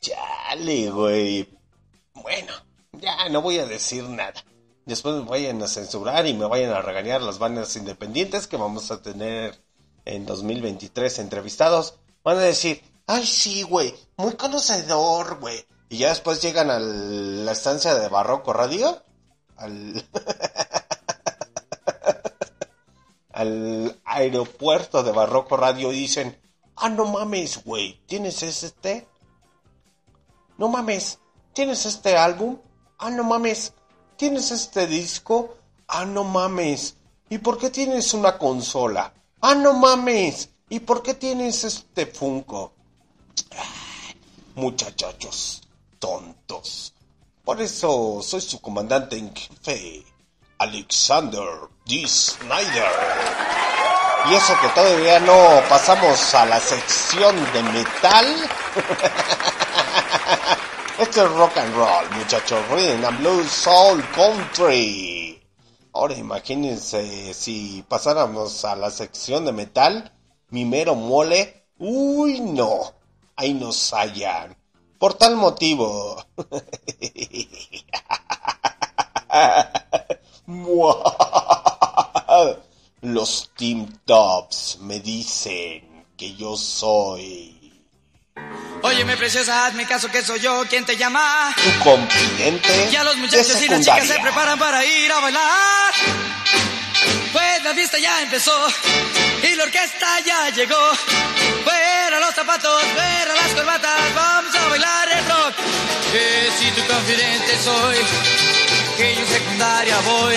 Chale, 0.00 0.88
güey. 0.92 1.52
Bueno, 2.14 2.52
ya 2.92 3.28
no 3.28 3.42
voy 3.42 3.58
a 3.58 3.66
decir 3.66 4.04
nada. 4.04 4.34
Después 4.86 5.16
me 5.16 5.28
vayan 5.28 5.60
a 5.64 5.66
censurar 5.66 6.28
y 6.28 6.34
me 6.34 6.46
vayan 6.46 6.70
a 6.70 6.80
regañar 6.80 7.22
las 7.22 7.40
bandas 7.40 7.74
independientes 7.74 8.46
que 8.46 8.56
vamos 8.56 8.92
a 8.92 9.02
tener 9.02 9.60
en 10.04 10.24
2023 10.24 11.18
entrevistados. 11.18 11.98
Van 12.22 12.36
a 12.36 12.42
decir, 12.42 12.84
ay 13.08 13.26
sí, 13.26 13.64
güey, 13.64 13.92
muy 14.16 14.34
conocedor, 14.34 15.40
güey. 15.40 15.66
Y 15.88 15.98
ya 15.98 16.10
después 16.10 16.40
llegan 16.40 16.70
a 16.70 16.78
la 16.78 17.50
estancia 17.50 17.96
de 17.96 18.08
Barroco 18.08 18.52
Radio. 18.52 19.02
Al... 19.56 20.08
al 23.42 24.00
aeropuerto 24.04 25.02
de 25.02 25.10
Barroco 25.10 25.56
Radio 25.56 25.92
y 25.92 25.96
dicen, 25.96 26.38
ah, 26.76 26.88
no 26.88 27.06
mames, 27.06 27.64
güey, 27.64 28.00
¿tienes 28.06 28.42
este? 28.42 29.08
No 30.58 30.68
mames, 30.68 31.18
¿tienes 31.52 31.84
este 31.84 32.16
álbum? 32.16 32.58
Ah, 32.98 33.10
no 33.10 33.24
mames, 33.24 33.74
¿tienes 34.16 34.52
este 34.52 34.86
disco? 34.86 35.56
Ah, 35.88 36.04
no 36.04 36.22
mames, 36.24 36.96
¿y 37.28 37.38
por 37.38 37.58
qué 37.58 37.70
tienes 37.70 38.14
una 38.14 38.38
consola? 38.38 39.12
Ah, 39.40 39.56
no 39.56 39.74
mames, 39.74 40.50
¿y 40.68 40.80
por 40.80 41.02
qué 41.02 41.14
tienes 41.14 41.64
este 41.64 42.06
Funko? 42.06 42.72
Muchachachos, 44.54 45.62
tontos. 45.98 46.94
Por 47.44 47.60
eso 47.60 48.20
soy 48.22 48.40
su 48.40 48.60
comandante 48.60 49.18
en 49.18 49.34
jefe, 49.34 50.04
Alexander 50.58 51.71
D. 51.84 52.06
Snyder. 52.06 52.92
Y 54.30 54.34
eso 54.34 54.54
que 54.60 54.68
todavía 54.68 55.18
no 55.18 55.60
pasamos 55.68 56.32
a 56.34 56.46
la 56.46 56.60
sección 56.60 57.34
de 57.52 57.62
metal. 57.64 58.26
Esto 60.98 61.24
es 61.24 61.32
rock 61.32 61.56
and 61.56 61.74
roll, 61.74 62.08
muchachos. 62.12 62.60
Rhythm 62.70 63.04
and 63.04 63.18
blues, 63.18 63.50
soul, 63.50 64.00
country. 64.14 65.42
Ahora 65.92 66.14
imagínense 66.14 67.34
si 67.34 67.84
pasáramos 67.88 68.64
a 68.64 68.76
la 68.76 68.90
sección 68.90 69.44
de 69.44 69.52
metal, 69.52 70.12
mi 70.50 70.64
mero 70.64 70.94
mole. 70.94 71.66
Uy, 71.78 72.40
no. 72.40 72.92
Ahí 73.34 73.54
nos 73.54 73.92
hallan. 73.92 74.56
Por 74.98 75.14
tal 75.14 75.34
motivo. 75.34 76.24
Los 83.02 83.50
Team 83.56 83.86
Tops 84.06 84.78
me 84.80 85.00
dicen 85.00 86.06
que 86.16 86.34
yo 86.34 86.56
soy 86.56 87.58
Óyeme, 88.82 89.16
preciosa, 89.16 89.66
hazme 89.66 89.86
caso 89.86 90.08
que 90.08 90.22
soy 90.22 90.40
yo 90.40 90.64
quien 90.68 90.84
te 90.86 90.96
llama. 90.96 91.54
tu 91.56 91.84
confidente 91.84 92.88
Ya 92.90 93.04
los 93.04 93.14
de 93.14 93.20
muchachos 93.20 93.60
y 93.62 93.68
las 93.68 93.80
chicas 93.80 94.06
se 94.06 94.18
preparan 94.18 94.58
para 94.58 94.84
ir 94.84 95.12
a 95.12 95.20
bailar. 95.20 95.94
Pues 97.32 97.62
la 97.64 97.74
fiesta 97.74 97.98
ya 97.98 98.22
empezó 98.22 98.52
y 99.42 99.54
la 99.54 99.64
orquesta 99.64 100.20
ya 100.24 100.50
llegó. 100.50 100.90
Fuera 101.64 102.18
los 102.18 102.34
zapatos, 102.34 102.82
fuera 102.82 103.34
las 103.34 103.52
corbatas, 103.54 104.14
vamos 104.14 104.54
a 104.54 104.68
bailar 104.68 105.08
el 105.10 105.24
rock. 105.26 105.54
Que 106.12 106.50
si 106.58 106.70
tu 106.70 106.86
confidente 106.86 107.58
soy, 107.62 107.96
que 108.96 109.14
yo 109.16 109.20
en 109.20 109.28
secundaria 109.28 110.00
voy. 110.00 110.36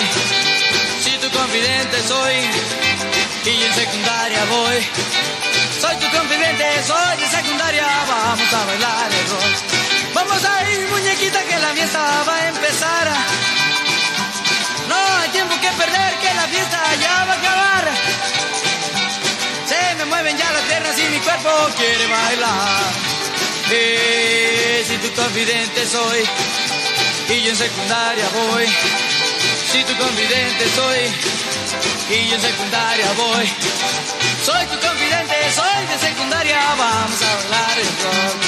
Confidente 1.36 2.02
soy, 2.08 2.34
y 3.44 3.62
en 3.62 3.74
secundaria 3.74 4.44
voy. 4.46 4.76
Soy 5.80 5.96
tu 5.96 6.16
confidente, 6.16 6.64
soy 6.84 7.16
de 7.18 7.28
secundaria, 7.28 7.86
vamos 8.08 8.52
a 8.52 8.64
bailar 8.64 9.10
el 9.12 9.30
rock. 9.30 10.14
Vamos 10.14 10.44
a 10.44 10.70
ir, 10.70 10.88
muñequita, 10.88 11.42
que 11.44 11.58
la 11.58 11.68
fiesta 11.68 12.24
va 12.28 12.36
a 12.36 12.48
empezar. 12.48 13.12
No 14.88 14.96
hay 14.96 15.28
tiempo 15.28 15.54
que 15.60 15.70
perder, 15.82 16.14
que 16.22 16.34
la 16.34 16.46
fiesta 16.48 16.78
ya 17.00 17.24
va 17.26 17.32
a 17.32 17.36
acabar. 17.36 17.84
Se 19.68 19.94
me 19.96 20.04
mueven 20.06 20.36
ya 20.38 20.50
las 20.52 20.62
piernas 20.62 20.98
y 20.98 21.02
mi 21.02 21.18
cuerpo 21.18 21.50
quiere 21.76 22.06
bailar. 22.06 22.92
Eh, 23.70 24.84
si 24.86 24.96
tu 24.98 25.14
confidente 25.20 25.86
soy, 25.86 26.24
y 27.28 27.42
yo 27.42 27.50
en 27.50 27.56
secundaria 27.56 28.24
voy. 28.34 28.66
Si 29.76 29.84
tu 29.84 29.94
confidente 30.02 30.64
soy, 30.74 31.00
y 32.08 32.28
yo 32.30 32.36
en 32.36 32.40
secundaria 32.40 33.12
voy. 33.12 33.46
Soy 34.42 34.64
tu 34.68 34.80
confidente, 34.80 35.34
soy 35.54 35.86
de 35.86 35.98
secundaria, 35.98 36.58
vamos 36.78 37.20
a 37.20 37.34
bailar 37.36 37.78
el 37.78 37.86
rock. 38.04 38.40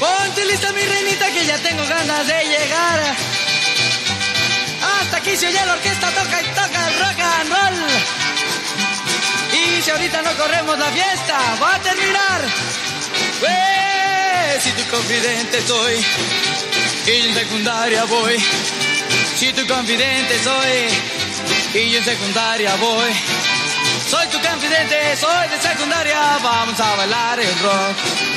Ponte 0.00 0.44
lista 0.46 0.72
mi 0.72 0.80
reinita 0.80 1.30
que 1.32 1.44
ya 1.44 1.58
tengo 1.58 1.84
ganas 1.86 2.26
de 2.26 2.44
llegar. 2.44 3.25
Aquí 5.26 5.36
se 5.36 5.48
oye 5.48 5.66
la 5.66 5.72
orquesta, 5.72 6.08
toca 6.10 6.40
y 6.40 6.46
toca 6.54 6.86
el 6.86 6.98
rock 7.00 7.18
and 7.18 7.50
roll. 7.50 7.88
Y 9.52 9.82
si 9.82 9.90
ahorita 9.90 10.22
no 10.22 10.30
corremos 10.36 10.78
la 10.78 10.86
fiesta, 10.86 11.36
va 11.60 11.74
a 11.74 11.80
terminar. 11.80 12.42
Pues, 13.40 14.62
si 14.62 14.70
tu 14.70 14.88
confidente 14.88 15.66
soy 15.66 15.94
y 17.06 17.22
yo 17.22 17.28
en 17.30 17.34
secundaria 17.34 18.04
voy. 18.04 18.36
Si 19.34 19.52
tu 19.52 19.66
confidente 19.66 20.38
soy 20.44 21.82
y 21.82 21.90
yo 21.90 21.98
en 21.98 22.04
secundaria 22.04 22.76
voy. 22.76 23.10
Soy 24.08 24.28
tu 24.28 24.40
confidente, 24.40 25.16
soy 25.16 25.48
de 25.48 25.60
secundaria, 25.60 26.38
vamos 26.40 26.78
a 26.78 26.94
bailar 26.94 27.40
el 27.40 27.58
rock. 27.58 28.35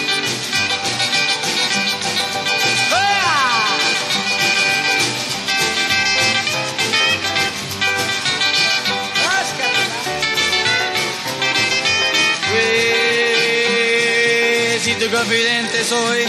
Tu 15.00 15.10
confidente 15.10 15.84
soy 15.86 16.26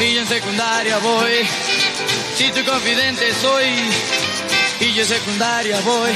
y 0.00 0.14
yo 0.14 0.20
en 0.20 0.26
secundaria 0.26 0.98
voy. 0.98 1.46
Si 2.34 2.50
tu 2.52 2.64
confidente 2.64 3.34
soy 3.34 3.66
y 4.80 4.94
yo 4.94 5.02
en 5.02 5.08
secundaria 5.08 5.80
voy. 5.80 6.10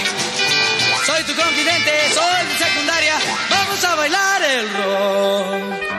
Soy 1.04 1.22
tu 1.24 1.34
confidente, 1.34 1.90
soy 2.14 2.46
de 2.46 2.54
secundaria, 2.64 3.14
vamos 3.50 3.84
a 3.84 3.94
bailar 3.96 4.42
el 4.42 4.72
rock. 4.72 5.92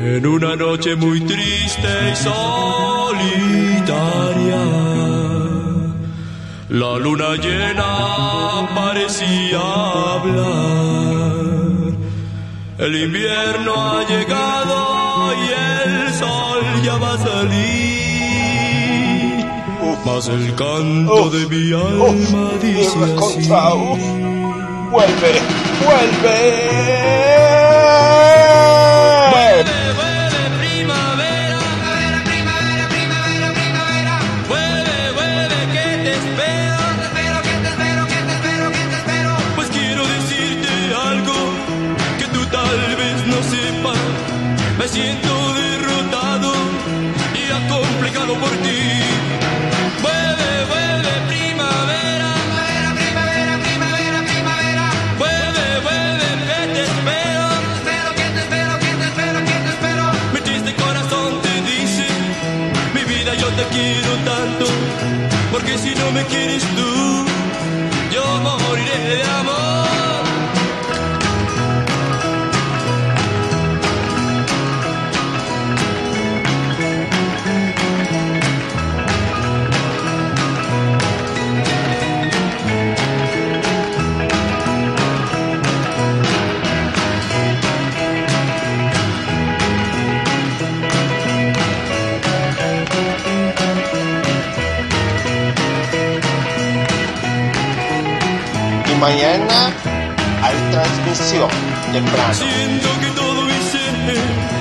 En 0.00 0.26
una 0.26 0.56
noche 0.56 0.96
muy 0.96 1.20
triste 1.20 1.88
y 2.12 2.16
solitaria, 2.16 3.38
la 6.68 6.98
luna 6.98 7.36
llena 7.36 8.68
parecía 8.74 9.60
hablar. 10.14 11.38
El 12.78 12.94
invierno 12.94 13.74
ha 13.74 14.04
llegado 14.06 15.32
y 15.34 15.46
el 15.70 16.14
sol 16.14 16.62
ya 16.84 16.96
va 16.96 17.14
a 17.14 17.18
salir. 17.18 17.88
Mas 20.04 20.28
el 20.28 20.54
canto 20.54 21.30
de 21.30 21.46
mi 21.46 21.72
alma 21.72 22.50
dice 22.62 22.98
así. 23.18 23.48
Vuelve. 24.90 25.32
Vuelve, 25.84 27.27
si 66.30 66.72
no 66.74 66.87
mañana 98.98 99.72
hay 100.42 100.56
transmisión 100.70 101.50
temprano. 101.92 102.34
Siento 102.34 102.88
que 103.00 103.10
todo 103.14 103.42
mi 103.42 103.58
ser 103.70 103.94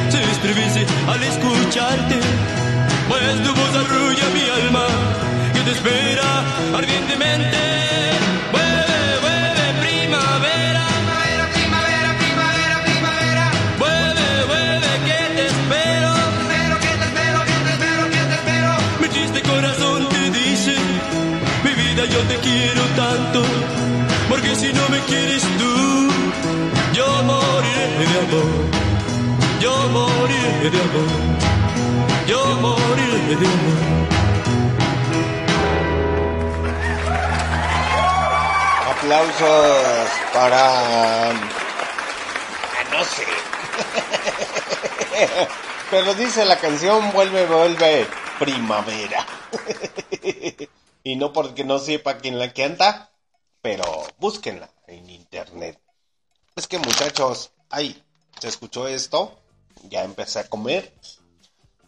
se 0.09 0.23
estremece 0.31 0.85
al 1.07 1.23
escucharte, 1.23 2.19
pues 3.09 3.43
tu 3.43 3.53
voz 3.53 3.75
arrulla 3.75 4.25
mi 4.33 4.49
alma 4.61 4.85
que 5.53 5.61
te 5.61 5.71
espera 5.71 6.43
ardientemente. 6.75 7.57
Primavera. 9.81 10.85
Primavera, 11.53 12.09
primavera, 12.19 12.77
primavera. 12.83 13.45
Mi 19.01 19.07
triste 19.09 19.41
corazón 19.41 20.07
te 20.09 20.29
dice, 20.31 20.75
mi 21.63 21.71
vida 21.73 22.05
yo 22.05 22.19
te 22.21 22.35
quiero 22.37 22.83
tanto, 22.95 23.43
quieres 25.07 25.43
tú, 25.57 26.09
yo 26.93 27.07
moriré 27.23 28.05
de 28.11 28.19
amor. 28.19 28.53
Yo 29.59 29.89
moriré 29.89 30.69
de 30.69 30.81
amor. 30.81 31.11
Yo 32.27 32.45
moriré 32.61 33.35
de 33.35 33.47
amor. 33.47 34.07
Aplausos 38.91 40.09
para... 40.33 41.29
ah, 41.29 41.33
No 42.91 43.03
sé. 43.03 43.25
Pero 45.89 46.13
dice 46.15 46.45
la 46.45 46.57
canción 46.57 47.11
Vuelve, 47.13 47.45
vuelve, 47.45 48.07
primavera. 48.39 49.25
Y 51.03 51.15
no 51.15 51.31
porque 51.31 51.63
no 51.63 51.79
sepa 51.79 52.17
quién 52.17 52.37
la 52.37 52.51
canta, 52.51 53.11
pero 53.61 53.83
búsquenla 54.19 54.65
en 54.65 54.76
internet. 55.31 55.79
Es 56.55 56.67
que 56.67 56.79
muchachos, 56.79 57.51
ay, 57.69 58.03
¿se 58.39 58.47
escuchó 58.47 58.87
esto? 58.87 59.39
Ya 59.89 60.03
empecé 60.03 60.39
a 60.39 60.49
comer. 60.49 60.93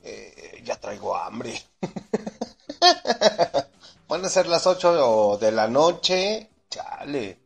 Eh, 0.04 0.62
ya 0.64 0.80
traigo 0.80 1.16
hambre. 1.16 1.62
Van 4.08 4.26
a 4.26 4.30
ser 4.30 4.48
las 4.48 4.66
8 4.68 5.38
de 5.40 5.52
la 5.52 5.68
noche. 5.68 6.50
Chale. 6.70 7.40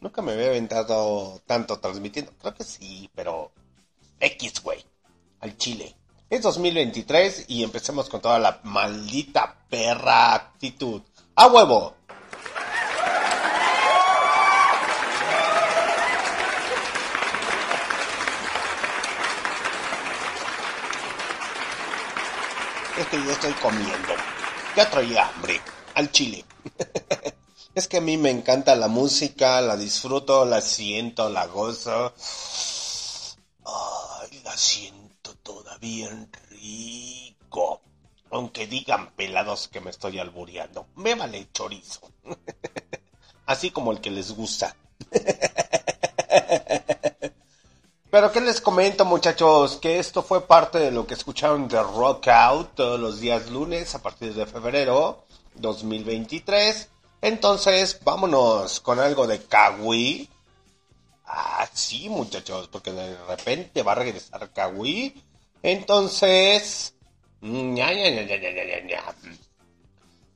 Nunca 0.00 0.22
me 0.22 0.32
había 0.32 0.48
aventado 0.48 1.40
tanto 1.46 1.78
transmitiendo. 1.78 2.32
Creo 2.40 2.54
que 2.54 2.64
sí, 2.64 3.10
pero 3.14 3.52
X, 4.20 4.62
güey. 4.62 4.84
Al 5.40 5.56
chile. 5.56 5.94
Es 6.28 6.42
2023 6.42 7.46
y 7.48 7.62
empecemos 7.62 8.08
con 8.08 8.20
toda 8.20 8.38
la 8.38 8.60
maldita 8.64 9.64
perra 9.68 10.34
actitud. 10.34 11.02
¡A 11.36 11.46
huevo! 11.48 11.94
Es 22.98 23.06
que 23.08 23.22
yo 23.22 23.30
estoy 23.30 23.52
comiendo. 23.54 24.14
Ya 24.74 24.88
traía 24.88 25.28
hambre. 25.28 25.60
Al 25.94 26.10
chile. 26.10 26.44
es 27.74 27.88
que 27.88 27.98
a 27.98 28.00
mí 28.00 28.16
me 28.16 28.30
encanta 28.30 28.74
la 28.74 28.88
música, 28.88 29.60
la 29.60 29.76
disfruto, 29.76 30.46
la 30.46 30.62
siento, 30.62 31.28
la 31.28 31.46
gozo. 31.46 32.14
Ay, 33.64 34.40
la 34.42 34.56
siento 34.56 35.34
toda 35.42 35.76
bien 35.76 36.30
rico. 36.50 37.82
Aunque 38.30 38.66
digan 38.66 39.12
pelados 39.14 39.68
que 39.68 39.80
me 39.80 39.90
estoy 39.90 40.18
albureando. 40.18 40.86
Me 40.96 41.14
vale 41.14 41.48
chorizo. 41.52 42.00
Así 43.46 43.70
como 43.70 43.92
el 43.92 44.00
que 44.00 44.10
les 44.10 44.32
gusta. 44.32 44.74
Pero 48.10 48.30
qué 48.30 48.40
les 48.40 48.60
comento 48.60 49.04
muchachos, 49.04 49.76
que 49.76 49.98
esto 49.98 50.22
fue 50.22 50.46
parte 50.46 50.78
de 50.78 50.90
lo 50.90 51.06
que 51.06 51.14
escucharon 51.14 51.66
de 51.68 51.82
Rock 51.82 52.28
Out 52.28 52.74
todos 52.74 53.00
los 53.00 53.20
días 53.20 53.50
lunes 53.50 53.94
a 53.94 54.02
partir 54.02 54.32
de 54.32 54.46
febrero 54.46 55.24
2023. 55.56 56.88
Entonces, 57.20 57.98
vámonos 58.04 58.80
con 58.80 59.00
algo 59.00 59.26
de 59.26 59.42
Kawi. 59.42 60.30
Ah, 61.26 61.68
sí 61.72 62.08
muchachos, 62.08 62.68
porque 62.68 62.92
de 62.92 63.16
repente 63.26 63.82
va 63.82 63.92
a 63.92 63.96
regresar 63.96 64.50
Kawi. 64.52 65.22
Entonces, 65.62 66.94
ña, 67.40 67.92
ña, 67.92 68.10
ña. 68.10 69.14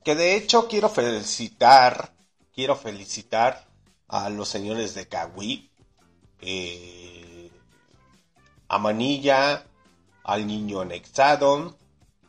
que 0.03 0.15
de 0.15 0.35
hecho 0.35 0.67
quiero 0.67 0.89
felicitar, 0.89 2.11
quiero 2.53 2.75
felicitar 2.75 3.65
a 4.09 4.29
los 4.29 4.49
señores 4.49 4.93
de 4.93 5.07
Kawi 5.07 5.71
eh, 6.41 7.20
a 8.71 8.77
Manilla, 8.77 9.65
al 10.23 10.47
niño 10.47 10.79
anexado, 10.79 11.75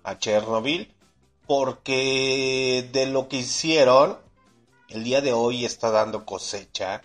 a 0.02 0.18
Chernobyl, 0.18 0.92
porque 1.46 2.88
de 2.92 3.06
lo 3.06 3.28
que 3.28 3.36
hicieron, 3.36 4.18
el 4.88 5.04
día 5.04 5.20
de 5.20 5.32
hoy 5.32 5.64
está 5.64 5.92
dando 5.92 6.26
cosecha. 6.26 7.02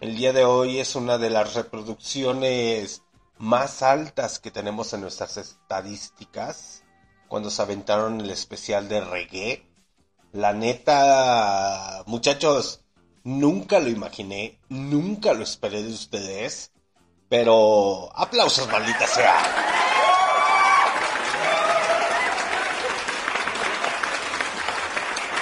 El 0.00 0.16
día 0.16 0.32
de 0.32 0.44
hoy 0.44 0.78
es 0.78 0.94
una 0.94 1.18
de 1.18 1.30
las 1.30 1.54
reproducciones 1.54 3.02
más 3.38 3.82
altas 3.82 4.38
que 4.38 4.52
tenemos 4.52 4.92
en 4.92 5.00
nuestras 5.00 5.36
estadísticas 5.36 6.84
cuando 7.26 7.50
se 7.50 7.62
aventaron 7.62 8.20
el 8.20 8.30
especial 8.30 8.88
de 8.88 9.00
reggae. 9.00 9.66
La 10.30 10.52
neta, 10.52 12.04
muchachos, 12.06 12.82
nunca 13.24 13.80
lo 13.80 13.88
imaginé, 13.88 14.60
nunca 14.68 15.32
lo 15.32 15.42
esperé 15.42 15.82
de 15.82 15.92
ustedes, 15.92 16.70
pero 17.28 18.10
aplausos, 18.14 18.68
maldita 18.68 19.06
sea. 19.06 19.36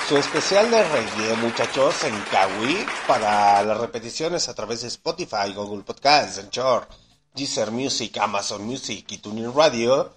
Su 0.09 0.19
especial 0.19 0.71
de 0.71 0.85
reggae, 0.85 1.35
muchachos, 1.37 2.05
en 2.05 2.15
Kawi, 2.31 2.87
para 3.07 3.63
las 3.63 3.79
repeticiones 3.79 4.49
a 4.51 4.55
través 4.55 4.83
de 4.83 4.89
Spotify, 4.89 5.55
Google 5.55 5.83
Podcasts, 5.83 6.39
Anchor, 6.39 6.87
Deezer 7.35 7.71
Music, 7.71 8.19
Amazon 8.19 8.67
Music 8.67 9.07
y 9.11 9.19
TuneIn 9.19 9.55
Radio, 9.55 10.15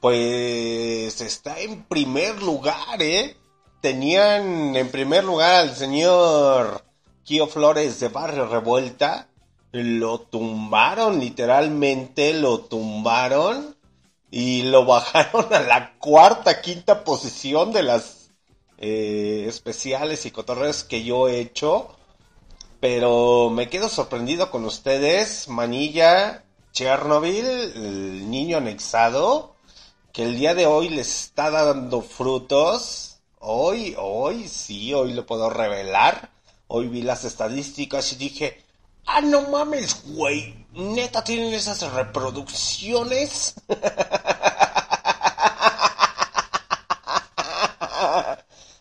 pues 0.00 1.20
está 1.20 1.60
en 1.60 1.84
primer 1.84 2.42
lugar, 2.42 3.02
¿eh? 3.02 3.36
Tenían 3.82 4.74
en 4.74 4.90
primer 4.90 5.24
lugar 5.24 5.60
al 5.60 5.76
señor 5.76 6.82
Kio 7.24 7.46
Flores 7.46 8.00
de 8.00 8.08
Barrio 8.08 8.46
Revuelta, 8.46 9.28
lo 9.72 10.20
tumbaron, 10.20 11.20
literalmente 11.20 12.32
lo 12.32 12.60
tumbaron 12.60 13.76
y 14.30 14.62
lo 14.62 14.84
bajaron 14.84 15.52
a 15.52 15.60
la 15.60 15.98
cuarta, 15.98 16.60
quinta 16.60 17.04
posición 17.04 17.72
de 17.72 17.82
las 17.82 18.30
eh, 18.78 19.46
especiales 19.48 20.26
y 20.26 20.30
cotorreos 20.30 20.84
que 20.84 21.04
yo 21.04 21.28
he 21.28 21.40
hecho. 21.40 21.88
Pero 22.80 23.50
me 23.50 23.68
quedo 23.68 23.88
sorprendido 23.88 24.50
con 24.50 24.64
ustedes, 24.64 25.48
Manilla, 25.48 26.44
Chernobyl, 26.72 27.46
el 27.46 28.30
niño 28.30 28.58
anexado, 28.58 29.56
que 30.12 30.24
el 30.24 30.36
día 30.36 30.54
de 30.54 30.66
hoy 30.66 30.90
les 30.90 31.24
está 31.24 31.50
dando 31.50 32.02
frutos. 32.02 33.20
Hoy, 33.38 33.94
hoy, 33.98 34.46
sí, 34.48 34.92
hoy 34.92 35.14
lo 35.14 35.24
puedo 35.24 35.48
revelar. 35.48 36.30
Hoy 36.68 36.88
vi 36.88 37.00
las 37.00 37.24
estadísticas 37.24 38.12
y 38.12 38.16
dije, 38.16 38.65
ah, 39.06 39.20
no 39.20 39.42
mames, 39.42 40.02
güey, 40.04 40.66
neta 40.72 41.24
tienen 41.24 41.54
esas 41.54 41.92
reproducciones. 41.92 43.54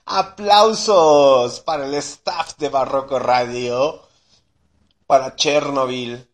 Aplausos 0.06 1.62
para 1.62 1.86
el 1.86 1.94
staff 1.96 2.56
de 2.58 2.70
Barroco 2.70 3.20
Radio, 3.20 4.08
para 5.08 5.36
Chernobyl, 5.36 6.30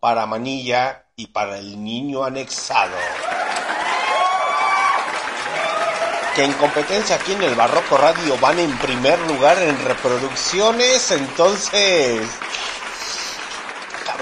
para 0.00 0.26
Manilla 0.26 1.06
y 1.16 1.28
para 1.28 1.58
el 1.58 1.82
niño 1.82 2.24
anexado. 2.24 2.96
Que 6.34 6.44
en 6.44 6.52
competencia 6.54 7.16
aquí 7.16 7.32
en 7.32 7.42
el 7.42 7.54
Barroco 7.54 7.96
Radio 7.96 8.36
van 8.38 8.58
en 8.58 8.76
primer 8.78 9.18
lugar 9.20 9.58
en 9.58 9.82
reproducciones, 9.84 11.10
entonces... 11.10 12.28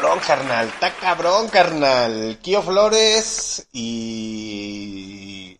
Cabrón, 0.00 0.20
carnal, 0.24 0.68
está 0.68 0.94
cabrón, 0.94 1.48
carnal. 1.48 2.38
Kio 2.40 2.62
Flores 2.62 3.66
y 3.72 5.58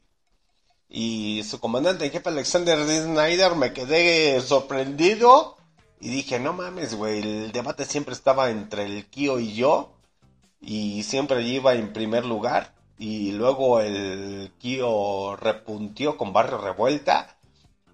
y 0.89 1.43
su 1.43 1.59
comandante 1.59 2.05
en 2.05 2.13
jefe 2.13 2.29
Alexander. 2.29 2.79
Snyder 2.79 3.57
me 3.57 3.73
quedé 3.73 4.41
sorprendido 4.41 5.57
y 6.01 6.11
dije, 6.11 6.39
no 6.39 6.53
mames, 6.53 6.95
güey, 6.95 7.19
el 7.19 7.51
debate 7.51 7.85
siempre 7.85 8.15
estaba 8.15 8.51
entre 8.51 8.85
el 8.85 9.07
Kio 9.07 9.41
y 9.41 9.55
yo 9.55 9.93
y 10.61 11.03
siempre 11.03 11.43
iba 11.43 11.75
en 11.75 11.93
primer 11.93 12.25
lugar 12.25 12.73
y 12.97 13.33
luego 13.33 13.81
el 13.81 14.53
Kio 14.61 15.35
repuntió 15.35 16.17
con 16.17 16.33
Barrio 16.33 16.59
Revuelta 16.59 17.37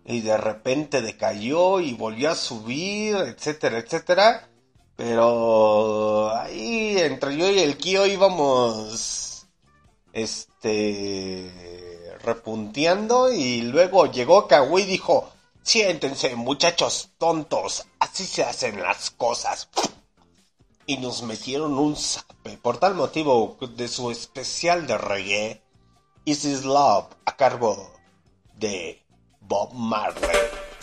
y 0.05 0.21
de 0.21 0.37
repente 0.37 1.01
decayó 1.01 1.81
y 1.81 1.95
volvió 1.95 2.31
a 2.31 2.35
subir, 2.35 3.17
etcétera, 3.17 3.79
etcétera. 3.79 4.51
Pero 4.97 6.31
ahí 6.37 6.99
entre 6.99 7.37
yo 7.37 7.51
y 7.51 7.59
el 7.59 7.77
Kio 7.77 8.07
íbamos 8.07 9.47
este 10.13 11.51
repunteando 12.23 13.33
y 13.33 13.63
luego 13.63 14.07
llegó 14.07 14.47
Kawi 14.47 14.83
y 14.83 14.87
dijo, 14.87 15.31
siéntense 15.63 16.35
muchachos 16.37 17.11
tontos, 17.19 17.87
así 17.99 18.25
se 18.25 18.45
hacen 18.45 18.81
las 18.83 19.11
cosas. 19.11 19.69
Y 20.87 20.99
nos 20.99 21.23
metieron 21.23 21.79
un 21.79 21.97
zape 21.97 22.59
por 22.59 22.79
tal 22.79 22.95
motivo 22.95 23.57
de 23.77 23.89
su 23.89 24.11
especial 24.11 24.87
de 24.87 24.99
reggae, 24.99 25.63
Is 26.25 26.65
Love, 26.65 27.07
a 27.25 27.37
cargo 27.37 27.91
de 28.57 29.03
Bob 29.41 29.73
Marley. 29.73 30.74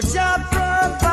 Georgia 0.00 0.48
from 0.50 1.09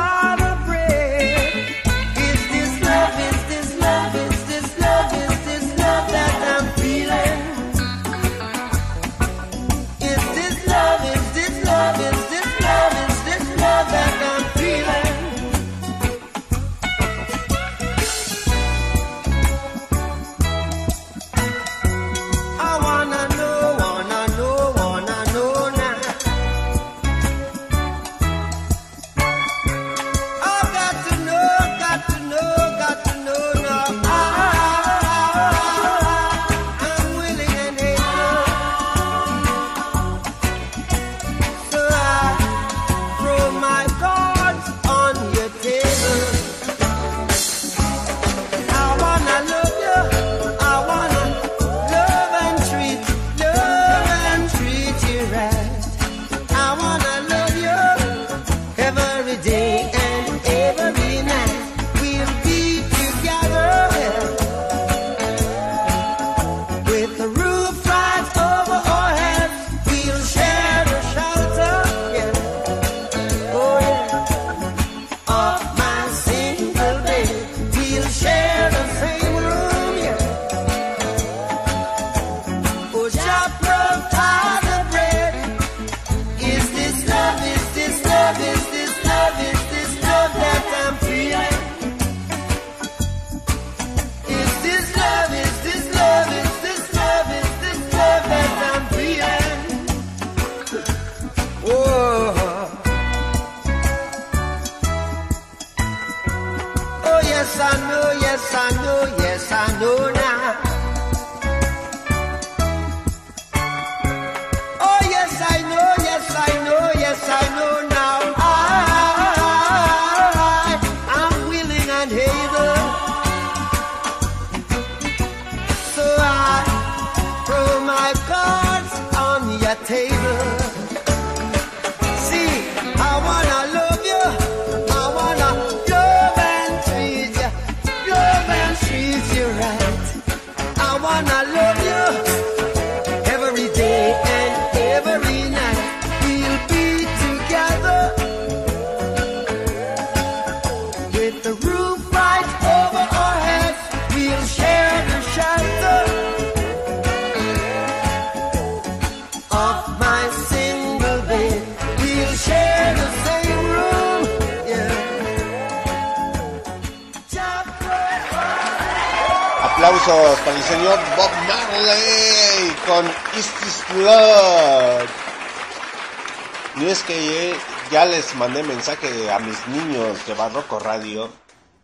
mandé 178.38 178.62
mensaje 178.62 179.30
a 179.32 179.40
mis 179.40 179.66
niños 179.66 180.24
de 180.24 180.34
Barroco 180.34 180.78
Radio 180.78 181.28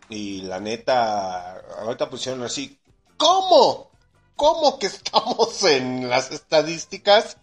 y 0.07 0.43
la 0.43 0.61
neta, 0.61 1.59
ahorita 1.81 2.09
pusieron 2.09 2.43
así, 2.43 2.79
¿cómo? 3.17 3.91
¿Cómo 4.37 4.79
que 4.79 4.85
estamos 4.87 5.61
en 5.63 6.09
las 6.09 6.31
estadísticas? 6.31 7.35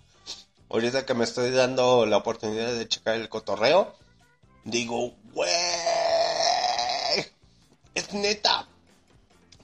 Ahorita 0.71 1.05
que 1.05 1.13
me 1.13 1.25
estoy 1.25 1.51
dando 1.51 2.07
la 2.07 2.17
oportunidad 2.17 2.73
de 2.73 2.89
checar 2.89 3.17
el 3.17 3.29
cotorreo, 3.29 3.95
digo, 4.65 5.13
güey, 5.35 5.51
es 7.95 8.15
neta. 8.15 8.67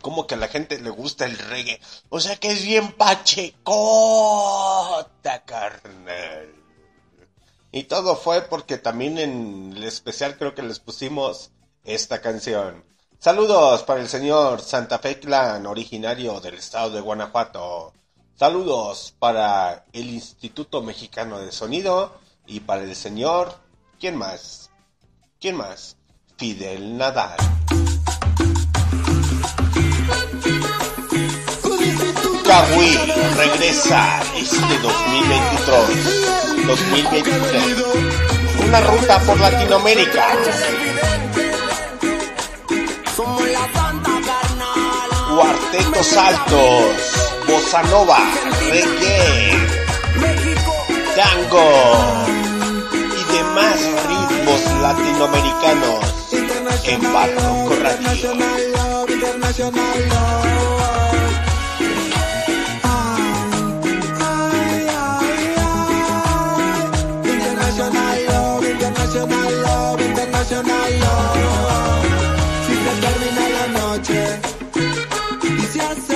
Como 0.03 0.27
que 0.27 0.35
a 0.35 0.39
la 0.39 0.49
gente 0.49 0.79
le 0.79 0.91
gusta 0.91 1.25
el 1.25 1.39
reggae. 1.39 1.81
O 2.11 2.21
sea 2.21 2.37
que 2.37 2.51
es 2.51 2.63
bien 2.65 2.93
pachecota, 2.93 3.65
carnal. 5.47 6.55
Y 7.71 7.85
todo 7.85 8.17
fue 8.17 8.43
porque 8.43 8.79
también 8.79 9.19
en 9.19 9.75
el 9.77 9.85
especial 9.85 10.37
creo 10.39 10.55
que 10.55 10.63
les 10.63 10.81
pusimos 10.81 11.51
esta 11.85 12.21
canción. 12.21 12.85
Saludos 13.19 13.83
para 13.83 14.01
el 14.01 14.09
señor 14.09 14.61
Santa 14.61 14.99
Fe 14.99 15.19
Clan, 15.19 15.67
originario 15.67 16.41
del 16.41 16.55
estado 16.55 16.91
de 16.91 17.01
Guanajuato. 17.01 17.93
Saludos 18.37 19.15
para 19.19 19.85
el 19.93 20.11
Instituto 20.11 20.83
Mexicano 20.83 21.41
de 21.41 21.51
Sonido 21.53 22.15
y 22.47 22.61
para 22.61 22.83
el 22.83 22.95
señor... 22.95 23.53
¿Quién 23.99 24.17
más? 24.17 24.71
¿Quién 25.41 25.57
más? 25.57 25.97
Fidel 26.37 26.97
Nadal. 26.97 27.37
Kawi 32.49 32.97
regresa 33.37 34.23
este 34.35 34.79
2023. 34.81 36.67
2023. 36.67 37.85
Una 38.67 38.81
ruta 38.81 39.21
por 39.21 39.39
Latinoamérica. 39.39 40.29
Cuartetos 45.29 46.17
altos, 46.17 46.97
bossa 47.47 47.83
nova, 47.83 48.19
reggae, 48.71 49.59
tango 51.17 51.69
y 53.13 53.23
demás 53.37 53.79
ritmos 54.09 54.61
latinoamericanos 54.81 56.01
en 56.85 57.13
Barroco 57.13 57.77
Radio. 57.83 58.09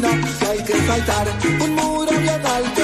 que 0.00 0.46
hay 0.46 0.64
que 0.64 0.86
saltar 0.86 1.28
un 1.60 1.74
muro 1.74 2.10
bien 2.10 2.46
alto, 2.46 2.82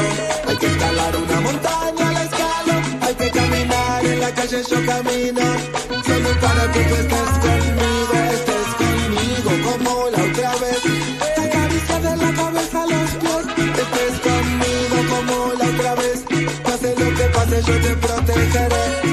hay 0.48 0.56
que 0.56 0.66
escalar 0.66 1.16
una 1.16 1.40
montaña 1.40 2.12
la 2.12 2.22
escalo, 2.24 2.72
hay 3.00 3.14
que 3.14 3.30
caminar 3.30 4.04
en 4.04 4.20
la 4.20 4.30
calle 4.34 4.62
yo 4.68 4.86
camino. 4.86 5.42
Solo 6.04 6.30
para 6.40 6.72
que 6.72 6.80
tú 6.80 6.94
estés 6.94 7.30
conmigo, 7.46 8.14
estés 8.36 8.68
conmigo 8.82 9.50
como 9.70 10.10
la 10.10 10.22
otra 10.24 10.52
vez. 10.56 10.80
Acaricia 11.38 12.00
de 12.00 12.16
la 12.16 12.32
cabeza 12.34 12.82
a 12.82 12.86
los 12.86 13.10
pies, 13.22 13.78
estés 13.84 14.20
conmigo 14.20 14.96
como 15.14 15.52
la 15.54 15.64
otra 15.64 15.94
vez. 15.94 16.24
Pase 16.64 16.94
lo 16.98 17.14
que 17.16 17.24
pase, 17.34 17.62
yo 17.62 17.80
te 17.80 17.96
protegeré. 17.96 19.05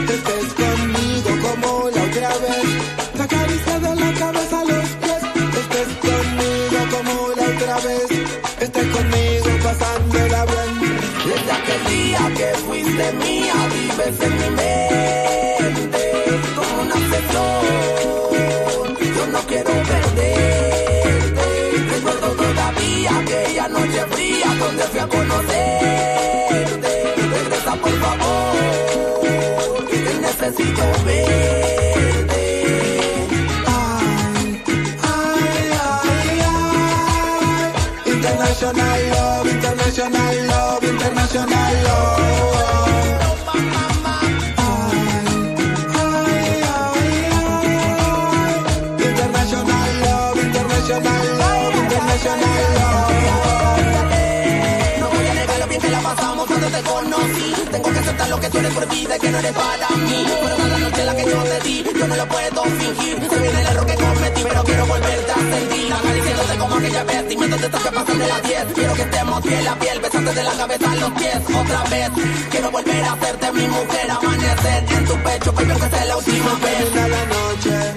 Que 58.63 58.69
por 58.69 58.87
vida 58.87 59.17
y 59.17 59.19
que 59.19 59.29
no 59.29 59.39
eres 59.39 59.51
para 59.51 59.89
mí. 59.89 60.25
Fueron 60.41 60.69
las 60.69 60.79
noches 60.79 61.05
las 61.05 61.15
que 61.15 61.25
yo 61.25 61.43
te 61.43 61.59
di, 61.67 61.83
yo 61.99 62.07
no 62.07 62.15
lo 62.15 62.27
puedo 62.27 62.63
fingir. 62.63 63.29
Se 63.29 63.39
viene 63.39 63.61
el 63.61 63.67
error 63.67 63.85
que 63.85 63.95
cometí, 63.95 64.43
pero 64.43 64.63
quiero 64.63 64.85
volverte 64.85 65.31
a 65.31 65.35
sentir. 65.35 65.93
Acariciándote 65.93 66.57
como 66.57 66.75
aquella 66.75 67.03
vez, 67.03 67.29
dime 67.29 67.47
dónde 67.47 67.65
estás 67.65 67.83
que 67.83 67.91
pasan 67.91 68.19
de 68.19 68.27
las 68.27 68.43
10. 68.43 68.65
Quiero 68.73 68.93
que 68.93 69.01
estemos 69.01 69.41
piel 69.41 69.67
a 69.67 69.75
piel, 69.79 69.99
besándote 69.99 70.39
de 70.39 70.43
la 70.43 70.53
cabeza 70.53 70.91
a 70.91 70.95
los 70.95 71.11
pies. 71.11 71.37
Otra 71.61 71.83
vez, 71.89 72.09
quiero 72.51 72.71
volver 72.71 73.03
a 73.03 73.13
hacerte 73.13 73.51
mi 73.51 73.67
mujer, 73.67 74.11
amanecer 74.11 74.85
en 74.97 75.05
tu 75.05 75.15
pecho, 75.23 75.51
baby, 75.53 75.71
aunque 75.71 75.89
sea 75.89 76.05
la 76.05 76.17
última 76.17 76.53
vez. 76.63 76.95
La 76.95 77.25
noche 77.35 77.92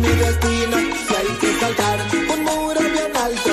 mi 0.00 0.08
destino. 0.08 0.76
Si 1.06 1.14
hay 1.14 1.30
que 1.40 1.60
saltar 1.60 1.98
un 2.34 2.44
muro 2.44 2.80
bien 2.80 3.16
alto, 3.16 3.50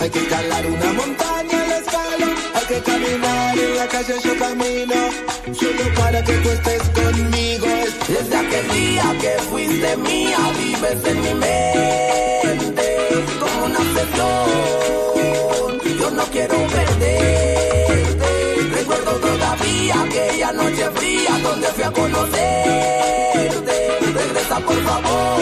hay 0.00 0.10
que 0.10 0.18
escalar 0.18 0.66
una 0.66 0.92
montaña 0.92 1.66
la 1.68 1.78
escalo, 1.78 2.26
hay 2.54 2.66
que 2.66 2.80
caminar 2.90 3.58
en 3.58 3.76
la 3.76 3.86
calle 3.88 4.14
yo 4.24 4.38
camino. 4.38 4.94
Solo 5.58 5.84
para 5.96 6.22
que 6.22 6.32
tú 6.42 6.48
estés 6.50 6.82
conmigo. 6.90 7.66
Desde 8.08 8.36
aquel 8.36 8.68
día 8.70 9.16
que 9.20 9.32
fuiste 9.50 9.96
mía, 9.96 10.38
vives 10.58 11.04
en 11.04 11.20
mi 11.22 11.34
mente 11.34 12.86
como 13.40 13.64
una 13.66 13.78
obsesión. 13.78 14.38
Yo 16.00 16.10
no 16.10 16.24
quiero 16.26 16.56
perderte. 16.66 18.18
Recuerdo 18.72 19.12
todavía 19.28 20.00
aquella 20.02 20.52
noche 20.52 20.90
fría 20.94 21.38
donde 21.42 21.66
fui 21.68 21.84
a 21.84 21.90
conocerte. 21.90 23.17
Por 24.66 24.82
favor, 24.84 25.38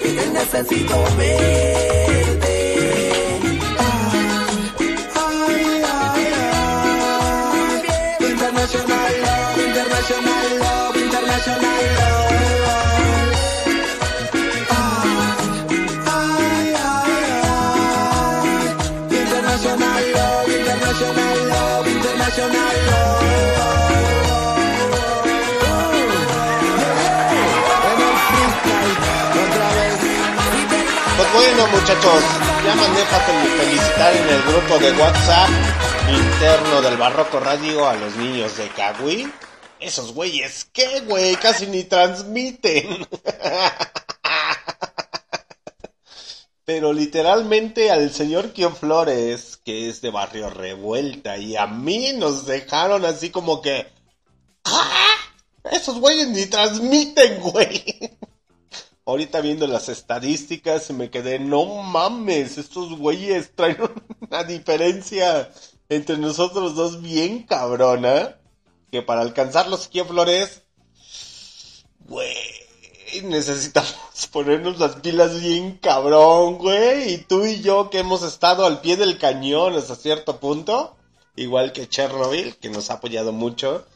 que 0.00 0.08
necesito 0.32 0.96
verte. 1.16 2.56
Love, 9.26 9.56
international 9.80 10.50
love, 10.60 10.96
international 10.96 11.80
love. 11.96 12.34
International 19.10 20.02
love, 20.14 20.48
international 20.48 21.48
love, 21.48 21.86
international 21.86 22.74
love. 22.90 23.25
Muchachos, 31.86 32.22
ya 32.64 32.74
mandé 32.74 33.02
para 33.04 33.26
fel- 33.26 33.48
felicitar 33.60 34.16
en 34.16 34.28
el 34.28 34.42
grupo 34.42 34.76
de 34.78 34.90
WhatsApp 35.00 35.48
interno 36.08 36.82
del 36.82 36.96
Barroco 36.96 37.38
Radio 37.38 37.88
a 37.88 37.94
los 37.94 38.16
niños 38.16 38.56
de 38.56 38.66
Cagüí. 38.70 39.32
Esos 39.78 40.12
güeyes, 40.12 40.64
¿qué 40.72 41.00
güey? 41.02 41.36
Casi 41.36 41.66
ni 41.68 41.84
transmiten. 41.84 43.06
Pero 46.64 46.92
literalmente 46.92 47.92
al 47.92 48.12
señor 48.12 48.52
Kio 48.52 48.72
Flores, 48.72 49.56
que 49.64 49.88
es 49.88 50.00
de 50.00 50.10
Barrio 50.10 50.50
Revuelta, 50.50 51.36
y 51.38 51.54
a 51.56 51.68
mí 51.68 52.12
nos 52.14 52.46
dejaron 52.46 53.04
así 53.04 53.30
como 53.30 53.62
que... 53.62 53.86
¡Ah! 54.64 55.14
Esos 55.70 56.00
güeyes 56.00 56.26
ni 56.28 56.46
transmiten, 56.46 57.40
güey. 57.40 57.84
Ahorita 59.08 59.40
viendo 59.40 59.68
las 59.68 59.88
estadísticas 59.88 60.90
me 60.90 61.10
quedé, 61.10 61.38
no 61.38 61.64
mames, 61.64 62.58
estos 62.58 62.98
güeyes 62.98 63.52
traen 63.54 63.78
una 64.20 64.42
diferencia 64.42 65.48
entre 65.88 66.18
nosotros 66.18 66.74
dos 66.74 67.00
bien 67.00 67.44
cabrona. 67.44 68.36
Que 68.90 69.02
para 69.02 69.20
alcanzar 69.20 69.68
los 69.68 69.86
Kio 69.86 70.06
Flores, 70.06 70.62
güey, 72.00 72.36
necesitamos 73.22 73.94
ponernos 74.32 74.80
las 74.80 74.96
pilas 74.96 75.40
bien 75.40 75.78
cabrón, 75.78 76.58
güey. 76.58 77.14
Y 77.14 77.18
tú 77.18 77.44
y 77.44 77.60
yo 77.60 77.90
que 77.90 78.00
hemos 78.00 78.24
estado 78.24 78.66
al 78.66 78.80
pie 78.80 78.96
del 78.96 79.18
cañón 79.18 79.76
hasta 79.76 79.94
cierto 79.94 80.40
punto, 80.40 80.96
igual 81.36 81.72
que 81.72 81.88
Chernobyl, 81.88 82.56
que 82.56 82.70
nos 82.70 82.90
ha 82.90 82.94
apoyado 82.94 83.30
mucho. 83.30 83.86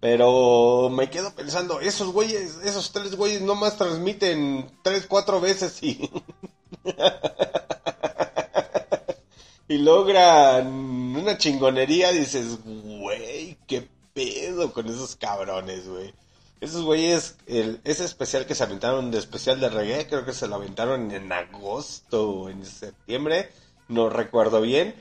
Pero 0.00 0.88
me 0.90 1.10
quedo 1.10 1.34
pensando, 1.34 1.80
esos 1.80 2.08
güeyes, 2.08 2.56
esos 2.64 2.90
tres 2.92 3.14
güeyes 3.16 3.42
nomás 3.42 3.76
transmiten 3.76 4.70
tres, 4.82 5.06
cuatro 5.06 5.40
veces 5.40 5.82
y... 5.82 6.10
y 9.68 9.78
logran 9.78 10.66
una 10.66 11.36
chingonería, 11.36 12.12
dices, 12.12 12.58
güey, 12.64 13.58
qué 13.66 13.86
pedo 14.14 14.72
con 14.72 14.86
esos 14.86 15.16
cabrones, 15.16 15.86
güey. 15.86 16.14
Esos 16.60 16.82
güeyes, 16.82 17.36
el, 17.46 17.80
ese 17.84 18.04
especial 18.04 18.46
que 18.46 18.54
se 18.54 18.64
aventaron 18.64 19.10
de 19.10 19.18
especial 19.18 19.60
de 19.60 19.68
reggae, 19.68 20.06
creo 20.08 20.24
que 20.24 20.32
se 20.32 20.48
lo 20.48 20.56
aventaron 20.56 21.10
en 21.10 21.30
agosto 21.30 22.30
o 22.30 22.48
en 22.48 22.64
septiembre, 22.64 23.50
no 23.88 24.08
recuerdo 24.08 24.60
bien. 24.62 24.94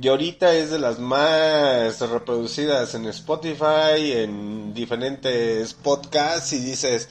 Y 0.00 0.08
ahorita 0.08 0.54
es 0.54 0.70
de 0.70 0.78
las 0.78 0.98
más 0.98 2.00
reproducidas 2.00 2.94
en 2.94 3.06
Spotify, 3.06 4.12
en 4.12 4.72
diferentes 4.72 5.74
podcasts 5.74 6.54
y 6.54 6.60
dices, 6.60 7.10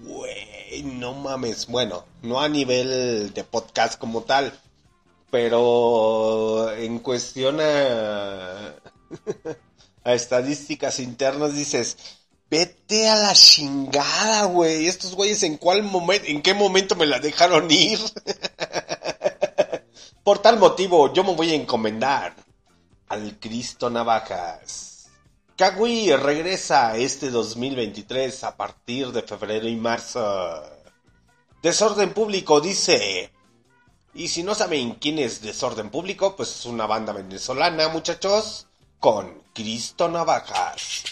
güey, 0.00 0.82
no 0.84 1.14
mames. 1.14 1.66
Bueno, 1.66 2.04
no 2.22 2.40
a 2.40 2.48
nivel 2.48 3.32
de 3.34 3.42
podcast 3.44 3.98
como 3.98 4.22
tal, 4.22 4.52
pero 5.30 6.72
en 6.72 7.00
cuestión 7.00 7.58
a, 7.60 8.76
estadísticas 10.04 11.00
internas 11.00 11.54
dices, 11.54 11.96
vete 12.48 13.08
a 13.08 13.16
la 13.16 13.34
chingada, 13.34 14.44
güey. 14.44 14.86
Estos 14.86 15.16
güeyes 15.16 15.42
en 15.42 15.56
cuál 15.56 15.82
momento, 15.82 16.28
en 16.28 16.42
qué 16.42 16.54
momento 16.54 16.94
me 16.94 17.06
la 17.06 17.18
dejaron 17.18 17.68
ir. 17.72 17.98
Por 20.24 20.38
tal 20.38 20.58
motivo, 20.58 21.12
yo 21.12 21.22
me 21.22 21.34
voy 21.34 21.50
a 21.52 21.54
encomendar 21.54 22.34
al 23.08 23.38
Cristo 23.38 23.90
Navajas. 23.90 25.10
Kagui 25.54 26.10
regresa 26.16 26.96
este 26.96 27.28
2023 27.28 28.44
a 28.44 28.56
partir 28.56 29.12
de 29.12 29.20
febrero 29.20 29.68
y 29.68 29.76
marzo. 29.76 30.62
Desorden 31.60 32.14
Público 32.14 32.62
dice... 32.62 33.30
Y 34.14 34.28
si 34.28 34.42
no 34.42 34.54
saben 34.54 34.94
quién 34.94 35.18
es 35.18 35.42
Desorden 35.42 35.90
Público, 35.90 36.34
pues 36.36 36.48
es 36.58 36.64
una 36.64 36.86
banda 36.86 37.12
venezolana, 37.12 37.88
muchachos, 37.88 38.66
con 39.00 39.42
Cristo 39.52 40.08
Navajas. 40.08 41.04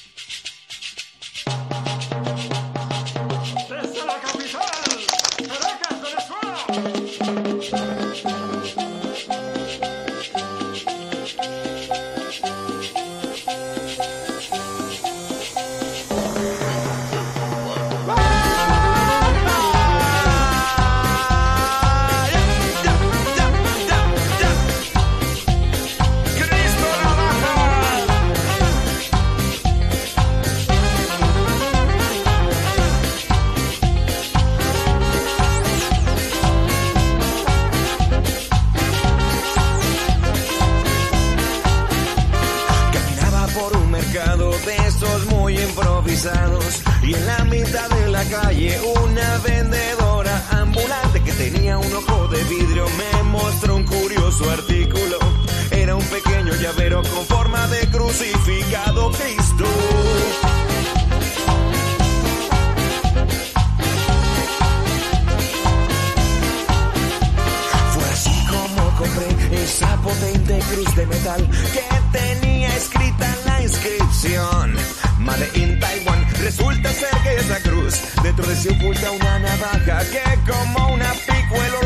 De 71.03 71.07
metal 71.07 71.49
que 71.73 72.19
tenía 72.19 72.69
escrita 72.77 73.27
la 73.47 73.63
inscripción. 73.63 74.77
Made 75.19 75.49
in 75.55 75.79
Taiwan. 75.81 76.21
Resulta 76.41 76.93
ser 76.93 77.11
que 77.23 77.37
esa 77.37 77.59
cruz 77.61 77.95
dentro 78.23 78.47
de 78.47 78.55
sí 78.57 78.69
oculta 78.69 79.11
una 79.11 79.39
navaja 79.39 79.99
que 80.13 80.23
como 80.51 80.95
una 80.95 81.11
picuelo 81.13 81.81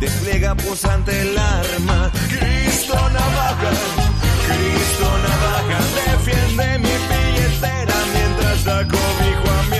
despliega 0.00 0.54
posante 0.54 1.12
el 1.22 1.36
arma. 1.36 2.10
Cristo 2.28 2.94
navaja, 2.94 3.70
Cristo 4.46 5.08
navaja, 5.26 5.78
defiende 6.06 6.78
mi 6.78 6.96
billetera 7.10 7.96
mientras 8.14 8.64
da 8.64 8.78
cobijo 8.86 9.48
a 9.58 9.62
mi 9.70 9.77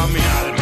cobijo 0.00 0.38
a 0.38 0.52
mi 0.52 0.59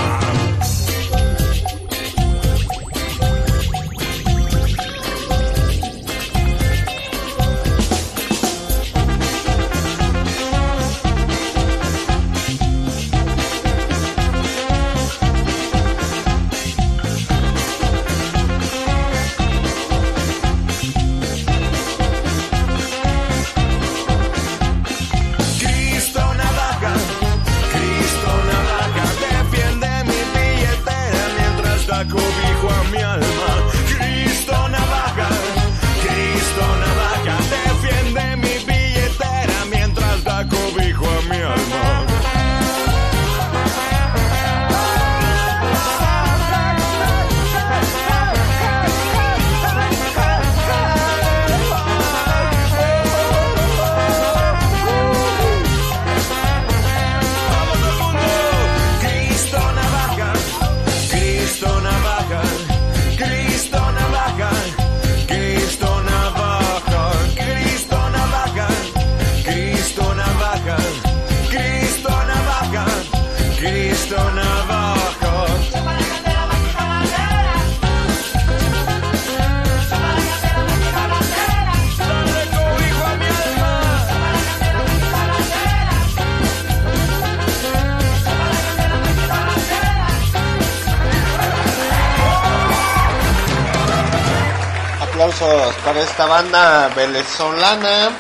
esta 96.18 96.26
banda 96.26 96.88
venezolana. 96.96 98.10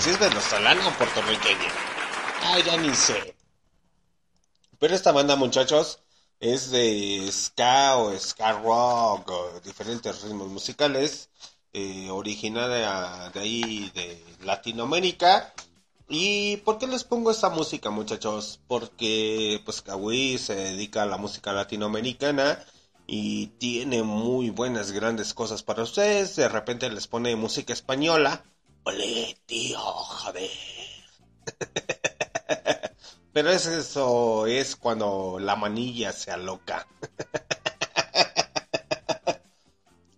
Si 0.00 0.10
es 0.10 0.18
venezolana 0.18 0.88
o 0.88 0.90
puertorriqueña. 0.98 1.70
Ya 2.66 2.76
ni 2.76 2.92
sé. 2.92 3.36
Pero 4.80 4.96
esta 4.96 5.12
banda, 5.12 5.36
muchachos, 5.36 6.00
es 6.40 6.72
de 6.72 7.30
ska 7.30 7.96
o 7.98 8.18
ska 8.18 8.54
rock 8.54 9.30
o 9.30 9.60
diferentes 9.60 10.22
ritmos 10.22 10.48
musicales. 10.48 11.30
eh, 11.72 12.10
de 13.32 13.40
ahí 13.40 13.92
de 13.94 14.24
Latinoamérica. 14.42 15.54
¿Y 16.08 16.56
por 16.64 16.78
qué 16.78 16.88
les 16.88 17.04
pongo 17.04 17.30
esta 17.30 17.48
música, 17.48 17.90
muchachos? 17.90 18.58
Porque 18.66 19.62
pues 19.64 19.82
Kawi 19.82 20.36
se 20.38 20.56
dedica 20.56 21.02
a 21.02 21.06
la 21.06 21.16
música 21.16 21.52
latinoamericana 21.52 22.58
y 23.06 23.48
tiene 23.58 24.02
muy 24.02 24.50
buenas, 24.50 24.92
grandes 24.92 25.34
cosas 25.34 25.62
para 25.62 25.82
ustedes. 25.82 26.36
De 26.36 26.48
repente 26.48 26.90
les 26.90 27.06
pone 27.06 27.36
música 27.36 27.72
española. 27.72 28.44
Ole, 28.84 29.36
tío, 29.46 29.78
joder. 29.78 30.50
Pero 33.32 33.50
es 33.50 33.66
eso 33.66 34.46
es 34.46 34.76
cuando 34.76 35.38
la 35.38 35.56
manilla 35.56 36.12
se 36.12 36.30
aloca. 36.30 36.86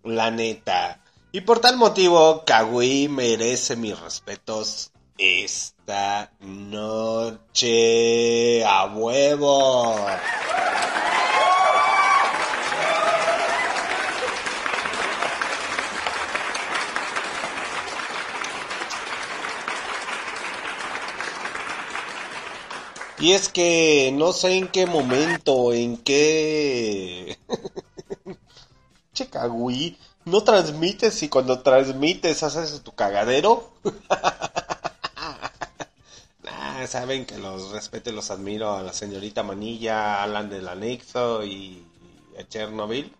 la 0.04 0.30
neta. 0.30 1.02
Y 1.32 1.42
por 1.42 1.60
tal 1.60 1.76
motivo, 1.76 2.44
Kawi 2.44 3.08
merece 3.08 3.76
mis 3.76 3.98
respetos 3.98 4.92
esta 5.18 6.32
noche 6.40 8.64
a 8.64 8.86
huevo. 8.86 9.96
Y 23.20 23.32
es 23.32 23.48
que 23.48 24.12
no 24.14 24.32
sé 24.32 24.56
en 24.56 24.68
qué 24.68 24.86
momento, 24.86 25.72
en 25.72 25.96
qué... 25.96 27.36
che, 29.12 29.28
Kawi, 29.28 29.98
¿no 30.24 30.44
transmites 30.44 31.20
y 31.24 31.28
cuando 31.28 31.60
transmites 31.60 32.44
haces 32.44 32.80
tu 32.82 32.92
cagadero? 32.92 33.72
Saben 36.86 37.26
que 37.26 37.38
los 37.38 37.72
respeto 37.72 38.10
y 38.10 38.12
los 38.12 38.30
admiro 38.30 38.74
a 38.74 38.82
la 38.82 38.92
señorita 38.92 39.42
Manilla, 39.42 40.22
Alan 40.22 40.48
del 40.48 40.68
Anexo 40.68 41.44
y 41.44 41.84
a 42.38 42.46
Chernobyl. 42.46 43.12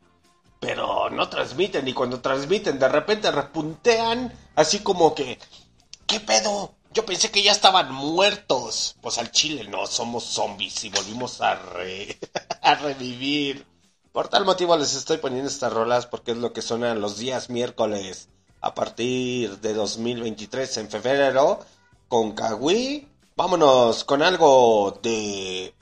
Pero 0.60 1.10
no 1.10 1.28
transmiten 1.28 1.86
y 1.86 1.92
cuando 1.92 2.20
transmiten 2.20 2.78
de 2.78 2.88
repente 2.88 3.30
repuntean 3.32 4.32
así 4.54 4.78
como 4.78 5.14
que... 5.14 5.38
¿Qué 6.06 6.20
pedo? 6.20 6.77
Yo 6.98 7.06
pensé 7.06 7.30
que 7.30 7.44
ya 7.44 7.52
estaban 7.52 7.94
muertos. 7.94 8.96
Pues 9.00 9.18
al 9.18 9.30
chile 9.30 9.62
no, 9.68 9.86
somos 9.86 10.24
zombies 10.24 10.82
y 10.82 10.88
volvimos 10.88 11.40
a, 11.40 11.54
re- 11.54 12.18
a 12.60 12.74
revivir. 12.74 13.64
Por 14.10 14.26
tal 14.26 14.44
motivo 14.44 14.76
les 14.76 14.96
estoy 14.96 15.18
poniendo 15.18 15.48
estas 15.48 15.72
rolas 15.72 16.06
porque 16.06 16.32
es 16.32 16.38
lo 16.38 16.52
que 16.52 16.60
suenan 16.60 17.00
los 17.00 17.16
días 17.16 17.50
miércoles 17.50 18.30
a 18.60 18.74
partir 18.74 19.60
de 19.60 19.74
2023 19.74 20.76
en 20.78 20.90
febrero 20.90 21.60
con 22.08 22.32
Kawi. 22.32 23.06
Vámonos 23.36 24.02
con 24.02 24.20
algo 24.24 24.98
de... 25.00 25.72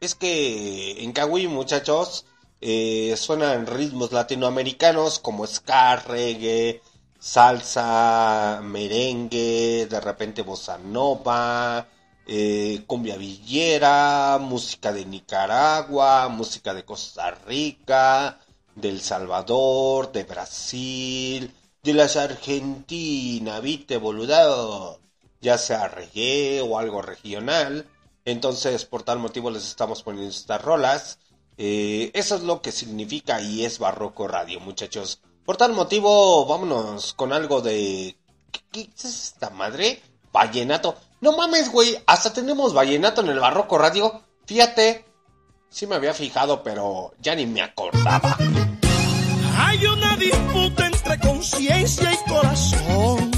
Es 0.00 0.16
que 0.16 1.04
en 1.04 1.12
Kawi, 1.12 1.46
muchachos, 1.46 2.24
eh, 2.60 3.14
suenan 3.16 3.68
ritmos 3.68 4.10
latinoamericanos 4.10 5.20
como 5.20 5.46
ska, 5.46 5.94
reggae, 5.94 6.82
salsa, 7.18 8.60
merengue, 8.62 9.86
de 9.90 10.00
repente 10.00 10.42
bossa 10.42 10.78
nova, 10.78 11.86
eh, 12.26 12.84
cumbia 12.86 13.16
villera, 13.16 14.38
música 14.40 14.92
de 14.92 15.04
Nicaragua, 15.04 16.28
música 16.28 16.74
de 16.74 16.84
Costa 16.84 17.30
Rica, 17.46 18.38
del 18.74 19.00
Salvador, 19.00 20.12
de 20.12 20.24
Brasil, 20.24 21.52
de 21.82 21.94
las 21.94 22.16
Argentina, 22.16 23.60
viste, 23.60 23.96
boludado, 23.98 25.00
ya 25.40 25.58
sea 25.58 25.88
reggae 25.88 26.60
o 26.60 26.78
algo 26.78 27.02
regional. 27.02 27.86
Entonces, 28.24 28.84
por 28.84 29.02
tal 29.02 29.18
motivo 29.18 29.50
les 29.50 29.64
estamos 29.66 30.02
poniendo 30.02 30.30
estas 30.30 30.62
rolas. 30.62 31.18
Eh, 31.56 32.10
eso 32.14 32.36
es 32.36 32.42
lo 32.42 32.62
que 32.62 32.72
significa 32.72 33.40
y 33.40 33.64
es 33.64 33.78
Barroco 33.78 34.28
Radio, 34.28 34.60
muchachos. 34.60 35.20
Por 35.48 35.56
tal 35.56 35.72
motivo, 35.72 36.44
vámonos 36.44 37.14
con 37.14 37.32
algo 37.32 37.62
de... 37.62 38.14
¿Qué, 38.70 38.90
es 38.94 39.04
esta 39.06 39.48
madre? 39.48 40.02
Vallenato. 40.30 40.94
No 41.22 41.38
mames, 41.38 41.72
güey. 41.72 41.96
Hasta 42.04 42.34
tenemos 42.34 42.74
vallenato 42.74 43.22
en 43.22 43.30
el 43.30 43.40
Barroco 43.40 43.78
Radio. 43.78 44.20
Fíjate. 44.44 45.06
Sí 45.70 45.86
me 45.86 45.94
había 45.94 46.12
fijado, 46.12 46.62
pero 46.62 47.14
ya 47.18 47.34
ni 47.34 47.46
me 47.46 47.62
acordaba. 47.62 48.36
Hay 49.56 49.86
una 49.86 50.18
disputa 50.18 50.86
entre 50.86 51.18
conciencia 51.18 52.12
y 52.12 52.28
corazón. 52.28 53.30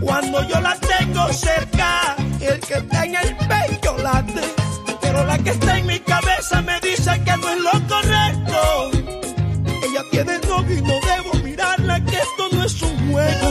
Cuando 0.00 0.40
yo 0.44 0.60
la 0.60 0.78
tengo 0.78 1.32
cerca, 1.32 2.14
el 2.40 2.60
que 2.60 2.74
está 2.74 3.04
en 3.04 3.16
el 3.16 3.36
pecho 3.38 3.98
late. 3.98 4.54
Pero 5.00 5.24
la 5.24 5.36
que 5.40 5.50
está 5.50 5.78
en 5.78 5.86
mi 5.88 5.98
cabeza 5.98 6.62
me 6.62 6.78
dice 6.78 7.10
que 7.24 7.36
no 7.38 7.48
es 7.48 7.60
lo 7.60 7.88
correcto. 7.88 8.90
Ella 9.82 10.04
tiene 10.12 10.38
novio 10.46 10.97
es 12.68 12.82
un 12.82 13.10
juego. 13.10 13.50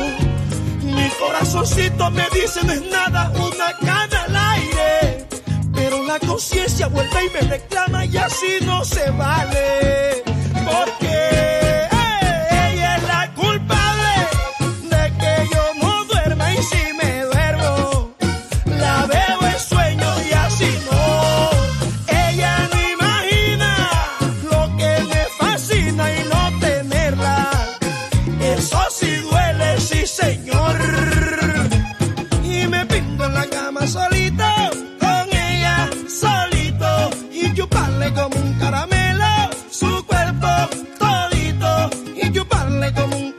Mi 0.84 1.10
corazoncito 1.20 2.12
me 2.12 2.24
dice 2.34 2.64
no 2.64 2.72
es 2.72 2.84
nada, 2.92 3.32
una 3.32 3.70
cana 3.80 4.24
al 4.24 4.36
aire. 4.36 5.28
Pero 5.74 6.04
la 6.04 6.20
conciencia 6.20 6.88
vuelve 6.88 7.26
y 7.26 7.30
me 7.32 7.42
reclama 7.50 8.06
y 8.06 8.16
así 8.18 8.60
no 8.62 8.86
se 8.86 9.10
vale. 9.12 10.24
Porque 10.70 11.67
como 42.94 43.18
un 43.18 43.37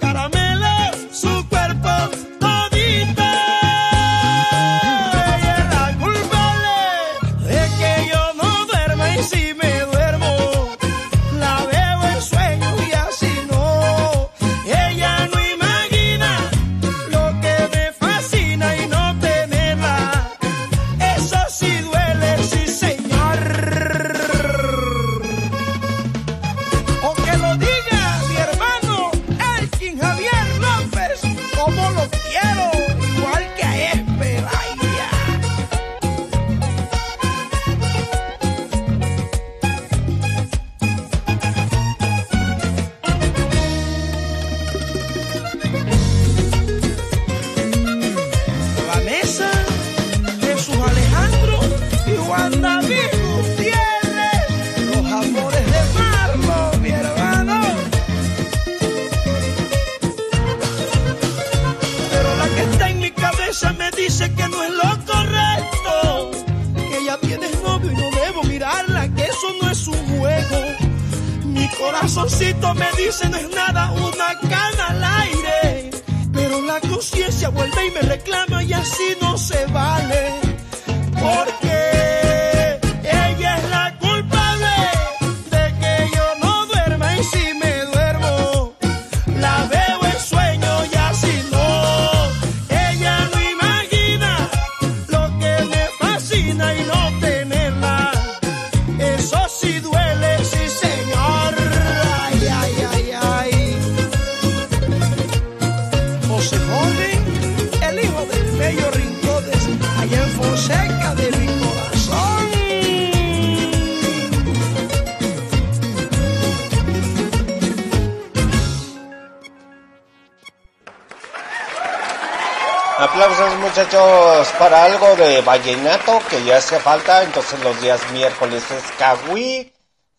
vallenato 125.49 126.21
que 126.29 126.45
ya 126.45 126.59
hace 126.59 126.79
falta, 126.79 127.23
entonces 127.23 127.59
los 127.61 127.81
días 127.81 128.03
miércoles 128.13 128.71
es 128.71 128.85
Kawi. 128.99 129.73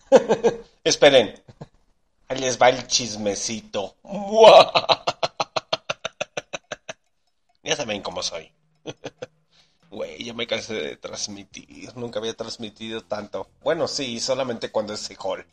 Esperen, 0.84 1.40
ahí 2.28 2.40
les 2.40 2.60
va 2.60 2.70
el 2.70 2.88
chismecito. 2.88 3.96
Ya 7.62 7.76
saben 7.76 8.02
cómo 8.02 8.24
soy. 8.24 8.52
Güey, 9.92 10.24
ya 10.24 10.34
me 10.34 10.48
cansé 10.48 10.74
de 10.74 10.98
transmitir, 10.98 11.96
nunca 11.96 12.18
había 12.18 12.36
transmitido 12.36 13.02
tanto. 13.02 13.48
Bueno, 13.62 13.88
sí, 13.88 14.20
solamente 14.20 14.72
cuando 14.72 14.94
es 14.94 15.10
hall. 15.20 15.46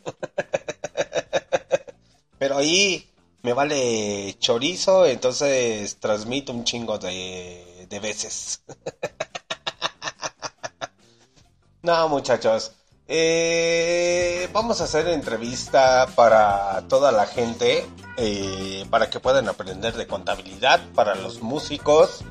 Pero 2.39 2.57
ahí 2.57 3.07
me 3.43 3.53
vale 3.53 4.37
chorizo, 4.39 5.05
entonces 5.05 5.97
transmito 5.97 6.53
un 6.53 6.65
chingo 6.65 6.99
de, 6.99 7.87
de 7.89 8.01
veces. 8.01 8.63
No, 11.87 12.09
muchachos. 12.09 12.73
eh, 13.07 14.49
vamos 14.53 14.81
a 14.81 14.85
hacer 14.85 15.07
entrevista 15.07 16.09
para 16.17 16.83
toda 16.89 17.13
la 17.13 17.27
gente, 17.27 17.87
eh, 18.17 18.85
para 18.91 19.09
que 19.09 19.21
puedan 19.21 19.49
aprender 19.49 19.95
de 19.95 20.09
contabilidad, 20.09 20.81
para 20.97 21.15
los 21.15 21.43
músicos 21.43 22.25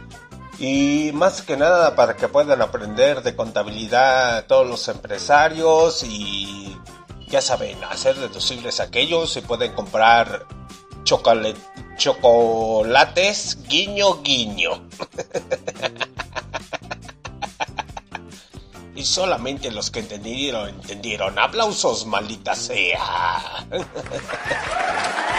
y 0.60 1.12
más 1.14 1.42
que 1.42 1.56
nada 1.56 1.96
para 1.96 2.18
que 2.18 2.28
puedan 2.28 2.62
aprender 2.62 3.24
de 3.24 3.36
contabilidad 3.36 4.46
todos 4.48 4.68
los 4.68 4.88
empresarios 4.90 6.04
y 6.04 6.78
ya 7.30 7.42
saben, 7.42 7.82
hacer 7.86 8.18
deducibles 8.18 8.82
aquellos 8.82 9.38
y 9.38 9.42
pueden 9.42 9.72
comprar 9.72 10.46
chocolate, 11.06 11.56
chocolates 11.96 13.58
guiño 13.70 14.22
guiño. 14.22 14.72
y 18.96 19.04
solamente 19.04 19.72
los 19.72 19.92
que 19.92 20.00
entendieron, 20.00 20.70
entendieron. 20.70 21.38
Aplausos, 21.38 22.06
maldita 22.06 22.56
sea. 22.56 23.66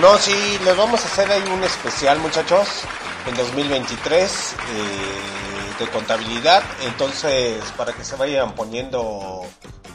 No, 0.00 0.18
sí, 0.18 0.58
les 0.64 0.76
vamos 0.76 1.00
a 1.02 1.06
hacer 1.06 1.30
ahí 1.30 1.44
un 1.50 1.62
especial, 1.62 2.18
muchachos, 2.18 2.68
en 3.28 3.36
2023 3.36 4.52
eh, 4.52 5.78
de 5.78 5.88
contabilidad. 5.90 6.64
Entonces, 6.82 7.62
para 7.76 7.92
que 7.92 8.04
se 8.04 8.16
vayan 8.16 8.56
poniendo 8.56 9.42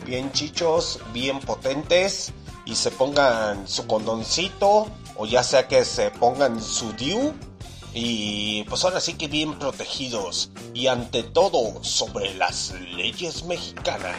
bien 0.06 0.31
chichos, 0.31 0.99
bien 1.14 1.41
potentes 1.41 2.31
y 2.65 2.75
se 2.75 2.91
pongan 2.91 3.67
su 3.67 3.88
condoncito 3.88 4.88
o 5.17 5.25
ya 5.25 5.43
sea 5.43 5.67
que 5.67 5.83
se 5.83 6.11
pongan 6.11 6.61
su 6.61 6.93
DIU 6.93 7.33
y 7.93 8.64
pues 8.66 8.84
ahora 8.84 9.00
sí 9.00 9.16
que 9.16 9.27
bien 9.27 9.58
protegidos 9.58 10.51
y 10.74 10.88
ante 10.88 11.24
todo 11.24 11.84
sobre 11.84 12.34
las 12.35 12.74
leyes 12.95 13.43
mexicanas. 13.43 14.16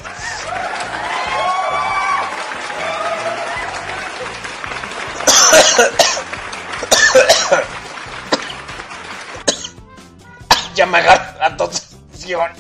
ya 10.75 10.87
me 10.87 10.99
agarra 10.99 11.37
la 11.39 11.57
tosión. 11.57 12.51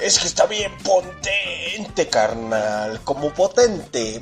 Es 0.00 0.18
que 0.18 0.26
está 0.26 0.46
bien 0.46 0.76
potente, 0.78 2.08
carnal. 2.08 3.00
Como 3.04 3.32
potente. 3.32 4.20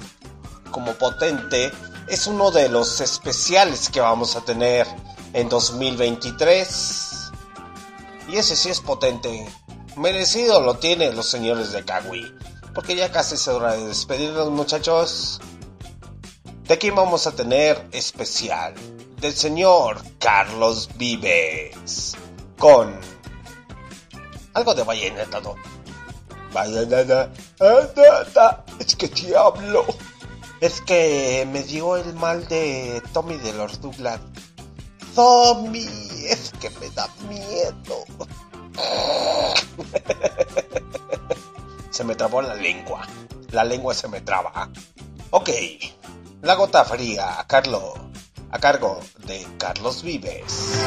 Como 0.70 0.92
potente. 0.94 1.72
Es 2.12 2.26
uno 2.26 2.50
de 2.50 2.68
los 2.68 3.00
especiales 3.00 3.88
que 3.88 3.98
vamos 3.98 4.36
a 4.36 4.42
tener 4.42 4.86
en 5.32 5.48
2023. 5.48 7.30
Y 8.28 8.36
ese 8.36 8.54
sí 8.54 8.68
es 8.68 8.80
potente. 8.82 9.48
Merecido 9.96 10.60
lo 10.60 10.74
tienen 10.74 11.16
los 11.16 11.30
señores 11.30 11.72
de 11.72 11.82
Kawi. 11.82 12.36
Porque 12.74 12.96
ya 12.96 13.10
casi 13.10 13.36
es 13.36 13.48
hora 13.48 13.76
de 13.76 13.86
despedirnos, 13.86 14.50
muchachos. 14.50 15.40
De 16.64 16.74
aquí 16.74 16.90
vamos 16.90 17.26
a 17.26 17.32
tener 17.32 17.88
especial 17.92 18.74
del 19.18 19.32
señor 19.32 20.02
Carlos 20.18 20.90
Vives 20.98 22.14
con 22.58 22.94
algo 24.52 24.74
de 24.74 24.82
vallenata, 24.82 25.40
¿no? 25.40 25.54
Vallenata, 26.52 27.32
es 28.78 28.96
que 28.96 29.08
te 29.08 29.34
hablo. 29.34 29.86
Es 30.62 30.80
que 30.80 31.46
me 31.50 31.64
dio 31.64 31.96
el 31.96 32.14
mal 32.14 32.46
de 32.46 33.02
Tommy 33.12 33.36
de 33.36 33.52
los 33.52 33.80
Douglas. 33.80 34.20
Tommy, 35.12 35.88
es 36.28 36.52
que 36.60 36.70
me 36.70 36.88
da 36.90 37.08
miedo. 37.28 38.04
se 41.90 42.04
me 42.04 42.14
trabó 42.14 42.42
la 42.42 42.54
lengua. 42.54 43.04
La 43.50 43.64
lengua 43.64 43.92
se 43.92 44.06
me 44.06 44.20
traba. 44.20 44.70
Ok. 45.32 45.50
La 46.42 46.54
gota 46.54 46.84
fría, 46.84 47.40
a 47.40 47.46
Carlo, 47.48 47.94
a 48.52 48.60
cargo 48.60 49.00
de 49.26 49.44
Carlos 49.58 50.04
Vives. 50.04 50.78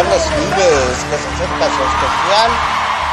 Carlos 0.00 0.30
Vives, 0.30 1.04
que 1.10 1.18
se 1.18 1.28
acerca 1.28 1.66
a 1.66 1.76
su 1.76 1.82
especial 1.82 2.50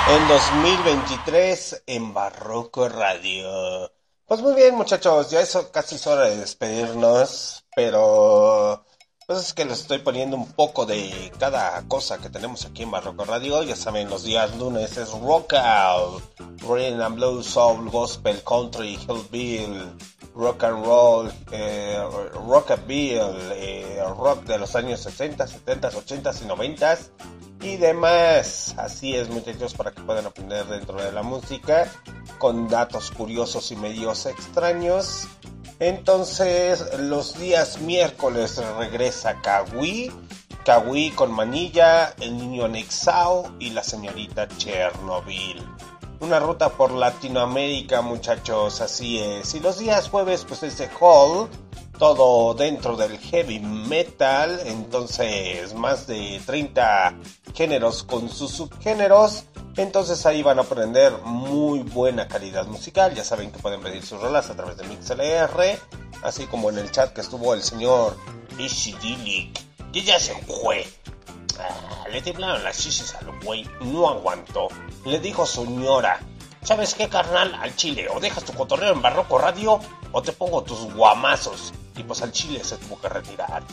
en 0.07 0.27
2023 0.29 1.83
en 1.85 2.13
Barroco 2.13 2.87
Radio. 2.87 3.91
Pues 4.25 4.41
muy 4.41 4.55
bien 4.55 4.73
muchachos, 4.75 5.29
ya 5.29 5.41
eso 5.41 5.69
casi 5.73 5.95
es 5.95 6.07
hora 6.07 6.29
de 6.29 6.37
despedirnos, 6.37 7.65
pero 7.75 8.85
pues 9.25 9.39
es 9.39 9.53
que 9.53 9.65
les 9.65 9.81
estoy 9.81 9.97
poniendo 9.97 10.37
un 10.37 10.53
poco 10.53 10.85
de 10.85 11.33
cada 11.37 11.81
cosa 11.89 12.19
que 12.19 12.29
tenemos 12.29 12.65
aquí 12.65 12.83
en 12.83 12.91
Barroco 12.91 13.25
Radio. 13.25 13.63
Ya 13.63 13.75
saben, 13.75 14.09
los 14.09 14.23
días 14.23 14.55
lunes 14.55 14.95
es 14.95 15.11
rock 15.11 15.55
out, 15.55 16.23
rhythm 16.61 17.01
and 17.01 17.15
blues, 17.15 17.47
soul, 17.47 17.89
gospel, 17.89 18.41
country, 18.45 18.95
hillbill, 18.95 19.91
rock 20.35 20.63
and 20.63 20.85
roll, 20.85 21.29
eh, 21.51 21.99
rock 24.15 24.43
de 24.45 24.57
los 24.57 24.75
años 24.75 25.01
60, 25.01 25.47
70, 25.47 25.87
80 25.89 26.31
y 26.41 26.45
90 26.45 26.97
y 27.61 27.77
demás. 27.77 28.75
Así 28.77 29.15
es, 29.15 29.29
muchachos, 29.29 29.73
para 29.73 29.91
que 29.91 30.01
puedan 30.01 30.25
aprender 30.25 30.65
dentro 30.65 31.01
de 31.01 31.11
la 31.11 31.23
música 31.23 31.91
con 32.37 32.67
datos 32.67 33.11
curiosos 33.11 33.71
y 33.71 33.75
medios 33.75 34.25
extraños. 34.25 35.27
Entonces, 35.79 36.83
los 36.99 37.37
días 37.37 37.79
miércoles 37.81 38.57
regresa 38.77 39.41
Kawi, 39.41 40.11
Kawi 40.65 41.11
con 41.11 41.31
Manilla, 41.31 42.15
el 42.19 42.37
niño 42.37 42.67
Nexao 42.67 43.55
y 43.59 43.69
la 43.69 43.83
señorita 43.83 44.47
Chernobyl. 44.57 45.63
Una 46.19 46.39
ruta 46.39 46.69
por 46.69 46.91
Latinoamérica, 46.91 48.01
muchachos, 48.01 48.81
así 48.81 49.19
es. 49.19 49.53
Y 49.53 49.59
los 49.59 49.77
días 49.77 50.09
jueves, 50.09 50.45
pues 50.47 50.63
es 50.63 50.79
de 50.79 50.89
Hall, 50.99 51.47
todo 51.97 52.53
dentro 52.53 52.95
del 52.95 53.17
heavy 53.17 53.59
metal, 53.59 54.59
entonces 54.65 55.73
más 55.73 56.07
de 56.07 56.41
30 56.45 57.15
géneros 57.53 58.03
con 58.03 58.29
sus 58.29 58.51
subgéneros. 58.51 59.45
Entonces 59.75 60.25
ahí 60.25 60.41
van 60.41 60.59
a 60.59 60.63
aprender 60.63 61.13
muy 61.23 61.79
buena 61.79 62.27
calidad 62.27 62.65
musical. 62.67 63.13
Ya 63.13 63.23
saben 63.23 63.51
que 63.51 63.59
pueden 63.59 63.81
pedir 63.81 64.03
sus 64.03 64.21
rolas 64.21 64.49
a 64.49 64.55
través 64.55 64.77
de 64.77 64.83
MixLR, 64.85 65.79
así 66.23 66.45
como 66.47 66.69
en 66.69 66.79
el 66.79 66.91
chat 66.91 67.13
que 67.13 67.21
estuvo 67.21 67.53
el 67.53 67.61
señor 67.61 68.15
Ishidilic, 68.57 69.59
que 69.91 70.01
ya 70.01 70.19
se 70.19 70.33
fue. 70.43 70.85
Ah, 71.59 72.05
le 72.11 72.21
temblaron 72.21 72.63
las 72.63 72.77
chichis 72.77 73.15
al 73.15 73.39
güey, 73.43 73.67
no 73.81 74.07
aguantó. 74.07 74.67
Le 75.05 75.19
dijo 75.19 75.45
señora, 75.45 76.19
¿sabes 76.63 76.93
qué 76.93 77.09
carnal? 77.09 77.55
Al 77.55 77.75
chile, 77.75 78.07
o 78.09 78.19
dejas 78.19 78.43
tu 78.43 78.53
cotorreo 78.53 78.93
en 78.93 79.01
Barroco 79.01 79.37
Radio 79.37 79.79
o 80.11 80.21
te 80.21 80.31
pongo 80.31 80.63
tus 80.63 80.93
guamazos. 80.93 81.73
Y 81.97 82.03
pues 82.03 82.21
al 82.21 82.31
chile 82.31 82.63
se 82.63 82.77
tuvo 82.77 82.99
que 82.99 83.09
retirar. 83.09 83.63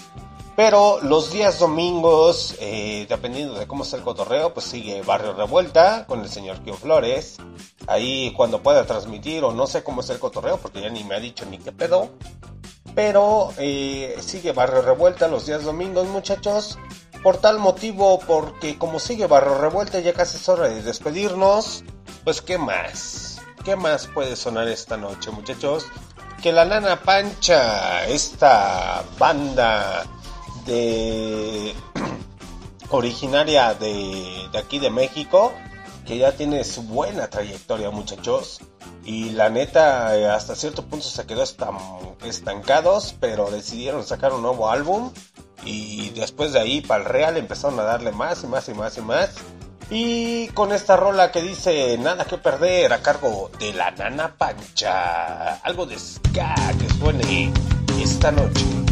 Pero 0.56 1.00
los 1.02 1.32
días 1.32 1.58
domingos, 1.58 2.54
eh, 2.60 3.06
dependiendo 3.08 3.54
de 3.54 3.66
cómo 3.66 3.82
está 3.82 3.96
el 3.96 4.04
cotorreo, 4.04 4.54
pues 4.54 4.66
sigue 4.66 5.02
Barrio 5.02 5.32
Revuelta 5.32 6.06
con 6.06 6.20
el 6.20 6.28
señor 6.28 6.60
Kio 6.60 6.74
Flores. 6.74 7.38
Ahí 7.88 8.32
cuando 8.36 8.62
pueda 8.62 8.86
transmitir 8.86 9.42
o 9.42 9.52
no 9.52 9.66
sé 9.66 9.82
cómo 9.82 10.00
es 10.00 10.10
el 10.10 10.20
cotorreo 10.20 10.58
porque 10.58 10.80
ya 10.80 10.90
ni 10.90 11.02
me 11.02 11.16
ha 11.16 11.20
dicho 11.20 11.44
ni 11.44 11.58
qué 11.58 11.72
pedo. 11.72 12.10
Pero 12.94 13.52
eh, 13.58 14.16
sigue 14.20 14.52
Barrio 14.52 14.82
Revuelta 14.82 15.26
los 15.26 15.46
días 15.46 15.64
domingos 15.64 16.06
muchachos. 16.06 16.78
Por 17.24 17.38
tal 17.38 17.58
motivo, 17.58 18.20
porque 18.20 18.78
como 18.78 19.00
sigue 19.00 19.26
Barrio 19.26 19.58
Revuelta 19.58 19.98
ya 19.98 20.12
casi 20.12 20.36
es 20.36 20.48
hora 20.48 20.68
de 20.68 20.82
despedirnos. 20.82 21.82
Pues 22.22 22.40
qué 22.40 22.58
más, 22.58 23.40
qué 23.64 23.74
más 23.74 24.06
puede 24.06 24.36
sonar 24.36 24.68
esta 24.68 24.96
noche 24.96 25.32
muchachos. 25.32 25.86
Que 26.44 26.52
la 26.52 26.66
Nana 26.66 27.00
Pancha, 27.00 28.04
esta 28.04 29.02
banda 29.18 30.04
de 30.66 31.72
originaria 32.90 33.72
de, 33.72 34.46
de, 34.52 34.58
aquí 34.58 34.78
de 34.78 34.90
México 34.90 35.54
que 36.06 36.18
ya 36.18 36.32
tiene 36.32 36.62
su 36.64 36.82
buena 36.82 37.30
trayectoria 37.30 37.90
muchachos 37.90 38.60
y 39.06 39.30
la 39.30 39.48
neta 39.48 40.18
eh, 40.18 40.28
hasta 40.28 40.54
cierto 40.54 40.84
punto 40.84 41.06
se 41.06 41.24
quedó 41.24 41.42
estan 41.42 41.78
estancados 42.26 43.14
pero 43.20 43.50
decidieron 43.50 44.04
sacar 44.04 44.34
un 44.34 44.42
nuevo 44.42 44.68
álbum 44.68 45.12
y 45.64 46.10
después 46.10 46.52
de 46.52 46.60
ahí 46.60 46.82
para 46.82 47.04
el 47.04 47.08
real 47.08 47.36
empezaron 47.38 47.80
a 47.80 47.84
darle 47.84 48.12
más 48.12 48.44
y 48.44 48.48
más 48.48 48.68
y 48.68 48.74
más 48.74 48.98
y 48.98 49.00
más 49.00 49.30
y 49.90 50.48
con 50.48 50.72
esta 50.72 50.96
rola 50.96 51.30
que 51.30 51.42
dice 51.42 51.96
nada 51.98 52.24
que 52.24 52.38
perder 52.38 52.92
a 52.92 53.02
cargo 53.02 53.50
de 53.58 53.72
la 53.72 53.90
nana 53.90 54.34
pancha. 54.36 55.54
Algo 55.56 55.86
de 55.86 55.98
ska 55.98 56.54
que 56.78 56.88
suene 56.94 57.52
esta 58.00 58.30
noche 58.30 58.83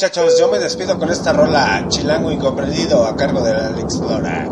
muchachos, 0.00 0.38
yo 0.38 0.50
me 0.50 0.58
despido 0.58 0.98
con 0.98 1.10
esta 1.10 1.30
rola 1.34 1.84
Chilango 1.88 2.32
Incomprendido 2.32 3.04
a 3.04 3.14
cargo 3.14 3.42
de 3.42 3.50
Alex 3.50 3.96
Lora. 3.96 4.48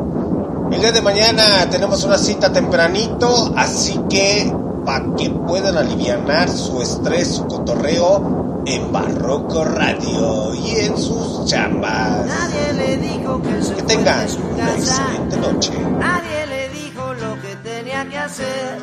El 0.70 0.78
día 0.78 0.92
de 0.92 1.00
mañana 1.00 1.70
tenemos 1.70 2.04
una 2.04 2.18
cita 2.18 2.52
tempranito, 2.52 3.54
así 3.56 3.98
que 4.10 4.52
para 4.84 5.06
que 5.16 5.30
puedan 5.30 5.78
aliviar 5.78 6.50
su 6.50 6.82
estrés, 6.82 7.36
su 7.36 7.46
cotorreo 7.46 8.62
en 8.66 8.92
Barroco 8.92 9.64
Radio 9.64 10.54
y 10.54 10.80
en 10.80 10.98
sus 10.98 11.46
chambas. 11.46 12.26
Nadie 12.26 12.72
le 12.74 12.96
dijo 12.98 13.40
que, 13.40 13.74
que 13.74 13.82
tengan 13.84 14.26
una 14.52 14.74
excelente 14.74 15.36
noche. 15.38 15.72
Nadie 15.98 16.46
le 16.46 16.68
dijo 16.68 17.14
lo 17.14 17.40
que 17.40 17.56
tenía 17.66 18.06
que 18.06 18.18
hacer. 18.18 18.78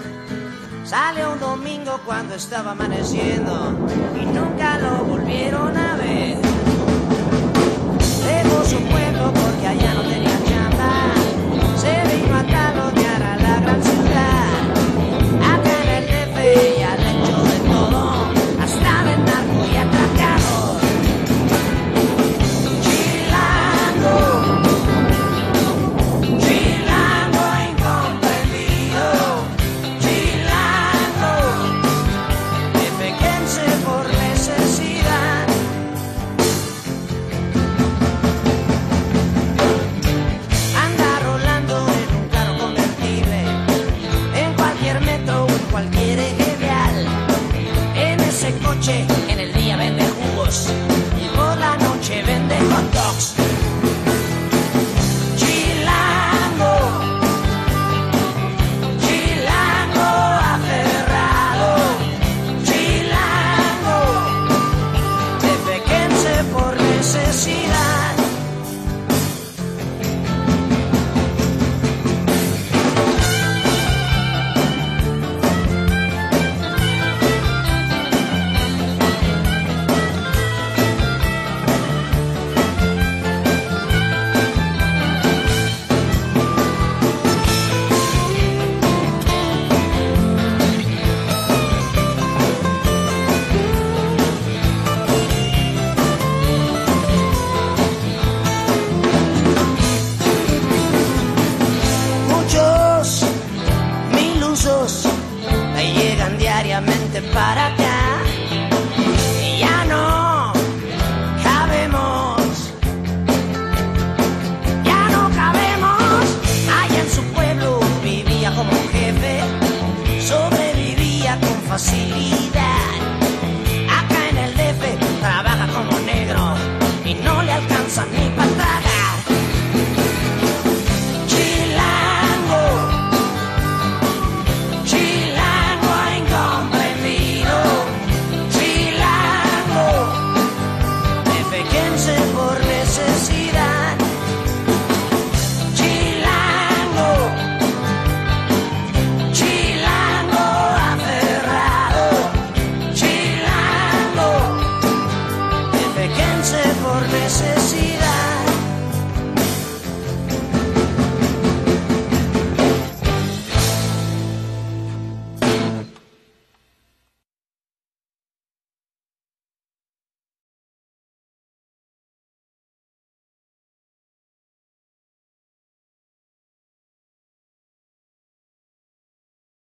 Sale 0.83 1.27
un 1.27 1.39
domingo 1.39 1.99
cuando 2.07 2.33
estaba 2.33 2.71
amaneciendo 2.71 3.71
y 4.19 4.25
nunca 4.25 4.79
lo 4.79 5.05
volvieron 5.05 5.77
a 5.77 5.84